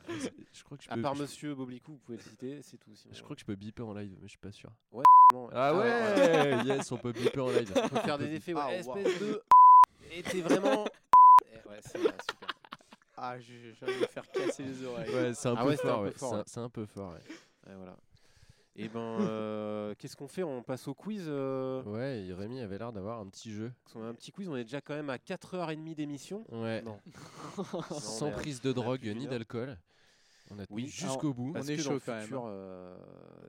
Je 0.53 0.63
crois 0.63 0.77
que 0.77 0.83
je 0.83 0.89
À 0.89 0.95
peux. 0.95 1.01
part 1.01 1.15
je- 1.15 1.23
Monsieur 1.23 1.55
Boblicou, 1.55 1.93
vous 1.93 1.97
pouvez 1.99 2.17
le 2.19 2.23
citer, 2.23 2.61
c'est 2.61 2.77
tout. 2.77 2.95
Sinon, 2.95 3.13
Je 3.13 3.21
crois 3.23 3.35
que 3.35 3.41
je 3.41 3.45
peux 3.45 3.55
biper 3.55 3.81
en 3.83 3.93
live, 3.93 4.11
mais 4.21 4.27
je 4.27 4.31
suis 4.31 4.37
pas 4.39 4.51
sûr. 4.51 4.69
non, 5.33 5.49
Ah 5.51 5.75
ouais, 5.75 6.63
yes, 6.65 6.91
on 6.91 6.97
peut 6.97 7.11
biper 7.11 7.39
en 7.39 7.49
live. 7.49 7.71
On 7.83 7.89
peut 7.89 7.99
faire 7.99 8.17
des 8.19 8.33
effets. 8.35 8.53
Ouais, 8.53 8.61
Ah, 8.63 8.73
espèce 8.75 9.19
de. 9.19 9.41
Et 10.11 10.23
t'es 10.23 10.41
vraiment. 10.41 10.85
Eh, 11.51 11.67
Ouais, 11.69 11.79
c'est 11.81 11.97
ouais, 11.99 12.03
super. 12.29 12.49
Ah, 13.17 13.39
j'ai 13.39 13.73
j'ai 13.73 13.85
envie 13.85 13.95
de 13.95 14.01
me 14.01 14.05
faire 14.07 14.29
casser 14.31 14.63
les 14.63 14.83
oreilles. 14.85 15.13
Ouais, 15.13 15.33
c'est 15.33 15.47
un, 15.49 15.55
Ah 15.57 15.63
peu 15.63 15.69
ouais, 15.69 15.75
c'était 15.77 15.87
un 15.89 15.91
fort, 15.91 15.99
peu 16.01 16.05
ouais. 16.07 16.13
fort, 16.13 16.29
C'est 16.29 16.35
un- 16.35 16.37
ouais. 16.37 16.43
C'est 16.47 16.59
un 16.59 16.69
peu 16.69 16.85
fort, 16.85 17.13
ouais. 17.13 17.19
Ouais, 17.67 17.75
voilà. 17.75 17.95
Et 18.77 18.87
ben, 18.87 18.99
euh, 19.21 19.93
qu'est-ce 19.97 20.15
qu'on 20.15 20.27
fait? 20.27 20.43
On 20.43 20.63
passe 20.63 20.87
au 20.87 20.93
quiz. 20.93 21.25
euh, 21.27 21.83
Ouais, 21.83 22.25
et 22.25 22.33
Rémi 22.33 22.61
avait 22.61 22.77
l'air 22.77 22.93
d'avoir 22.93 23.19
un 23.19 23.27
petit 23.27 23.51
jeu. 23.51 23.71
parce 23.83 23.93
qu'on 23.93 24.03
a 24.03 24.07
un 24.07 24.13
petit 24.13 24.31
quiz. 24.31 24.47
On 24.49 24.55
est 24.55 24.63
déjà 24.63 24.81
quand 24.81 24.95
même 24.95 25.09
à 25.09 25.17
4h30 25.17 25.93
d'émission. 25.95 26.45
Ouais. 26.51 26.81
Non. 26.81 26.97
Sans 27.99 28.27
on 28.27 28.29
à- 28.29 28.31
prise 28.31 28.61
de 28.61 28.69
on 28.71 28.73
drogue 28.73 29.05
ni 29.15 29.27
d'alcool. 29.27 29.77
On 30.53 30.59
a 30.59 30.63
Oui. 30.69 30.83
tenu 30.83 30.91
jusqu'au 30.91 31.33
bout. 31.33 31.53
Parce 31.53 31.65
On 31.65 31.69
est 31.69 31.77
chaud 31.77 31.93
le 31.93 31.99
quand 32.01 32.11
même, 32.13 32.21
futur, 32.23 32.43
euh, 32.45 32.97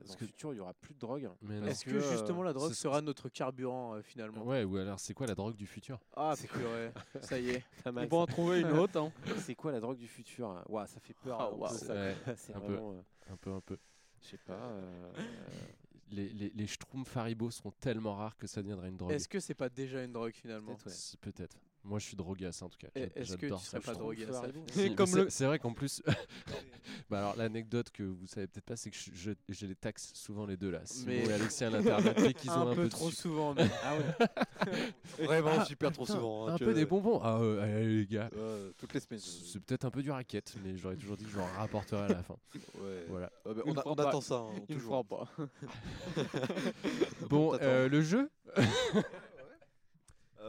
dans 0.07 0.13
que- 0.13 0.19
le 0.21 0.27
futur, 0.27 0.53
il 0.53 0.57
y 0.57 0.59
aura 0.61 0.73
plus 0.73 0.93
de 0.93 0.99
drogue. 0.99 1.29
Est-ce 1.65 1.83
que, 1.83 1.89
que, 1.91 1.95
euh, 1.95 2.11
justement 2.11 2.43
la 2.43 2.53
drogue 2.53 2.69
ce- 2.71 2.75
sera 2.81 3.01
notre 3.01 3.27
carburant 3.27 3.95
euh, 3.95 4.01
finalement? 4.01 4.43
Ouais, 4.45 4.63
ou 4.63 4.77
alors 4.77 4.99
c'est 5.01 5.13
quoi 5.13 5.27
la 5.27 5.35
drogue 5.35 5.55
du 5.57 5.67
futur? 5.67 5.99
Ah, 6.15 6.33
purée, 6.47 6.91
ça 7.21 7.37
y 7.39 7.49
est. 7.49 7.63
Pas 7.83 7.91
mal, 7.91 8.05
On 8.05 8.07
peut 8.09 8.15
en 8.15 8.25
trouver 8.25 8.61
une 8.61 8.71
autre. 8.71 8.97
Hein. 8.99 9.11
ça. 9.25 9.33
C'est 9.39 9.55
quoi 9.55 9.73
la 9.73 9.81
drogue 9.81 9.97
du 9.97 10.07
futur? 10.07 10.49
Hein 10.49 10.63
Ouah, 10.69 10.87
ça 10.87 10.99
fait 11.01 11.13
peur. 11.15 11.37
Ah, 11.41 11.43
hein, 11.43 11.47
un 11.47 11.51
peu, 11.55 11.57
waouh. 11.61 11.73
ça. 11.77 11.93
Ouais, 11.93 12.15
C'est 12.37 12.55
un 12.55 12.59
peu. 12.61 12.73
vraiment. 12.73 12.91
euh, 12.93 13.33
Un 13.33 13.35
peu, 13.37 13.51
un 13.51 13.61
peu. 13.61 13.77
Je 14.23 14.29
sais 14.29 14.37
pas. 14.37 14.53
euh, 14.53 15.11
Les, 16.11 16.29
les, 16.29 16.49
les 16.55 16.67
Schtroumpfs 16.67 17.15
Haribo 17.17 17.49
seront 17.51 17.71
tellement 17.71 18.15
rares 18.15 18.37
que 18.37 18.47
ça 18.47 18.61
deviendrait 18.61 18.89
une 18.89 18.97
drogue. 18.97 19.11
Est-ce 19.11 19.27
que 19.27 19.39
c'est 19.39 19.53
pas 19.55 19.69
déjà 19.69 20.03
une 20.03 20.13
drogue 20.13 20.33
finalement? 20.33 20.73
Peut-être, 20.75 20.85
ouais. 20.87 20.91
C'est- 20.93 21.19
Peut-être. 21.19 21.57
Moi, 21.85 21.99
je 21.99 22.05
suis 22.05 22.15
drogué 22.15 22.45
à 22.45 22.51
ça 22.53 22.63
en 22.65 22.69
tout 22.69 22.77
cas. 22.77 22.87
Est-ce 22.95 23.35
que 23.35 23.45
tu 23.47 23.57
serais 23.61 23.79
pas 23.81 23.91
trouve. 23.91 24.03
drogué 24.15 24.23
à 24.25 24.31
ça 24.31 24.39
Haribo. 24.39 24.65
Si, 24.71 24.95
Comme 24.95 25.05
c'est- 25.05 25.23
le- 25.23 25.29
C'est 25.29 25.45
vrai 25.45 25.59
qu'en 25.59 25.73
plus. 25.73 26.01
bah 27.09 27.19
alors, 27.19 27.35
l'anecdote 27.35 27.89
que 27.91 28.03
vous 28.03 28.25
savez 28.25 28.47
peut-être 28.47 28.63
pas, 28.65 28.77
c'est 28.77 28.89
que 28.89 28.95
je, 28.95 29.11
je, 29.13 29.31
je 29.49 29.65
les 29.65 29.75
taxe 29.75 30.11
souvent 30.13 30.45
les 30.45 30.55
deux 30.55 30.71
là. 30.71 30.79
Simon 30.85 31.07
Mais- 31.07 31.25
et 31.25 31.33
Alexis 31.33 31.63
à 31.65 31.69
l'internet, 31.71 32.15
dès 32.17 32.33
qu'ils 32.33 32.49
ont 32.51 32.53
un, 32.53 32.71
un, 32.71 32.75
peu 32.75 32.87
trop 32.87 33.11
souvent. 33.11 33.53
mais- 33.53 33.67
Ah 33.83 33.97
ouais. 33.97 35.25
Vraiment 35.25 35.51
Ah, 35.59 35.65
super 35.65 35.91
trop 35.91 36.05
souvent. 36.05 36.47
hein, 36.47 36.53
un 36.53 36.57
peu 36.57 36.73
des 36.73 36.85
bonbons. 36.85 37.19
Ah, 37.21 37.37
euh, 37.41 37.61
allez, 37.61 37.97
les 37.97 38.05
gars. 38.07 38.29
Toutes 38.77 38.93
les 38.93 39.01
semaines. 39.01 39.19
C'est 39.19 39.59
peut-être 39.59 39.83
un 39.83 39.91
peu 39.91 40.01
du 40.01 40.09
racket, 40.11 40.55
mais 40.63 40.77
j'aurais 40.77 40.95
toujours 40.95 41.17
dit 41.17 41.25
que 41.25 41.31
je 41.31 41.37
leur 41.37 41.51
rapporterai 41.55 42.03
à 42.03 42.07
la 42.07 42.23
fin. 42.23 42.37
Ouais. 42.79 43.05
Voilà. 43.09 43.29
Bah, 43.43 43.51
on, 43.65 43.75
a- 43.75 43.83
on 43.87 43.93
attend 43.95 44.21
ça. 44.21 44.35
hein, 44.35 44.51
Il 44.69 44.75
ne 44.75 44.79
toujours. 44.79 45.03
pas. 45.05 45.27
Bon, 47.29 47.57
euh, 47.61 47.89
le 47.89 48.01
jeu 48.01 48.29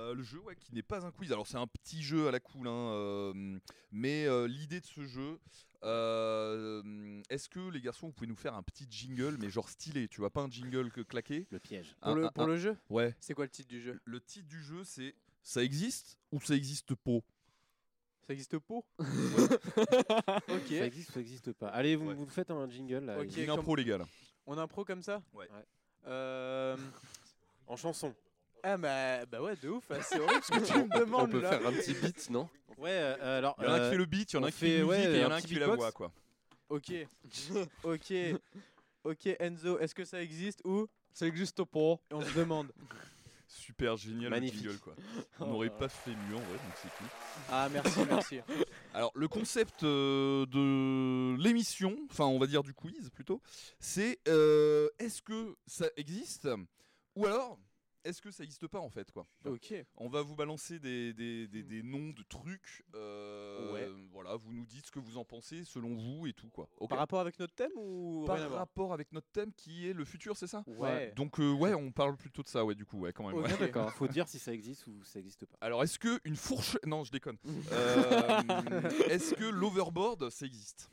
Euh, 0.04 0.14
le 0.14 0.22
jeu, 0.22 0.38
ouais, 0.40 0.54
qui 0.56 0.74
n'est 0.74 0.82
pas 0.82 1.04
un 1.06 1.10
quiz. 1.10 1.32
Alors 1.32 1.46
c'est 1.46 1.56
un 1.56 1.66
petit 1.66 2.02
jeu 2.02 2.28
à 2.28 2.30
la 2.30 2.40
cool, 2.40 2.68
hein, 2.68 2.90
euh, 2.92 3.58
mais 3.90 4.26
euh, 4.26 4.46
l'idée 4.46 4.80
de 4.80 4.86
ce 4.86 5.06
jeu, 5.06 5.38
euh, 5.82 7.22
est-ce 7.30 7.48
que 7.48 7.70
les 7.70 7.80
garçons, 7.80 8.08
vous 8.08 8.12
pouvez 8.12 8.26
nous 8.26 8.36
faire 8.36 8.54
un 8.54 8.62
petit 8.62 8.86
jingle, 8.90 9.36
mais 9.40 9.48
genre 9.50 9.68
stylé, 9.68 10.08
tu 10.08 10.20
vois, 10.20 10.30
pas 10.30 10.42
un 10.42 10.50
jingle 10.50 10.90
que 10.90 11.00
claqué. 11.00 11.46
Le 11.50 11.58
piège. 11.58 11.96
Pour, 12.02 12.14
le, 12.14 12.26
un- 12.26 12.30
pour 12.32 12.42
un- 12.44 12.46
le 12.48 12.56
jeu 12.58 12.76
Ouais. 12.90 13.14
C'est 13.20 13.34
quoi 13.34 13.44
le 13.44 13.50
titre 13.50 13.68
du 13.68 13.80
jeu 13.80 14.00
Le 14.04 14.20
titre 14.20 14.46
du 14.48 14.62
jeu, 14.62 14.84
c'est 14.84 15.14
ça 15.42 15.62
existe 15.62 16.18
ou 16.32 16.40
ça 16.40 16.54
existe 16.54 16.94
pas? 16.94 17.18
Ça 18.26 18.32
existe 18.32 18.58
pas 18.58 18.80
Ça 18.98 20.40
Ok. 20.54 20.70
existe 20.72 21.10
ou 21.10 21.12
ça 21.12 21.20
existe 21.20 21.52
pas 21.52 21.68
Allez, 21.68 21.96
vous, 21.96 22.08
Ouais. 22.08 22.14
vous 22.14 22.26
faites 22.26 22.50
un 22.50 22.68
jingle. 22.68 23.04
Là, 23.04 23.20
Ok. 23.20 23.36
Une 23.36 23.46
comme- 23.46 23.58
impro 23.60 23.76
légale. 23.76 24.04
On 24.46 24.56
impro 24.58 24.84
comme 24.84 25.02
ça 25.02 25.22
Ouais. 25.32 25.48
Ouais. 25.50 25.64
Euh, 26.06 26.76
En 27.66 27.76
chanson. 27.76 28.14
Ah 28.66 28.76
bah, 28.78 29.26
bah 29.26 29.42
ouais, 29.42 29.56
de 29.56 29.68
ouf. 29.68 29.84
hein, 29.90 29.98
C'est 30.02 30.18
horrible 30.18 30.42
ce 30.42 30.52
que 30.52 30.64
tu 30.66 30.72
me 30.78 30.84
On 30.94 30.98
demandes 30.98 31.30
peut 31.30 31.40
là. 31.40 31.50
faire 31.50 31.66
un 31.66 31.72
petit 31.72 31.92
beat, 31.94 32.30
non? 32.30 32.48
Ouais, 32.78 32.90
euh, 32.92 33.38
alors. 33.38 33.54
Il 33.58 33.64
y 33.64 33.66
en 33.68 33.70
a 33.70 33.74
un 33.74 33.78
euh, 33.78 33.84
qui 33.84 33.90
fait 33.92 33.98
le 33.98 34.04
beat, 34.06 34.32
il 34.32 34.36
y 34.36 34.38
en 34.38 34.42
a 34.42 34.44
on 34.44 34.48
un 34.48 34.50
qui 34.50 34.56
fait 34.58 34.66
la 34.66 34.72
fait, 34.76 34.82
musique 34.84 34.88
ouais, 34.90 35.04
et 35.04 35.16
il 35.16 35.20
y 35.20 35.24
en 35.24 35.28
un 35.28 35.30
a 35.32 35.36
un 35.36 35.40
qui 35.42 35.54
fait 35.54 35.60
la 35.60 35.66
voix, 35.74 35.92
quoi. 35.92 36.12
Ok. 36.70 36.92
ok. 37.84 38.12
Ok 39.04 39.26
Enzo, 39.38 39.78
est-ce 39.80 39.94
que 39.94 40.04
ça 40.06 40.22
existe 40.22 40.60
ou 40.64 40.86
Ça 41.12 41.26
existe 41.26 41.62
pas? 41.64 41.96
on 42.10 42.22
se 42.22 42.32
demande 42.34 42.72
Super 43.46 43.96
génial 43.98 44.30
Magnifique. 44.30 44.64
le 44.64 44.70
jingle, 44.70 44.80
quoi. 44.82 44.94
On 45.40 45.46
n'aurait 45.46 45.68
pas 45.70 45.88
fait 45.88 46.10
mieux 46.10 46.34
en 46.36 46.40
vrai, 46.40 46.54
donc 46.54 46.72
c'est 46.82 46.88
cool. 46.96 47.06
Ah 47.50 47.68
merci, 47.70 47.98
merci. 48.08 48.40
Alors, 48.94 49.12
le 49.14 49.28
concept 49.28 49.82
euh, 49.84 50.46
de 50.46 51.40
l'émission, 51.40 51.94
enfin, 52.10 52.24
on 52.24 52.38
va 52.38 52.46
dire 52.46 52.62
du 52.62 52.72
quiz 52.74 53.10
plutôt, 53.10 53.40
c'est 53.78 54.18
euh, 54.26 54.88
est-ce 54.98 55.20
que 55.22 55.54
ça 55.66 55.86
existe? 55.96 56.48
Ou 57.14 57.26
alors 57.26 57.58
est-ce 58.04 58.20
que 58.22 58.30
ça 58.30 58.42
n'existe 58.42 58.66
pas 58.68 58.78
en 58.80 58.90
fait 58.90 59.10
quoi? 59.10 59.26
Ok. 59.46 59.74
On 59.96 60.08
va 60.08 60.22
vous 60.22 60.36
balancer 60.36 60.78
des, 60.78 61.12
des, 61.14 61.46
des- 61.48 61.62
des 61.62 61.82
noms 61.82 62.10
de 62.10 62.22
trucs. 62.28 62.84
euh, 62.94 63.72
Ouais. 63.72 63.88
Voilà, 64.12 64.36
vous 64.36 64.52
nous 64.52 64.64
dites 64.66 64.86
ce 64.86 64.90
que 64.90 64.98
vous 64.98 65.16
en 65.18 65.24
pensez 65.24 65.64
selon 65.64 65.94
vous 65.96 66.26
et 66.26 66.32
tout 66.32 66.48
quoi. 66.50 66.68
Par 66.88 66.98
rapport 66.98 67.20
avec 67.20 67.38
notre 67.38 67.54
thème 67.54 67.72
ou 67.76 68.24
Par 68.26 68.38
rapport 68.50 68.92
avec 68.92 69.10
notre 69.12 69.28
thème 69.32 69.52
qui 69.52 69.88
est 69.88 69.92
le 69.92 70.04
futur, 70.04 70.36
c'est 70.36 70.46
ça? 70.46 70.62
Ouais. 70.66 71.12
Donc 71.16 71.40
euh, 71.40 71.52
ouais, 71.52 71.74
on 71.74 71.90
parle 71.92 72.16
plutôt 72.16 72.42
de 72.42 72.48
ça, 72.48 72.64
ouais, 72.64 72.74
du 72.74 72.84
coup, 72.84 72.98
ouais, 73.00 73.12
quand 73.12 73.26
même. 73.26 73.36
Ok. 73.38 73.46
ouais. 73.46 73.58
D'accord. 73.58 73.90
Faut 73.92 74.08
dire 74.08 74.28
si 74.28 74.38
ça 74.38 74.52
existe 74.52 74.86
ou 74.86 75.02
ça 75.04 75.18
existe 75.18 75.46
pas. 75.46 75.56
Alors, 75.60 75.82
est-ce 75.82 75.98
que 75.98 76.20
une 76.24 76.36
fourchette 76.36 76.84
Non, 76.86 77.04
je 77.04 77.10
déconne. 77.12 77.38
Euh, 77.72 78.90
est-ce 79.08 79.34
que 79.34 79.44
l'overboard, 79.44 80.30
ça 80.30 80.46
existe? 80.46 80.90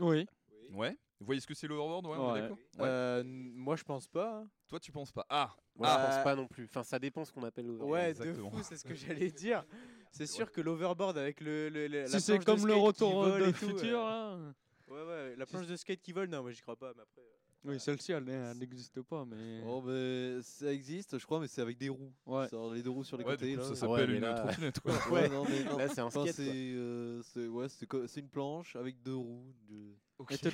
Oui. 0.00 0.26
Ouais. 0.72 0.96
Vous 1.24 1.26
voyez 1.26 1.40
ce 1.40 1.46
que 1.46 1.54
c'est 1.54 1.66
l'overboard 1.66 2.06
Ouais, 2.06 2.18
Ouais. 2.18 2.50
Ouais. 2.50 2.56
Euh, 2.80 3.22
moi 3.24 3.76
je 3.76 3.82
pense 3.84 4.06
pas. 4.06 4.40
hein. 4.42 4.48
Toi, 4.68 4.78
tu 4.78 4.92
penses 4.92 5.10
pas 5.10 5.24
Ah 5.30 5.54
Moi, 5.76 5.88
Ah. 5.90 5.98
je 6.10 6.14
pense 6.14 6.24
pas 6.24 6.34
non 6.36 6.46
plus. 6.46 6.64
Enfin, 6.64 6.82
ça 6.82 6.98
dépend 6.98 7.24
ce 7.24 7.32
qu'on 7.32 7.42
appelle 7.44 7.66
l'overboard. 7.66 7.90
Ouais, 7.92 8.10
exactement. 8.10 8.50
de 8.50 8.56
fou, 8.56 8.62
c'est 8.62 8.76
ce 8.76 8.84
que 8.84 8.94
j'allais 8.94 9.30
dire. 9.30 9.64
C'est 10.12 10.26
sûr 10.26 10.52
que 10.52 10.60
l'overboard 10.60 11.16
avec 11.18 11.40
le, 11.40 11.68
le- 11.70 11.88
le- 11.88 12.02
la 12.02 12.06
Si 12.08 12.20
c'est 12.20 12.34
planche 12.38 12.40
de 12.40 12.44
comme 12.44 12.54
le 12.68 12.72
skate 12.74 12.74
qui 12.80 12.86
retour 12.86 13.22
vole 13.24 13.40
de 13.42 13.46
et 13.48 13.52
tout, 13.52 13.68
futur, 13.70 14.00
euh, 14.06 14.36
là. 14.36 14.54
Ouais, 14.88 15.02
ouais, 15.08 15.36
la 15.36 15.46
planche 15.46 15.66
de 15.66 15.76
skate 15.76 16.00
qui 16.02 16.12
vole, 16.12 16.28
non, 16.28 16.42
moi 16.42 16.52
j'y 16.52 16.60
crois 16.60 16.76
pas, 16.76 16.92
mais 16.94 17.02
après. 17.02 17.22
euh, 17.22 17.70
Oui, 17.70 17.80
celle-ci, 17.80 18.12
elle 18.12 18.24
n'existe 18.58 19.00
pas, 19.02 19.24
mais. 19.24 19.62
Oh, 19.66 19.80
mais 19.82 20.42
ça 20.42 20.70
existe, 20.72 21.18
je 21.18 21.24
crois, 21.24 21.40
mais 21.40 21.46
c'est 21.48 21.62
avec 21.62 21.78
des 21.78 21.88
roues. 21.88 22.12
Ouais. 22.26 22.46
Les 22.74 22.82
deux 22.82 22.90
roues 22.90 23.02
sur 23.04 23.16
les 23.16 23.24
Ouais, 23.24 23.32
côtés. 23.32 23.52
du 23.52 23.56
coup, 23.56 23.62
là. 23.62 23.68
ça 23.70 23.74
s'appelle 23.74 24.10
une 24.10 24.20
là- 24.20 24.34
trottinette, 24.34 24.80
quoi. 24.80 24.92
Ouais, 25.10 25.28
non, 25.30 25.44
mais 25.48 25.64
non. 25.64 25.78
Là, 25.78 25.88
c'est 25.88 26.00
un 26.02 26.10
skate. 26.10 26.32
c'est 26.34 26.44
euh, 26.52 27.22
ouais, 27.48 27.66
c'est 27.68 28.20
une 28.20 28.28
planche 28.28 28.76
avec 28.76 29.02
deux 29.02 29.16
roues. 29.16 29.54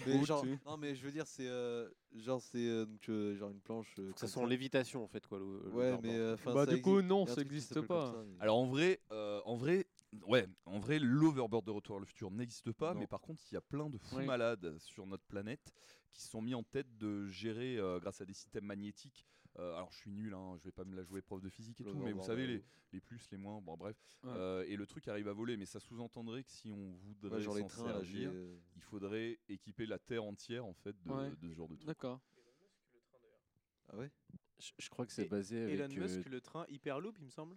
Mais 0.06 0.24
genre, 0.24 0.44
non 0.64 0.76
mais 0.78 0.94
je 0.94 1.04
veux 1.04 1.12
dire 1.12 1.26
c'est 1.26 1.46
euh, 1.46 1.88
genre 2.16 2.40
c'est 2.40 2.66
euh, 2.66 2.86
donc, 2.86 3.08
euh, 3.08 3.36
genre 3.36 3.50
une 3.50 3.60
planche. 3.60 3.94
euh, 3.98 4.08
Faut 4.08 4.14
que 4.14 4.20
ça 4.20 4.26
soit 4.28 4.42
en 4.42 4.46
lévitation 4.46 5.04
en 5.04 5.08
fait 5.08 5.26
quoi. 5.26 5.38
le- 5.38 5.44
le 5.64 5.70
Ouais 5.70 5.86
overboard. 5.92 6.02
mais 6.02 6.16
euh, 6.16 6.34
enfin, 6.34 6.54
Bah, 6.54 6.64
ça 6.66 6.74
du 6.74 6.80
coup, 6.80 7.02
non, 7.02 7.26
ça 7.26 7.34
truc 7.34 7.48
qui 7.48 7.54
existe 7.54 7.74
s'appelle 7.74 7.88
comme 7.88 7.96
pas. 7.98 8.12
ça, 8.12 8.24
mais- 8.26 8.40
Alors 8.40 8.58
en 8.58 8.66
vrai, 8.66 9.00
euh, 9.12 9.40
en 9.44 9.56
vrai, 9.56 9.86
ouais, 10.26 10.46
en 10.64 10.78
vrai, 10.78 10.98
l'overboard 10.98 11.66
de 11.66 11.70
Retour 11.70 11.96
à 11.96 12.00
le 12.00 12.06
futur 12.06 12.30
n'existe 12.30 12.72
pas, 12.72 12.94
Non. 12.94 13.00
mais 13.00 13.06
par 13.06 13.20
contre, 13.20 13.42
il 13.50 13.54
y 13.54 13.58
a 13.58 13.60
plein 13.60 13.90
de 13.90 13.98
fous 13.98 14.16
Oui. 14.16 14.24
malades 14.26 14.78
sur 14.78 15.06
notre 15.06 15.24
planète 15.24 15.74
qui 16.10 16.22
se 16.22 16.28
sont 16.30 16.40
mis 16.40 16.54
en 16.54 16.62
tête 16.62 16.96
de 16.96 17.26
gérer 17.28 17.76
euh, 17.76 18.00
grâce 18.00 18.20
à 18.22 18.24
des 18.24 18.34
systèmes 18.34 18.64
magnétiques. 18.64 19.26
Euh, 19.60 19.74
alors 19.76 19.92
je 19.92 19.98
suis 19.98 20.10
nul, 20.10 20.32
hein, 20.34 20.56
je 20.58 20.64
vais 20.64 20.72
pas 20.72 20.84
me 20.84 20.96
la 20.96 21.04
jouer 21.04 21.22
prof 21.22 21.40
de 21.40 21.48
physique 21.48 21.80
et 21.80 21.84
tout, 21.84 21.98
mais 21.98 22.12
vous 22.12 22.22
savez 22.22 22.46
les, 22.46 22.64
les 22.92 23.00
plus, 23.00 23.30
les 23.30 23.36
moins, 23.38 23.60
bon 23.60 23.76
bref. 23.76 23.96
Ouais. 24.24 24.30
Euh, 24.34 24.64
et 24.66 24.76
le 24.76 24.86
truc 24.86 25.06
arrive 25.08 25.28
à 25.28 25.32
voler, 25.32 25.56
mais 25.56 25.66
ça 25.66 25.78
sous-entendrait 25.80 26.42
que 26.42 26.50
si 26.50 26.70
on 26.70 26.92
voudrait 26.94 27.36
Ouais, 27.36 27.42
genre 27.42 27.54
les 27.56 27.66
trains 27.66 27.84
servir, 27.84 28.30
euh, 28.32 28.58
il 28.76 28.82
faudrait 28.82 29.38
équiper 29.48 29.86
la 29.86 29.98
Terre 29.98 30.24
entière 30.24 30.64
en 30.64 30.74
fait 30.74 30.96
de, 31.02 31.10
Ouais. 31.12 31.30
de 31.30 31.48
ce 31.48 31.54
genre 31.54 31.68
de 31.68 31.76
truc. 31.76 31.86
D'accord. 31.86 32.20
Ah 33.88 33.96
ouais? 33.96 34.10
je, 34.60 34.70
je 34.78 34.88
crois 34.88 35.06
que 35.06 35.12
c'est 35.12 35.26
Et- 35.26 35.28
basé 35.28 35.62
avec. 35.62 35.74
Elon 35.74 35.88
euh, 35.96 36.00
Musk, 36.00 36.28
le 36.28 36.40
train 36.40 36.64
Hyperloop, 36.68 37.16
il 37.18 37.24
me 37.24 37.30
semble. 37.30 37.56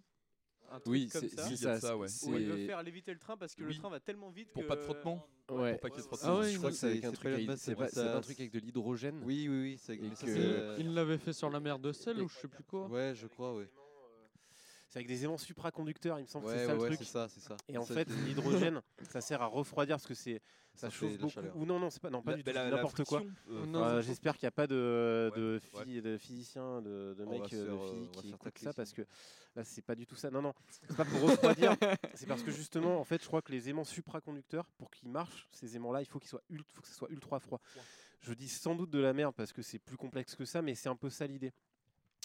Un 0.72 0.80
truc 0.80 0.86
Oui, 0.92 1.08
comme 1.08 1.20
c'est 1.20 1.28
ça. 1.28 1.42
c'est 1.44 1.48
Oui, 1.50 1.56
il 1.60 1.62
y 1.64 1.66
a 1.68 1.74
ça. 1.80 1.88
ça, 1.88 1.96
ouais. 1.96 2.08
Où 2.26 2.34
il 2.38 2.46
veut 2.46 2.66
faire 2.66 2.82
léviter 2.82 3.12
le 3.12 3.18
train 3.18 3.36
parce 3.36 3.54
que 3.54 3.62
Oui. 3.62 3.74
le 3.74 3.78
train 3.78 3.90
va 3.90 4.00
tellement 4.00 4.30
vite 4.30 4.48
Pour 4.52 4.62
que... 4.62 4.68
pas 4.68 4.76
de 4.76 4.80
frottement. 4.82 5.26
Ouais. 5.50 5.72
Pour 5.72 5.80
pas 5.80 5.90
qu'il 5.90 5.98
y 5.98 6.00
ait 6.00 6.02
de 6.02 6.06
frottement. 6.08 6.36
Ah 6.36 6.40
ouais, 6.40 6.50
je 6.52 6.58
crois 6.58 6.70
que 6.70 6.76
c'est 6.76 6.86
avec 6.86 7.00
c'est 7.02 7.06
un 7.06 7.12
truc 7.12 7.26
avec- 7.32 7.50
c'est 7.58 7.74
pas- 7.74 8.16
un 8.16 8.20
truc 8.20 8.40
avec 8.40 8.52
de 8.52 8.58
l'hydrogène. 8.58 9.20
Oui 9.24 9.46
oui 9.48 9.78
oui. 9.88 9.96
que- 10.20 10.80
Il 10.80 10.94
l'avait 10.94 11.18
fait 11.18 11.32
sur 11.32 11.50
la 11.50 11.60
mer 11.60 11.78
de 11.78 11.92
sel 11.92 12.20
ou 12.20 12.28
je 12.28 12.34
sais 12.38 12.48
plus 12.48 12.64
quoi. 12.64 12.86
Ouais 12.88 13.12
je 13.14 13.26
crois 13.26 13.54
ouais. 13.54 13.68
C'est 14.94 15.00
avec 15.00 15.08
des 15.08 15.24
aimants 15.24 15.38
supraconducteurs, 15.38 16.20
il 16.20 16.22
me 16.22 16.26
semble 16.28 16.44
que 16.46 16.52
c'est 16.52 16.66
ça 16.66 16.76
ouais, 16.76 16.82
ouais, 16.82 16.88
le 16.90 16.90
c'est 16.92 16.96
truc. 16.98 17.08
ça 17.08 17.28
c'est 17.28 17.40
ça. 17.40 17.56
Et 17.68 17.76
en 17.76 17.84
fait, 17.84 18.08
l'hydrogène, 18.08 18.80
ça 19.10 19.20
sert 19.20 19.42
à 19.42 19.46
refroidir 19.46 19.96
parce 19.96 20.06
que 20.06 20.14
c'est 20.14 20.40
ça, 20.72 20.88
Ça 20.88 20.90
chauffe 20.90 21.18
beaucoup. 21.18 21.40
Ou 21.56 21.66
non, 21.66 21.80
non, 21.80 21.90
c'est 21.90 22.00
pas 22.00 22.10
non 22.10 22.22
pas 22.22 22.30
La- 22.30 22.36
du 22.36 22.44
tout, 22.44 22.52
n'importe 22.52 23.02
quoi. 23.02 23.20
euh, 23.50 23.66
Euh, 23.74 24.00
c'est- 24.02 24.06
J'espère 24.06 24.34
qu'il 24.36 24.44
n'y 24.44 24.48
a 24.48 24.52
pas 24.52 24.68
de, 24.68 25.32
Ouais, 25.34 25.40
de, 25.40 25.60
ouais. 25.72 25.84
phy- 25.84 26.00
de 26.00 26.16
physiciens, 26.16 26.80
de, 26.80 26.90
euh, 26.90 27.14
faire, 27.16 27.58
euh, 27.58 28.06
va 28.14 28.22
qui 28.22 28.32
tacler 28.34 28.64
ça 28.66 28.72
parce 28.72 28.92
que 28.92 29.02
là, 29.56 29.64
c'est 29.64 29.82
pas 29.82 29.96
du 29.96 30.06
tout 30.06 30.14
ça. 30.14 30.30
Non, 30.30 30.40
non, 30.42 30.54
c'est 30.70 30.96
pas 30.96 31.04
pour 31.04 31.22
refroidir. 31.22 31.72
c'est 32.14 32.28
parce 32.28 32.44
que 32.44 32.52
justement, 32.52 33.00
en 33.00 33.04
fait, 33.04 33.20
je 33.20 33.26
crois 33.26 33.42
que 33.42 33.50
les 33.50 33.68
aimants 33.68 33.82
supraconducteurs, 33.82 34.66
pour 34.78 34.92
qu'ils 34.92 35.08
marchent, 35.08 35.48
ces 35.50 35.74
aimants-là, 35.74 36.02
il 36.02 36.06
faut 36.06 36.20
qu'ils 36.20 36.28
soient 36.30 36.42
faut 36.72 36.82
que 36.82 36.86
ça 36.88 36.94
soit 36.94 37.10
ultra 37.10 37.40
froid. 37.40 37.60
Je 38.20 38.32
dis 38.32 38.48
sans 38.48 38.76
doute 38.76 38.90
de 38.90 39.00
la 39.00 39.12
merde 39.12 39.34
parce 39.36 39.52
que 39.52 39.60
c'est 39.60 39.80
plus 39.80 39.96
complexe 39.96 40.36
que 40.36 40.44
ça, 40.44 40.62
mais 40.62 40.76
c'est 40.76 40.88
un 40.88 40.94
peu 40.96 41.10
ça 41.10 41.26
l'idée. 41.26 41.52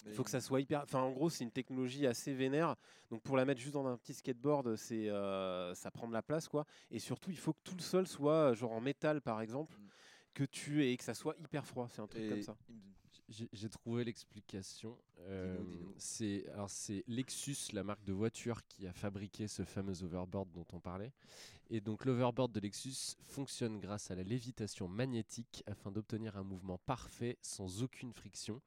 Il 0.06 0.12
faut 0.12 0.24
que 0.24 0.30
ça 0.30 0.40
soit 0.40 0.60
hyper. 0.60 0.82
Enfin, 0.82 1.00
en 1.00 1.10
gros, 1.10 1.28
c'est 1.28 1.44
une 1.44 1.50
technologie 1.50 2.06
assez 2.06 2.32
vénère. 2.32 2.76
Donc, 3.10 3.22
pour 3.22 3.36
la 3.36 3.44
mettre 3.44 3.60
juste 3.60 3.74
dans 3.74 3.86
un 3.86 3.96
petit 3.96 4.14
skateboard, 4.14 4.76
c'est 4.76 5.08
euh, 5.08 5.74
ça 5.74 5.90
prend 5.90 6.08
de 6.08 6.12
la 6.12 6.22
place, 6.22 6.48
quoi. 6.48 6.64
Et 6.90 6.98
surtout, 6.98 7.30
il 7.30 7.36
faut 7.36 7.52
que 7.52 7.60
tout 7.62 7.74
le 7.76 7.82
sol 7.82 8.06
soit 8.06 8.54
genre 8.54 8.72
en 8.72 8.80
métal, 8.80 9.20
par 9.20 9.40
exemple. 9.40 9.76
Mm. 9.76 9.88
que 10.32 10.44
tu 10.44 10.86
et 10.86 10.96
que 10.96 11.04
ça 11.04 11.14
soit 11.14 11.36
hyper 11.38 11.66
froid. 11.66 11.88
C'est 11.90 12.00
un 12.00 12.06
truc 12.06 12.28
comme 12.28 12.42
ça. 12.42 12.56
J'ai 13.28 13.68
trouvé 13.68 14.04
l'explication. 14.04 14.98
Euh, 15.20 15.56
c'est 15.98 16.48
alors 16.52 16.70
c'est 16.70 17.04
Lexus, 17.06 17.72
la 17.72 17.84
marque 17.84 18.04
de 18.04 18.12
voiture, 18.12 18.66
qui 18.66 18.86
a 18.86 18.92
fabriqué 18.92 19.46
ce 19.46 19.64
fameux 19.64 20.02
overboard 20.02 20.50
dont 20.52 20.66
on 20.72 20.80
parlait. 20.80 21.12
Et 21.72 21.80
donc 21.80 22.04
l'overboard 22.04 22.50
de 22.50 22.58
Lexus 22.58 23.14
fonctionne 23.22 23.78
grâce 23.78 24.10
à 24.10 24.16
la 24.16 24.24
lévitation 24.24 24.88
magnétique 24.88 25.62
afin 25.66 25.92
d'obtenir 25.92 26.36
un 26.36 26.42
mouvement 26.42 26.78
parfait 26.78 27.38
sans 27.42 27.84
aucune 27.84 28.12
friction. 28.12 28.60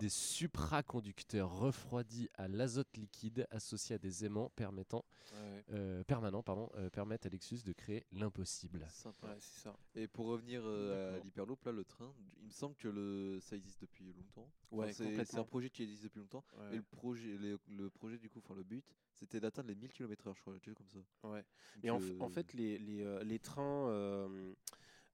Des 0.00 0.08
supraconducteurs 0.08 1.48
refroidis 1.58 2.28
à 2.34 2.48
l'azote 2.48 2.96
liquide 2.96 3.46
associés 3.50 3.94
à 3.94 3.98
des 3.98 4.24
aimants 4.24 4.50
permettant, 4.56 5.04
Ouais, 5.32 5.64
euh, 5.74 6.02
permanents 6.02 6.42
pardon, 6.42 6.68
euh, 6.74 6.90
permettent 6.90 7.24
à 7.24 7.28
Lexus 7.28 7.62
de 7.64 7.72
créer 7.72 8.04
l'impossible. 8.10 8.84
Sympa. 8.90 9.28
Ouais, 9.28 9.36
c'est 9.38 9.60
ça. 9.62 9.76
Et 9.94 10.08
pour 10.08 10.26
revenir 10.26 10.62
euh, 10.64 11.20
à 11.20 11.22
l'Hyperloop, 11.22 11.64
là, 11.64 11.70
le 11.70 11.84
train, 11.84 12.12
il 12.40 12.46
me 12.46 12.50
semble 12.50 12.74
que 12.74 12.88
le, 12.88 13.38
ça 13.40 13.54
existe 13.54 13.80
depuis 13.82 14.12
longtemps. 14.12 14.50
Enfin, 14.72 14.92
c'est- 14.92 15.36
un 15.38 15.44
projet 15.44 15.70
qui 15.70 15.84
existe 15.84 16.02
depuis 16.02 16.18
longtemps. 16.18 16.42
Ouais. 16.58 16.72
Et 16.72 16.76
le 16.78 16.82
projet, 16.82 17.38
les- 17.38 17.56
le 17.68 17.90
projet 17.90 18.18
du 18.18 18.28
coup, 18.28 18.40
enfin 18.40 18.54
le 18.56 18.64
but, 18.64 18.84
c'était 19.20 19.38
d'atteindre 19.40 19.68
les 19.68 19.74
1000 19.74 19.92
km/h, 19.92 20.34
je 20.34 20.40
crois, 20.40 20.54
comme 20.74 20.88
ça. 20.88 21.28
Ouais. 21.28 21.44
Donc, 21.76 21.84
Et 21.84 21.90
en, 21.90 22.00
euh, 22.00 22.20
en 22.20 22.28
fait, 22.30 22.54
les, 22.54 22.78
les, 22.78 23.02
euh, 23.02 23.22
les 23.22 23.38
trains, 23.38 23.88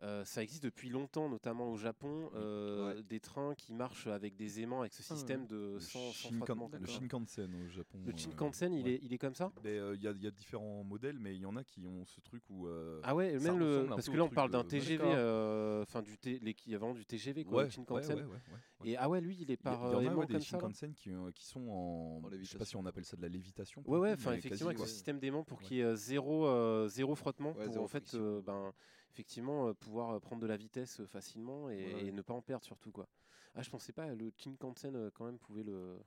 euh, 0.03 0.25
ça 0.27 0.43
existe 0.43 0.63
depuis 0.63 0.91
longtemps, 0.91 1.29
notamment 1.31 1.71
au 1.73 1.77
Japon, 1.79 2.31
euh, 2.35 2.95
Ouais. 2.97 3.03
des 3.03 3.19
trains 3.19 3.55
qui 3.55 3.73
marchent 3.73 4.07
avec 4.07 4.37
des 4.37 4.61
aimants, 4.61 4.81
avec 4.81 4.93
ce 4.93 5.03
Ah 5.03 5.15
système 5.17 5.47
de 5.47 5.75
Le, 5.75 5.81
sans, 5.81 6.13
sans 6.13 6.29
Shinkan- 6.29 6.37
frottement. 6.45 6.71
le. 6.79 6.87
Shinkansen 6.87 7.55
au 7.55 7.69
Japon. 7.69 7.99
Le 8.05 8.13
euh, 8.13 8.17
Shinkansen, 8.17 8.75
il, 8.75 8.85
ouais. 8.85 8.91
est, 8.93 9.01
il 9.03 9.13
est 9.15 9.19
comme 9.19 9.35
ça? 9.35 9.51
Il 9.65 9.71
y, 9.71 10.07
a- 10.07 10.11
il 10.13 10.23
y 10.23 10.27
a 10.27 10.31
différents 10.31 10.85
modèles, 10.85 11.19
mais 11.19 11.35
il 11.35 11.41
y 11.41 11.47
en 11.47 11.57
a 11.57 11.65
qui 11.65 11.87
ont 11.87 12.05
ce 12.05 12.21
truc 12.21 12.43
où. 12.51 12.67
euh, 12.67 13.01
Ah 13.05 13.15
ouais, 13.15 13.39
ça 13.39 13.51
même 13.51 13.59
le 13.59 13.87
parce 13.89 14.09
que 14.09 14.17
là 14.17 14.25
on 14.25 14.29
parle 14.29 14.51
d'un 14.51 14.65
TGV, 14.65 15.03
euh, 15.05 15.83
enfin 15.83 16.03
du 16.03 16.19
T, 16.19 16.39
l'équivalent 16.41 16.93
du 16.93 17.07
TGV 17.07 17.45
quoi, 17.45 17.55
ouais, 17.55 17.63
le 17.63 17.67
ouais, 17.69 17.71
Shinkansen. 17.71 18.17
ouais, 18.19 18.23
ouais, 18.25 18.29
ouais. 18.31 18.91
Et 18.91 18.97
ah 18.99 19.09
ouais, 19.09 19.23
lui 19.23 19.39
il 19.41 19.51
est 19.51 19.57
par 19.57 19.81
il 19.87 19.93
y 20.05 20.09
en 20.09 20.21
a 20.21 20.27
des 20.27 20.33
comme 20.35 20.41
ça. 20.43 20.57
là 20.57 20.61
Shinkansen 20.61 20.93
qui, 20.95 21.11
euh, 21.11 21.31
qui 21.33 21.47
sont 21.47 21.67
en. 21.69 22.23
Je 22.33 22.45
sais 22.45 22.59
pas 22.59 22.67
si 22.67 22.77
on 22.77 22.85
appelle 22.85 23.07
ça 23.07 23.17
de 23.17 23.23
la 23.23 23.29
lévitation. 23.29 23.83
Ouais 23.87 23.99
ouais, 23.99 24.13
enfin 24.13 24.33
effectivement 24.35 24.69
avec 24.69 24.79
ce 24.81 24.87
système 24.87 25.19
d'aimant 25.19 25.43
pour 25.43 25.61
qu'il 25.63 25.79
y 25.79 25.81
ait 25.81 25.97
zéro 25.97 26.87
zéro 26.89 27.15
frottement 27.15 27.55
pour 27.55 27.79
en 27.83 27.89
fait 27.89 28.15
ben 28.45 28.75
effectivement 29.17 29.69
euh, 29.69 29.73
pouvoir 29.75 30.11
euh, 30.11 30.21
prendre 30.21 30.43
de 30.43 30.47
la 30.47 30.59
vitesse 30.59 31.01
euh, 31.01 31.07
facilement 31.07 31.71
et, 31.71 31.75
Ouais. 31.95 32.07
et 32.07 32.13
ne 32.13 32.21
pas 32.23 32.35
en 32.35 32.43
perdre 32.43 32.65
surtout 32.65 32.93
quoi. 32.93 33.09
Ah 33.55 33.63
je 33.63 33.71
pensais 33.71 33.93
pas 33.93 34.15
le 34.15 34.31
Shinkansen 34.37 34.95
euh, 34.95 35.11
quand 35.11 35.25
même 35.25 35.39
pouvait 35.39 35.63
le 35.63 35.99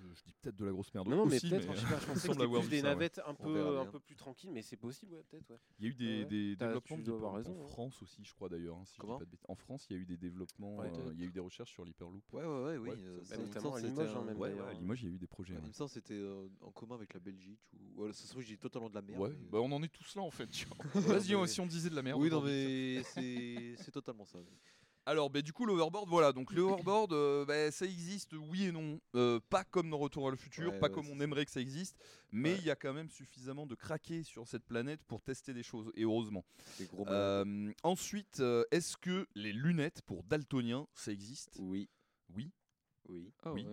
Je 0.00 0.22
dis 0.24 0.32
peut-être 0.40 0.56
de 0.56 0.64
la 0.64 0.70
grosse 0.72 0.92
merde. 0.94 1.08
Non 1.08 1.16
non 1.16 1.26
mais 1.26 1.36
aussi, 1.36 1.48
peut-être 1.48 1.72
je 1.74 1.78
je 1.80 1.84
pensais 2.06 2.28
que 2.28 2.34
c'était 2.34 2.46
plus 2.48 2.68
des 2.68 2.80
ça, 2.80 2.88
ouais. 2.88 2.94
navettes 2.94 3.20
un 3.26 3.34
peu 3.34 3.52
verra 3.52 3.80
un 3.82 3.86
peu 3.86 3.98
plus 4.00 4.14
tranquilles 4.16 4.50
mais 4.52 4.62
c'est 4.62 4.76
possible 4.76 5.14
ouais 5.14 5.22
peut-être 5.28 5.50
ouais. 5.50 5.58
Il 5.78 5.84
y 5.84 5.88
a 5.88 5.90
eu 5.90 5.94
des, 5.94 6.18
Ouais, 6.18 6.24
des 6.26 6.56
T'as- 6.58 6.66
développements 6.66 6.98
de 6.98 7.10
raison, 7.12 7.62
en. 7.62 7.66
France 7.68 8.02
aussi, 8.02 8.24
je 8.24 8.32
crois 8.34 8.48
d'ailleurs. 8.48 8.76
hein, 8.76 8.84
si 8.84 8.92
je 8.92 8.96
dis 8.96 9.00
Comment 9.00 9.18
pas 9.18 9.24
de 9.24 9.30
bêtises. 9.30 9.44
en 9.48 9.54
France, 9.54 9.86
il 9.90 9.96
y 9.96 9.98
a 9.98 10.02
eu 10.02 10.06
des 10.06 10.16
développements, 10.16 10.76
Ouais. 10.78 10.90
euh, 10.98 11.10
il 11.14 11.20
y 11.20 11.24
a 11.24 11.26
eu 11.26 11.32
des 11.32 11.40
recherches 11.40 11.72
sur 11.72 11.84
l'Hyperloop. 11.84 12.22
Ouais, 12.32 12.44
ouais, 12.44 12.62
ouais, 12.64 12.76
oui. 12.78 12.88
Ouais, 12.90 12.96
euh, 12.98 13.36
notamment 13.38 13.74
à 13.74 13.80
Limoges, 13.80 14.06
c'était 14.08 14.18
hein, 14.18 14.20
un- 14.20 14.24
même, 14.24 14.42
à 14.68 14.72
Limoges, 14.72 15.02
il 15.02 15.08
y 15.08 15.12
a 15.12 15.14
eu 15.14 15.18
des 15.18 15.26
projets. 15.26 15.54
Il 15.62 15.68
me 15.68 15.72
semble 15.72 15.90
c'était 15.90 16.14
euh, 16.14 16.48
en 16.62 16.70
commun 16.70 16.94
avec 16.94 17.14
la 17.14 17.20
Belgique. 17.20 17.60
Ou... 17.96 18.06
Ça 18.12 18.24
se 18.24 18.28
trouve, 18.30 18.42
je 18.42 18.48
dis 18.48 18.58
totalement 18.58 18.88
de 18.90 18.94
la 18.94 19.02
merde. 19.02 19.20
Ouais, 19.20 19.30
bah 19.50 19.58
on 19.60 19.70
en 19.72 19.82
est 19.82 19.88
tous 19.92 20.14
là 20.16 20.22
en 20.22 20.30
fait. 20.30 20.48
Vas-y, 20.94 21.48
si 21.48 21.60
on 21.60 21.66
disait 21.66 21.90
de 21.90 21.94
la 21.96 22.02
merde. 22.02 22.20
oui, 22.20 22.30
non, 22.30 22.40
mais 22.42 23.02
c'est 23.04 23.90
totalement 23.92 24.24
ça. 24.24 24.38
Alors, 25.08 25.30
bah, 25.30 25.40
du 25.40 25.54
coup, 25.54 25.64
l'overboard, 25.64 26.06
voilà. 26.06 26.34
Donc, 26.34 26.52
l'overboard, 26.52 27.14
euh, 27.14 27.46
bah, 27.46 27.70
ça 27.70 27.86
existe, 27.86 28.34
oui 28.34 28.64
et 28.64 28.72
non. 28.72 29.00
Euh, 29.14 29.40
pas 29.48 29.64
comme 29.64 29.88
dans 29.88 29.96
Retour 29.96 30.28
à 30.28 30.30
le 30.30 30.36
futur, 30.36 30.70
Ouais, 30.70 30.78
pas 30.78 30.88
ouais, 30.88 30.92
comme 30.92 31.08
on 31.08 31.18
aimerait 31.20 31.46
que 31.46 31.50
ça 31.50 31.62
existe, 31.62 31.96
mais 32.30 32.50
il 32.50 32.58
Ouais. 32.58 32.64
y 32.64 32.70
a 32.70 32.76
quand 32.76 32.92
même 32.92 33.08
suffisamment 33.08 33.64
de 33.66 33.74
craquer 33.74 34.22
sur 34.22 34.46
cette 34.46 34.64
planète 34.66 35.00
pour 35.08 35.22
tester 35.22 35.54
des 35.54 35.62
choses, 35.62 35.90
et 35.94 36.02
heureusement. 36.02 36.44
C'est 36.76 36.86
gros 36.86 37.06
malade. 37.06 37.46
Euh, 37.48 37.72
ensuite, 37.84 38.40
euh, 38.40 38.64
est-ce 38.70 38.98
que 38.98 39.26
les 39.34 39.54
lunettes 39.54 40.02
pour 40.02 40.24
daltoniens, 40.24 40.86
ça 40.92 41.10
existe? 41.10 41.56
Oui. 41.58 41.88
Oui. 42.34 42.52
Oui. 43.08 43.32
Ah 43.44 43.52
Oui. 43.54 43.64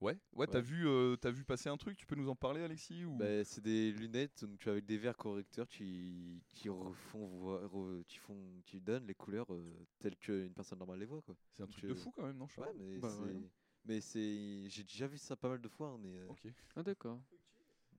Ouais. 0.00 0.12
Ouais, 0.12 0.18
ouais, 0.36 0.46
t'as 0.46 0.60
vu, 0.60 0.86
euh, 0.86 1.16
t'as 1.16 1.30
vu 1.30 1.44
passer 1.44 1.68
un 1.68 1.76
truc. 1.76 1.96
Tu 1.96 2.06
peux 2.06 2.14
nous 2.14 2.28
en 2.28 2.36
parler, 2.36 2.62
Alexis 2.62 3.04
ou... 3.04 3.16
Bah, 3.18 3.44
c'est 3.44 3.60
des 3.60 3.92
lunettes 3.92 4.44
donc 4.44 4.66
avec 4.66 4.86
des 4.86 4.98
verres 4.98 5.16
correcteurs 5.16 5.68
qui 5.68 6.42
qui 6.48 6.68
refont 6.68 7.26
voir- 7.26 7.68
qui 8.06 8.18
font 8.18 8.62
qui 8.64 8.80
donnent 8.80 9.06
les 9.06 9.14
couleurs 9.14 9.52
euh, 9.52 9.86
telles 9.98 10.16
qu'une 10.16 10.52
personne 10.52 10.78
normale 10.78 11.00
les 11.00 11.06
voit 11.06 11.22
quoi. 11.22 11.36
C'est 11.56 11.62
un 11.62 11.66
donc, 11.66 11.74
truc 11.74 11.86
de 11.86 11.92
euh, 11.92 11.96
fou 11.96 12.12
quand 12.12 12.26
même, 12.26 12.36
non 12.36 12.46
je 12.48 12.54
sais 12.54 12.60
Ouais, 12.60 12.68
pas. 12.68 12.72
mais 12.78 13.00
Bah, 13.00 13.14
c'est 13.16 13.22
ouais. 13.22 13.50
mais 13.84 14.00
c'est 14.00 14.68
j'ai 14.68 14.84
déjà 14.84 15.06
vu 15.06 15.18
ça 15.18 15.36
pas 15.36 15.48
mal 15.48 15.60
de 15.60 15.68
fois 15.68 15.88
hein, 15.88 15.98
mais 16.00 16.14
euh, 16.14 16.28
Ok. 16.28 16.46
Ah 16.76 16.82
d'accord. 16.82 17.20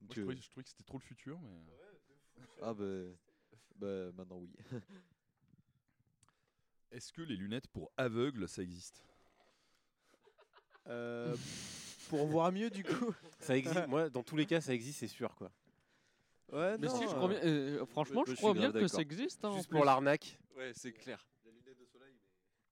donc, 0.01 0.13
je, 0.15 0.21
trouvais, 0.21 0.35
je 0.35 0.49
trouvais 0.49 0.63
que 0.63 0.69
c'était 0.69 0.83
trop 0.83 0.97
le 0.97 1.03
futur, 1.03 1.39
mais. 1.41 1.59
ah 2.61 2.73
bah 2.73 2.85
bah 3.75 4.11
maintenant 4.13 4.39
oui. 4.39 4.51
Est-ce 6.91 7.13
que 7.13 7.21
les 7.21 7.35
lunettes 7.35 7.67
pour 7.67 7.91
aveugles, 7.97 8.47
ça 8.47 8.63
existe? 8.63 9.03
Euh, 10.87 11.35
pour 12.09 12.25
voir 12.27 12.51
mieux 12.51 12.69
du 12.69 12.83
coup. 12.83 13.13
Ça 13.39 13.55
existe. 13.57 13.87
Moi, 13.87 14.09
dans 14.09 14.23
tous 14.23 14.35
les 14.35 14.45
cas, 14.45 14.59
ça 14.61 14.73
existe, 14.73 14.99
c'est 14.99 15.07
sûr 15.07 15.33
quoi. 15.35 15.51
Ouais, 16.51 16.77
Mais 16.79 16.87
non, 16.87 16.95
si 16.97 17.03
je 17.03 17.09
euh, 17.09 17.13
crois 17.13 17.27
bien, 17.29 17.39
euh, 17.43 17.85
franchement, 17.85 18.23
je 18.25 18.31
je 18.31 18.35
suis 18.35 18.41
crois 18.43 18.53
bien 18.53 18.69
grave 18.71 18.81
que 18.81 18.87
ça 18.87 19.01
existe. 19.01 19.45
hein, 19.45 19.49
en 19.49 19.55
Juste 19.55 19.69
plus. 19.69 19.75
pour 19.77 19.85
l'arnaque. 19.85 20.39
Ouais, 20.57 20.71
c'est 20.75 20.91
clair. 20.91 21.25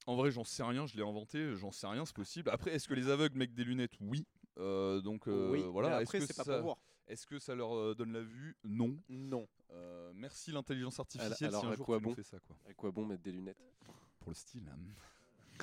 En 0.07 0.15
vrai, 0.15 0.31
j'en 0.31 0.43
sais 0.45 0.63
rien, 0.63 0.87
je 0.87 0.95
l'ai 0.95 1.03
inventé, 1.03 1.53
j'en 1.57 1.71
sais 1.71 1.85
rien, 1.85 2.05
c'est 2.05 2.15
possible. 2.15 2.49
Après, 2.49 2.71
est-ce 2.73 2.87
que 2.87 2.93
les 2.93 3.09
aveugles 3.09 3.37
mettent 3.37 3.53
des 3.53 3.65
lunettes? 3.65 3.91
Oui. 3.99 4.25
Euh, 4.57 5.01
donc 5.01 5.27
euh, 5.27 5.51
oui. 5.51 5.63
voilà. 5.69 5.89
mais 5.89 5.95
Est-ce 6.03 6.03
après, 6.09 6.19
que 6.19 6.25
c'est 6.25 6.35
pas 6.37 6.43
ça- 6.45 6.53
pour 6.55 6.63
voir. 6.63 6.77
Est-ce 7.07 7.27
que 7.27 7.39
ça 7.39 7.53
leur 7.55 7.75
euh, 7.75 7.93
donne 7.93 8.13
la 8.13 8.21
vue? 8.21 8.55
Non. 8.63 8.97
Non. 9.09 9.47
Euh, 9.71 10.11
merci 10.15 10.51
l'intelligence 10.51 10.99
artificielle 10.99 11.33
alors, 11.49 11.61
si 11.61 11.67
un 11.67 11.71
à 11.71 11.75
jour 11.75 11.85
quoi 11.85 11.97
tu 11.99 12.03
nous 12.03 12.09
bon 12.09 12.15
fais 12.15 12.23
ça 12.23 12.39
quoi. 12.39 12.55
À 12.69 12.73
quoi 12.73 12.89
bon 12.91 13.05
mettre 13.05 13.21
des 13.23 13.31
lunettes? 13.33 13.61
Pour 14.21 14.29
le 14.31 14.35
style. 14.35 14.63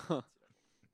hein. 0.08 0.20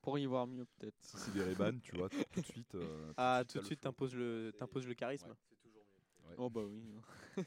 Pour 0.01 0.17
y 0.17 0.25
voir 0.25 0.47
mieux 0.47 0.65
peut-être. 0.65 0.95
Si 1.01 1.17
c'est 1.17 1.31
des 1.31 1.43
Ray-Ban, 1.43 1.79
tu 1.81 1.95
vois, 1.95 2.09
tout 2.09 2.23
tout 2.31 2.41
de 2.41 2.45
suite. 2.45 2.75
euh, 2.75 3.13
Ah, 3.17 3.43
tout 3.47 3.57
de 3.57 3.61
le 3.61 3.65
suite, 3.67 3.81
t'imposes 3.81 4.15
le, 4.15 4.51
t'imposes 4.57 4.87
le 4.87 4.93
charisme. 4.95 5.27
Ouais. 6.27 6.35
Oh 6.37 6.49
bah 6.49 6.61
oui. 6.63 6.81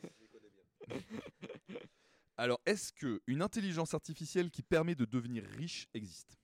Alors, 2.37 2.61
est-ce 2.67 2.93
que 2.93 3.21
une 3.27 3.43
intelligence 3.43 3.95
artificielle 3.95 4.51
qui 4.51 4.63
permet 4.63 4.95
de 4.95 5.05
devenir 5.05 5.45
riche 5.45 5.89
existe? 5.95 6.37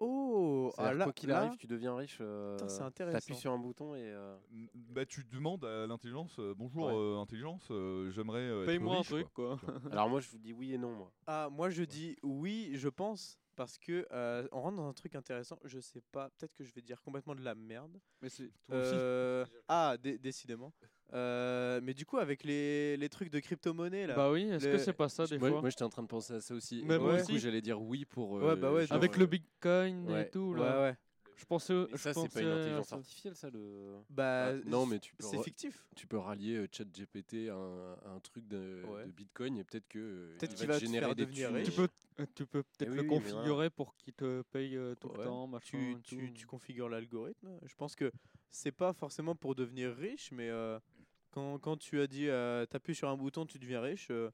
Oh, 0.00 0.72
ah, 0.76 0.92
là, 0.92 1.04
quoi 1.04 1.12
qu'il 1.12 1.30
là, 1.30 1.38
arrive, 1.38 1.56
tu 1.56 1.66
deviens 1.66 1.96
riche. 1.96 2.18
euh, 2.20 2.56
Putain, 2.56 2.68
c'est 2.68 2.82
intéressant. 2.82 3.18
T'appuies 3.18 3.36
sur 3.36 3.52
un 3.52 3.58
bouton 3.58 3.94
et. 3.94 4.02
euh, 4.02 4.36
Bah, 4.74 5.06
tu 5.06 5.24
demandes 5.24 5.64
à 5.64 5.86
l'intelligence, 5.86 6.38
euh, 6.40 6.52
bonjour 6.56 6.86
Ouais. 6.86 6.92
euh, 6.94 7.18
intelligence, 7.20 7.68
euh, 7.70 8.10
j'aimerais 8.10 8.40
euh, 8.40 8.62
être 8.64 8.66
Paye-moi 8.66 8.98
un 8.98 9.02
truc 9.02 9.32
quoi. 9.34 9.56
quoi. 9.58 9.74
Alors 9.90 10.08
moi, 10.10 10.20
je 10.20 10.28
vous 10.28 10.38
dis 10.38 10.52
oui 10.52 10.74
et 10.74 10.78
non, 10.78 10.94
moi. 10.94 11.12
Ah, 11.26 11.48
moi 11.50 11.70
je 11.70 11.84
dis 11.84 12.16
oui, 12.22 12.72
je 12.74 12.88
pense, 12.88 13.38
parce 13.56 13.78
que 13.78 14.06
euh, 14.12 14.46
on 14.52 14.60
rentre 14.60 14.76
dans 14.76 14.88
un 14.88 14.92
truc 14.92 15.14
intéressant. 15.14 15.58
Je 15.64 15.78
sais 15.80 16.02
pas, 16.12 16.30
peut-être 16.30 16.54
que 16.54 16.64
je 16.64 16.72
vais 16.74 16.82
dire 16.82 17.00
complètement 17.02 17.34
de 17.34 17.42
la 17.42 17.54
merde. 17.54 17.98
Mais 18.22 18.28
c'est 18.28 18.50
Toi 18.66 18.76
aussi 18.80 18.90
Euh, 18.94 19.44
ah, 19.68 19.96
dé- 20.02 20.18
décidément. 20.18 20.72
Euh, 21.12 21.80
mais 21.82 21.94
du 21.94 22.06
coup, 22.06 22.18
avec 22.18 22.44
les, 22.44 22.96
les 22.96 23.08
trucs 23.08 23.30
de 23.30 23.38
crypto-monnaie 23.38 24.06
là. 24.06 24.14
Bah 24.14 24.30
oui, 24.30 24.48
est-ce 24.48 24.66
Le- 24.66 24.72
que 24.72 24.78
c'est 24.78 24.92
pas 24.92 25.08
ça 25.08 25.26
des 25.26 25.38
moi, 25.38 25.50
fois 25.50 25.60
moi, 25.60 25.70
j'étais 25.70 25.82
en 25.84 25.90
train 25.90 26.02
de 26.02 26.08
penser 26.08 26.32
à 26.34 26.40
ça 26.40 26.54
aussi. 26.54 26.82
Mais 26.84 26.98
moi 26.98 27.14
du 27.16 27.22
aussi. 27.22 27.32
coup, 27.32 27.38
j'allais 27.38 27.60
dire 27.60 27.80
oui 27.80 28.04
pour. 28.04 28.32
Ouais, 28.32 28.56
bah 28.56 28.72
ouais, 28.72 28.86
genre, 28.86 28.96
Avec 28.96 29.16
euh, 29.16 29.20
le 29.20 29.26
Bitcoin 29.26 30.10
ouais. 30.10 30.22
et 30.22 30.30
tout 30.30 30.54
ouais, 30.54 30.60
là. 30.60 30.80
ouais. 30.82 30.96
Je 31.36 31.44
pensais. 31.46 31.74
Mais 31.74 31.88
je 31.92 31.96
ça, 31.96 32.14
c'est 32.14 32.28
pas 32.28 32.42
une 32.42 32.48
intelligence 32.48 32.92
artificielle, 32.92 33.36
ça 33.36 33.50
le. 33.50 34.00
Bah, 34.10 34.48
Ah, 34.48 34.52
non, 34.66 34.86
mais 34.86 34.98
tu 34.98 35.14
peux. 35.14 35.24
c'est 35.26 35.42
fictif. 35.42 35.86
Tu 35.96 36.06
peux 36.06 36.18
rallier 36.18 36.56
euh, 36.56 36.68
ChatGPT 36.70 37.48
à 37.48 37.54
un, 37.54 37.94
à 37.94 38.08
un 38.10 38.20
truc 38.20 38.46
de, 38.46 38.82
Ouais. 38.88 39.06
de 39.06 39.10
Bitcoin 39.10 39.56
et 39.58 39.64
peut-être 39.64 39.88
que 39.88 39.98
euh, 39.98 40.36
Peut-être 40.38 40.52
il 40.52 40.56
qu'il 40.56 40.66
va 40.66 40.74
va 40.74 40.80
te 40.80 40.84
générer 40.84 41.06
faire 41.06 41.14
des 41.14 41.26
devenir. 41.26 41.64
Tu 41.64 41.72
peux, 41.72 41.88
euh, 42.20 42.26
tu 42.34 42.46
peux 42.46 42.62
peut-être 42.62 42.90
oui, 42.90 42.96
le 42.96 43.02
oui, 43.02 43.08
configurer 43.08 43.70
pour 43.70 43.96
qu'il 43.96 44.12
te 44.14 44.42
paye 44.52 44.76
euh, 44.76 44.94
tout 44.94 45.08
Ouais. 45.08 45.18
le 45.18 45.24
temps, 45.24 45.46
machin. 45.46 45.98
Tu, 46.02 46.32
tu, 46.32 46.46
configures 46.46 46.88
l'algorithme. 46.88 47.58
Je 47.64 47.74
pense 47.74 47.96
que 47.96 48.12
c'est 48.50 48.72
pas 48.72 48.92
forcément 48.92 49.34
pour 49.34 49.54
devenir 49.54 49.94
riche, 49.94 50.30
mais 50.32 50.48
euh, 50.50 50.78
quand, 51.30 51.58
quand 51.58 51.76
tu 51.76 52.00
as 52.00 52.06
dit 52.06 52.28
euh, 52.28 52.66
t'appuies 52.66 52.94
sur 52.94 53.08
un 53.08 53.16
bouton, 53.16 53.46
tu 53.46 53.58
deviens 53.58 53.80
riche, 53.80 54.08
euh, 54.10 54.30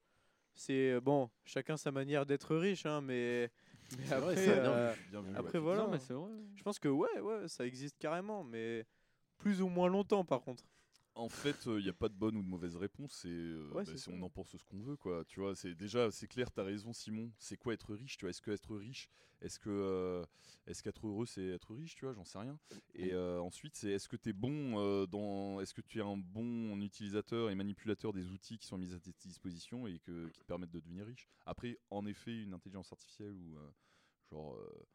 c'est 0.53 0.99
bon, 0.99 1.29
chacun 1.45 1.77
sa 1.77 1.91
manière 1.91 2.25
d'être 2.25 2.55
riche, 2.55 2.85
hein, 2.85 3.01
mais, 3.01 3.49
mais 3.97 4.05
vrai, 4.05 4.15
après, 4.15 4.35
ça 4.45 4.51
a 4.51 4.59
bien 4.59 4.71
euh, 4.71 4.93
vu. 4.93 5.01
Bien 5.09 5.21
vu, 5.21 5.35
après 5.35 5.57
ouais. 5.57 5.63
voilà. 5.63 5.83
Non, 5.83 5.91
mais 5.91 5.99
c'est 5.99 6.13
vrai. 6.13 6.31
Je 6.55 6.63
pense 6.63 6.79
que 6.79 6.87
ouais, 6.87 7.19
ouais, 7.19 7.47
ça 7.47 7.65
existe 7.65 7.97
carrément, 7.97 8.43
mais 8.43 8.85
plus 9.37 9.61
ou 9.61 9.67
moins 9.67 9.89
longtemps 9.89 10.23
par 10.23 10.41
contre. 10.41 10.63
En 11.13 11.27
fait, 11.29 11.65
il 11.65 11.83
n'y 11.83 11.89
a 11.89 11.93
pas 11.93 12.09
de 12.09 12.13
bonne 12.15 12.37
ou 12.37 12.41
de 12.41 12.47
mauvaise 12.47 12.75
réponse. 12.77 13.25
Et, 13.25 13.29
euh, 13.29 13.67
Ouais, 13.69 13.83
bah, 13.83 13.85
c'est 13.85 13.97
si 13.97 14.03
ça. 14.05 14.11
on 14.11 14.21
en 14.23 14.29
pense 14.29 14.55
ce 14.55 14.63
qu'on 14.63 14.81
veut, 14.81 14.95
quoi. 14.95 15.23
Tu 15.25 15.39
vois, 15.39 15.55
c'est 15.55 15.75
déjà, 15.75 16.09
c'est 16.09 16.27
clair. 16.27 16.51
T'as 16.51 16.63
raison, 16.63 16.93
Simon. 16.93 17.31
C'est 17.37 17.57
quoi 17.57 17.73
être 17.73 17.93
riche 17.93 18.17
Tu 18.17 18.25
vois, 18.25 18.29
est-ce 18.29 18.41
que 18.41 18.51
être 18.51 18.75
riche, 18.75 19.09
est-ce 19.41 19.59
que, 19.59 19.69
euh, 19.69 20.23
est-ce 20.67 20.81
qu'être 20.81 21.05
heureux, 21.05 21.25
c'est 21.25 21.45
être 21.47 21.73
riche 21.75 21.95
Tu 21.95 22.05
vois, 22.05 22.13
j'en 22.13 22.23
sais 22.23 22.37
rien. 22.39 22.57
Et 22.93 23.13
euh, 23.13 23.41
ensuite, 23.41 23.75
c'est 23.75 23.89
est-ce 23.91 24.07
que 24.07 24.15
tu 24.15 24.29
es 24.29 24.33
bon 24.33 24.79
euh, 24.79 25.05
dans, 25.05 25.59
est-ce 25.59 25.73
que 25.73 25.81
tu 25.81 25.99
es 25.99 26.01
un 26.01 26.17
bon 26.17 26.79
utilisateur 26.81 27.49
et 27.49 27.55
manipulateur 27.55 28.13
des 28.13 28.27
outils 28.31 28.57
qui 28.57 28.67
sont 28.67 28.77
mis 28.77 28.93
à 28.93 28.99
tes 28.99 29.11
dispositions 29.25 29.87
et 29.87 29.99
que, 29.99 30.29
qui 30.29 30.39
te 30.39 30.45
permettent 30.45 30.71
de 30.71 30.79
devenir 30.79 31.05
riche? 31.05 31.27
Après, 31.45 31.77
en 31.89 32.05
effet, 32.05 32.41
une 32.43 32.53
intelligence 32.53 32.91
artificielle 32.91 33.33
ou 33.33 33.57
genre, 34.29 34.55
euh, 34.55 34.87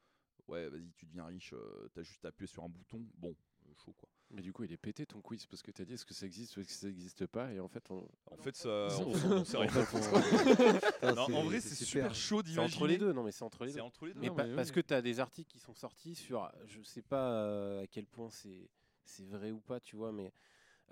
ouais, 0.48 0.68
vas-y, 0.70 0.93
tu 0.94 1.05
deviens 1.06 1.26
riche, 1.26 1.52
euh, 1.52 1.88
t'as 1.93 2.02
juste 2.02 2.24
à 2.24 2.28
appuyer 2.28 2.47
sur 2.48 2.64
un 2.64 2.68
bouton. 2.70 3.06
Bon, 3.18 3.36
euh, 3.66 3.72
chaud 3.84 3.93
quoi. 3.93 4.09
Mais 4.31 4.43
du 4.43 4.53
coup, 4.53 4.65
il 4.65 4.73
est 4.73 4.77
pété 4.77 5.07
ton 5.07 5.20
quiz 5.20 5.47
parce 5.47 5.62
que 5.62 5.70
tu 5.70 5.82
as 5.82 5.85
dit 5.85 5.94
est-ce 5.94 6.05
que 6.05 6.12
ça 6.15 6.27
existe 6.27 6.57
ou 6.57 6.61
est-ce 6.61 6.69
que 6.69 6.74
ça 6.74 6.86
n'existe 6.89 7.27
pas? 7.27 7.53
Et 7.53 7.61
en 7.61 7.69
fait 7.69 7.85
on. 7.90 8.09
En 8.31 8.36
fait, 8.36 8.57
ça, 8.57 8.69
on, 9.07 9.12
on 9.12 9.44
sait 9.44 9.57
rien. 9.57 9.69
en 9.70 9.73
Non, 11.15 11.27
c'est- 11.27 11.32
vrai, 11.44 11.61
c'est 11.61 11.69
c'est 11.69 11.74
super. 11.85 11.86
super 12.11 12.15
chaud 12.15 12.43
C'est 12.43 12.51
d'imaginer. 12.51 12.74
entre 12.74 12.86
les 12.89 12.98
deux, 12.98 13.12
non 13.12 13.23
mais 13.23 13.31
c'est 13.32 13.44
entre 13.44 13.65
les 13.65 13.70
deux. 13.70 13.77
C'est 13.77 13.81
entre 13.82 14.07
les 14.07 14.15
deux. 14.15 14.20
Mais 14.20 14.28
Non, 14.28 14.35
pa- 14.35 14.44
mais 14.44 14.57
parce 14.57 14.70
que 14.73 14.81
tu 14.81 14.94
as 14.94 15.01
des 15.03 15.20
articles 15.20 15.48
qui 15.51 15.61
sont 15.61 15.74
sortis 15.74 16.15
sur, 16.16 16.51
je 16.66 16.82
sais 16.82 17.03
pas 17.03 17.31
euh, 17.32 17.82
à 17.85 17.86
quel 17.86 18.07
point 18.07 18.31
c'est 18.31 18.69
c'est 19.05 19.27
vrai 19.28 19.53
ou 19.53 19.61
pas, 19.61 19.78
tu 19.78 19.94
vois, 19.94 20.11
mais 20.11 20.32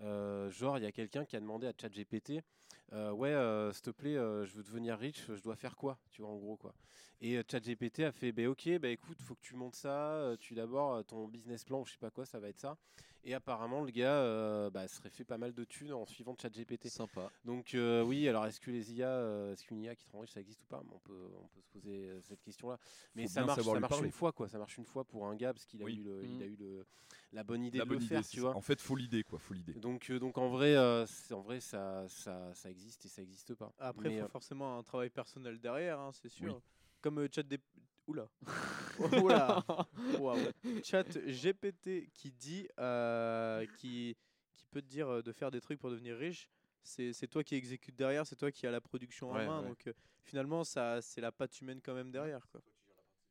euh, 0.00 0.48
genre 0.50 0.78
il 0.78 0.84
y 0.84 0.86
a 0.86 0.92
quelqu'un 0.92 1.24
qui 1.24 1.34
a 1.36 1.40
demandé 1.40 1.66
à 1.66 1.72
ChatGPT, 1.76 2.34
euh, 2.92 3.10
ouais, 3.10 3.30
euh, 3.30 3.72
s'il 3.72 3.82
te 3.82 3.90
plaît, 3.90 4.16
euh, 4.16 4.44
je 4.46 4.54
veux 4.54 4.62
devenir 4.62 4.96
riche, 4.96 5.26
je 5.34 5.42
dois 5.42 5.56
faire 5.56 5.76
quoi, 5.76 5.98
tu 6.12 6.22
vois, 6.22 6.30
en 6.30 6.36
gros 6.36 6.56
quoi. 6.56 6.72
Et 7.20 7.36
euh, 7.36 7.42
ChatGPT 7.50 8.00
a 8.04 8.12
fait, 8.12 8.30
bah 8.30 8.46
ok, 8.48 8.78
bah 8.78 8.88
écoute, 8.90 9.20
faut 9.20 9.34
que 9.34 9.40
tu 9.42 9.56
montes 9.56 9.74
ça, 9.74 10.12
euh, 10.12 10.36
tu 10.36 10.54
d'abord 10.54 11.04
ton 11.04 11.26
business 11.26 11.64
plan 11.64 11.84
je 11.84 11.92
sais 11.92 11.98
pas 11.98 12.10
quoi, 12.10 12.24
ça 12.24 12.38
va 12.38 12.48
être 12.48 12.60
ça. 12.60 12.76
Et 13.26 13.32
apparemment 13.32 13.80
le 13.82 13.90
gars 13.90 14.16
euh, 14.18 14.70
bah, 14.70 14.86
serait 14.86 15.08
fait 15.10 15.24
pas 15.24 15.38
mal 15.38 15.54
de 15.54 15.64
thunes 15.64 15.92
en 15.92 16.04
suivant 16.04 16.36
ChatGPT. 16.40 16.88
Sympa. 16.88 17.30
Donc 17.44 17.74
euh, 17.74 18.02
oui, 18.02 18.28
alors 18.28 18.46
est-ce 18.46 18.60
que 18.60 18.70
les 18.70 18.92
IA, 18.92 19.08
euh, 19.08 19.52
est-ce 19.52 19.64
qu'une 19.64 19.80
IA 19.80 19.96
qui 19.96 20.04
te 20.06 20.12
rend 20.12 20.20
riche, 20.20 20.32
ça 20.32 20.40
existe 20.40 20.62
ou 20.62 20.66
pas? 20.66 20.82
On 20.92 20.98
peut, 20.98 21.30
on 21.42 21.46
peut 21.48 21.60
se 21.62 21.68
poser 21.68 22.08
euh, 22.08 22.20
cette 22.20 22.42
question-là. 22.42 22.78
Mais 23.14 23.22
Faut 23.22 23.28
ça 23.30 23.44
marche, 23.44 23.62
ça 23.62 23.80
marche 23.80 24.00
une 24.02 24.10
fois, 24.12 24.32
quoi. 24.32 24.48
Ça 24.48 24.58
marche 24.58 24.76
une 24.76 24.84
fois 24.84 25.04
pour 25.04 25.26
un 25.26 25.36
gars 25.36 25.54
parce 25.54 25.64
qu'il 25.64 25.80
a 25.82 25.86
Oui. 25.86 25.98
eu, 26.00 26.02
le, 26.02 26.24
il 26.24 26.34
Mhm. 26.34 26.42
a 26.42 26.46
eu 26.46 26.56
le, 26.56 26.86
la 27.32 27.44
bonne 27.44 27.64
idée 27.64 27.78
La 27.78 27.84
de 27.84 27.88
bonne 27.88 27.98
le 27.98 28.04
idée, 28.04 28.14
faire, 28.16 28.28
tu 28.28 28.36
ça. 28.36 28.42
vois. 28.42 28.56
En 28.56 28.60
fait, 28.60 28.80
faut 28.80 28.96
l'idée 28.96 29.22
quoi, 29.22 29.38
faut 29.38 29.54
l'idée. 29.54 29.72
Donc, 29.74 30.10
euh, 30.10 30.18
donc 30.18 30.36
en 30.36 30.48
vrai, 30.48 30.76
euh, 30.76 31.06
c'est- 31.06 31.32
en 31.32 31.40
vrai, 31.40 31.60
ça, 31.60 32.06
ça, 32.08 32.52
ça 32.54 32.70
existe 32.70 33.06
et 33.06 33.08
ça 33.08 33.22
existe 33.22 33.54
pas. 33.54 33.72
Après, 33.78 34.10
il 34.10 34.18
faut 34.18 34.24
euh, 34.24 34.28
forcément 34.28 34.76
un 34.78 34.82
travail 34.82 35.08
personnel 35.10 35.58
derrière, 35.60 35.98
hein, 35.98 36.10
c'est 36.12 36.28
sûr. 36.28 36.54
Oui. 36.54 36.60
Comme 37.00 37.26
chat 37.32 37.42
des... 37.42 37.58
Oula. 38.06 38.28
Oula. 39.20 39.64
Chat 40.84 41.04
GPT 41.26 42.10
qui 42.12 42.32
dit, 42.32 42.68
euh, 42.78 43.66
qui, 43.78 44.16
qui 44.52 44.66
peut 44.66 44.82
te 44.82 44.86
dire 44.86 45.08
euh, 45.08 45.22
de 45.22 45.32
faire 45.32 45.50
des 45.50 45.60
trucs 45.60 45.78
pour 45.78 45.90
devenir 45.90 46.16
riche. 46.16 46.48
C'est 46.82 47.26
toi 47.28 47.42
qui 47.42 47.54
exécute 47.54 47.96
derrière, 47.96 48.26
c'est 48.26 48.36
toi 48.36 48.52
qui 48.52 48.66
as 48.66 48.70
la 48.70 48.80
production 48.82 49.30
en 49.30 49.36
Ouais, 49.36 49.46
main. 49.46 49.62
ouais. 49.62 49.68
Donc 49.68 49.86
euh, 49.86 49.92
finalement, 50.22 50.64
ça, 50.64 51.00
c'est 51.00 51.22
la 51.22 51.32
patte 51.32 51.58
humaine 51.62 51.80
quand 51.82 51.94
même 51.94 52.10
derrière. 52.10 52.46
Quoi. 52.48 52.60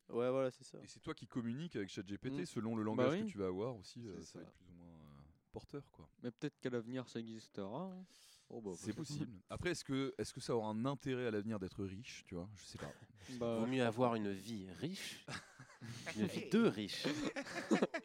Ouais, 0.08 0.28
voilà, 0.30 0.50
c'est 0.50 0.64
ça. 0.64 0.78
Et 0.82 0.88
c'est 0.88 1.00
toi 1.00 1.14
qui 1.14 1.26
communiques 1.28 1.76
avec 1.76 1.88
ChatGPT 1.88 2.40
Mm. 2.40 2.46
selon 2.46 2.74
le 2.76 2.82
langage 2.82 3.12
oui. 3.12 3.20
que 3.26 3.30
tu 3.30 3.38
vas 3.38 3.46
avoir 3.46 3.76
aussi. 3.76 4.08
euh, 4.08 4.16
C'est 4.18 4.24
ça 4.32 4.38
va 4.40 4.44
être 4.44 4.52
plus 4.54 4.66
ou 4.68 4.72
moins 4.74 4.88
euh, 4.88 5.22
porteur 5.52 5.88
quoi. 5.92 6.08
Mais 6.22 6.30
peut-être 6.32 6.58
qu'à 6.58 6.68
l'avenir 6.70 7.08
ça 7.08 7.20
existera. 7.20 7.84
hein. 7.92 8.04
Oh, 8.50 8.60
bah, 8.60 8.70
C'est 8.76 8.92
possible. 8.94 9.32
Après, 9.50 9.70
est-ce 9.70 9.84
que, 9.84 10.14
est-ce 10.18 10.32
que 10.32 10.40
ça 10.40 10.54
aura 10.54 10.68
un 10.68 10.84
intérêt 10.84 11.26
à 11.26 11.30
l'avenir 11.30 11.58
d'être 11.58 11.84
riche 11.84 12.24
Tu 12.26 12.34
vois, 12.34 12.48
je 12.56 12.64
sais 12.64 12.78
pas. 12.78 12.92
Bah, 13.38 13.58
Vaut 13.58 13.66
mieux 13.66 13.82
avoir 13.84 14.14
une 14.14 14.30
vie 14.32 14.66
riche 14.80 15.24
qu'une 16.06 16.26
vie 16.26 16.48
de 16.50 16.66
riche. 16.66 17.04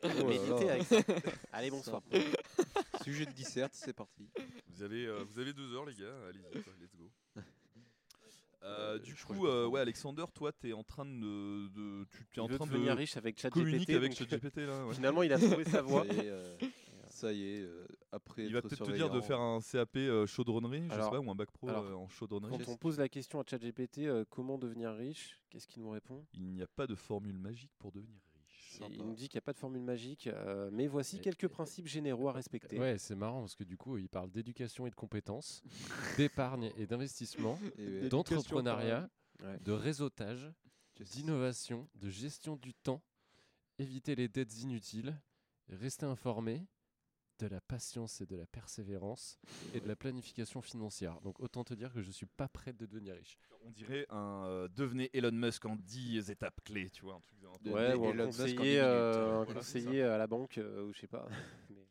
Oh 0.01 0.07
là 0.07 0.23
Méditez 0.23 0.65
là. 0.65 0.73
avec 0.73 0.83
ça. 0.83 0.97
Allez, 1.51 1.69
bonsoir. 1.69 2.01
Sujet 3.03 3.25
de 3.25 3.31
dissert, 3.31 3.67
c'est 3.73 3.91
parti. 3.93 4.29
Vous 4.69 4.81
avez, 4.81 5.05
euh, 5.05 5.23
vous 5.29 5.39
avez 5.39 5.51
deux 5.53 5.73
heures, 5.75 5.85
les 5.85 5.93
gars. 5.93 6.15
Allez-y, 6.29 6.57
let's 6.81 6.95
go. 6.97 7.09
Euh, 7.37 7.41
Euh, 8.63 8.99
du 8.99 9.15
coup, 9.15 9.45
euh, 9.47 9.67
ouais, 9.67 9.79
Alexander, 9.81 10.25
toi, 10.33 10.51
t'es 10.51 10.73
en 10.73 10.83
train 10.83 11.05
de, 11.05 11.67
de 11.69 12.05
tu 12.11 12.21
es 12.21 12.25
Il 12.37 12.41
en 12.41 12.47
train 12.47 12.65
devenir 12.65 12.93
de 12.95 12.99
riche 12.99 13.15
avec 13.17 13.41
communiquer 13.49 13.93
ChatGPT. 13.93 13.95
avec 13.95 14.13
ChatGPT 14.17 14.57
là. 14.57 14.85
ouais. 14.85 14.93
Finalement, 14.95 15.23
il 15.23 15.31
a 15.33 15.37
trouvé 15.39 15.63
sa 15.65 15.81
voie. 15.81 16.05
Est, 16.07 16.27
euh, 16.27 16.57
ça 17.19 17.33
y 17.33 17.43
est, 17.43 17.61
euh, 17.61 17.85
après 18.11 18.45
Il 18.45 18.53
va 18.53 18.59
être 18.59 18.69
peut-être 18.69 18.85
te 18.85 18.91
dire 18.91 19.09
de 19.09 19.21
faire 19.21 19.39
un 19.39 19.59
CAP 19.61 19.97
euh, 19.97 20.25
chaudronnerie, 20.25 20.83
je 20.87 20.93
sais 20.93 20.97
pas, 21.09 21.19
ou 21.19 21.29
un 21.29 21.35
bac 21.35 21.51
pro 21.51 21.69
alors, 21.69 21.83
euh, 21.85 21.93
en 21.93 22.07
chaudronnerie. 22.07 22.57
Quand 22.65 22.71
on 22.71 22.77
pose 22.77 22.97
la 22.97 23.09
question 23.09 23.39
à 23.39 23.43
ChatGPT, 23.45 23.99
euh, 23.99 24.25
comment 24.29 24.57
devenir 24.57 24.93
riche, 24.93 25.39
qu'est-ce 25.49 25.67
qu'il 25.67 25.81
nous 25.83 25.89
répond? 25.89 26.25
Il 26.33 26.47
n'y 26.53 26.61
a 26.61 26.67
pas 26.67 26.87
de 26.87 26.95
formule 26.95 27.37
magique 27.37 27.71
pour 27.79 27.91
devenir 27.91 28.15
riche. 28.35 28.79
Il 28.91 29.03
nous 29.03 29.13
dit 29.15 29.27
qu'il 29.27 29.37
n'y 29.37 29.39
a 29.39 29.45
pas 29.45 29.51
de 29.53 29.57
formule 29.57 29.81
magique, 29.81 30.27
euh, 30.27 30.69
mais 30.71 30.87
voici 30.87 31.17
Et- 31.17 31.21
quelques 31.21 31.47
principes 31.49 31.87
généraux 31.87 32.29
à 32.29 32.31
respecter. 32.33 32.79
Ouais, 32.79 32.97
c'est 32.97 33.15
marrant 33.15 33.41
parce 33.41 33.55
que 33.55 33.63
du 33.65 33.75
coup, 33.77 33.97
il 33.97 34.07
parle 34.07 34.31
d'éducation 34.31 34.87
et 34.87 34.89
de 34.89 34.95
compétences, 34.95 35.61
d'épargne 36.17 36.71
et 36.77 36.85
d'investissement, 36.87 37.59
ouais, 37.77 38.07
d'entrepreneuriat, 38.09 39.09
Ouais. 39.43 39.57
de 39.59 39.71
réseautage, 39.71 40.51
d'innovation, 40.99 41.87
de 41.95 42.09
gestion 42.09 42.55
du 42.57 42.73
temps, 42.73 43.01
éviter 43.77 44.15
les 44.15 44.27
dettes 44.27 44.61
inutiles, 44.61 45.17
rester 45.69 46.05
informé, 46.05 46.65
de 47.39 47.47
la 47.47 47.61
patience 47.61 48.21
et 48.21 48.25
de 48.25 48.35
la 48.35 48.45
persévérance 48.45 49.39
et 49.73 49.79
de 49.79 49.87
la 49.87 49.95
planification 49.95 50.61
financière. 50.61 51.19
Donc 51.21 51.39
autant 51.39 51.63
te 51.63 51.73
dire 51.73 51.93
que 51.93 52.01
je 52.01 52.11
suis 52.11 52.25
pas 52.25 52.47
prêt 52.47 52.73
de 52.73 52.85
devenir 52.85 53.15
riche. 53.15 53.37
On 53.65 53.71
dirait 53.71 54.05
un 54.09 54.43
euh, 54.45 54.67
devenez 54.75 55.09
Elon 55.13 55.31
Musk 55.31 55.65
en 55.65 55.75
10 55.75 56.29
étaapes 56.29 56.61
clés, 56.63 56.89
tu 56.89 57.03
vois, 57.03 57.15
un 57.15 57.21
truc 57.21 57.39
un 57.43 57.69
Ouais, 57.71 57.93
ou 57.93 58.07
un 58.09 58.15
conseiller, 58.25 58.55
minutes. 58.55 58.83
euh, 58.83 59.43
Voilà, 59.45 59.59
conseiller 59.61 60.03
à 60.03 60.17
la 60.17 60.27
banque, 60.27 60.57
euh, 60.57 60.83
ou 60.83 60.93
je 60.93 60.99
sais 60.99 61.07
pas. 61.07 61.27
Mais- 61.69 61.87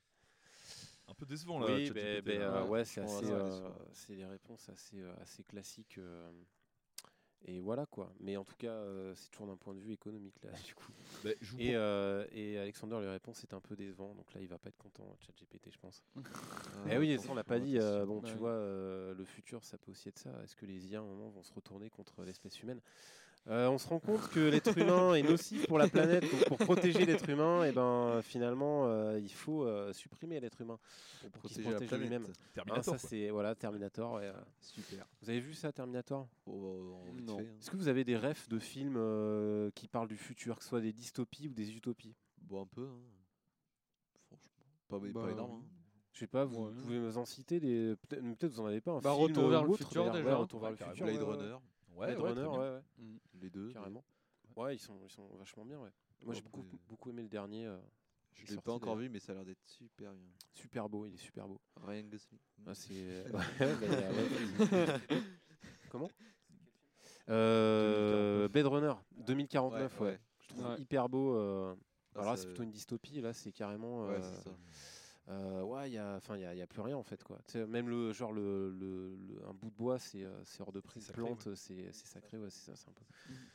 un 1.08 1.14
peu 1.14 1.24
décevant 1.26 1.58
là. 1.58 1.74
oui, 1.74 1.90
ben- 1.90 2.20
ben, 2.22 2.38
là. 2.40 2.62
euh, 2.62 2.66
ouais, 2.66 2.84
c'est 2.84 3.00
assez, 3.00 3.30
euh, 3.30 3.70
c'est 3.94 4.16
des 4.16 4.26
réponses 4.26 4.68
assez, 4.68 5.00
euh, 5.00 5.14
assez 5.22 5.42
classiques. 5.42 5.98
Et 7.46 7.60
voilà 7.60 7.86
quoi. 7.86 8.12
Mais 8.20 8.36
en 8.36 8.44
tout 8.44 8.56
cas, 8.56 8.70
euh, 8.70 9.14
c'est 9.14 9.30
toujours 9.30 9.46
d'un 9.46 9.56
point 9.56 9.74
de 9.74 9.80
vue 9.80 9.92
économique 9.92 10.36
là, 10.42 10.50
du 10.66 10.74
coup. 10.74 10.92
Je 11.40 11.52
vous 11.52 11.60
Et, 11.60 11.74
euh, 11.74 12.26
et 12.32 12.58
Alexander, 12.58 12.98
lui 13.00 13.08
répond 13.08 13.32
c'est 13.34 13.52
un 13.54 13.60
peu 13.60 13.76
décevant, 13.76 14.14
donc 14.14 14.32
là 14.34 14.40
il 14.40 14.48
va 14.48 14.58
pas 14.58 14.68
être 14.68 14.78
content, 14.78 15.16
ChatGPT, 15.26 15.70
je 15.72 15.78
pense. 15.78 16.02
Ah, 16.16 16.20
Eh 16.92 16.98
oui, 16.98 17.18
ça 17.18 17.26
on 17.30 17.34
l'a 17.34 17.44
pas 17.44 17.58
dit. 17.58 17.78
euh, 17.78 18.04
bon, 18.06 18.20
tu 18.20 18.32
Ouais. 18.32 18.38
vois, 18.38 18.50
euh, 18.50 19.14
le 19.14 19.24
futur, 19.24 19.64
ça 19.64 19.78
peut 19.78 19.90
aussi 19.90 20.08
être 20.08 20.18
ça. 20.18 20.30
Est-ce 20.42 20.56
que 20.56 20.66
les 20.66 20.86
IA, 20.86 20.98
à 20.98 21.02
un 21.02 21.04
moment, 21.06 21.28
vont 21.30 21.42
se 21.42 21.52
retourner 21.52 21.90
contre 21.90 22.22
l'espèce 22.24 22.62
humaine? 22.62 22.80
Euh, 23.46 23.68
On 23.68 23.78
se 23.78 23.88
rend 23.88 23.98
compte 23.98 24.28
que 24.28 24.40
l'être 24.40 24.76
humain 24.76 25.14
est 25.14 25.22
nocif 25.22 25.66
pour 25.66 25.78
la 25.78 25.88
planète. 25.88 26.22
Donc, 26.30 26.44
pour 26.48 26.58
protéger 26.58 27.06
l'être 27.06 27.26
humain, 27.30 27.64
et 27.64 27.72
ben, 27.72 28.20
finalement, 28.22 28.86
euh, 28.86 29.18
il 29.18 29.32
faut 29.32 29.64
euh, 29.64 29.92
supprimer 29.94 30.38
l'être 30.40 30.60
humain 30.60 30.78
pour 31.32 31.42
qu'il 31.44 31.56
se 31.56 31.62
protéger 31.62 31.86
planète. 31.86 32.00
lui-même. 32.10 32.24
Hein, 32.28 32.32
Terminator. 32.52 32.84
ça, 32.84 32.90
quoi. 32.98 33.08
c'est 33.08 33.30
voilà, 33.30 33.54
Terminator. 33.54 34.12
ouais. 34.14 34.30
Super. 34.60 35.06
Vous 35.22 35.30
avez 35.30 35.40
vu 35.40 35.54
ça, 35.54 35.72
Terminator? 35.72 36.28
Oh, 36.46 36.98
bah, 37.06 37.10
vite 37.16 37.26
Non. 37.26 37.38
hein. 37.40 37.44
Est-ce 37.60 37.70
que 37.70 37.76
vous 37.76 37.88
avez 37.88 38.04
des 38.04 38.16
refs 38.18 38.48
de 38.50 38.58
films 38.58 38.96
euh, 38.98 39.70
qui 39.74 39.88
parlent 39.88 40.08
du 40.08 40.18
futur, 40.18 40.56
que 40.56 40.62
ce 40.62 40.68
soit 40.68 40.80
des 40.82 40.92
dystopies 40.92 41.48
ou 41.48 41.54
des 41.54 41.72
utopies? 41.74 42.14
Bon, 42.42 42.62
un 42.62 42.66
peu. 42.66 42.82
hein. 42.86 42.98
Franchement. 44.26 44.38
Pas, 44.88 44.98
pas 45.20 45.26
Bah, 45.26 45.32
énorme. 45.32 45.52
hein. 45.52 45.64
Je 46.12 46.18
sais 46.20 46.26
pas, 46.26 46.44
vous 46.44 46.66
Ouais. 46.66 46.72
pouvez 46.82 46.98
me 46.98 47.16
en 47.16 47.24
citer 47.24 47.60
des. 47.60 47.94
Peut-être 48.08 48.22
peut-être 48.22 48.52
vous 48.52 48.60
en 48.60 48.66
avez 48.66 48.80
pas 48.80 48.90
un 48.92 48.98
Bah, 49.00 49.12
film 49.12 49.22
Retour 49.22 49.48
vers 49.48 49.64
le 49.64 49.72
futur. 49.74 50.04
Ouais, 50.04 50.10
déjà. 50.10 50.36
Retour 50.36 50.60
vers 50.60 50.70
le 50.70 50.76
futur. 50.76 51.06
Blade 51.06 51.22
Runner, 51.22 51.56
Ouais, 51.98 52.06
Blade 52.14 52.20
ouais, 52.20 52.28
Runner, 52.30 52.46
ouais, 52.46 52.70
ouais. 52.76 53.18
les 53.40 53.50
deux. 53.50 53.72
Carrément. 53.72 54.04
Ouais, 54.56 54.76
ils 54.76 54.78
sont, 54.78 54.98
ils 55.04 55.10
sont 55.10 55.26
vachement 55.36 55.64
bien, 55.64 55.78
ouais. 55.80 55.90
Moi, 56.24 56.34
j'ai 56.34 56.42
beaucoup, 56.42 56.64
beaucoup 56.88 57.10
aimé 57.10 57.22
le 57.22 57.28
dernier. 57.28 57.66
euh, 57.66 57.76
Je 58.34 58.42
l'ai 58.42 58.54
sorti, 58.54 58.64
pas 58.66 58.72
encore 58.72 58.96
vu, 58.96 59.08
mais 59.08 59.18
ça 59.20 59.32
a 59.32 59.34
l'air 59.36 59.44
d'être 59.44 59.64
super 59.66 60.12
bien. 60.12 60.26
Super 60.52 60.88
beau, 60.88 61.06
il 61.06 61.14
est 61.14 61.18
super 61.18 61.46
beau. 61.46 61.60
Ryan 61.86 62.04
Gosling. 62.08 62.40
Ah, 62.66 62.74
c'est... 62.74 62.92
ouais, 63.32 63.40
mais, 63.80 63.88
euh, 63.90 64.28
ouais. 64.70 65.20
Comment? 65.90 66.08
Euh, 67.28 68.48
Blade 68.48 68.66
Runner 68.66 68.94
2049, 69.26 70.00
ouais. 70.00 70.06
Ouais, 70.06 70.12
ouais. 70.12 70.20
Je 70.40 70.48
trouve 70.48 70.66
Ouais. 70.66 70.80
hyper 70.80 71.08
beau. 71.08 71.34
euh, 71.36 71.74
Ah, 72.14 72.20
Alors 72.20 72.30
là, 72.32 72.36
ça- 72.36 72.42
c'est 72.42 72.48
plutôt 72.48 72.62
une 72.64 72.70
dystopie. 72.70 73.20
Là, 73.20 73.32
c'est 73.32 73.52
carrément. 73.52 74.06
Ouais, 74.06 74.14
euh, 74.14 74.22
c'est 74.22 74.44
ça. 74.44 74.50
Euh, 75.28 75.62
ouais, 75.62 75.90
il 75.90 75.94
y 75.94 75.98
a, 75.98 76.16
enfin, 76.16 76.36
il 76.36 76.42
y 76.42 76.44
a, 76.46 76.54
il 76.54 76.58
y 76.58 76.62
a 76.62 76.66
plus 76.66 76.80
rien 76.80 76.96
en 76.96 77.02
fait, 77.02 77.22
quoi. 77.22 77.38
Même 77.54 77.88
le 77.88 78.12
genre 78.12 78.32
le, 78.32 78.70
le- 78.70 79.14
le- 79.16 79.46
un 79.48 79.52
bout 79.52 79.68
de 79.70 79.74
bois, 79.76 79.98
c'est, 79.98 80.24
euh, 80.24 80.42
hors 80.60 80.72
de 80.72 80.80
prix. 80.80 81.00
Plante, 81.12 81.54
c'est, 81.54 81.92
c'est 81.92 82.06
sacré, 82.06 82.38
ouais, 82.38 82.48
c'est 82.50 82.70
ça, 82.70 82.76
c'est 82.76 82.88
un 82.88 82.92
peu. 82.92 83.02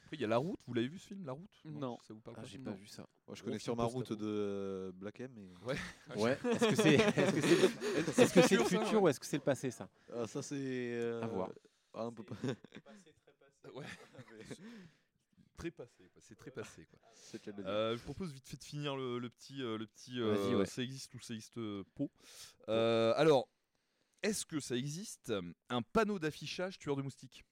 Après, 0.04 0.16
il 0.18 0.22
y 0.22 0.24
a 0.24 0.28
La 0.28 0.38
Route. 0.38 0.58
Vous 0.68 0.74
l'avez 0.74 0.88
vu 0.88 1.00
ce 1.00 1.08
film, 1.08 1.26
La 1.26 1.32
Route? 1.34 1.62
Non. 1.66 1.98
Ça 2.08 2.14
vous 2.14 2.20
parle 2.22 2.38
Ah, 2.38 2.42
pas 2.42 2.48
j'ai 2.48 2.58
Non. 2.60 2.66
pas 2.72 2.78
vu 2.78 2.86
ça. 2.88 3.08
Moi, 3.28 3.36
je 3.36 3.44
connais 3.44 3.58
sur 3.60 3.76
ma 3.76 3.86
route 3.86 4.14
de 4.14 4.26
euh, 4.28 4.92
Black 4.94 5.20
M. 5.22 5.32
Mais... 5.36 5.66
Ouais. 5.66 5.78
Ouais. 6.16 6.38
Est-ce 6.52 6.68
que 6.70 6.76
c'est, 6.76 6.94
est-ce 6.96 8.34
que 8.34 8.42
c'est, 8.44 8.56
le- 8.58 8.64
futur, 8.66 8.88
ça, 8.88 9.00
ou 9.00 9.08
est-ce 9.08 9.20
que 9.20 9.26
c'est 9.26 9.38
le 9.38 9.44
passé, 9.44 9.72
ça? 9.72 9.90
Ah, 10.14 10.28
ça, 10.28 10.42
c'est. 10.44 10.56
euh, 10.58 11.22
À 11.24 11.28
voir. 11.28 11.50
ah, 11.96 12.04
un 12.04 12.12
peu 12.12 12.24
pas. 12.24 12.36
Ouais. 13.74 13.86
très 13.86 14.06
passé, 14.08 14.62
quoi. 15.72 15.88
C'est 16.20 16.36
très 16.36 16.52
passé, 16.52 16.86
quoi. 16.86 17.00
Euh, 17.66 17.98
je 17.98 18.04
propose 18.04 18.32
vite 18.34 18.48
fait 18.48 18.58
de 18.58 18.64
finir 18.64 18.96
le, 18.96 19.20
le 19.20 19.30
petit, 19.30 19.62
euh, 19.62 19.78
le 19.78 19.88
petit 19.88 20.20
Vas-y, 20.20 20.54
euh, 20.54 20.58
ouais. 20.60 20.66
ça 20.66 20.82
existe 20.82 21.14
ou 21.16 21.20
ça 21.20 21.34
existe 21.34 21.58
euh, 21.58 21.84
pas. 21.96 22.06
Euh, 22.70 23.14
alors, 23.16 23.48
est-ce 24.22 24.46
que 24.46 24.60
ça 24.60 24.76
existe 24.76 25.34
un 25.70 25.82
panneau 25.82 26.20
d'affichage 26.20 26.80
tueur 26.80 26.96
de 26.96 27.02
moustiques? 27.02 27.44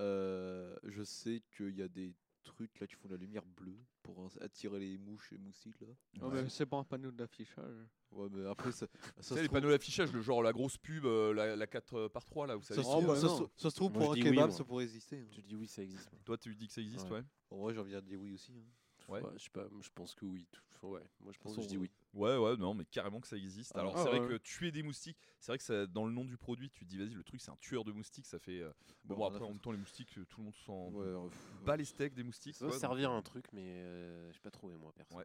Euh, 0.00 0.76
je 0.84 1.02
sais 1.02 1.42
qu'il 1.56 1.76
y 1.76 1.82
a 1.82 1.88
des 1.88 2.14
trucs 2.48 2.78
là 2.80 2.86
qui 2.86 2.94
font 2.94 3.08
de 3.08 3.14
la 3.14 3.20
lumière 3.20 3.44
bleue 3.44 3.78
pour 4.02 4.28
attirer 4.40 4.78
les 4.80 4.98
mouches 4.98 5.32
et 5.32 5.38
moustiques 5.38 5.80
là. 5.80 5.88
Oh, 6.22 6.30
mais 6.32 6.48
c'est 6.48 6.66
pas 6.66 6.76
un 6.78 6.84
panneau 6.84 7.10
d'affichage. 7.10 7.76
Ouais, 8.10 8.28
mais 8.30 8.46
après, 8.46 8.72
ça, 8.72 8.86
Tu 8.88 8.98
sais, 9.20 9.34
les 9.34 9.40
trouve- 9.44 9.54
panneaux 9.60 9.70
d'affichage, 9.70 10.12
le 10.12 10.20
genre 10.22 10.42
la 10.42 10.52
grosse 10.52 10.78
pub, 10.78 11.04
euh, 11.04 11.32
la, 11.34 11.56
la 11.56 11.66
4 11.66 12.08
par 12.08 12.24
3 12.24 12.46
là, 12.46 12.56
vous 12.56 12.62
savez. 12.62 12.82
ça 12.82 12.88
se 12.88 12.94
Oh, 12.94 12.98
trouve, 13.00 13.06
bah 13.08 13.14
ça 13.16 13.20
se 13.20 13.26
non. 13.26 13.34
trouve- 13.36 13.50
ça 13.56 13.70
se 13.70 13.76
trouve 13.76 13.92
Moi, 13.92 14.00
pour 14.02 14.10
un 14.12 14.14
oui, 14.14 14.22
kebab, 14.22 14.50
ça 14.50 14.64
pourrait 14.64 14.84
exister. 14.84 15.18
hein. 15.18 15.26
Je 15.30 15.40
dis 15.42 15.54
oui, 15.54 15.66
ça 15.68 15.82
existe. 15.82 16.10
Toi, 16.24 16.38
tu 16.38 16.54
dis 16.54 16.66
que 16.66 16.72
ça 16.72 16.80
existe, 16.80 17.04
Ouais. 17.10 17.18
ouais. 17.18 17.24
Vrai, 17.50 17.74
j'ai 17.74 17.80
envie 17.80 17.92
de 17.92 18.00
dire 18.00 18.20
oui 18.20 18.32
aussi. 18.32 18.52
hein. 18.52 18.64
Ouais. 19.08 19.22
je 19.36 19.44
sais 19.44 19.50
pas, 19.50 19.66
je 19.80 19.88
pense 19.94 20.14
que 20.14 20.24
oui. 20.24 20.46
tout- 20.52 20.62
Ouais, 20.82 21.02
moi 21.18 21.32
je 21.32 21.38
pense 21.40 21.56
que 21.56 21.62
je 21.62 21.66
dis 21.66 21.76
oui. 21.76 21.90
Ouais, 22.14 22.36
ouais, 22.36 22.56
non, 22.56 22.72
mais 22.72 22.84
carrément 22.84 23.20
que 23.20 23.26
ça 23.26 23.36
existe. 23.36 23.72
Ah, 23.74 23.80
Alors, 23.80 23.94
ah, 23.96 24.02
c'est 24.04 24.08
vrai 24.10 24.20
ouais. 24.20 24.28
que 24.28 24.36
tuer 24.36 24.70
des 24.70 24.84
moustiques, 24.84 25.18
c'est 25.40 25.50
vrai 25.50 25.58
que 25.58 25.64
ça, 25.64 25.86
dans 25.88 26.06
le 26.06 26.12
nom 26.12 26.24
du 26.24 26.36
produit, 26.36 26.70
tu 26.70 26.84
te 26.84 26.90
dis, 26.90 26.98
vas-y, 26.98 27.14
le 27.14 27.24
truc, 27.24 27.40
c'est 27.40 27.50
un 27.50 27.56
tueur 27.56 27.82
de 27.84 27.90
moustiques, 27.90 28.26
ça 28.26 28.38
fait. 28.38 28.60
euh, 28.60 28.70
Bon, 29.04 29.16
Bon, 29.16 29.24
après, 29.26 29.42
en 29.44 29.48
même 29.48 29.58
temps, 29.58 29.72
les 29.72 29.78
moustiques, 29.78 30.16
euh, 30.18 30.24
tout 30.26 30.38
le 30.38 30.44
monde 30.44 30.54
s'en 30.64 30.90
Ouais, 30.92 31.04
euh, 31.04 31.28
bat 31.64 31.76
les 31.76 31.84
steaks 31.84 32.14
des 32.14 32.22
moustiques. 32.22 32.54
Ça 32.54 32.60
doit 32.66 32.70
quoi, 32.70 32.78
servir 32.78 33.10
à 33.10 33.14
un 33.14 33.22
truc, 33.22 33.46
mais 33.52 33.64
euh, 33.66 34.30
j'ai 34.32 34.38
pas 34.38 34.52
trouvé 34.52 34.76
moi, 34.76 34.92
personne. 34.94 35.18
Ouais. 35.18 35.24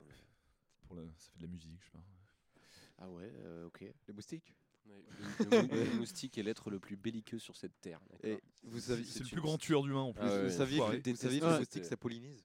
pour 0.88 0.96
le- 0.96 1.08
ça 1.18 1.30
fait 1.32 1.38
de 1.38 1.44
la 1.44 1.52
musique, 1.52 1.80
je 1.82 1.86
sais 1.86 1.92
pas. 1.92 2.04
Ah 2.98 3.10
ouais, 3.12 3.32
euh, 3.36 3.68
ok. 3.68 3.86
Les 4.08 4.14
moustiques? 4.14 4.56
Ouais, 4.88 5.04
Le, 5.20 5.50
le 5.62 5.68
mou- 5.68 5.74
le 5.92 5.98
moustique 6.00 6.38
est 6.40 6.44
l'être 6.44 6.70
le 6.72 6.80
plus 6.80 6.98
belliqueux 6.98 7.40
sur 7.40 7.56
cette 7.56 7.80
terre. 7.80 8.02
Et 8.24 8.42
vous 8.64 8.80
C'est 8.80 8.98
le 9.20 9.30
plus 9.30 9.40
grand 9.42 9.58
tueur 9.58 9.84
d'humain 9.84 10.02
en 10.02 10.14
plus. 10.14 10.24
Ah 10.24 10.30
ouais, 10.30 10.44
vous 10.44 10.50
saviez 10.50 10.80
que, 10.80 11.10
vous 11.12 11.16
saviez 11.16 11.40
que 11.40 11.46
Ouais. 11.46 11.52
les 11.54 11.60
moustiques 11.60 11.86
ça 11.86 11.96
pollinise? 11.96 12.44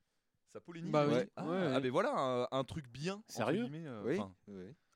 Ça 0.53 0.61
pollinise 0.61 0.93
Bah 0.93 1.07
oui. 1.07 1.13
ouais. 1.15 1.29
Ah, 1.37 1.45
Ouais, 1.47 1.51
ah, 1.51 1.75
ouais. 1.75 1.81
mais 1.81 1.89
voilà 1.91 2.13
un, 2.17 2.49
un 2.51 2.65
truc 2.65 2.89
bien. 2.89 3.23
Sérieux 3.29 3.69
euh, 3.75 4.03
Oui. 4.05 4.21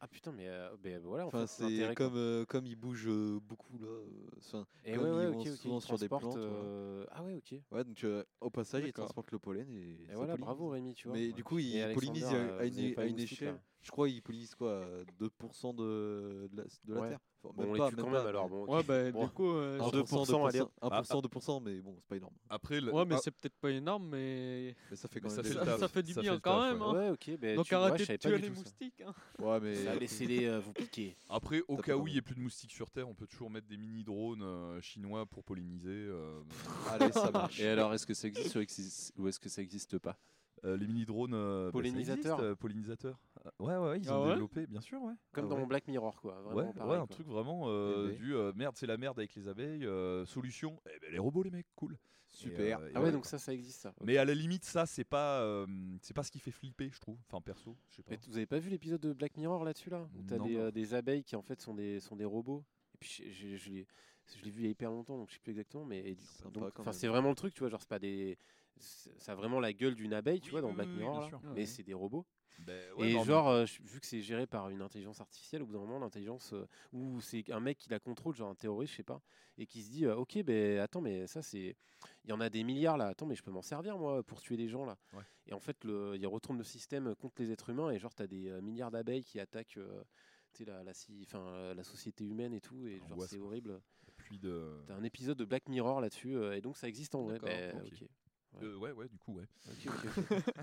Ah 0.00 0.08
putain, 0.08 0.32
mais 0.32 0.48
euh, 0.48 0.76
ben 0.78 0.98
voilà, 1.00 1.24
en 1.24 1.28
Enfin, 1.28 1.46
fait, 1.46 1.46
c'est 1.46 1.94
comme 1.94 2.16
euh, 2.16 2.44
comme 2.44 2.66
ils 2.66 2.74
bougent 2.76 3.06
euh, 3.08 3.38
beaucoup 3.40 3.78
là. 3.78 3.86
euh, 3.86 4.26
enfin, 4.38 4.66
Et 4.84 4.94
comme 4.94 5.04
ouais, 5.04 5.10
ouais, 5.10 5.24
ils 5.24 5.28
ok, 5.28 5.34
vont 5.36 5.44
ok. 5.52 5.58
souvent 5.58 5.78
ils 5.78 5.82
sur 5.82 5.98
des 5.98 6.08
plantes, 6.08 6.36
voilà. 6.46 6.64
euh, 6.64 7.06
Ah 7.10 7.22
ouais, 7.22 7.34
ok. 7.34 7.52
Et 7.52 7.62
Ouais, 7.70 7.84
donc 7.84 8.02
euh, 8.04 8.24
au 8.40 8.50
passage, 8.50 8.84
ils 8.84 8.92
transportent 8.92 9.30
le 9.30 9.38
pollen 9.38 9.68
et, 9.70 9.96
ça 10.12 10.14
voilà, 10.14 10.32
pollinise. 10.32 10.46
bravo 10.46 10.68
Rémi, 10.70 10.94
tu 10.94 11.08
vois. 11.08 11.16
Mais 11.16 11.32
du 11.32 11.44
coup, 11.44 11.58
Et 11.58 11.64
ils 11.80 11.88
pollinisent 11.88 12.32
à, 12.32 12.34
euh, 12.34 12.66
une, 12.66 12.94
à 12.98 13.06
une 13.06 13.18
échelle. 13.20 13.60
Je 13.82 13.90
crois 13.90 14.08
qu'ils 14.08 14.22
pollinisent 14.22 14.54
quoi 14.54 14.86
2% 15.20 15.74
de, 15.74 16.48
de 16.52 16.56
la, 16.56 16.62
de 16.84 16.94
la 16.94 17.00
Ouais. 17.00 17.08
Terre 17.10 17.18
Enfin, 17.44 17.54
Bon, 17.56 17.62
même 17.62 17.70
on 17.70 17.72
les 17.74 17.78
pas, 17.80 17.90
tue 17.90 17.96
même 17.96 18.04
quand 18.04 18.10
pas, 18.12 18.18
même 18.18 18.26
alors. 18.28 18.48
Bon, 18.48 18.62
ok. 18.62 18.70
Ouais, 18.70 18.82
bah, 18.84 19.10
Bon. 19.10 19.24
du 19.24 19.30
coup. 19.32 19.50
euh, 19.50 19.80
En 19.80 19.90
je- 19.90 19.96
2%, 19.96 20.46
allez, 20.46 20.60
1%, 20.60 20.70
hop. 20.80 20.92
1%, 20.92 21.20
2%, 21.22 21.60
mais 21.60 21.80
bon, 21.80 21.96
c'est 21.98 22.06
pas 22.06 22.16
énorme. 22.16 22.34
Après, 22.48 22.80
le- 22.80 22.92
Ouais, 22.92 23.04
mais 23.04 23.16
ah, 23.16 23.20
c'est 23.20 23.32
peut-être 23.32 23.56
pas 23.56 23.70
énorme, 23.72 24.08
mais. 24.10 24.76
Mais 24.88 24.96
ça 24.96 25.08
fait 25.08 25.20
quand 25.20 25.28
ça 25.28 25.42
même 25.42 25.52
Ça, 25.52 25.64
taf. 25.64 25.80
ça 25.80 25.88
fait 25.88 26.02
du 26.04 26.12
Ça 26.12 26.20
bien 26.20 26.38
quand 26.38 26.60
taf, 26.60 26.72
même. 26.72 26.82
hein. 26.82 26.92
Ouais, 26.92 27.10
ok. 27.10 27.36
Ben, 27.40 27.56
Donc 27.56 27.66
tu 27.66 27.74
arrêtez 27.74 28.06
de 28.06 28.16
tuer 28.16 28.38
les 28.38 28.46
ça. 28.46 28.54
moustiques. 28.54 29.00
hein. 29.04 29.12
Ouais, 29.40 29.58
mais 29.58 29.74
Ça, 29.74 29.94
Laissez-les 29.96 30.44
euh, 30.44 30.60
vous 30.60 30.72
piquer. 30.72 31.16
Après, 31.28 31.62
au 31.66 31.74
Ça 31.78 31.82
cas 31.82 31.96
où 31.96 32.06
il 32.06 32.12
n'y 32.12 32.18
ait 32.18 32.22
plus 32.22 32.36
de 32.36 32.40
moustiques 32.40 32.70
sur 32.70 32.88
Terre, 32.92 33.08
on 33.08 33.14
peut 33.14 33.26
toujours 33.26 33.50
mettre 33.50 33.66
des 33.66 33.76
mini-drones 33.76 34.42
euh, 34.44 34.80
chinois 34.80 35.26
pour 35.26 35.42
polliniser. 35.42 35.88
euh, 35.90 36.40
allez, 36.90 37.10
ça 37.10 37.32
marche. 37.32 37.58
Et 37.58 37.66
alors, 37.66 37.92
est-ce 37.92 38.06
que 38.06 38.14
ça 38.14 38.28
existe 38.28 38.54
ou 38.54 38.60
existe- 38.60 39.12
ou 39.18 39.26
est-ce 39.26 39.40
que 39.40 39.48
ça 39.48 39.60
existe 39.62 39.98
pas? 39.98 40.16
Euh, 40.64 40.76
les 40.76 40.86
mini-drones. 40.86 41.34
euh, 41.34 41.66
bah, 41.66 41.72
Pollinisateurs. 41.72 42.38
existe, 42.38 42.40
euh, 42.40 42.54
pollinisateurs. 42.56 43.18
Euh, 43.46 43.50
Ouais, 43.58 43.76
ouais, 43.76 43.98
ils 44.00 44.08
Ah 44.08 44.18
ont 44.18 44.24
ouais 44.24 44.30
développé, 44.30 44.66
bien 44.66 44.80
sûr, 44.80 45.02
ouais. 45.02 45.14
Comme 45.32 45.46
Ah 45.46 45.48
dans 45.48 45.58
ouais. 45.58 45.66
Black 45.66 45.86
Mirror, 45.88 46.20
quoi. 46.20 46.40
Vraiment 46.42 46.56
ouais, 46.68 46.72
pareil. 46.72 46.90
ouais, 46.92 46.96
un 46.98 47.06
quoi. 47.06 47.14
truc 47.16 47.26
vraiment 47.26 47.64
euh, 47.66 48.06
Eh 48.06 48.12
ben. 48.12 48.16
du 48.18 48.34
euh, 48.34 48.52
merde, 48.54 48.76
c'est 48.76 48.86
la 48.86 48.96
merde 48.96 49.18
avec 49.18 49.34
les 49.34 49.48
abeilles. 49.48 49.84
euh, 49.86 50.24
solution, 50.24 50.80
eh 50.86 50.98
ben, 51.00 51.10
les 51.12 51.18
robots, 51.18 51.42
les 51.42 51.50
mecs, 51.50 51.66
cool. 51.74 51.98
Super. 52.28 52.80
Et, 52.80 52.82
euh, 52.82 52.88
et 52.88 52.92
Ah 52.94 53.02
ouais, 53.02 53.12
donc 53.12 53.22
quoi. 53.22 53.30
ça, 53.30 53.38
ça 53.38 53.52
existe, 53.52 53.80
ça. 53.80 53.92
Mais 54.00 54.16
à 54.16 54.24
la 54.24 54.34
limite, 54.34 54.64
ça, 54.64 54.86
c'est 54.86 55.04
pas, 55.04 55.40
euh, 55.42 55.66
c'est 56.00 56.14
pas 56.14 56.22
ce 56.22 56.30
qui 56.30 56.38
fait 56.40 56.50
flipper, 56.50 56.88
je 56.90 56.98
trouve. 56.98 57.18
Enfin, 57.28 57.40
perso, 57.42 57.76
je 57.90 57.96
sais 57.96 58.02
pas. 58.02 58.12
Mais 58.12 58.18
vous 58.26 58.36
avez 58.36 58.46
pas 58.46 58.58
vu 58.58 58.70
l'épisode 58.70 59.00
de 59.02 59.12
Black 59.12 59.36
Mirror 59.36 59.64
là-dessus 59.64 59.90
là? 59.90 60.08
Où 60.16 60.22
t'as 60.22 60.38
des, 60.38 60.56
euh, 60.56 60.96
abeilles 60.96 61.24
qui 61.24 61.36
en 61.36 61.42
fait 61.42 61.60
sont 61.60 61.74
des, 61.74 62.00
sont 62.00 62.16
des 62.16 62.24
robots. 62.24 62.64
Et 62.94 62.98
puis 62.98 63.10
je, 63.10 63.30
je- 63.30 63.56
je 63.56 63.70
l'ai 63.70 63.86
je 64.38 64.44
l'ai 64.44 64.50
vu 64.50 64.60
il 64.60 64.64
y 64.64 64.68
a 64.68 64.70
hyper 64.70 64.90
longtemps 64.90 65.18
donc 65.18 65.28
je 65.30 65.34
sais 65.34 65.40
plus 65.40 65.50
exactement. 65.50 65.84
Mais 65.84 66.14
enfin, 66.78 66.92
c'est 66.92 67.08
vraiment 67.08 67.28
le 67.30 67.34
truc, 67.34 67.52
tu 67.52 67.60
vois. 67.60 67.68
Genre, 67.68 67.80
c'est 67.80 67.88
pas 67.88 67.98
des. 67.98 68.38
Ça 68.82 69.32
a 69.32 69.34
vraiment 69.34 69.60
la 69.60 69.72
gueule 69.72 69.94
d'une 69.94 70.12
abeille, 70.14 70.40
tu 70.40 70.46
Oui, 70.46 70.50
vois, 70.52 70.60
dans 70.62 70.68
oui, 70.68 70.74
Black 70.74 70.88
Mirror. 70.88 71.30
là. 71.30 71.40
Mais 71.44 71.60
Ouais. 71.60 71.66
c'est 71.66 71.82
des 71.82 71.94
robots. 71.94 72.26
Ben, 72.58 72.92
ouais, 72.94 73.08
et 73.12 73.24
genre, 73.24 73.48
euh, 73.48 73.64
vu 73.80 73.98
que 73.98 74.06
c'est 74.06 74.20
géré 74.20 74.46
par 74.46 74.68
une 74.68 74.82
intelligence 74.82 75.20
artificielle, 75.20 75.62
au 75.62 75.66
bout 75.66 75.72
d'un 75.72 75.80
moment, 75.80 75.98
l'intelligence, 75.98 76.52
euh, 76.52 76.68
ou 76.92 77.20
c'est 77.20 77.50
un 77.50 77.58
mec 77.60 77.78
qui 77.78 77.88
la 77.88 77.98
contrôle, 77.98 78.36
genre 78.36 78.50
un 78.50 78.54
terroriste, 78.54 78.92
je 78.92 78.98
sais 78.98 79.02
pas, 79.02 79.20
et 79.58 79.66
qui 79.66 79.82
se 79.82 79.90
dit, 79.90 80.04
euh, 80.04 80.14
ok, 80.16 80.42
ben 80.44 80.78
attends, 80.78 81.00
mais 81.00 81.26
ça 81.26 81.42
c'est, 81.42 81.74
il 82.24 82.30
y 82.30 82.32
en 82.32 82.40
a 82.40 82.50
des 82.50 82.62
milliards 82.62 82.98
là, 82.98 83.06
attends, 83.08 83.26
mais 83.26 83.34
je 83.34 83.42
peux 83.42 83.50
m'en 83.50 83.62
servir 83.62 83.98
moi 83.98 84.22
pour 84.22 84.40
tuer 84.40 84.56
des 84.56 84.68
gens 84.68 84.84
là. 84.84 84.96
Ouais. 85.12 85.22
Et 85.46 85.54
en 85.54 85.60
fait, 85.60 85.82
le, 85.82 86.14
il 86.16 86.26
retourne 86.26 86.58
le 86.58 86.62
système 86.64 87.16
contre 87.16 87.42
les 87.42 87.50
êtres 87.50 87.70
humains, 87.70 87.90
et 87.90 87.98
genre 87.98 88.14
t'as 88.14 88.28
des 88.28 88.48
euh, 88.48 88.60
milliards 88.60 88.92
d'abeilles 88.92 89.24
qui 89.24 89.40
attaquent, 89.40 89.78
euh, 89.78 90.04
la, 90.60 91.82
société 91.84 92.24
humaine 92.24 92.52
et 92.52 92.60
tout, 92.60 92.86
et 92.86 93.00
genre 93.08 93.22
c'est 93.26 93.38
horrible. 93.38 93.80
puis 94.16 94.38
de. 94.38 94.82
T'as 94.86 94.94
un 94.94 95.04
épisode 95.04 95.38
de 95.38 95.44
Black 95.44 95.68
Mirror 95.68 96.00
là-dessus, 96.00 96.36
euh, 96.36 96.56
et 96.56 96.60
donc 96.60 96.76
ça 96.76 96.86
existe 96.86 97.14
en 97.14 97.22
vrai. 97.22 97.40
D'accord, 97.40 97.48
Ben, 97.48 97.82
ok. 97.86 98.04
Euh, 98.60 98.76
ouais, 98.76 98.92
ouais, 98.92 99.08
du 99.08 99.18
coup, 99.18 99.34
ouais. 99.34 99.48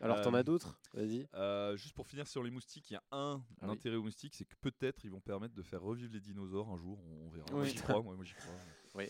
Alors 0.00 0.20
t'en 0.20 0.34
Euh, 0.34 0.38
as 0.38 0.42
d'autres? 0.42 0.78
Vas-y. 0.92 1.26
Euh, 1.34 1.76
juste 1.76 1.94
pour 1.94 2.06
finir 2.06 2.26
sur 2.28 2.42
les 2.42 2.50
moustiques, 2.50 2.90
il 2.90 2.94
y 2.94 2.96
a 2.96 3.02
un 3.10 3.42
Ah 3.60 3.66
oui. 3.66 3.72
intérêt 3.72 3.96
aux 3.96 4.02
moustiques, 4.02 4.34
c'est 4.34 4.44
que 4.44 4.54
peut-être 4.60 5.04
ils 5.04 5.10
vont 5.10 5.20
permettre 5.20 5.54
de 5.54 5.62
faire 5.62 5.80
revivre 5.80 6.12
les 6.12 6.20
dinosaures 6.20 6.68
un 6.68 6.76
jour. 6.76 6.98
On 7.04 7.28
verra. 7.30 7.50
Moi 7.50 7.62
Oui. 7.62 7.70
j'y 7.70 7.76
crois, 7.76 8.02
moi, 8.02 8.14
moi, 8.14 8.24
j'y 8.24 8.34
crois. 8.34 8.60
Oui. 8.94 9.06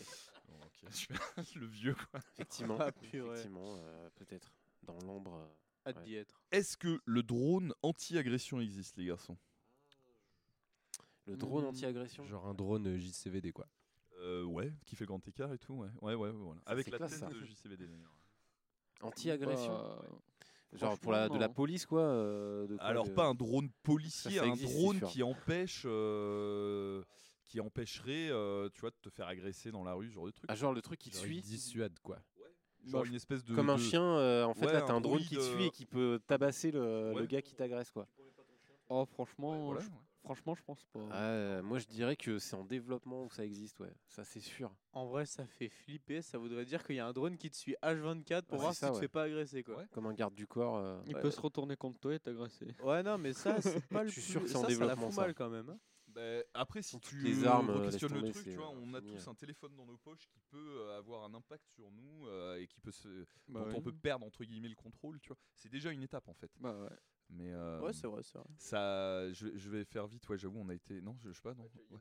Bon, 0.47 0.55
ok, 0.65 0.91
super. 0.93 1.19
le 1.55 1.65
vieux 1.65 1.95
quoi. 1.95 2.21
Effectivement, 2.33 2.77
Ah, 2.79 2.89
effectivement, 2.89 3.75
euh, 3.77 4.09
peut-être 4.15 4.51
dans 4.83 4.97
l'ombre. 5.01 5.35
euh, 5.35 5.89
Hâte 5.89 5.97
Ouais. 5.97 6.03
d'y 6.03 6.15
être. 6.15 6.41
Est-ce 6.51 6.75
que 6.77 7.01
le 7.05 7.23
drone 7.23 7.73
anti-agression 7.81 8.59
existe, 8.61 8.97
les 8.97 9.05
garçons? 9.05 9.37
Le 11.25 11.35
drone 11.35 11.65
Hmm. 11.65 11.67
anti-agression? 11.67 12.25
Genre 12.25 12.47
un 12.47 12.53
drone 12.53 12.97
JCVD 12.97 13.51
quoi. 13.51 13.67
Euh, 14.19 14.43
Ouais, 14.43 14.73
qui 14.85 14.95
fait 14.95 15.05
grand 15.05 15.25
écart 15.27 15.53
et 15.53 15.57
tout, 15.59 15.73
ouais. 15.73 15.89
Ouais, 16.01 16.13
ouais, 16.15 16.29
ouais, 16.29 16.31
voilà. 16.31 16.59
Ça, 16.65 16.71
Avec 16.71 16.89
la 16.89 16.97
classe, 16.97 17.11
tête 17.11 17.19
ça. 17.19 17.27
de 17.29 17.43
JCVD 17.43 17.87
d'ailleurs. 17.87 18.13
Anti-agression. 19.01 19.73
Bah, 19.73 20.01
Genre 20.73 20.99
pour 20.99 21.13
la, 21.13 21.29
de 21.29 21.37
la 21.37 21.47
police, 21.49 21.85
quoi, 21.85 22.01
euh, 22.01 22.67
de 22.67 22.75
quoi, 22.75 22.85
Alors 22.85 23.05
de- 23.05 23.11
pas 23.13 23.25
un 23.25 23.33
drone 23.33 23.69
policier, 23.83 24.31
Ça, 24.31 24.37
ça 24.39 24.45
un 24.45 24.51
existe, 24.51 24.73
drone 24.73 24.99
qui 25.01 25.23
empêche, 25.23 25.83
euh, 25.85 27.03
qui 27.45 27.61
empêcherait, 27.61 28.27
euh, 28.29 28.67
tu 28.73 28.81
vois, 28.81 28.89
de 28.89 28.95
te 29.01 29.09
faire 29.09 29.27
agresser 29.27 29.71
dans 29.71 29.83
la 29.85 29.93
rue, 29.93 30.09
ce 30.09 30.13
genre 30.15 30.25
de 30.25 30.31
truc. 30.31 30.49
Ah, 30.51 30.55
genre 30.55 30.73
le 30.73 30.81
truc 30.81 30.99
qui 30.99 31.09
te 31.09 31.15
suit. 31.15 31.41
dissuade 31.41 31.97
quoi. 31.99 32.19
Genre 32.85 33.05
une 33.05 33.15
espèce 33.15 33.43
de 33.45 33.55
Comme 33.55 33.69
un 33.69 33.75
de- 33.75 33.81
chien, 33.81 34.01
euh, 34.03 34.43
en 34.45 34.53
fait, 34.53 34.65
Ouais, 34.65 34.73
là, 34.73 34.81
t'as 34.81 34.93
un 34.93 34.97
un 34.97 35.01
drone 35.01 35.19
qui 35.23 35.35
te 35.35 35.41
suit 35.41 35.65
et 35.65 35.71
qui 35.71 35.85
peut 35.85 36.19
tabasser 36.27 36.71
le, 36.71 37.13
le 37.13 37.25
gars 37.25 37.41
qui 37.41 37.55
t'agresse, 37.55 37.89
quoi. 37.91 38.07
Oh, 38.89 39.05
franchement, 39.05 39.65
Voilà, 39.65 39.81
je, 39.81 39.87
ouais. 39.87 39.91
Franchement, 40.27 40.55
je 40.55 40.63
pense 40.63 40.83
pas. 40.85 40.99
Euh, 40.99 41.61
moi, 41.63 41.79
je 41.79 41.85
dirais 41.87 42.15
que 42.15 42.37
c'est 42.39 42.55
en 42.55 42.63
développement 42.65 43.23
où 43.25 43.29
ça 43.31 43.43
existe, 43.45 43.79
ouais. 43.79 43.93
Ça, 44.07 44.23
c'est 44.23 44.39
sûr. 44.39 44.71
En 44.91 45.05
vrai, 45.05 45.25
ça 45.25 45.45
fait 45.45 45.69
flipper. 45.69 46.21
Ça 46.21 46.37
voudrait 46.37 46.65
dire 46.65 46.83
qu'il 46.83 46.95
y 46.95 46.99
a 46.99 47.07
un 47.07 47.13
drone 47.13 47.37
qui 47.37 47.49
te 47.49 47.55
suit 47.55 47.75
H24 47.81 48.43
pour 48.43 48.57
Ouais, 48.57 48.61
voir 48.63 48.73
c'est 48.73 48.79
si 48.79 48.79
ça, 48.81 48.87
tu 48.87 48.91
te 48.91 48.95
ouais. 48.97 49.01
fais 49.01 49.07
pas 49.07 49.23
agresser, 49.23 49.63
quoi. 49.63 49.77
Ouais. 49.77 49.85
Comme 49.91 50.05
un 50.07 50.13
garde 50.13 50.33
du 50.35 50.47
corps. 50.47 50.77
euh, 50.77 51.01
Il 51.07 51.15
ouais. 51.15 51.21
peut 51.21 51.31
se 51.31 51.39
retourner 51.41 51.75
contre 51.77 51.99
toi 51.99 52.13
et 52.13 52.19
t'agresser. 52.19 52.75
Ouais, 52.83 53.01
non, 53.03 53.17
mais 53.17 53.33
ça, 53.33 53.61
c'est 53.61 53.85
pas 53.89 54.03
le 54.03 54.09
Je 54.09 54.19
suis 54.19 54.21
plus- 54.21 54.31
sûr 54.31 54.41
que 54.43 54.47
c'est 54.47 54.55
en 54.57 54.61
ça, 54.61 54.67
ça 54.67 54.71
la 54.73 54.77
développement, 54.79 55.05
fout 55.07 55.15
ça. 55.15 55.21
mal 55.21 55.33
quand 55.33 55.49
même. 55.49 55.69
hein. 55.69 55.79
Ben, 56.09 56.43
après, 56.55 56.81
si 56.81 56.99
tu 56.99 57.17
les 57.19 57.45
armes, 57.45 57.69
euh, 57.69 57.83
questionnes 57.83 58.11
laisse 58.13 58.15
le 58.15 58.19
tomber, 58.21 58.31
truc, 58.31 58.43
c'est, 58.45 58.51
tu 58.51 58.57
vois, 58.57 58.69
euh, 58.71 58.79
on 58.81 58.93
a 58.95 59.01
fini, 59.01 59.13
tous 59.17 59.27
un 59.27 59.35
téléphone 59.35 59.75
dans 59.75 59.85
nos 59.85 59.97
poches 59.97 60.25
qui 60.29 60.39
peut 60.49 60.57
euh, 60.79 60.97
avoir 60.97 61.23
un 61.25 61.33
impact 61.35 61.67
sur 61.75 61.91
nous 61.91 62.25
euh, 62.27 62.55
et 62.59 62.65
qui 62.65 62.79
peut 62.79 62.91
se, 62.91 63.07
Bah, 63.47 63.59
dont 63.59 63.67
ouais. 63.67 63.75
on 63.75 63.81
peut 63.81 63.91
perdre 63.93 64.25
entre 64.25 64.43
guillemets 64.43 64.69
le 64.69 64.75
contrôle, 64.75 65.19
tu 65.19 65.27
vois. 65.27 65.37
C'est 65.53 65.69
déjà 65.69 65.91
une 65.91 66.01
étape 66.01 66.27
en 66.27 66.33
fait. 66.33 66.49
Bah 66.59 66.73
ouais. 66.75 66.89
Mais 67.29 67.51
euh, 67.51 67.81
Ouais, 67.81 67.93
c'est 67.93 68.07
vrai, 68.07 68.23
c'est 68.23 68.37
vrai. 68.37 68.47
ça, 68.57 69.31
je, 69.33 69.47
je 69.57 69.69
vais 69.69 69.83
faire 69.85 70.07
vite. 70.07 70.27
Ouais, 70.29 70.37
j'avoue, 70.37 70.59
on 70.59 70.69
a 70.69 70.73
été. 70.75 71.01
Non, 71.01 71.15
je, 71.19 71.29
je 71.29 71.35
sais 71.35 71.41
pas. 71.41 71.53
Non. 71.53 71.63
Ouais. 71.91 71.99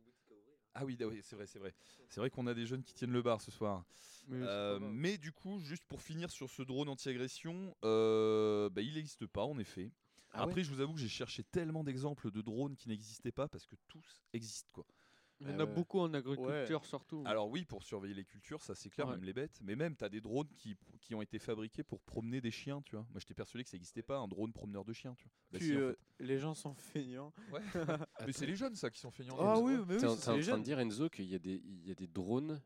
Ah 0.74 0.84
oui, 0.84 0.96
ah 1.00 1.06
oui, 1.06 1.20
c'est 1.22 1.36
vrai, 1.36 1.46
c'est 1.46 1.58
vrai. 1.58 1.74
C'est 2.08 2.20
vrai 2.20 2.28
qu'on 2.30 2.46
a 2.46 2.52
des 2.54 2.66
jeunes 2.66 2.82
qui 2.82 2.92
tiennent 2.92 3.12
le 3.12 3.22
bar 3.22 3.40
ce 3.40 3.50
soir. 3.50 3.84
Mais 4.28 4.42
Euh, 4.42 4.78
mais 4.78 5.16
du 5.16 5.32
coup, 5.32 5.58
juste 5.60 5.84
pour 5.86 6.02
finir 6.02 6.30
sur 6.30 6.50
ce 6.50 6.62
drone 6.62 6.88
anti-agression, 6.88 7.74
euh, 7.84 8.68
bah, 8.70 8.82
il 8.82 8.94
n'existe 8.94 9.26
pas 9.26 9.44
en 9.44 9.58
effet. 9.58 9.90
Ah 10.32 10.40
ouais 10.40 10.50
Après, 10.50 10.64
je 10.64 10.70
vous 10.70 10.80
avoue 10.80 10.92
que 10.92 11.00
j'ai 11.00 11.08
cherché 11.08 11.44
tellement 11.44 11.82
d'exemples 11.82 12.30
de 12.30 12.42
drones 12.42 12.76
qui 12.76 12.88
n'existaient 12.90 13.32
pas 13.32 13.48
parce 13.48 13.66
que 13.66 13.76
tous 13.88 14.22
existent 14.34 14.70
quoi. 14.74 14.84
Il 15.40 15.48
y 15.48 15.50
en 15.50 15.58
Ah 15.58 15.62
a 15.62 15.64
ouais. 15.66 15.72
beaucoup 15.74 16.00
en 16.00 16.12
agriculture 16.14 16.84
surtout. 16.86 17.22
Alors 17.26 17.48
oui, 17.50 17.64
pour 17.64 17.82
surveiller 17.82 18.14
les 18.14 18.24
cultures, 18.24 18.62
ça 18.62 18.74
c'est 18.74 18.88
clair, 18.88 19.06
Ouais. 19.06 19.14
même 19.16 19.24
les 19.24 19.32
bêtes. 19.34 19.58
Mais 19.62 19.76
même, 19.76 19.94
tu 19.94 20.04
as 20.04 20.08
des 20.08 20.20
drones 20.22 20.48
qui, 20.56 20.76
qui 21.00 21.14
ont 21.14 21.20
été 21.20 21.38
fabriqués 21.38 21.82
pour 21.82 22.00
promener 22.00 22.40
des 22.40 22.50
chiens, 22.50 22.80
tu 22.82 22.96
vois. 22.96 23.06
Moi, 23.10 23.20
j'étais 23.20 23.34
persuadé 23.34 23.62
que 23.64 23.68
ça 23.70 23.76
n'existait 23.76 24.02
pas, 24.02 24.16
un 24.18 24.28
drone 24.28 24.52
promeneur 24.52 24.84
de 24.84 24.92
chiens, 24.94 25.14
tu 25.14 25.24
vois. 25.24 25.32
Bah, 25.52 25.58
Puis, 25.58 25.68
si, 25.68 25.74
en 25.76 25.80
euh, 25.80 25.92
fait. 26.18 26.24
les 26.24 26.38
gens 26.38 26.54
sont 26.54 26.74
feignants. 26.74 27.32
Ouais. 27.52 27.60
mais 28.26 28.32
c'est 28.32 28.46
les 28.46 28.56
jeunes, 28.56 28.74
ça, 28.76 28.88
qui 28.90 28.98
sont 28.98 29.10
feignants. 29.10 29.36
Ah 29.38 29.58
oui, 29.60 29.74
mais 29.86 29.94
oui, 29.94 30.00
T'es 30.00 30.06
en, 30.06 30.16
train 30.16 30.36
de 30.36 30.62
dire 30.62 30.78
Enzo 30.78 31.08
qu'il 31.10 31.26
y 31.26 31.34
a 31.34 31.38
des, 31.38 31.62
il 31.64 31.86
y 31.86 31.90
a 31.90 31.94
des 31.94 32.06
drones 32.06 32.60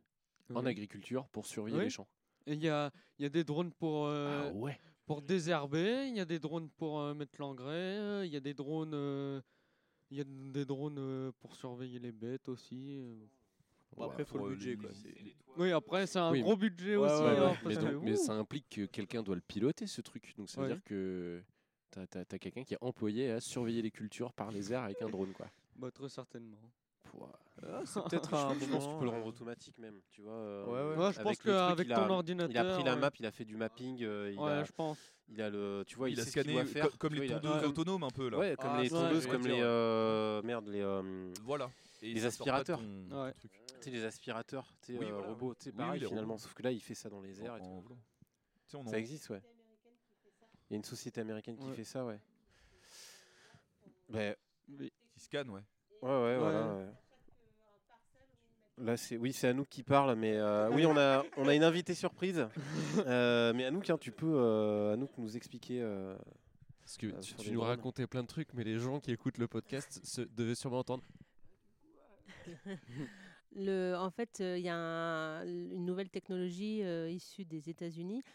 en 0.55 0.65
agriculture 0.67 1.29
pour 1.29 1.47
surveiller 1.47 1.79
Oui. 1.79 1.85
les 1.85 1.91
champs. 1.91 2.09
Et 2.47 2.55
il 2.55 2.63
y 2.63 2.69
a, 2.69 2.91
il 3.19 3.23
y 3.23 3.27
a 3.27 3.29
des 3.29 3.45
drones 3.45 3.73
pour, 3.73 4.07
euh, 4.07 4.49
Ah 4.49 4.53
ouais. 4.55 4.79
pour 5.07 5.23
désherber, 5.23 6.07
il 6.09 6.17
y 6.17 6.21
a 6.21 6.25
des 6.25 6.39
drones 6.39 6.71
pour 6.71 7.01
euh, 7.01 7.15
mettre 7.15 7.39
l'engrais, 7.41 7.99
euh, 7.99 8.27
il 8.27 8.33
y 8.33 8.37
a 8.37 8.41
des 8.41 8.55
drones, 8.55 8.95
euh, 8.95 9.41
il 10.11 10.19
y 10.19 10.21
a 10.21 10.25
des 10.25 10.65
drones 10.65 10.99
euh, 10.99 11.33
pour 11.41 11.55
surveiller 11.55 11.99
les 11.99 12.13
bêtes 12.13 12.49
aussi. 12.49 12.97
euh. 12.99 13.15
Bon, 13.97 14.05
après, 14.05 14.25
faut 14.25 14.39
pour, 14.39 14.47
le 14.49 14.55
budget, 14.55 14.77
quoi. 14.77 14.91
c'est- 14.95 15.15
Oui, 15.57 15.73
après 15.73 16.07
c'est 16.07 16.19
un 16.21 16.31
Oui. 16.31 16.43
gros 16.43 16.57
budget 16.57 16.97
Ouais, 16.97 17.11
aussi. 17.11 17.23
ouais, 17.23 17.39
hein, 17.39 17.51
ouais. 17.65 17.77
Mais, 18.05 18.11
donc- 18.13 18.17
ça 18.17 18.35
implique 18.35 18.69
que 18.69 18.87
quelqu'un 18.87 19.23
doit 19.23 19.35
le 19.35 19.41
piloter 19.41 19.87
ce 19.89 20.01
truc. 20.01 20.33
Donc 20.37 20.49
ça 20.49 20.61
veut 20.61 20.69
Ouais. 20.69 20.75
dire 20.75 20.85
que 20.85 21.43
t'as 21.91 22.03
as, 22.21 22.39
quelqu'un 22.39 22.63
qui 22.63 22.75
est 22.75 22.79
employé 22.81 23.31
à 23.33 23.41
surveiller 23.41 23.83
les 23.83 23.91
cultures 23.91 24.33
par 24.33 24.53
les 24.53 24.73
airs 24.73 24.83
avec 24.85 25.03
un 25.03 25.09
drone 25.09 25.33
quoi. 25.33 25.51
bah, 25.75 25.91
très 25.91 26.09
certainement. 26.09 26.61
Ah, 27.63 27.83
c'est 27.85 28.03
peut-être 28.05 28.33
un 28.35 28.55
Je 28.59 28.65
pense 28.67 28.85
que 28.87 28.91
tu 28.93 28.99
peux 28.99 29.05
le 29.05 29.11
rendre 29.11 29.27
automatique 29.27 29.79
même, 29.79 30.01
tu 30.11 30.23
vois. 30.23 30.33
euh, 30.33 30.65
Ouais, 30.65 30.73
ouais. 30.73 31.05
Ouais, 31.07 31.13
je 31.13 31.19
avec 31.21 31.23
pense 31.23 31.39
qu'avec 31.39 31.89
il 31.89 31.95
ton 31.95 32.05
a- 32.05 32.09
ordinateur. 32.11 32.51
Il 32.51 32.59
a 32.69 32.75
pris 32.75 32.85
la 32.85 32.95
ouais. 32.95 33.01
map, 33.01 33.11
il 33.19 33.27
a 33.27 33.31
fait 33.31 33.45
du 33.45 33.57
mapping, 33.57 34.03
euh, 34.03 34.31
il, 34.33 34.39
Ouais, 34.39 34.51
a, 34.53 34.65
je 34.65 34.73
pense. 34.73 34.99
il 35.29 35.43
a 35.43 35.51
le, 35.51 35.85
tu 35.87 35.97
vois, 35.97 36.09
il, 36.09 36.15
il 36.15 36.21
a 36.21 36.25
sait 36.25 36.31
ce 36.31 36.35
qu'il 36.35 36.43
scanné 36.43 36.55
doit 36.55 36.65
faire. 36.65 36.99
comme 36.99 37.15
les 37.15 37.27
vois, 37.27 37.39
tondeuses 37.41 37.61
ouais, 37.63 37.69
autonomes 37.69 38.03
un 38.05 38.09
peu 38.11 38.29
là. 38.31 38.39
Ouais, 38.39 38.57
comme 38.59 38.71
Ah, 38.73 38.83
les 38.83 38.89
tondeuses, 38.89 39.27
comme 39.27 39.47
les 39.47 39.61
euh, 39.61 40.41
merde, 40.43 40.69
les, 40.69 40.81
euh, 40.81 41.33
Voilà. 41.45 41.71
Et 42.03 42.15
Les 42.15 42.25
aspirateurs. 42.25 42.81
Ouais. 42.81 43.35
tu 43.43 43.49
sais, 43.83 43.91
les 43.91 44.05
aspirateurs, 44.05 44.73
tu 44.81 44.95
sais, 44.95 44.99
Oui, 44.99 45.05
euh, 45.07 45.13
voilà, 45.13 45.29
robots, 45.29 45.55
tu 45.55 45.65
sais, 45.65 45.71
Oui, 45.71 45.77
pareil 45.77 46.01
finalement. 46.01 46.21
robots. 46.35 46.39
Sauf 46.39 46.55
que 46.55 46.63
là, 46.63 46.71
il 46.73 46.81
fait 46.81 46.95
ça 46.95 47.11
dans 47.11 47.21
les 47.21 47.43
airs 47.43 47.57
et 47.57 47.61
tout. 47.61 47.85
Ça 48.87 48.99
existe, 48.99 49.29
ouais. 49.29 49.43
Il 50.71 50.73
y 50.73 50.75
a 50.75 50.77
une 50.79 50.85
société 50.85 51.21
américaine 51.21 51.57
qui 51.59 51.71
fait 51.73 51.85
ça, 51.85 52.07
ouais. 52.07 52.19
Ben, 54.09 54.35
Mais- 54.69 54.91
Qui 55.13 55.21
scanne, 55.21 55.51
ouais. 55.51 55.61
Ouais, 56.03 56.09
ouais, 56.09 56.39
voilà. 56.39 56.75
ouais. 56.75 56.87
Là, 58.79 58.97
c'est 58.97 59.19
oui, 59.19 59.33
c'est 59.33 59.49
Anouk 59.49 59.69
qui 59.69 59.83
parle, 59.83 60.15
mais 60.17 60.37
euh, 60.37 60.71
oui, 60.73 60.87
on 60.87 60.97
a 60.97 61.23
on 61.37 61.47
a 61.49 61.55
une 61.55 61.65
invitée 61.65 61.95
surprise. 61.95 62.47
Euh, 63.07 63.53
mais 63.55 63.67
Anouk, 63.67 63.91
hein, 63.91 63.99
tu 63.99 64.11
peux 64.11 64.33
euh, 64.35 64.95
Anouk 64.95 65.11
nous 65.19 65.37
expliquer 65.37 65.83
euh, 65.83 66.17
Parce 66.81 66.97
que 66.97 67.09
euh, 67.09 67.21
tu, 67.21 67.53
nous 67.53 67.61
racontais 67.61 68.07
plein 68.07 68.23
de 68.23 68.29
trucs, 68.29 68.55
mais 68.55 68.65
les 68.65 68.79
gens 68.79 68.99
qui 69.01 69.11
écoutent 69.13 69.39
le 69.39 69.49
podcast 69.49 70.01
se, 70.05 70.23
devaient 70.23 70.55
sûrement 70.55 70.79
entendre. 70.79 71.05
Le, 73.57 73.97
en 73.97 74.11
fait, 74.11 74.39
euh, 74.41 74.57
il 74.57 74.65
y 74.65 74.69
a 74.69 74.77
un- 74.77 75.45
une 75.45 75.85
nouvelle 75.85 76.09
technologie 76.09 76.85
euh, 76.85 77.11
issue 77.11 77.45
des 77.45 77.69
États-Unis 77.69 78.23
euh, 78.23 78.31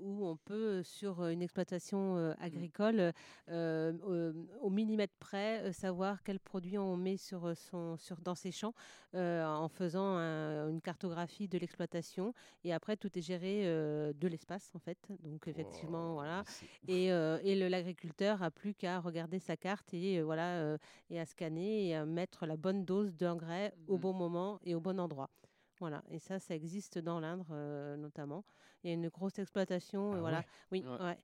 où 0.00 0.26
on 0.26 0.36
peut, 0.36 0.54
euh, 0.80 0.82
sur 0.82 1.20
euh, 1.22 1.30
une 1.30 1.42
exploitation 1.42 2.16
euh, 2.16 2.34
agricole, 2.38 3.00
euh, 3.00 3.12
euh, 3.48 4.32
au 4.60 4.70
millimètre 4.70 5.14
près, 5.18 5.62
euh, 5.62 5.72
savoir 5.72 6.22
quel 6.22 6.38
produit 6.40 6.78
on 6.78 6.96
met 6.96 7.16
sur 7.16 7.46
euh, 7.46 7.54
son, 7.54 7.96
sur, 7.96 8.20
dans 8.20 8.34
ses 8.34 8.50
champs 8.52 8.74
euh, 9.14 9.44
en 9.44 9.68
faisant 9.68 10.16
un- 10.16 10.68
une 10.70 10.80
cartographie 10.80 11.48
de 11.48 11.58
l'exploitation. 11.58 12.34
Et 12.64 12.72
après, 12.72 12.96
tout 12.96 13.16
est 13.18 13.22
géré 13.22 13.62
euh, 13.66 14.12
de 14.12 14.28
l'espace, 14.28 14.70
en 14.74 14.78
fait. 14.78 14.98
Donc, 15.22 15.48
effectivement, 15.48 16.08
Wow, 16.10 16.14
voilà. 16.14 16.44
Et, 16.88 17.12
euh, 17.12 17.38
l'agriculteur 17.68 18.42
a 18.42 18.50
plus 18.50 18.74
qu'à 18.74 19.00
regarder 19.00 19.38
sa 19.38 19.56
carte 19.56 19.94
et 19.94 20.18
euh, 20.18 20.24
voilà 20.24 20.58
euh, 20.60 20.78
et 21.10 21.18
à 21.20 21.24
scanner 21.26 21.88
et 21.88 21.94
à 21.94 22.04
mettre 22.04 22.46
la 22.46 22.56
bonne 22.56 22.84
dose 22.84 23.14
d'engrais 23.16 23.72
au 23.86 23.94
Mhm. 23.94 24.00
bon 24.00 24.12
moment 24.12 24.58
et 24.64 24.74
au 24.74 24.80
bon 24.80 24.98
endroit. 25.00 25.30
Voilà. 25.78 26.02
Et 26.10 26.18
ça, 26.18 26.38
ça 26.38 26.54
existe 26.54 26.98
dans 26.98 27.18
l'Indre 27.20 27.46
euh, 27.52 27.96
notamment. 27.96 28.44
Il 28.82 28.88
y 28.88 28.90
a 28.90 28.94
une 28.94 29.08
grosse 29.08 29.38
exploitation, 29.38 30.12
euh, 30.12 30.16
Ah 30.16 30.20
voilà. 30.20 30.38
ouais 30.38 30.46
Oui, 30.72 30.84
Ouais. 30.86 31.04
ouais. 31.06 31.18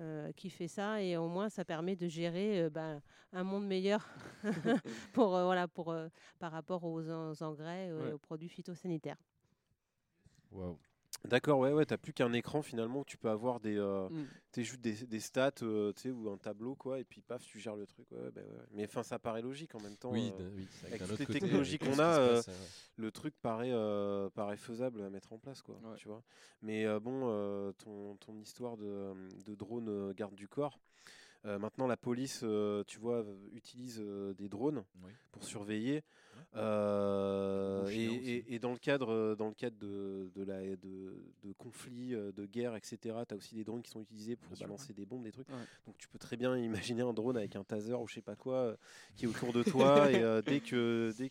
euh, 0.00 0.32
qui 0.32 0.50
fait 0.50 0.66
ça 0.68 1.00
et 1.00 1.16
au 1.16 1.28
moins 1.28 1.48
ça 1.48 1.64
permet 1.64 1.94
de 1.96 2.08
gérer 2.08 2.62
euh, 2.62 2.70
ben, 2.70 3.00
un 3.32 3.44
monde 3.44 3.66
meilleur 3.66 4.08
pour 5.12 5.36
euh, 5.36 5.44
voilà 5.44 5.68
pour 5.68 5.92
euh, 5.92 6.08
par 6.38 6.50
rapport 6.50 6.82
aux, 6.84 7.08
en- 7.10 7.30
aux 7.30 7.42
engrais 7.42 7.88
euh, 7.90 8.00
Ouais. 8.02 8.08
et 8.08 8.12
aux 8.12 8.18
produits 8.18 8.48
phytosanitaires. 8.48 9.18
Waouh. 10.50 10.78
D'accord, 11.24 11.58
ouais, 11.58 11.72
ouais, 11.72 11.86
t'as 11.86 11.96
plus 11.96 12.12
qu'un 12.12 12.32
écran 12.34 12.60
finalement 12.60 13.00
où 13.00 13.04
tu 13.04 13.16
peux 13.16 13.30
avoir 13.30 13.58
des, 13.58 13.78
euh, 13.78 14.08
Mm. 14.10 14.24
t'es 14.52 14.62
juste 14.62 14.80
des, 14.82 14.92
des 15.06 15.20
stats, 15.20 15.52
euh, 15.62 15.92
tu 15.94 16.02
sais, 16.02 16.10
ou 16.10 16.28
un 16.30 16.36
tableau, 16.36 16.74
quoi, 16.74 16.98
et 17.00 17.04
puis 17.04 17.22
paf, 17.22 17.42
tu 17.46 17.58
gères 17.58 17.76
le 17.76 17.86
truc. 17.86 18.06
Ouais, 18.10 18.30
bah 18.30 18.42
ouais. 18.42 18.66
Mais 18.72 18.84
enfin, 18.84 19.02
ça 19.02 19.18
paraît 19.18 19.40
logique 19.40 19.74
en 19.74 19.80
même 19.80 19.96
temps. 19.96 20.12
Oui, 20.12 20.32
euh, 20.38 20.50
oui, 20.54 20.68
avec 20.86 21.02
toutes 21.02 21.18
les 21.18 21.26
côté, 21.26 21.40
technologies 21.40 21.78
qu'on 21.78 21.98
a, 21.98 22.18
passe, 22.18 22.50
le 22.96 23.10
truc 23.10 23.34
paraît, 23.40 23.72
euh, 23.72 24.28
paraît 24.30 24.58
faisable 24.58 25.02
à 25.02 25.08
mettre 25.08 25.32
en 25.32 25.38
place, 25.38 25.62
quoi. 25.62 25.76
Ouais. 25.82 25.96
Tu 25.96 26.08
vois. 26.08 26.22
Mais 26.60 26.84
euh, 26.84 27.00
bon, 27.00 27.22
euh, 27.24 27.72
ton, 27.72 28.16
ton 28.16 28.38
histoire 28.38 28.76
de, 28.76 29.14
de 29.46 29.54
drone 29.54 30.12
garde 30.12 30.34
du 30.34 30.46
corps. 30.46 30.78
Euh, 31.46 31.58
maintenant, 31.58 31.86
la 31.86 31.96
police, 31.96 32.40
euh, 32.42 32.84
tu 32.86 32.98
vois, 32.98 33.24
utilise 33.52 34.00
euh, 34.00 34.32
des 34.34 34.48
drones 34.48 34.84
Oui. 35.02 35.10
pour 35.32 35.44
surveiller. 35.44 36.02
Euh, 36.56 37.86
et, 37.88 38.58
dans 38.58 38.72
le 38.72 38.78
cadre, 38.78 39.34
dans 39.36 39.48
le 39.48 39.54
cadre 39.54 39.76
de, 39.78 40.30
de, 40.34 40.44
la, 40.44 40.60
de, 40.62 41.14
de 41.42 41.52
conflits, 41.58 42.10
de 42.10 42.46
guerres, 42.46 42.76
etc., 42.76 42.98
tu 43.28 43.34
as 43.34 43.36
aussi 43.36 43.54
des 43.54 43.64
drones 43.64 43.82
qui 43.82 43.90
sont 43.90 44.00
utilisés 44.00 44.36
pour 44.36 44.48
Bien 44.48 44.56
sûr, 44.56 44.66
balancer 44.66 44.92
des 44.92 45.04
bombes, 45.04 45.24
des 45.24 45.32
trucs. 45.32 45.48
Ouais. 45.48 45.54
Donc 45.86 45.96
tu 45.98 46.08
peux 46.08 46.18
très 46.18 46.36
bien 46.36 46.56
imaginer 46.56 47.02
un 47.02 47.12
drone 47.12 47.36
avec 47.36 47.56
un 47.56 47.64
taser 47.64 47.94
ou 47.94 48.06
je 48.06 48.14
sais 48.14 48.22
pas 48.22 48.36
quoi 48.36 48.56
euh, 48.56 48.76
qui 49.16 49.24
est 49.24 49.28
autour 49.28 49.52
de 49.52 49.62
toi 49.62 50.10
et 50.12 50.22
euh, 50.22 50.42
dès 50.42 50.60
que 50.60 51.12
dès 51.18 51.30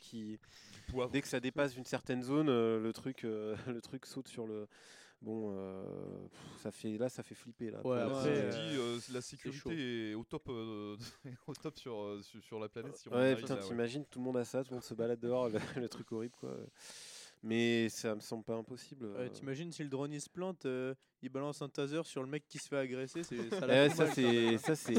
dès 1.11 1.21
que 1.21 1.27
ça 1.27 1.39
dépasse 1.39 1.75
une 1.75 1.85
certaine 1.85 2.21
zone, 2.23 2.49
euh, 2.49 2.79
le 2.79 2.93
truc 2.93 3.23
euh, 3.23 3.55
le 3.67 3.81
truc 3.81 4.05
saute 4.05 4.27
sur 4.27 4.45
le 4.45 4.67
bon 5.23 5.53
euh, 5.55 6.27
pff, 6.29 6.61
ça 6.61 6.71
fait 6.71 6.97
là 6.97 7.09
ça 7.09 7.23
fait 7.23 7.35
flipper 7.35 7.71
là. 7.71 7.85
Ouais, 7.85 7.99
après, 7.99 8.29
euh, 8.29 8.49
dis, 8.49 8.77
euh, 8.77 8.99
la 9.13 9.21
sécurité 9.21 10.11
est 10.11 10.13
au 10.13 10.23
top, 10.23 10.43
euh, 10.49 10.95
au 11.47 11.53
top 11.53 11.77
sur, 11.79 12.19
sur, 12.21 12.43
sur 12.43 12.59
la 12.59 12.69
planète. 12.69 12.95
Si 12.97 13.07
on 13.09 13.15
Ouais, 13.15 13.35
putain, 13.35 13.55
t'imagines, 13.55 14.05
tout 14.05 14.19
le 14.19 14.25
monde 14.25 14.37
a 14.37 14.45
ça, 14.45 14.63
tout 14.63 14.71
le 14.71 14.75
monde 14.75 14.83
se 14.83 14.93
balade 14.93 15.19
dehors, 15.19 15.49
le, 15.49 15.59
le 15.81 15.89
truc 15.89 16.11
horrible, 16.11 16.35
quoi. 16.39 16.55
Mais 17.43 17.89
ça 17.89 18.15
me 18.15 18.21
semble 18.21 18.45
pas 18.45 18.55
impossible. 18.55 19.05
Ouais, 19.05 19.19
euh. 19.19 19.29
T'imagines 19.29 19.71
si 19.71 19.83
le 19.83 19.89
drone 19.89 20.13
il 20.13 20.21
se 20.21 20.29
plante, 20.29 20.65
euh, 20.65 20.93
il 21.21 21.29
balance 21.29 21.61
un 21.61 21.67
taser 21.67 22.03
sur 22.05 22.23
le 22.23 22.29
mec 22.29 22.47
qui 22.47 22.57
se 22.57 22.69
fait 22.69 22.77
agresser, 22.77 23.23
c'est 23.23 23.49
ça. 23.49 23.67
Ouais, 23.67 23.89
ça, 23.89 24.07
c'est, 24.07 24.57
ça, 24.59 24.75
c'est, 24.75 24.95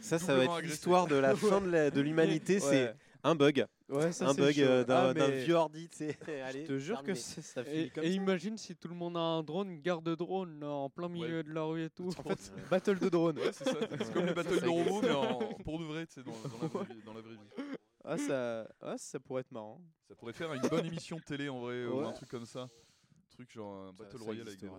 ça, 0.00 0.18
ça 0.18 0.36
va 0.36 0.44
être 0.44 0.60
l'histoire 0.62 1.06
de 1.06 1.14
la 1.14 1.36
fin 1.36 1.60
de, 1.60 2.00
l'humanité. 2.00 2.58
C'est. 2.58 2.92
Un 3.24 3.34
bug, 3.34 3.66
Ouais, 3.88 4.10
ça, 4.12 4.28
un 4.28 4.34
bug 4.34 4.58
euh, 4.60 4.84
d'un, 4.84 5.10
Ah, 5.10 5.14
mais 5.14 5.44
vieux 5.44 5.54
ordi. 5.54 5.88
tu 5.88 5.96
sais. 5.98 6.18
Allez, 6.44 6.62
Je 6.62 6.66
te 6.68 6.78
jure 6.78 7.02
que 7.02 7.14
ça, 7.14 7.40
ça 7.42 7.60
Et, 7.62 7.64
finit 7.64 7.90
comme 7.90 8.04
et 8.04 8.08
ça. 8.08 8.12
imagine 8.14 8.56
si 8.58 8.74
tout 8.76 8.88
le 8.88 8.94
monde 8.94 9.16
a 9.16 9.20
un 9.20 9.42
drone, 9.42 9.80
garde 9.80 10.08
drone 10.16 10.58
là, 10.60 10.68
en 10.68 10.90
plein 10.90 11.08
milieu 11.08 11.42
de 11.44 11.52
la 11.52 11.62
rue 11.62 11.84
et 11.84 11.90
tout. 11.90 12.08
En 12.18 12.22
fait, 12.22 12.52
battle 12.70 12.98
de 12.98 13.08
drone. 13.08 13.38
Ouais, 13.38 13.52
c'est 13.52 13.64
ça. 13.64 13.78
C'est 14.00 14.12
comme 14.12 14.26
les 14.26 14.34
batailles 14.34 14.60
de 14.60 14.68
robots, 14.68 15.00
mais 15.02 15.10
en, 15.12 15.38
pour 15.64 15.78
de 15.78 15.84
vrai, 15.84 16.06
tu 16.06 16.14
sais, 16.14 16.22
dans, 16.22 16.32
dans, 16.32 16.62
la 16.62 16.68
vraie 16.68 16.94
vie- 16.94 17.02
dans 17.04 17.14
la 17.14 17.20
vraie 17.20 17.34
vie. 17.34 17.74
Ah, 18.04 18.18
ça, 18.18 18.68
ah, 18.80 18.94
ça 18.98 19.18
pourrait 19.20 19.40
être 19.40 19.52
marrant. 19.52 19.80
Ça 20.08 20.14
pourrait 20.14 20.32
faire 20.32 20.52
une 20.52 20.62
bonne 20.68 20.86
émission 20.86 21.16
de 21.16 21.22
télé 21.22 21.48
en 21.48 21.60
vrai, 21.60 21.86
ou 21.86 22.00
Ouais. 22.00 22.06
un 22.06 22.12
truc 22.12 22.28
comme 22.28 22.46
ça. 22.46 22.62
Un 22.62 23.28
truc 23.30 23.52
genre 23.52 23.88
un 23.88 23.92
Battle 23.92 24.22
Royale 24.22 24.46
avec 24.48 24.60
des 24.60 24.66
ça. 24.68 24.74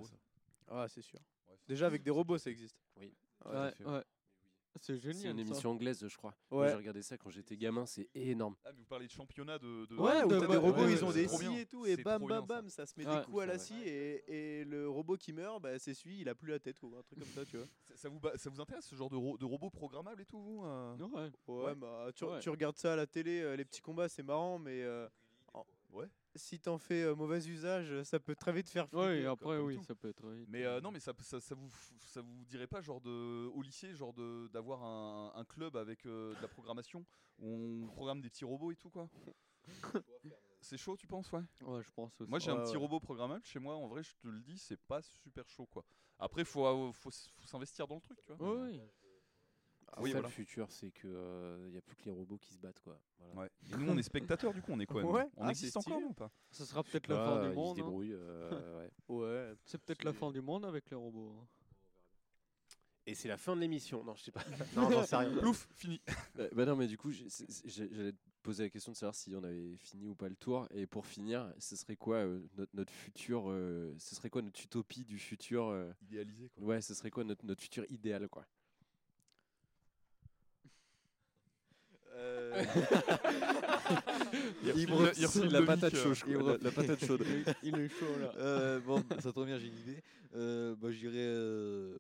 Ah, 0.70 0.86
c'est 0.90 1.02
sûr. 1.02 1.20
Déjà, 1.68 1.86
avec 1.88 2.04
des 2.04 2.12
robots, 2.12 2.38
ça 2.38 2.50
existe. 2.50 2.78
Oui. 3.00 3.14
Ouais. 3.46 3.72
C'est 4.80 4.98
génial. 4.98 5.16
C'est 5.16 5.28
une 5.32 5.38
ça. 5.38 5.42
émission 5.42 5.72
anglaise, 5.72 6.08
je 6.08 6.16
crois. 6.18 6.36
Ouais. 6.52 6.70
J'ai 6.70 6.76
regardé 6.76 7.02
ça 7.02 7.18
quand 7.18 7.30
j'étais 7.32 7.58
gamin, 7.58 7.86
c'est 7.86 8.08
énorme. 8.14 8.56
Ah, 8.64 8.70
mais 8.72 8.78
vous 8.80 8.86
parlez 8.86 9.08
de 9.08 9.12
championnat 9.12 9.58
de. 9.58 9.86
de- 9.88 9.96
Ouais, 9.96 10.24
où 10.24 10.28
de- 10.28 10.40
des 10.46 10.56
robots, 10.58 10.84
ouais, 10.84 10.92
ils 10.94 11.04
ont 11.04 11.12
des 11.12 11.28
scies 11.28 11.60
et 11.62 11.66
tout, 11.66 11.86
et 11.86 11.98
bam, 11.98 12.22
bam, 12.26 12.30
ça. 12.42 12.46
bam, 12.46 12.70
ça 12.70 12.86
se 12.86 12.94
met 12.98 13.08
Ouais. 13.08 13.18
des 13.20 13.26
coups 13.26 13.42
à 13.42 13.46
la 13.48 13.58
scie, 13.58 13.82
et, 13.84 14.60
et 14.62 14.66
le 14.66 14.88
robot 14.88 15.18
qui 15.18 15.34
meurt, 15.34 15.62
bah, 15.62 15.80
c'est 15.80 15.94
celui, 15.96 16.20
il 16.22 16.30
a 16.30 16.36
plus 16.36 16.50
la 16.52 16.60
tête, 16.60 16.82
ou 16.84 16.96
un 16.98 17.02
truc 17.02 17.18
comme 17.20 17.28
ça, 17.30 17.44
tu 17.46 17.58
vois. 17.58 17.66
Ça, 17.90 17.96
ça 17.96 18.10
vous, 18.10 18.20
ça 18.36 18.50
vous 18.52 18.62
intéresse 18.62 18.86
ce 18.86 18.96
genre 18.96 19.10
de, 19.10 19.16
ro- 19.16 19.38
de 19.38 19.46
robot 19.46 19.70
programmable 19.72 20.22
et 20.22 20.26
tout 20.26 20.40
vous, 20.40 20.64
euh 20.64 20.96
Ouais. 20.98 21.32
Ouais, 21.48 21.64
Ouais. 21.66 21.76
bah, 21.76 22.10
tu, 22.14 22.26
Ouais. 22.26 22.40
tu 22.40 22.50
regardes 22.50 22.78
ça 22.78 22.94
à 22.94 22.96
la 22.96 23.08
télé, 23.08 23.40
euh, 23.42 23.56
les 23.56 23.66
petits 23.66 23.82
combats, 23.82 24.10
c'est 24.10 24.24
marrant, 24.24 24.60
mais 24.60 24.84
euh, 24.84 25.08
en- 25.54 25.66
Ouais. 25.92 26.06
Si 26.38 26.60
t'en 26.60 26.78
fais 26.78 27.04
euh, 27.04 27.16
mauvais 27.16 27.46
usage, 27.48 28.04
ça 28.04 28.20
peut 28.20 28.36
très 28.36 28.54
vite 28.54 28.70
faire 28.70 28.88
flipper. 28.88 29.06
Ouais, 29.06 29.20
et 29.20 29.24
comme- 29.24 29.32
après, 29.34 29.58
comme 29.58 29.66
oui, 29.66 29.78
tout. 29.78 29.84
ça 29.84 29.96
peut 29.96 30.10
être. 30.10 30.30
vite. 30.30 30.48
Mais 30.50 30.64
euh, 30.66 30.80
non, 30.82 30.92
mais 30.92 31.00
ça, 31.00 31.14
ça, 31.20 31.40
ça 31.40 31.56
vous, 31.56 31.70
ça 32.06 32.22
vous 32.22 32.46
dirait 32.46 32.68
pas 32.68 32.82
genre 32.82 33.02
de 33.02 33.48
au 33.48 33.62
lycée, 33.62 33.94
genre 33.96 34.14
de 34.14 34.48
d'avoir 34.54 34.84
un, 34.84 35.32
un 35.36 35.46
club 35.46 35.76
avec 35.76 36.06
euh, 36.06 36.36
de 36.36 36.42
la 36.42 36.48
programmation 36.48 37.06
où 37.40 37.84
on 37.84 37.88
programme 37.88 38.22
des 38.22 38.30
petits 38.30 38.46
robots 38.46 38.72
et 38.72 38.76
tout 38.76 38.90
quoi? 38.90 39.10
C'est 40.62 40.78
chaud, 40.78 40.98
tu 40.98 41.08
penses 41.08 41.32
ouais? 41.32 41.44
Ouais, 41.62 41.84
je 41.84 41.92
pense 41.92 42.20
aussi. 42.20 42.30
Moi 42.30 42.40
j'ai 42.40 42.52
un 42.52 42.56
Ouais, 42.56 42.64
petit 42.64 42.76
ouais. 42.76 42.82
robot 42.82 43.00
programmable 43.00 43.46
chez 43.46 43.60
moi. 43.60 43.76
En 43.76 43.88
vrai, 43.88 44.04
je 44.04 44.16
te 44.16 44.28
le 44.28 44.40
dis, 44.42 44.58
c'est 44.58 44.80
pas 44.82 45.02
super 45.02 45.48
chaud 45.50 45.66
quoi. 45.68 45.84
Après, 46.20 46.44
faut 46.44 46.66
euh, 46.66 46.92
faut, 46.92 47.12
s'investir 47.46 47.88
dans 47.88 47.96
le 47.96 48.02
truc, 48.02 48.20
tu 48.26 48.34
vois. 48.34 48.56
Ouais, 48.56 48.72
ouais. 48.72 48.92
Ah, 49.94 50.02
Oui, 50.02 50.10
ça, 50.12 50.18
voilà. 50.18 50.28
le 50.28 50.34
futur, 50.34 50.72
c'est 50.72 50.92
que 50.92 51.68
il 51.68 51.74
y 51.74 51.78
a 51.78 51.82
plus 51.82 51.96
que 51.96 52.06
les 52.06 52.12
robots 52.12 52.38
qui 52.38 52.54
se 52.54 52.60
battent, 52.60 52.80
quoi. 52.82 53.00
Voilà. 53.20 53.42
Ouais. 53.42 53.50
Et 53.72 53.78
nous, 53.78 53.90
on 53.92 53.98
est 53.98 54.04
spectateurs 54.04 54.54
du 54.54 54.62
coup, 54.62 54.72
on 54.74 54.80
est 54.80 54.86
quoi 54.86 55.04
Ouais. 55.04 55.26
On 55.38 55.46
Ah, 55.46 55.50
existe 55.50 55.78
encore 55.78 56.02
ou 56.04 56.14
pas? 56.14 56.32
Ce 56.52 56.66
sera 56.66 56.84
peut-être 56.84 57.08
la 57.08 57.16
fin 57.16 57.42
ils 57.44 57.48
du 57.48 57.50
se 57.52 57.56
monde. 57.56 57.80
hein. 57.80 58.10
euh, 58.14 58.80
ouais. 58.80 58.92
Ouais. 59.10 59.56
C'est 59.66 59.82
peut-être 59.82 60.04
la 60.04 60.14
fin 60.14 60.32
du 60.32 60.42
monde 60.42 60.66
avec 60.66 60.90
les 60.90 60.98
robots. 60.98 61.34
hein. 61.42 61.48
Et 63.10 63.16
c'est 63.16 63.30
la 63.30 63.38
fin 63.38 63.56
de 63.56 63.62
l'émission. 63.62 64.04
Non, 64.04 64.16
je 64.16 64.24
sais 64.24 64.32
pas. 64.32 64.44
non, 64.76 64.92
j'en 64.92 65.04
sais 65.06 65.16
rien. 65.16 65.38
Plouf, 65.38 65.68
fini. 65.74 66.02
Euh, 66.40 66.50
bah 66.54 66.66
non, 66.66 66.76
mais 66.76 66.88
du 66.88 66.98
coup, 66.98 67.10
j'allais 67.10 68.12
te 68.12 68.18
poser 68.44 68.64
la 68.64 68.70
question 68.70 68.92
de 68.92 68.98
savoir 68.98 69.16
si 69.16 69.34
on 69.34 69.44
avait 69.46 69.78
fini 69.78 70.10
ou 70.10 70.14
pas 70.16 70.28
le 70.28 70.36
tour. 70.36 70.68
Et 70.72 70.86
pour 70.86 71.06
finir, 71.06 71.50
ce 71.58 71.78
serait 71.78 71.96
quoi 71.96 72.18
euh, 72.18 72.42
notre, 72.58 72.76
notre 72.76 72.92
futur 72.92 73.46
euh, 73.48 73.96
Ce 73.98 74.14
serait 74.14 74.30
quoi 74.30 74.42
notre 74.42 74.62
utopie 74.62 75.06
du 75.06 75.20
futur 75.20 75.68
euh, 75.70 75.90
Idéalisé 76.02 76.50
quoi. 76.50 76.64
Ouais, 76.66 76.82
ce 76.82 76.94
serait 76.94 77.10
quoi 77.10 77.24
notre, 77.24 77.46
notre 77.46 77.62
futur 77.62 77.86
idéal, 77.90 78.28
quoi? 78.28 78.46
Euh, 82.18 82.64
Il 84.64 84.78
Il 84.78 85.26
reçoit 85.26 85.46
la 85.46 85.60
le 85.60 85.66
patate 85.66 85.94
euh, 85.94 86.14
chaude, 86.14 86.28
il 86.28 86.38
la, 86.64 86.72
patate 86.72 87.06
chaude. 87.06 87.26
Il 87.64 87.76
est 87.78 87.90
chaud 87.90 88.18
là. 88.20 88.34
Euh, 88.38 88.80
bon, 88.80 89.04
ça 89.20 89.32
tombe 89.32 89.46
bien, 89.46 89.58
j'ai 89.58 89.68
une 89.68 89.78
idée. 89.80 90.04
Euh, 90.36 90.76
bah, 90.76 90.90
euh, 90.90 91.98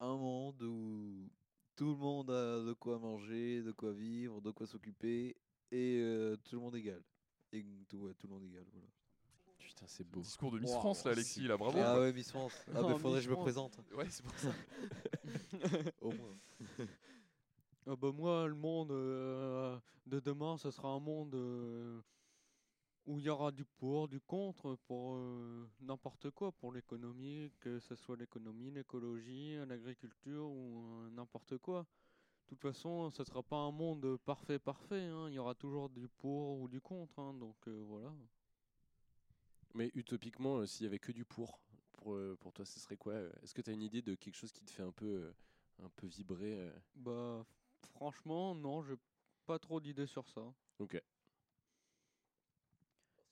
un 0.00 0.16
monde 0.16 0.62
où 0.62 1.28
tout 1.76 1.90
le 1.90 1.96
monde 1.96 2.30
a 2.30 2.64
de 2.64 2.72
quoi 2.72 2.98
manger, 2.98 3.62
de 3.62 3.72
quoi 3.72 3.92
vivre, 3.92 4.40
de 4.40 4.50
quoi 4.50 4.66
s'occuper 4.66 5.36
et 5.70 5.98
euh, 6.02 6.36
tout 6.44 6.56
le 6.56 6.62
monde 6.62 6.76
égal. 6.76 7.02
Et 7.52 7.64
tout, 7.88 7.98
ouais, 7.98 8.14
tout 8.14 8.26
le 8.26 8.34
monde 8.34 8.44
égal. 8.44 8.64
Voilà. 8.72 8.88
Putain, 9.58 9.86
c'est 9.86 10.06
beau. 10.06 10.20
Discours 10.20 10.52
de 10.52 10.58
Miss 10.58 10.70
Wow, 10.70 10.80
France 10.80 11.04
là, 11.04 11.12
Alexis, 11.12 11.46
là, 11.46 11.56
bravo. 11.56 11.78
ah 11.80 12.00
ouais, 12.00 12.12
Miss 12.12 12.30
France. 12.30 12.52
Ah, 12.74 12.80
Oh, 12.82 12.88
bah, 12.88 12.98
faudrait 12.98 13.20
que 13.20 13.24
je 13.24 13.30
me 13.30 13.36
présente. 13.36 13.78
Ouais, 13.96 14.06
c'est 14.10 14.22
pour 14.22 14.36
ça. 14.38 14.48
Au 16.00 16.10
moins. 16.12 16.38
Ah 17.86 17.96
bah 17.96 18.12
moi, 18.12 18.46
le 18.48 18.54
monde 18.54 18.92
euh, 18.92 19.78
de 20.06 20.20
demain, 20.20 20.56
ce 20.56 20.70
sera 20.70 20.88
un 20.88 21.00
monde 21.00 21.34
euh, 21.34 22.00
où 23.06 23.18
il 23.18 23.24
y 23.24 23.28
aura 23.28 23.50
du 23.52 23.64
pour, 23.64 24.08
du 24.08 24.20
contre, 24.20 24.76
pour 24.86 25.14
euh, 25.16 25.68
n'importe 25.80 26.30
quoi, 26.30 26.52
pour 26.52 26.72
l'économie, 26.72 27.50
que 27.60 27.80
ce 27.80 27.94
soit 27.96 28.16
l'économie, 28.16 28.70
l'écologie, 28.70 29.56
l'agriculture 29.66 30.48
ou 30.50 31.02
euh, 31.02 31.10
n'importe 31.10 31.58
quoi. 31.58 31.82
De 31.82 32.48
toute 32.56 32.60
façon, 32.60 33.10
ce 33.10 33.24
sera 33.24 33.42
pas 33.42 33.56
un 33.56 33.72
monde 33.72 34.18
parfait, 34.24 34.58
parfait. 34.58 35.02
hein. 35.06 35.28
Il 35.28 35.34
y 35.34 35.38
aura 35.38 35.54
toujours 35.54 35.88
du 35.90 36.08
pour 36.08 36.60
ou 36.60 36.68
du 36.68 36.80
contre. 36.80 37.18
hein. 37.18 37.34
Donc 37.34 37.56
euh, 37.68 37.82
voilà. 37.88 38.12
Mais 39.74 39.90
utopiquement, 39.94 40.58
euh, 40.58 40.66
s'il 40.66 40.84
y 40.84 40.86
avait 40.86 40.98
que 40.98 41.12
du 41.12 41.24
pour, 41.24 41.58
pour, 41.92 42.14
euh, 42.14 42.36
pour 42.40 42.52
toi, 42.52 42.64
ce 42.64 42.78
serait 42.80 42.96
quoi? 42.96 43.14
Euh 43.14 43.32
Est-ce 43.42 43.54
que 43.54 43.62
tu 43.62 43.70
as 43.70 43.72
une 43.74 43.82
idée 43.82 44.02
de 44.02 44.14
quelque 44.14 44.36
chose 44.36 44.52
qui 44.52 44.64
te 44.64 44.70
fait 44.70 44.82
un 44.82 44.92
peu, 44.92 45.06
euh, 45.06 45.32
un 45.82 45.88
peu 45.90 46.06
vibrer 46.06 46.58
euh? 46.60 46.72
Bah 46.94 47.44
franchement, 47.86 48.54
non, 48.54 48.82
j'ai 48.82 48.96
pas 49.46 49.58
trop 49.58 49.80
d'idées 49.80 50.06
sur 50.06 50.28
ça. 50.28 50.42
Ok. 50.78 51.00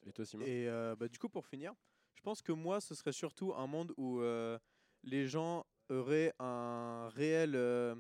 Et 0.07 0.13
toi, 0.13 0.25
Simon? 0.25 0.45
Et 0.47 0.69
euh, 0.69 0.97
bah, 0.97 1.09
du 1.09 1.19
coup, 1.19 1.29
pour 1.29 1.47
finir, 1.47 1.75
je 2.15 2.23
pense 2.23 2.43
que 2.43 2.53
moi, 2.53 2.81
ce 2.81 2.95
serait 2.95 3.13
surtout 3.13 3.55
un 3.55 3.67
monde 3.67 3.93
où 3.97 4.21
euh, 4.21 4.59
les 5.03 5.27
gens 5.27 5.65
auraient 5.89 6.33
un 6.39 7.09
réel, 7.11 7.55
euh, 7.55 7.95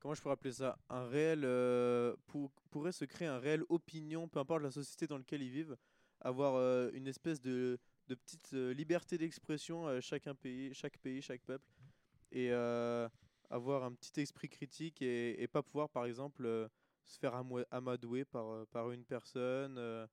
comment 0.00 0.14
je 0.14 0.20
pourrais 0.22 0.34
appeler 0.34 0.52
ça? 0.52 0.78
Un 0.88 1.06
réel. 1.06 1.42
euh, 1.44 2.14
pour- 2.26 2.50
pourrait 2.70 2.92
se 2.92 3.04
créer 3.04 3.28
un 3.28 3.38
réel 3.38 3.62
opinion, 3.68 4.28
peu 4.28 4.40
importe 4.40 4.62
la 4.62 4.70
société 4.70 5.06
dans 5.06 5.18
laquelle 5.18 5.42
ils 5.42 5.50
vivent, 5.50 5.76
avoir 6.20 6.56
euh, 6.56 6.90
une 6.92 7.06
espèce 7.06 7.40
de, 7.40 7.78
de 8.08 8.14
petite 8.14 8.52
euh, 8.54 8.74
liberté 8.74 9.16
d'expression 9.18 9.86
à 9.86 10.00
chacun 10.00 10.34
pays, 10.34 10.74
chaque 10.74 10.98
pays, 10.98 11.22
chaque 11.22 11.42
peuple, 11.42 11.64
et 12.32 12.50
euh, 12.52 13.08
avoir 13.50 13.84
un 13.84 13.92
petit 13.92 14.20
esprit 14.20 14.48
critique 14.48 15.02
et, 15.02 15.42
et 15.42 15.48
pas 15.48 15.62
pouvoir, 15.62 15.88
par 15.90 16.04
exemple, 16.06 16.44
euh, 16.46 16.68
se 17.04 17.18
faire 17.18 17.34
amadouer 17.70 18.24
par, 18.24 18.46
euh, 18.48 18.66
par 18.70 18.90
une 18.90 19.04
personne. 19.04 19.76
euh, 19.78 20.06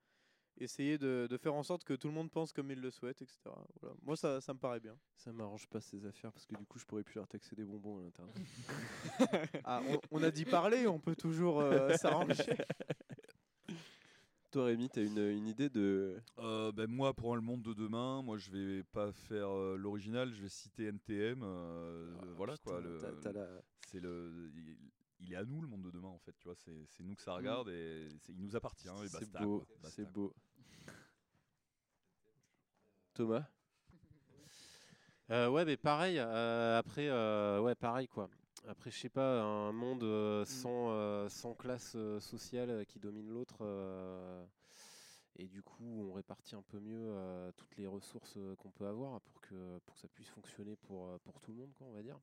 essayer 0.58 0.98
de, 0.98 1.28
de 1.30 1.38
faire 1.38 1.54
en 1.54 1.64
sorte 1.64 1.84
que 1.84 1.94
tout 1.94 2.08
le 2.08 2.14
monde 2.14 2.32
pense 2.32 2.54
comme 2.54 2.72
il 2.72 2.80
le 2.80 2.90
souhaite, 2.90 3.22
etc. 3.22 3.40
Voilà. 3.82 3.94
Moi, 4.04 4.16
ça, 4.16 4.40
ça 4.40 4.54
me 4.54 4.58
paraît 4.60 4.80
bien. 4.80 4.98
Ça 5.18 5.34
m'arrange 5.34 5.68
pas 5.68 5.82
ces 5.82 6.06
affaires 6.06 6.32
parce 6.32 6.46
que 6.46 6.56
du 6.56 6.66
coup, 6.66 6.80
je 6.80 6.86
pourrais 6.86 7.04
plus 7.04 7.16
leur 7.16 7.28
taxer 7.28 7.58
des 7.58 7.66
bonbons 7.66 8.00
à 8.00 8.04
l'intérieur. 8.04 8.34
Ah, 9.66 9.82
on, 9.90 10.00
on 10.12 10.24
a 10.24 10.32
dit 10.32 10.46
parler, 10.46 10.88
on 10.88 10.98
peut 11.00 11.16
toujours 11.16 11.60
euh, 11.60 11.92
s'arranger. 11.98 12.44
Toi, 14.56 14.68
Rémi, 14.68 14.88
t'as 14.90 15.02
une, 15.04 15.18
une 15.18 15.48
idée 15.50 15.68
de. 15.70 16.18
Euh, 16.40 16.72
ben 16.72 16.90
moi, 16.90 17.14
pour 17.14 17.36
le 17.36 17.42
monde 17.42 17.62
de 17.62 17.74
demain, 17.74 18.22
moi 18.22 18.38
je 18.38 18.50
vais 18.52 18.84
pas 18.84 19.12
faire 19.12 19.50
euh, 19.50 19.76
l'original, 19.76 20.32
je 20.34 20.42
vais 20.44 20.48
citer 20.48 20.86
NTM. 20.86 21.42
euh, 21.44 22.16
voilà 22.38 22.56
quoi. 22.64 22.80
le- 22.80 22.98
Ah, 23.04 23.08
T'as- 23.22 23.22
t'as 23.22 23.32
la- 23.34 23.62
C'est 23.86 24.00
le, 24.00 24.50
il, 24.56 24.78
il 25.20 25.34
est 25.34 25.36
à 25.36 25.44
nous 25.44 25.60
le 25.62 25.68
monde 25.68 25.82
de 25.82 25.92
demain 25.92 26.08
en 26.08 26.20
fait. 26.20 26.32
Tu 26.40 26.46
vois, 26.46 26.56
c'est 26.56 26.86
c'est 26.88 27.04
nous 27.04 27.16
que 27.16 27.22
ça 27.22 27.34
Mm. 27.34 27.36
regarde 27.36 27.68
et 27.68 28.08
c'est- 28.22 28.32
il 28.32 28.42
nous 28.46 28.56
appartient. 28.56 28.88
et 28.88 29.08
C'est 29.10 29.20
basta, 29.20 29.40
beau, 29.44 29.58
quoi, 29.60 29.76
basta, 29.84 29.90
c'est 29.98 30.04
quoi. 30.04 30.12
beau. 30.14 30.34
Thomas? 33.14 33.44
Euh, 35.32 35.50
ouais, 35.50 35.66
mais 35.66 35.76
pareil. 35.76 36.18
euh, 36.18 36.80
après, 36.80 37.10
euh, 37.10 37.60
ouais, 37.60 37.76
pareil 37.76 38.08
quoi. 38.08 38.30
Après, 38.68 38.90
je 38.90 38.98
sais 38.98 39.10
pas, 39.10 39.42
un 39.42 39.72
monde 39.72 40.04
euh, 40.04 40.44
sans, 40.46 40.90
euh, 40.90 41.30
sans 41.30 41.54
classe 41.54 41.94
euh, 41.96 42.20
sociale 42.20 42.86
qui 42.88 43.00
domine 43.00 43.30
l'autre. 43.30 43.64
et 45.38 45.48
du 45.48 45.62
coup, 45.62 45.84
on 46.10 46.14
répartit 46.14 46.56
un 46.56 46.64
peu 46.64 46.80
mieux 46.80 47.14
toutes 47.58 47.76
les 47.78 47.88
ressources 47.88 48.40
qu'on 48.58 48.72
peut 48.72 48.88
avoir 48.88 49.22
pour 49.22 49.42
que, 49.42 49.80
pour 49.86 49.96
que 49.96 50.02
ça 50.02 50.08
puisse 50.08 50.30
fonctionner 50.30 50.76
pour, 50.78 51.20
pour 51.20 51.40
tout 51.42 51.52
le 51.52 51.58
monde, 51.58 51.74
quoi, 51.78 51.88
on 51.88 51.94
va 51.94 52.02
dire. 52.02 52.20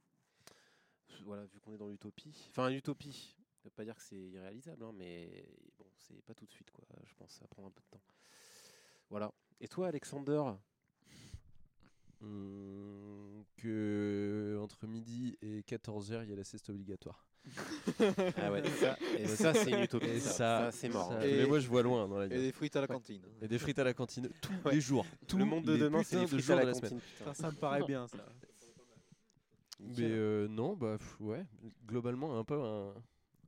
Voilà, 1.24 1.44
vu 1.44 1.60
qu'on 1.60 1.74
est 1.74 1.78
dans 1.78 1.88
l'utopie. 1.88 2.34
Enfin, 2.50 2.70
l'utopie. 2.70 3.36
Ça 3.58 3.68
veut 3.68 3.74
pas 3.76 3.84
dire 3.84 3.94
que 3.94 4.02
c'est 4.02 4.16
irréalisable, 4.16 4.82
hein, 4.82 4.92
mais 4.94 5.46
bon, 5.78 5.86
c'est 5.96 6.20
pas 6.22 6.34
tout 6.34 6.46
de 6.46 6.50
suite, 6.50 6.70
quoi. 6.72 6.84
Je 7.04 7.14
pense 7.14 7.30
ça 7.30 7.42
va 7.42 7.48
prendre 7.48 7.68
un 7.68 7.70
peu 7.70 7.82
de 7.82 7.90
temps. 7.90 8.02
Voilà. 9.08 9.32
Et 9.60 9.68
toi, 9.68 9.88
Alexander? 9.88 10.42
Hum, 12.22 13.44
que 13.56 14.58
entre 14.62 14.86
midi 14.86 15.36
et 15.42 15.62
14h, 15.62 16.22
il 16.24 16.30
y 16.30 16.32
a 16.32 16.36
la 16.36 16.44
sieste 16.44 16.70
obligatoire. 16.70 17.26
Ah 18.36 18.52
ouais, 18.52 18.62
ça- 18.70 18.96
et 19.18 19.26
ça, 19.26 19.52
c'est 19.52 19.70
une 19.72 19.80
utopie, 19.80 20.06
Et 20.06 20.20
ça. 20.20 20.70
c'est 20.72 20.88
mort, 20.88 21.10
hein. 21.12 21.20
ça- 21.20 21.26
Et- 21.26 21.38
mais 21.42 21.46
moi, 21.46 21.58
je 21.58 21.68
vois 21.68 21.82
loin 21.82 22.06
dans 22.08 22.18
la 22.18 22.26
et 22.26 22.28
gueule. 22.28 22.40
des 22.40 22.52
frites 22.52 22.76
à 22.76 22.80
la 22.80 22.86
cantine. 22.86 23.22
Et 23.40 23.48
des 23.48 23.58
frites 23.58 23.78
à 23.80 23.84
la 23.84 23.92
cantine 23.94 24.28
tous 24.40 24.52
Ouais. 24.64 24.74
les 24.74 24.80
jours. 24.80 25.04
Tous 25.26 25.36
Le 25.38 25.44
monde 25.44 25.64
de 25.64 25.76
demain, 25.76 26.02
c'est 26.04 26.10
putains 26.10 26.18
les 26.20 26.24
de 26.24 26.28
frites 26.28 26.44
jours 26.44 26.56
à 26.56 26.60
de 26.60 26.66
la 26.66 26.72
la 26.72 26.74
semaine. 26.78 26.90
cantine. 26.92 27.08
putain. 27.18 27.34
Ça, 27.34 27.50
me 27.50 27.56
paraît 27.56 27.82
bien, 27.84 28.06
ça. 28.06 28.24
Mais 29.80 29.94
euh, 30.02 30.46
non, 30.48 30.76
bah 30.76 30.96
pff, 30.98 31.20
ouais, 31.20 31.44
globalement 31.86 32.38
un 32.38 32.44
peu 32.44 32.54
un, 32.62 32.94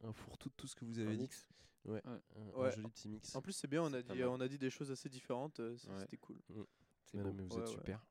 un 0.03 0.13
fourre-tout 0.13 0.49
de 0.49 0.55
tout 0.57 0.67
ce 0.67 0.75
que 0.75 0.85
vous 0.85 0.99
avez 0.99 1.11
Un 1.11 1.15
dit. 1.15 1.23
mix. 1.23 1.47
Ouais, 1.85 2.03
Ouais. 2.57 2.67
un, 2.67 2.71
joli 2.73 2.89
petit 2.89 3.09
mix. 3.09 3.37
En 3.37 3.41
plus, 3.43 3.53
c'est 3.53 3.69
bien, 3.69 3.83
on 3.83 3.93
a, 3.93 4.03
dit, 4.03 4.25
on 4.25 4.41
a 4.41 4.49
dit 4.49 4.59
des 4.59 4.71
choses 4.71 4.91
assez 4.91 5.09
différentes. 5.09 5.61
euh. 5.61 5.77
C'était 6.01 6.17
cool. 6.17 6.37
Mais 7.13 7.23
non, 7.23 7.31
beau. 7.31 7.35
mais 7.37 7.43
vous 7.45 7.59
êtes 7.59 7.67
ouais. 7.69 7.73
super. 7.73 8.05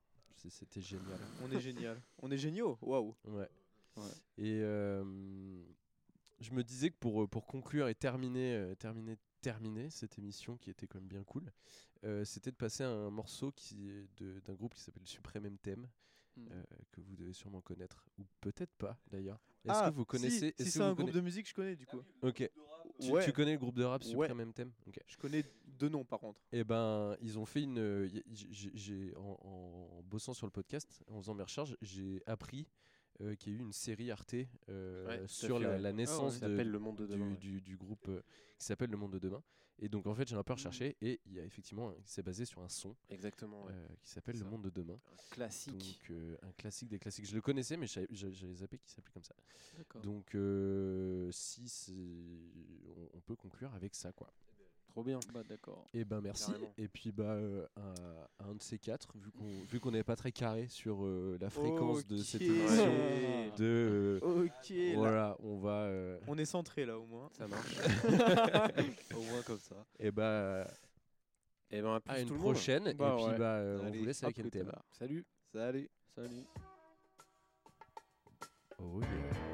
C'était 0.50 0.80
génial. 0.80 1.18
On 1.42 1.50
est 1.50 1.60
génial. 1.60 2.00
On 2.18 2.30
est 2.30 2.36
géniaux. 2.38 2.78
Waouh. 2.82 3.14
Ouais. 3.26 3.48
Ouais. 3.96 4.10
Et 4.38 4.60
euh, 4.60 5.04
je 6.40 6.52
me 6.52 6.62
disais 6.64 6.90
que 6.90 6.96
pour, 6.98 7.22
euh, 7.22 7.26
pour 7.26 7.46
conclure 7.46 7.88
et 7.88 7.94
terminer, 7.94 8.54
euh, 8.56 8.74
terminer, 8.74 9.16
terminer 9.40 9.90
cette 9.90 10.18
émission 10.18 10.56
qui 10.56 10.70
était 10.70 10.86
quand 10.86 10.98
même 10.98 11.08
bien 11.08 11.22
cool, 11.24 11.52
euh, 12.04 12.24
c'était 12.24 12.50
de 12.50 12.56
passer 12.56 12.82
un 12.84 13.10
morceau 13.10 13.52
qui 13.52 13.90
d'un 14.18 14.54
groupe 14.54 14.74
qui 14.74 14.80
s'appelle 14.82 15.06
Supreme 15.06 15.44
MTM. 15.48 15.86
Mm. 16.36 16.48
que 16.90 17.00
vous 17.00 17.14
devez 17.14 17.32
sûrement 17.32 17.60
connaître 17.60 18.04
ou 18.18 18.24
peut-être 18.40 18.72
pas 18.76 18.98
d'ailleurs. 19.08 19.38
Est-ce 19.64 19.74
Ah, 19.84 19.90
que 19.92 19.94
vous 19.94 20.04
connaissez 20.04 20.52
Si, 20.58 20.68
c'est 20.68 20.80
un 20.80 20.92
groupe 20.92 21.12
de 21.12 21.20
musique, 21.20 21.48
je 21.48 21.54
connais 21.54 21.76
du 21.76 21.86
coup. 21.86 22.02
Ok. 22.22 22.50
Tu, 23.00 23.12
Ouais. 23.12 23.24
tu 23.24 23.32
connais 23.32 23.52
le 23.52 23.58
groupe 23.58 23.76
de 23.76 23.84
rap 23.84 24.02
Ouais. 24.02 24.08
Supreme 24.08 24.40
MTM 24.48 24.72
Ok. 24.88 24.98
Je 25.06 25.16
connais 25.16 25.44
deux 25.78 25.88
noms 25.88 26.04
par 26.04 26.20
contre. 26.20 26.40
Eh 26.52 26.64
ben, 26.64 27.16
ils 27.20 27.38
ont 27.38 27.44
fait 27.46 27.62
une. 27.62 27.78
euh, 27.78 28.08
j'ai- 28.32 29.14
en, 29.16 29.38
en 29.42 30.02
bossant 30.04 30.34
sur 30.34 30.46
le 30.46 30.52
podcast, 30.52 31.02
en 31.08 31.20
faisant 31.20 31.34
mes 31.34 31.42
recherches, 31.44 31.74
j'ai 31.82 32.22
appris 32.26 32.66
euh, 33.20 33.34
qu'il 33.36 33.52
y 33.52 33.56
a 33.56 33.58
eu 33.58 33.62
une 33.62 33.72
série 33.72 34.10
Arte 34.10 34.34
euh, 34.68 35.06
Ouais, 35.06 35.28
sur 35.28 35.58
la, 35.60 35.74
Ah 35.74 35.80
ouais, 35.80 35.92
naissance 35.92 36.40
de- 36.40 36.46
Le 36.48 36.78
Monde 36.80 36.96
de 36.96 37.06
du, 37.06 37.12
Demain, 37.12 37.30
ouais. 37.30 37.36
du- 37.36 37.60
du 37.60 37.76
groupe 37.76 38.08
euh, 38.08 38.20
qui 38.58 38.66
s'appelle 38.66 38.90
Le 38.90 38.96
Monde 38.96 39.12
de 39.12 39.18
Demain. 39.20 39.42
Et 39.80 39.88
donc 39.88 40.06
en 40.06 40.14
fait, 40.14 40.28
j'ai 40.28 40.36
un 40.36 40.42
peu 40.44 40.52
recherché 40.52 40.96
et 41.00 41.20
il 41.26 41.32
y 41.32 41.40
a 41.40 41.44
effectivement, 41.44 41.92
c'est 42.04 42.22
basé 42.22 42.44
sur 42.44 42.60
un 42.62 42.68
son 42.68 42.94
Exactement, 43.08 43.66
qui 44.04 44.10
s'appelle 44.12 44.38
Le. 44.38 44.44
Monde 44.44 44.62
de 44.62 44.70
Demain. 44.70 45.00
Un 45.12 45.34
classique. 45.34 46.08
Donc 46.08 46.16
un 46.42 46.52
classique 46.52 46.88
des 46.88 46.98
classiques. 47.00 47.26
Je 47.26 47.34
le 47.34 47.40
connaissais, 47.40 47.76
mais 47.76 47.86
j'avais 47.88 48.54
zappé 48.54 48.78
qu'il 48.78 48.88
s'appelait 48.90 49.12
comme 49.12 49.24
ça. 49.24 49.34
D'accord. 49.76 50.00
Donc 50.02 50.30
si 51.32 53.08
on 53.14 53.20
peut 53.20 53.36
conclure 53.36 53.72
avec 53.74 53.94
ça 53.94 54.12
quoi. 54.12 54.32
Trop 54.94 55.02
bien. 55.02 55.18
Bah 55.32 55.42
d'accord. 55.48 55.88
Et 55.92 56.04
ben 56.04 56.20
merci. 56.20 56.52
Carrément. 56.52 56.72
Et 56.78 56.86
puis 56.86 57.10
bah 57.10 57.24
euh, 57.32 57.66
un, 57.76 58.46
un 58.48 58.54
de 58.54 58.62
ces 58.62 58.78
quatre, 58.78 59.08
vu 59.18 59.32
qu'on 59.32 59.64
vu 59.68 59.80
qu'on 59.80 59.90
n'est 59.90 60.04
pas 60.04 60.14
très 60.14 60.30
carré 60.30 60.68
sur 60.68 61.04
euh, 61.04 61.36
la 61.40 61.50
fréquence 61.50 62.06
de 62.06 62.16
cette 62.18 62.42
émission, 62.42 62.86
de 63.56 64.20
euh, 64.22 64.92
voilà, 64.94 65.36
on 65.40 65.58
va 65.58 65.86
euh, 65.86 66.20
On 66.28 66.38
est 66.38 66.44
centré 66.44 66.86
là 66.86 66.96
au 66.96 67.06
moins. 67.06 67.28
Ça 67.32 67.48
marche. 67.48 67.76
Au 69.16 69.22
moins 69.22 69.42
comme 69.42 69.58
ça. 69.58 69.84
et 69.98 70.12
bah 70.12 70.64
Et 71.72 71.82
ben, 71.82 72.00
à 72.06 72.20
une 72.20 72.28
prochaine. 72.28 72.92
Bah 72.92 73.14
et 73.14 73.16
puis 73.16 73.24
ouais. 73.32 73.38
bah 73.38 73.54
euh, 73.56 73.80
on 73.82 73.90
vous 73.90 74.04
laisse 74.04 74.22
avec 74.22 74.38
NTM. 74.38 74.68
tard. 74.68 74.84
Salut. 74.92 75.26
Salut. 75.52 75.90
Salut. 76.14 76.46
Oh 78.78 79.00
yeah. 79.00 79.53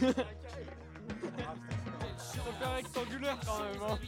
Ça 0.00 0.12
fait 2.58 2.74
rectangulaire 2.76 3.38
quand 3.44 3.58
même. 3.60 3.82
Hein. 3.90 3.98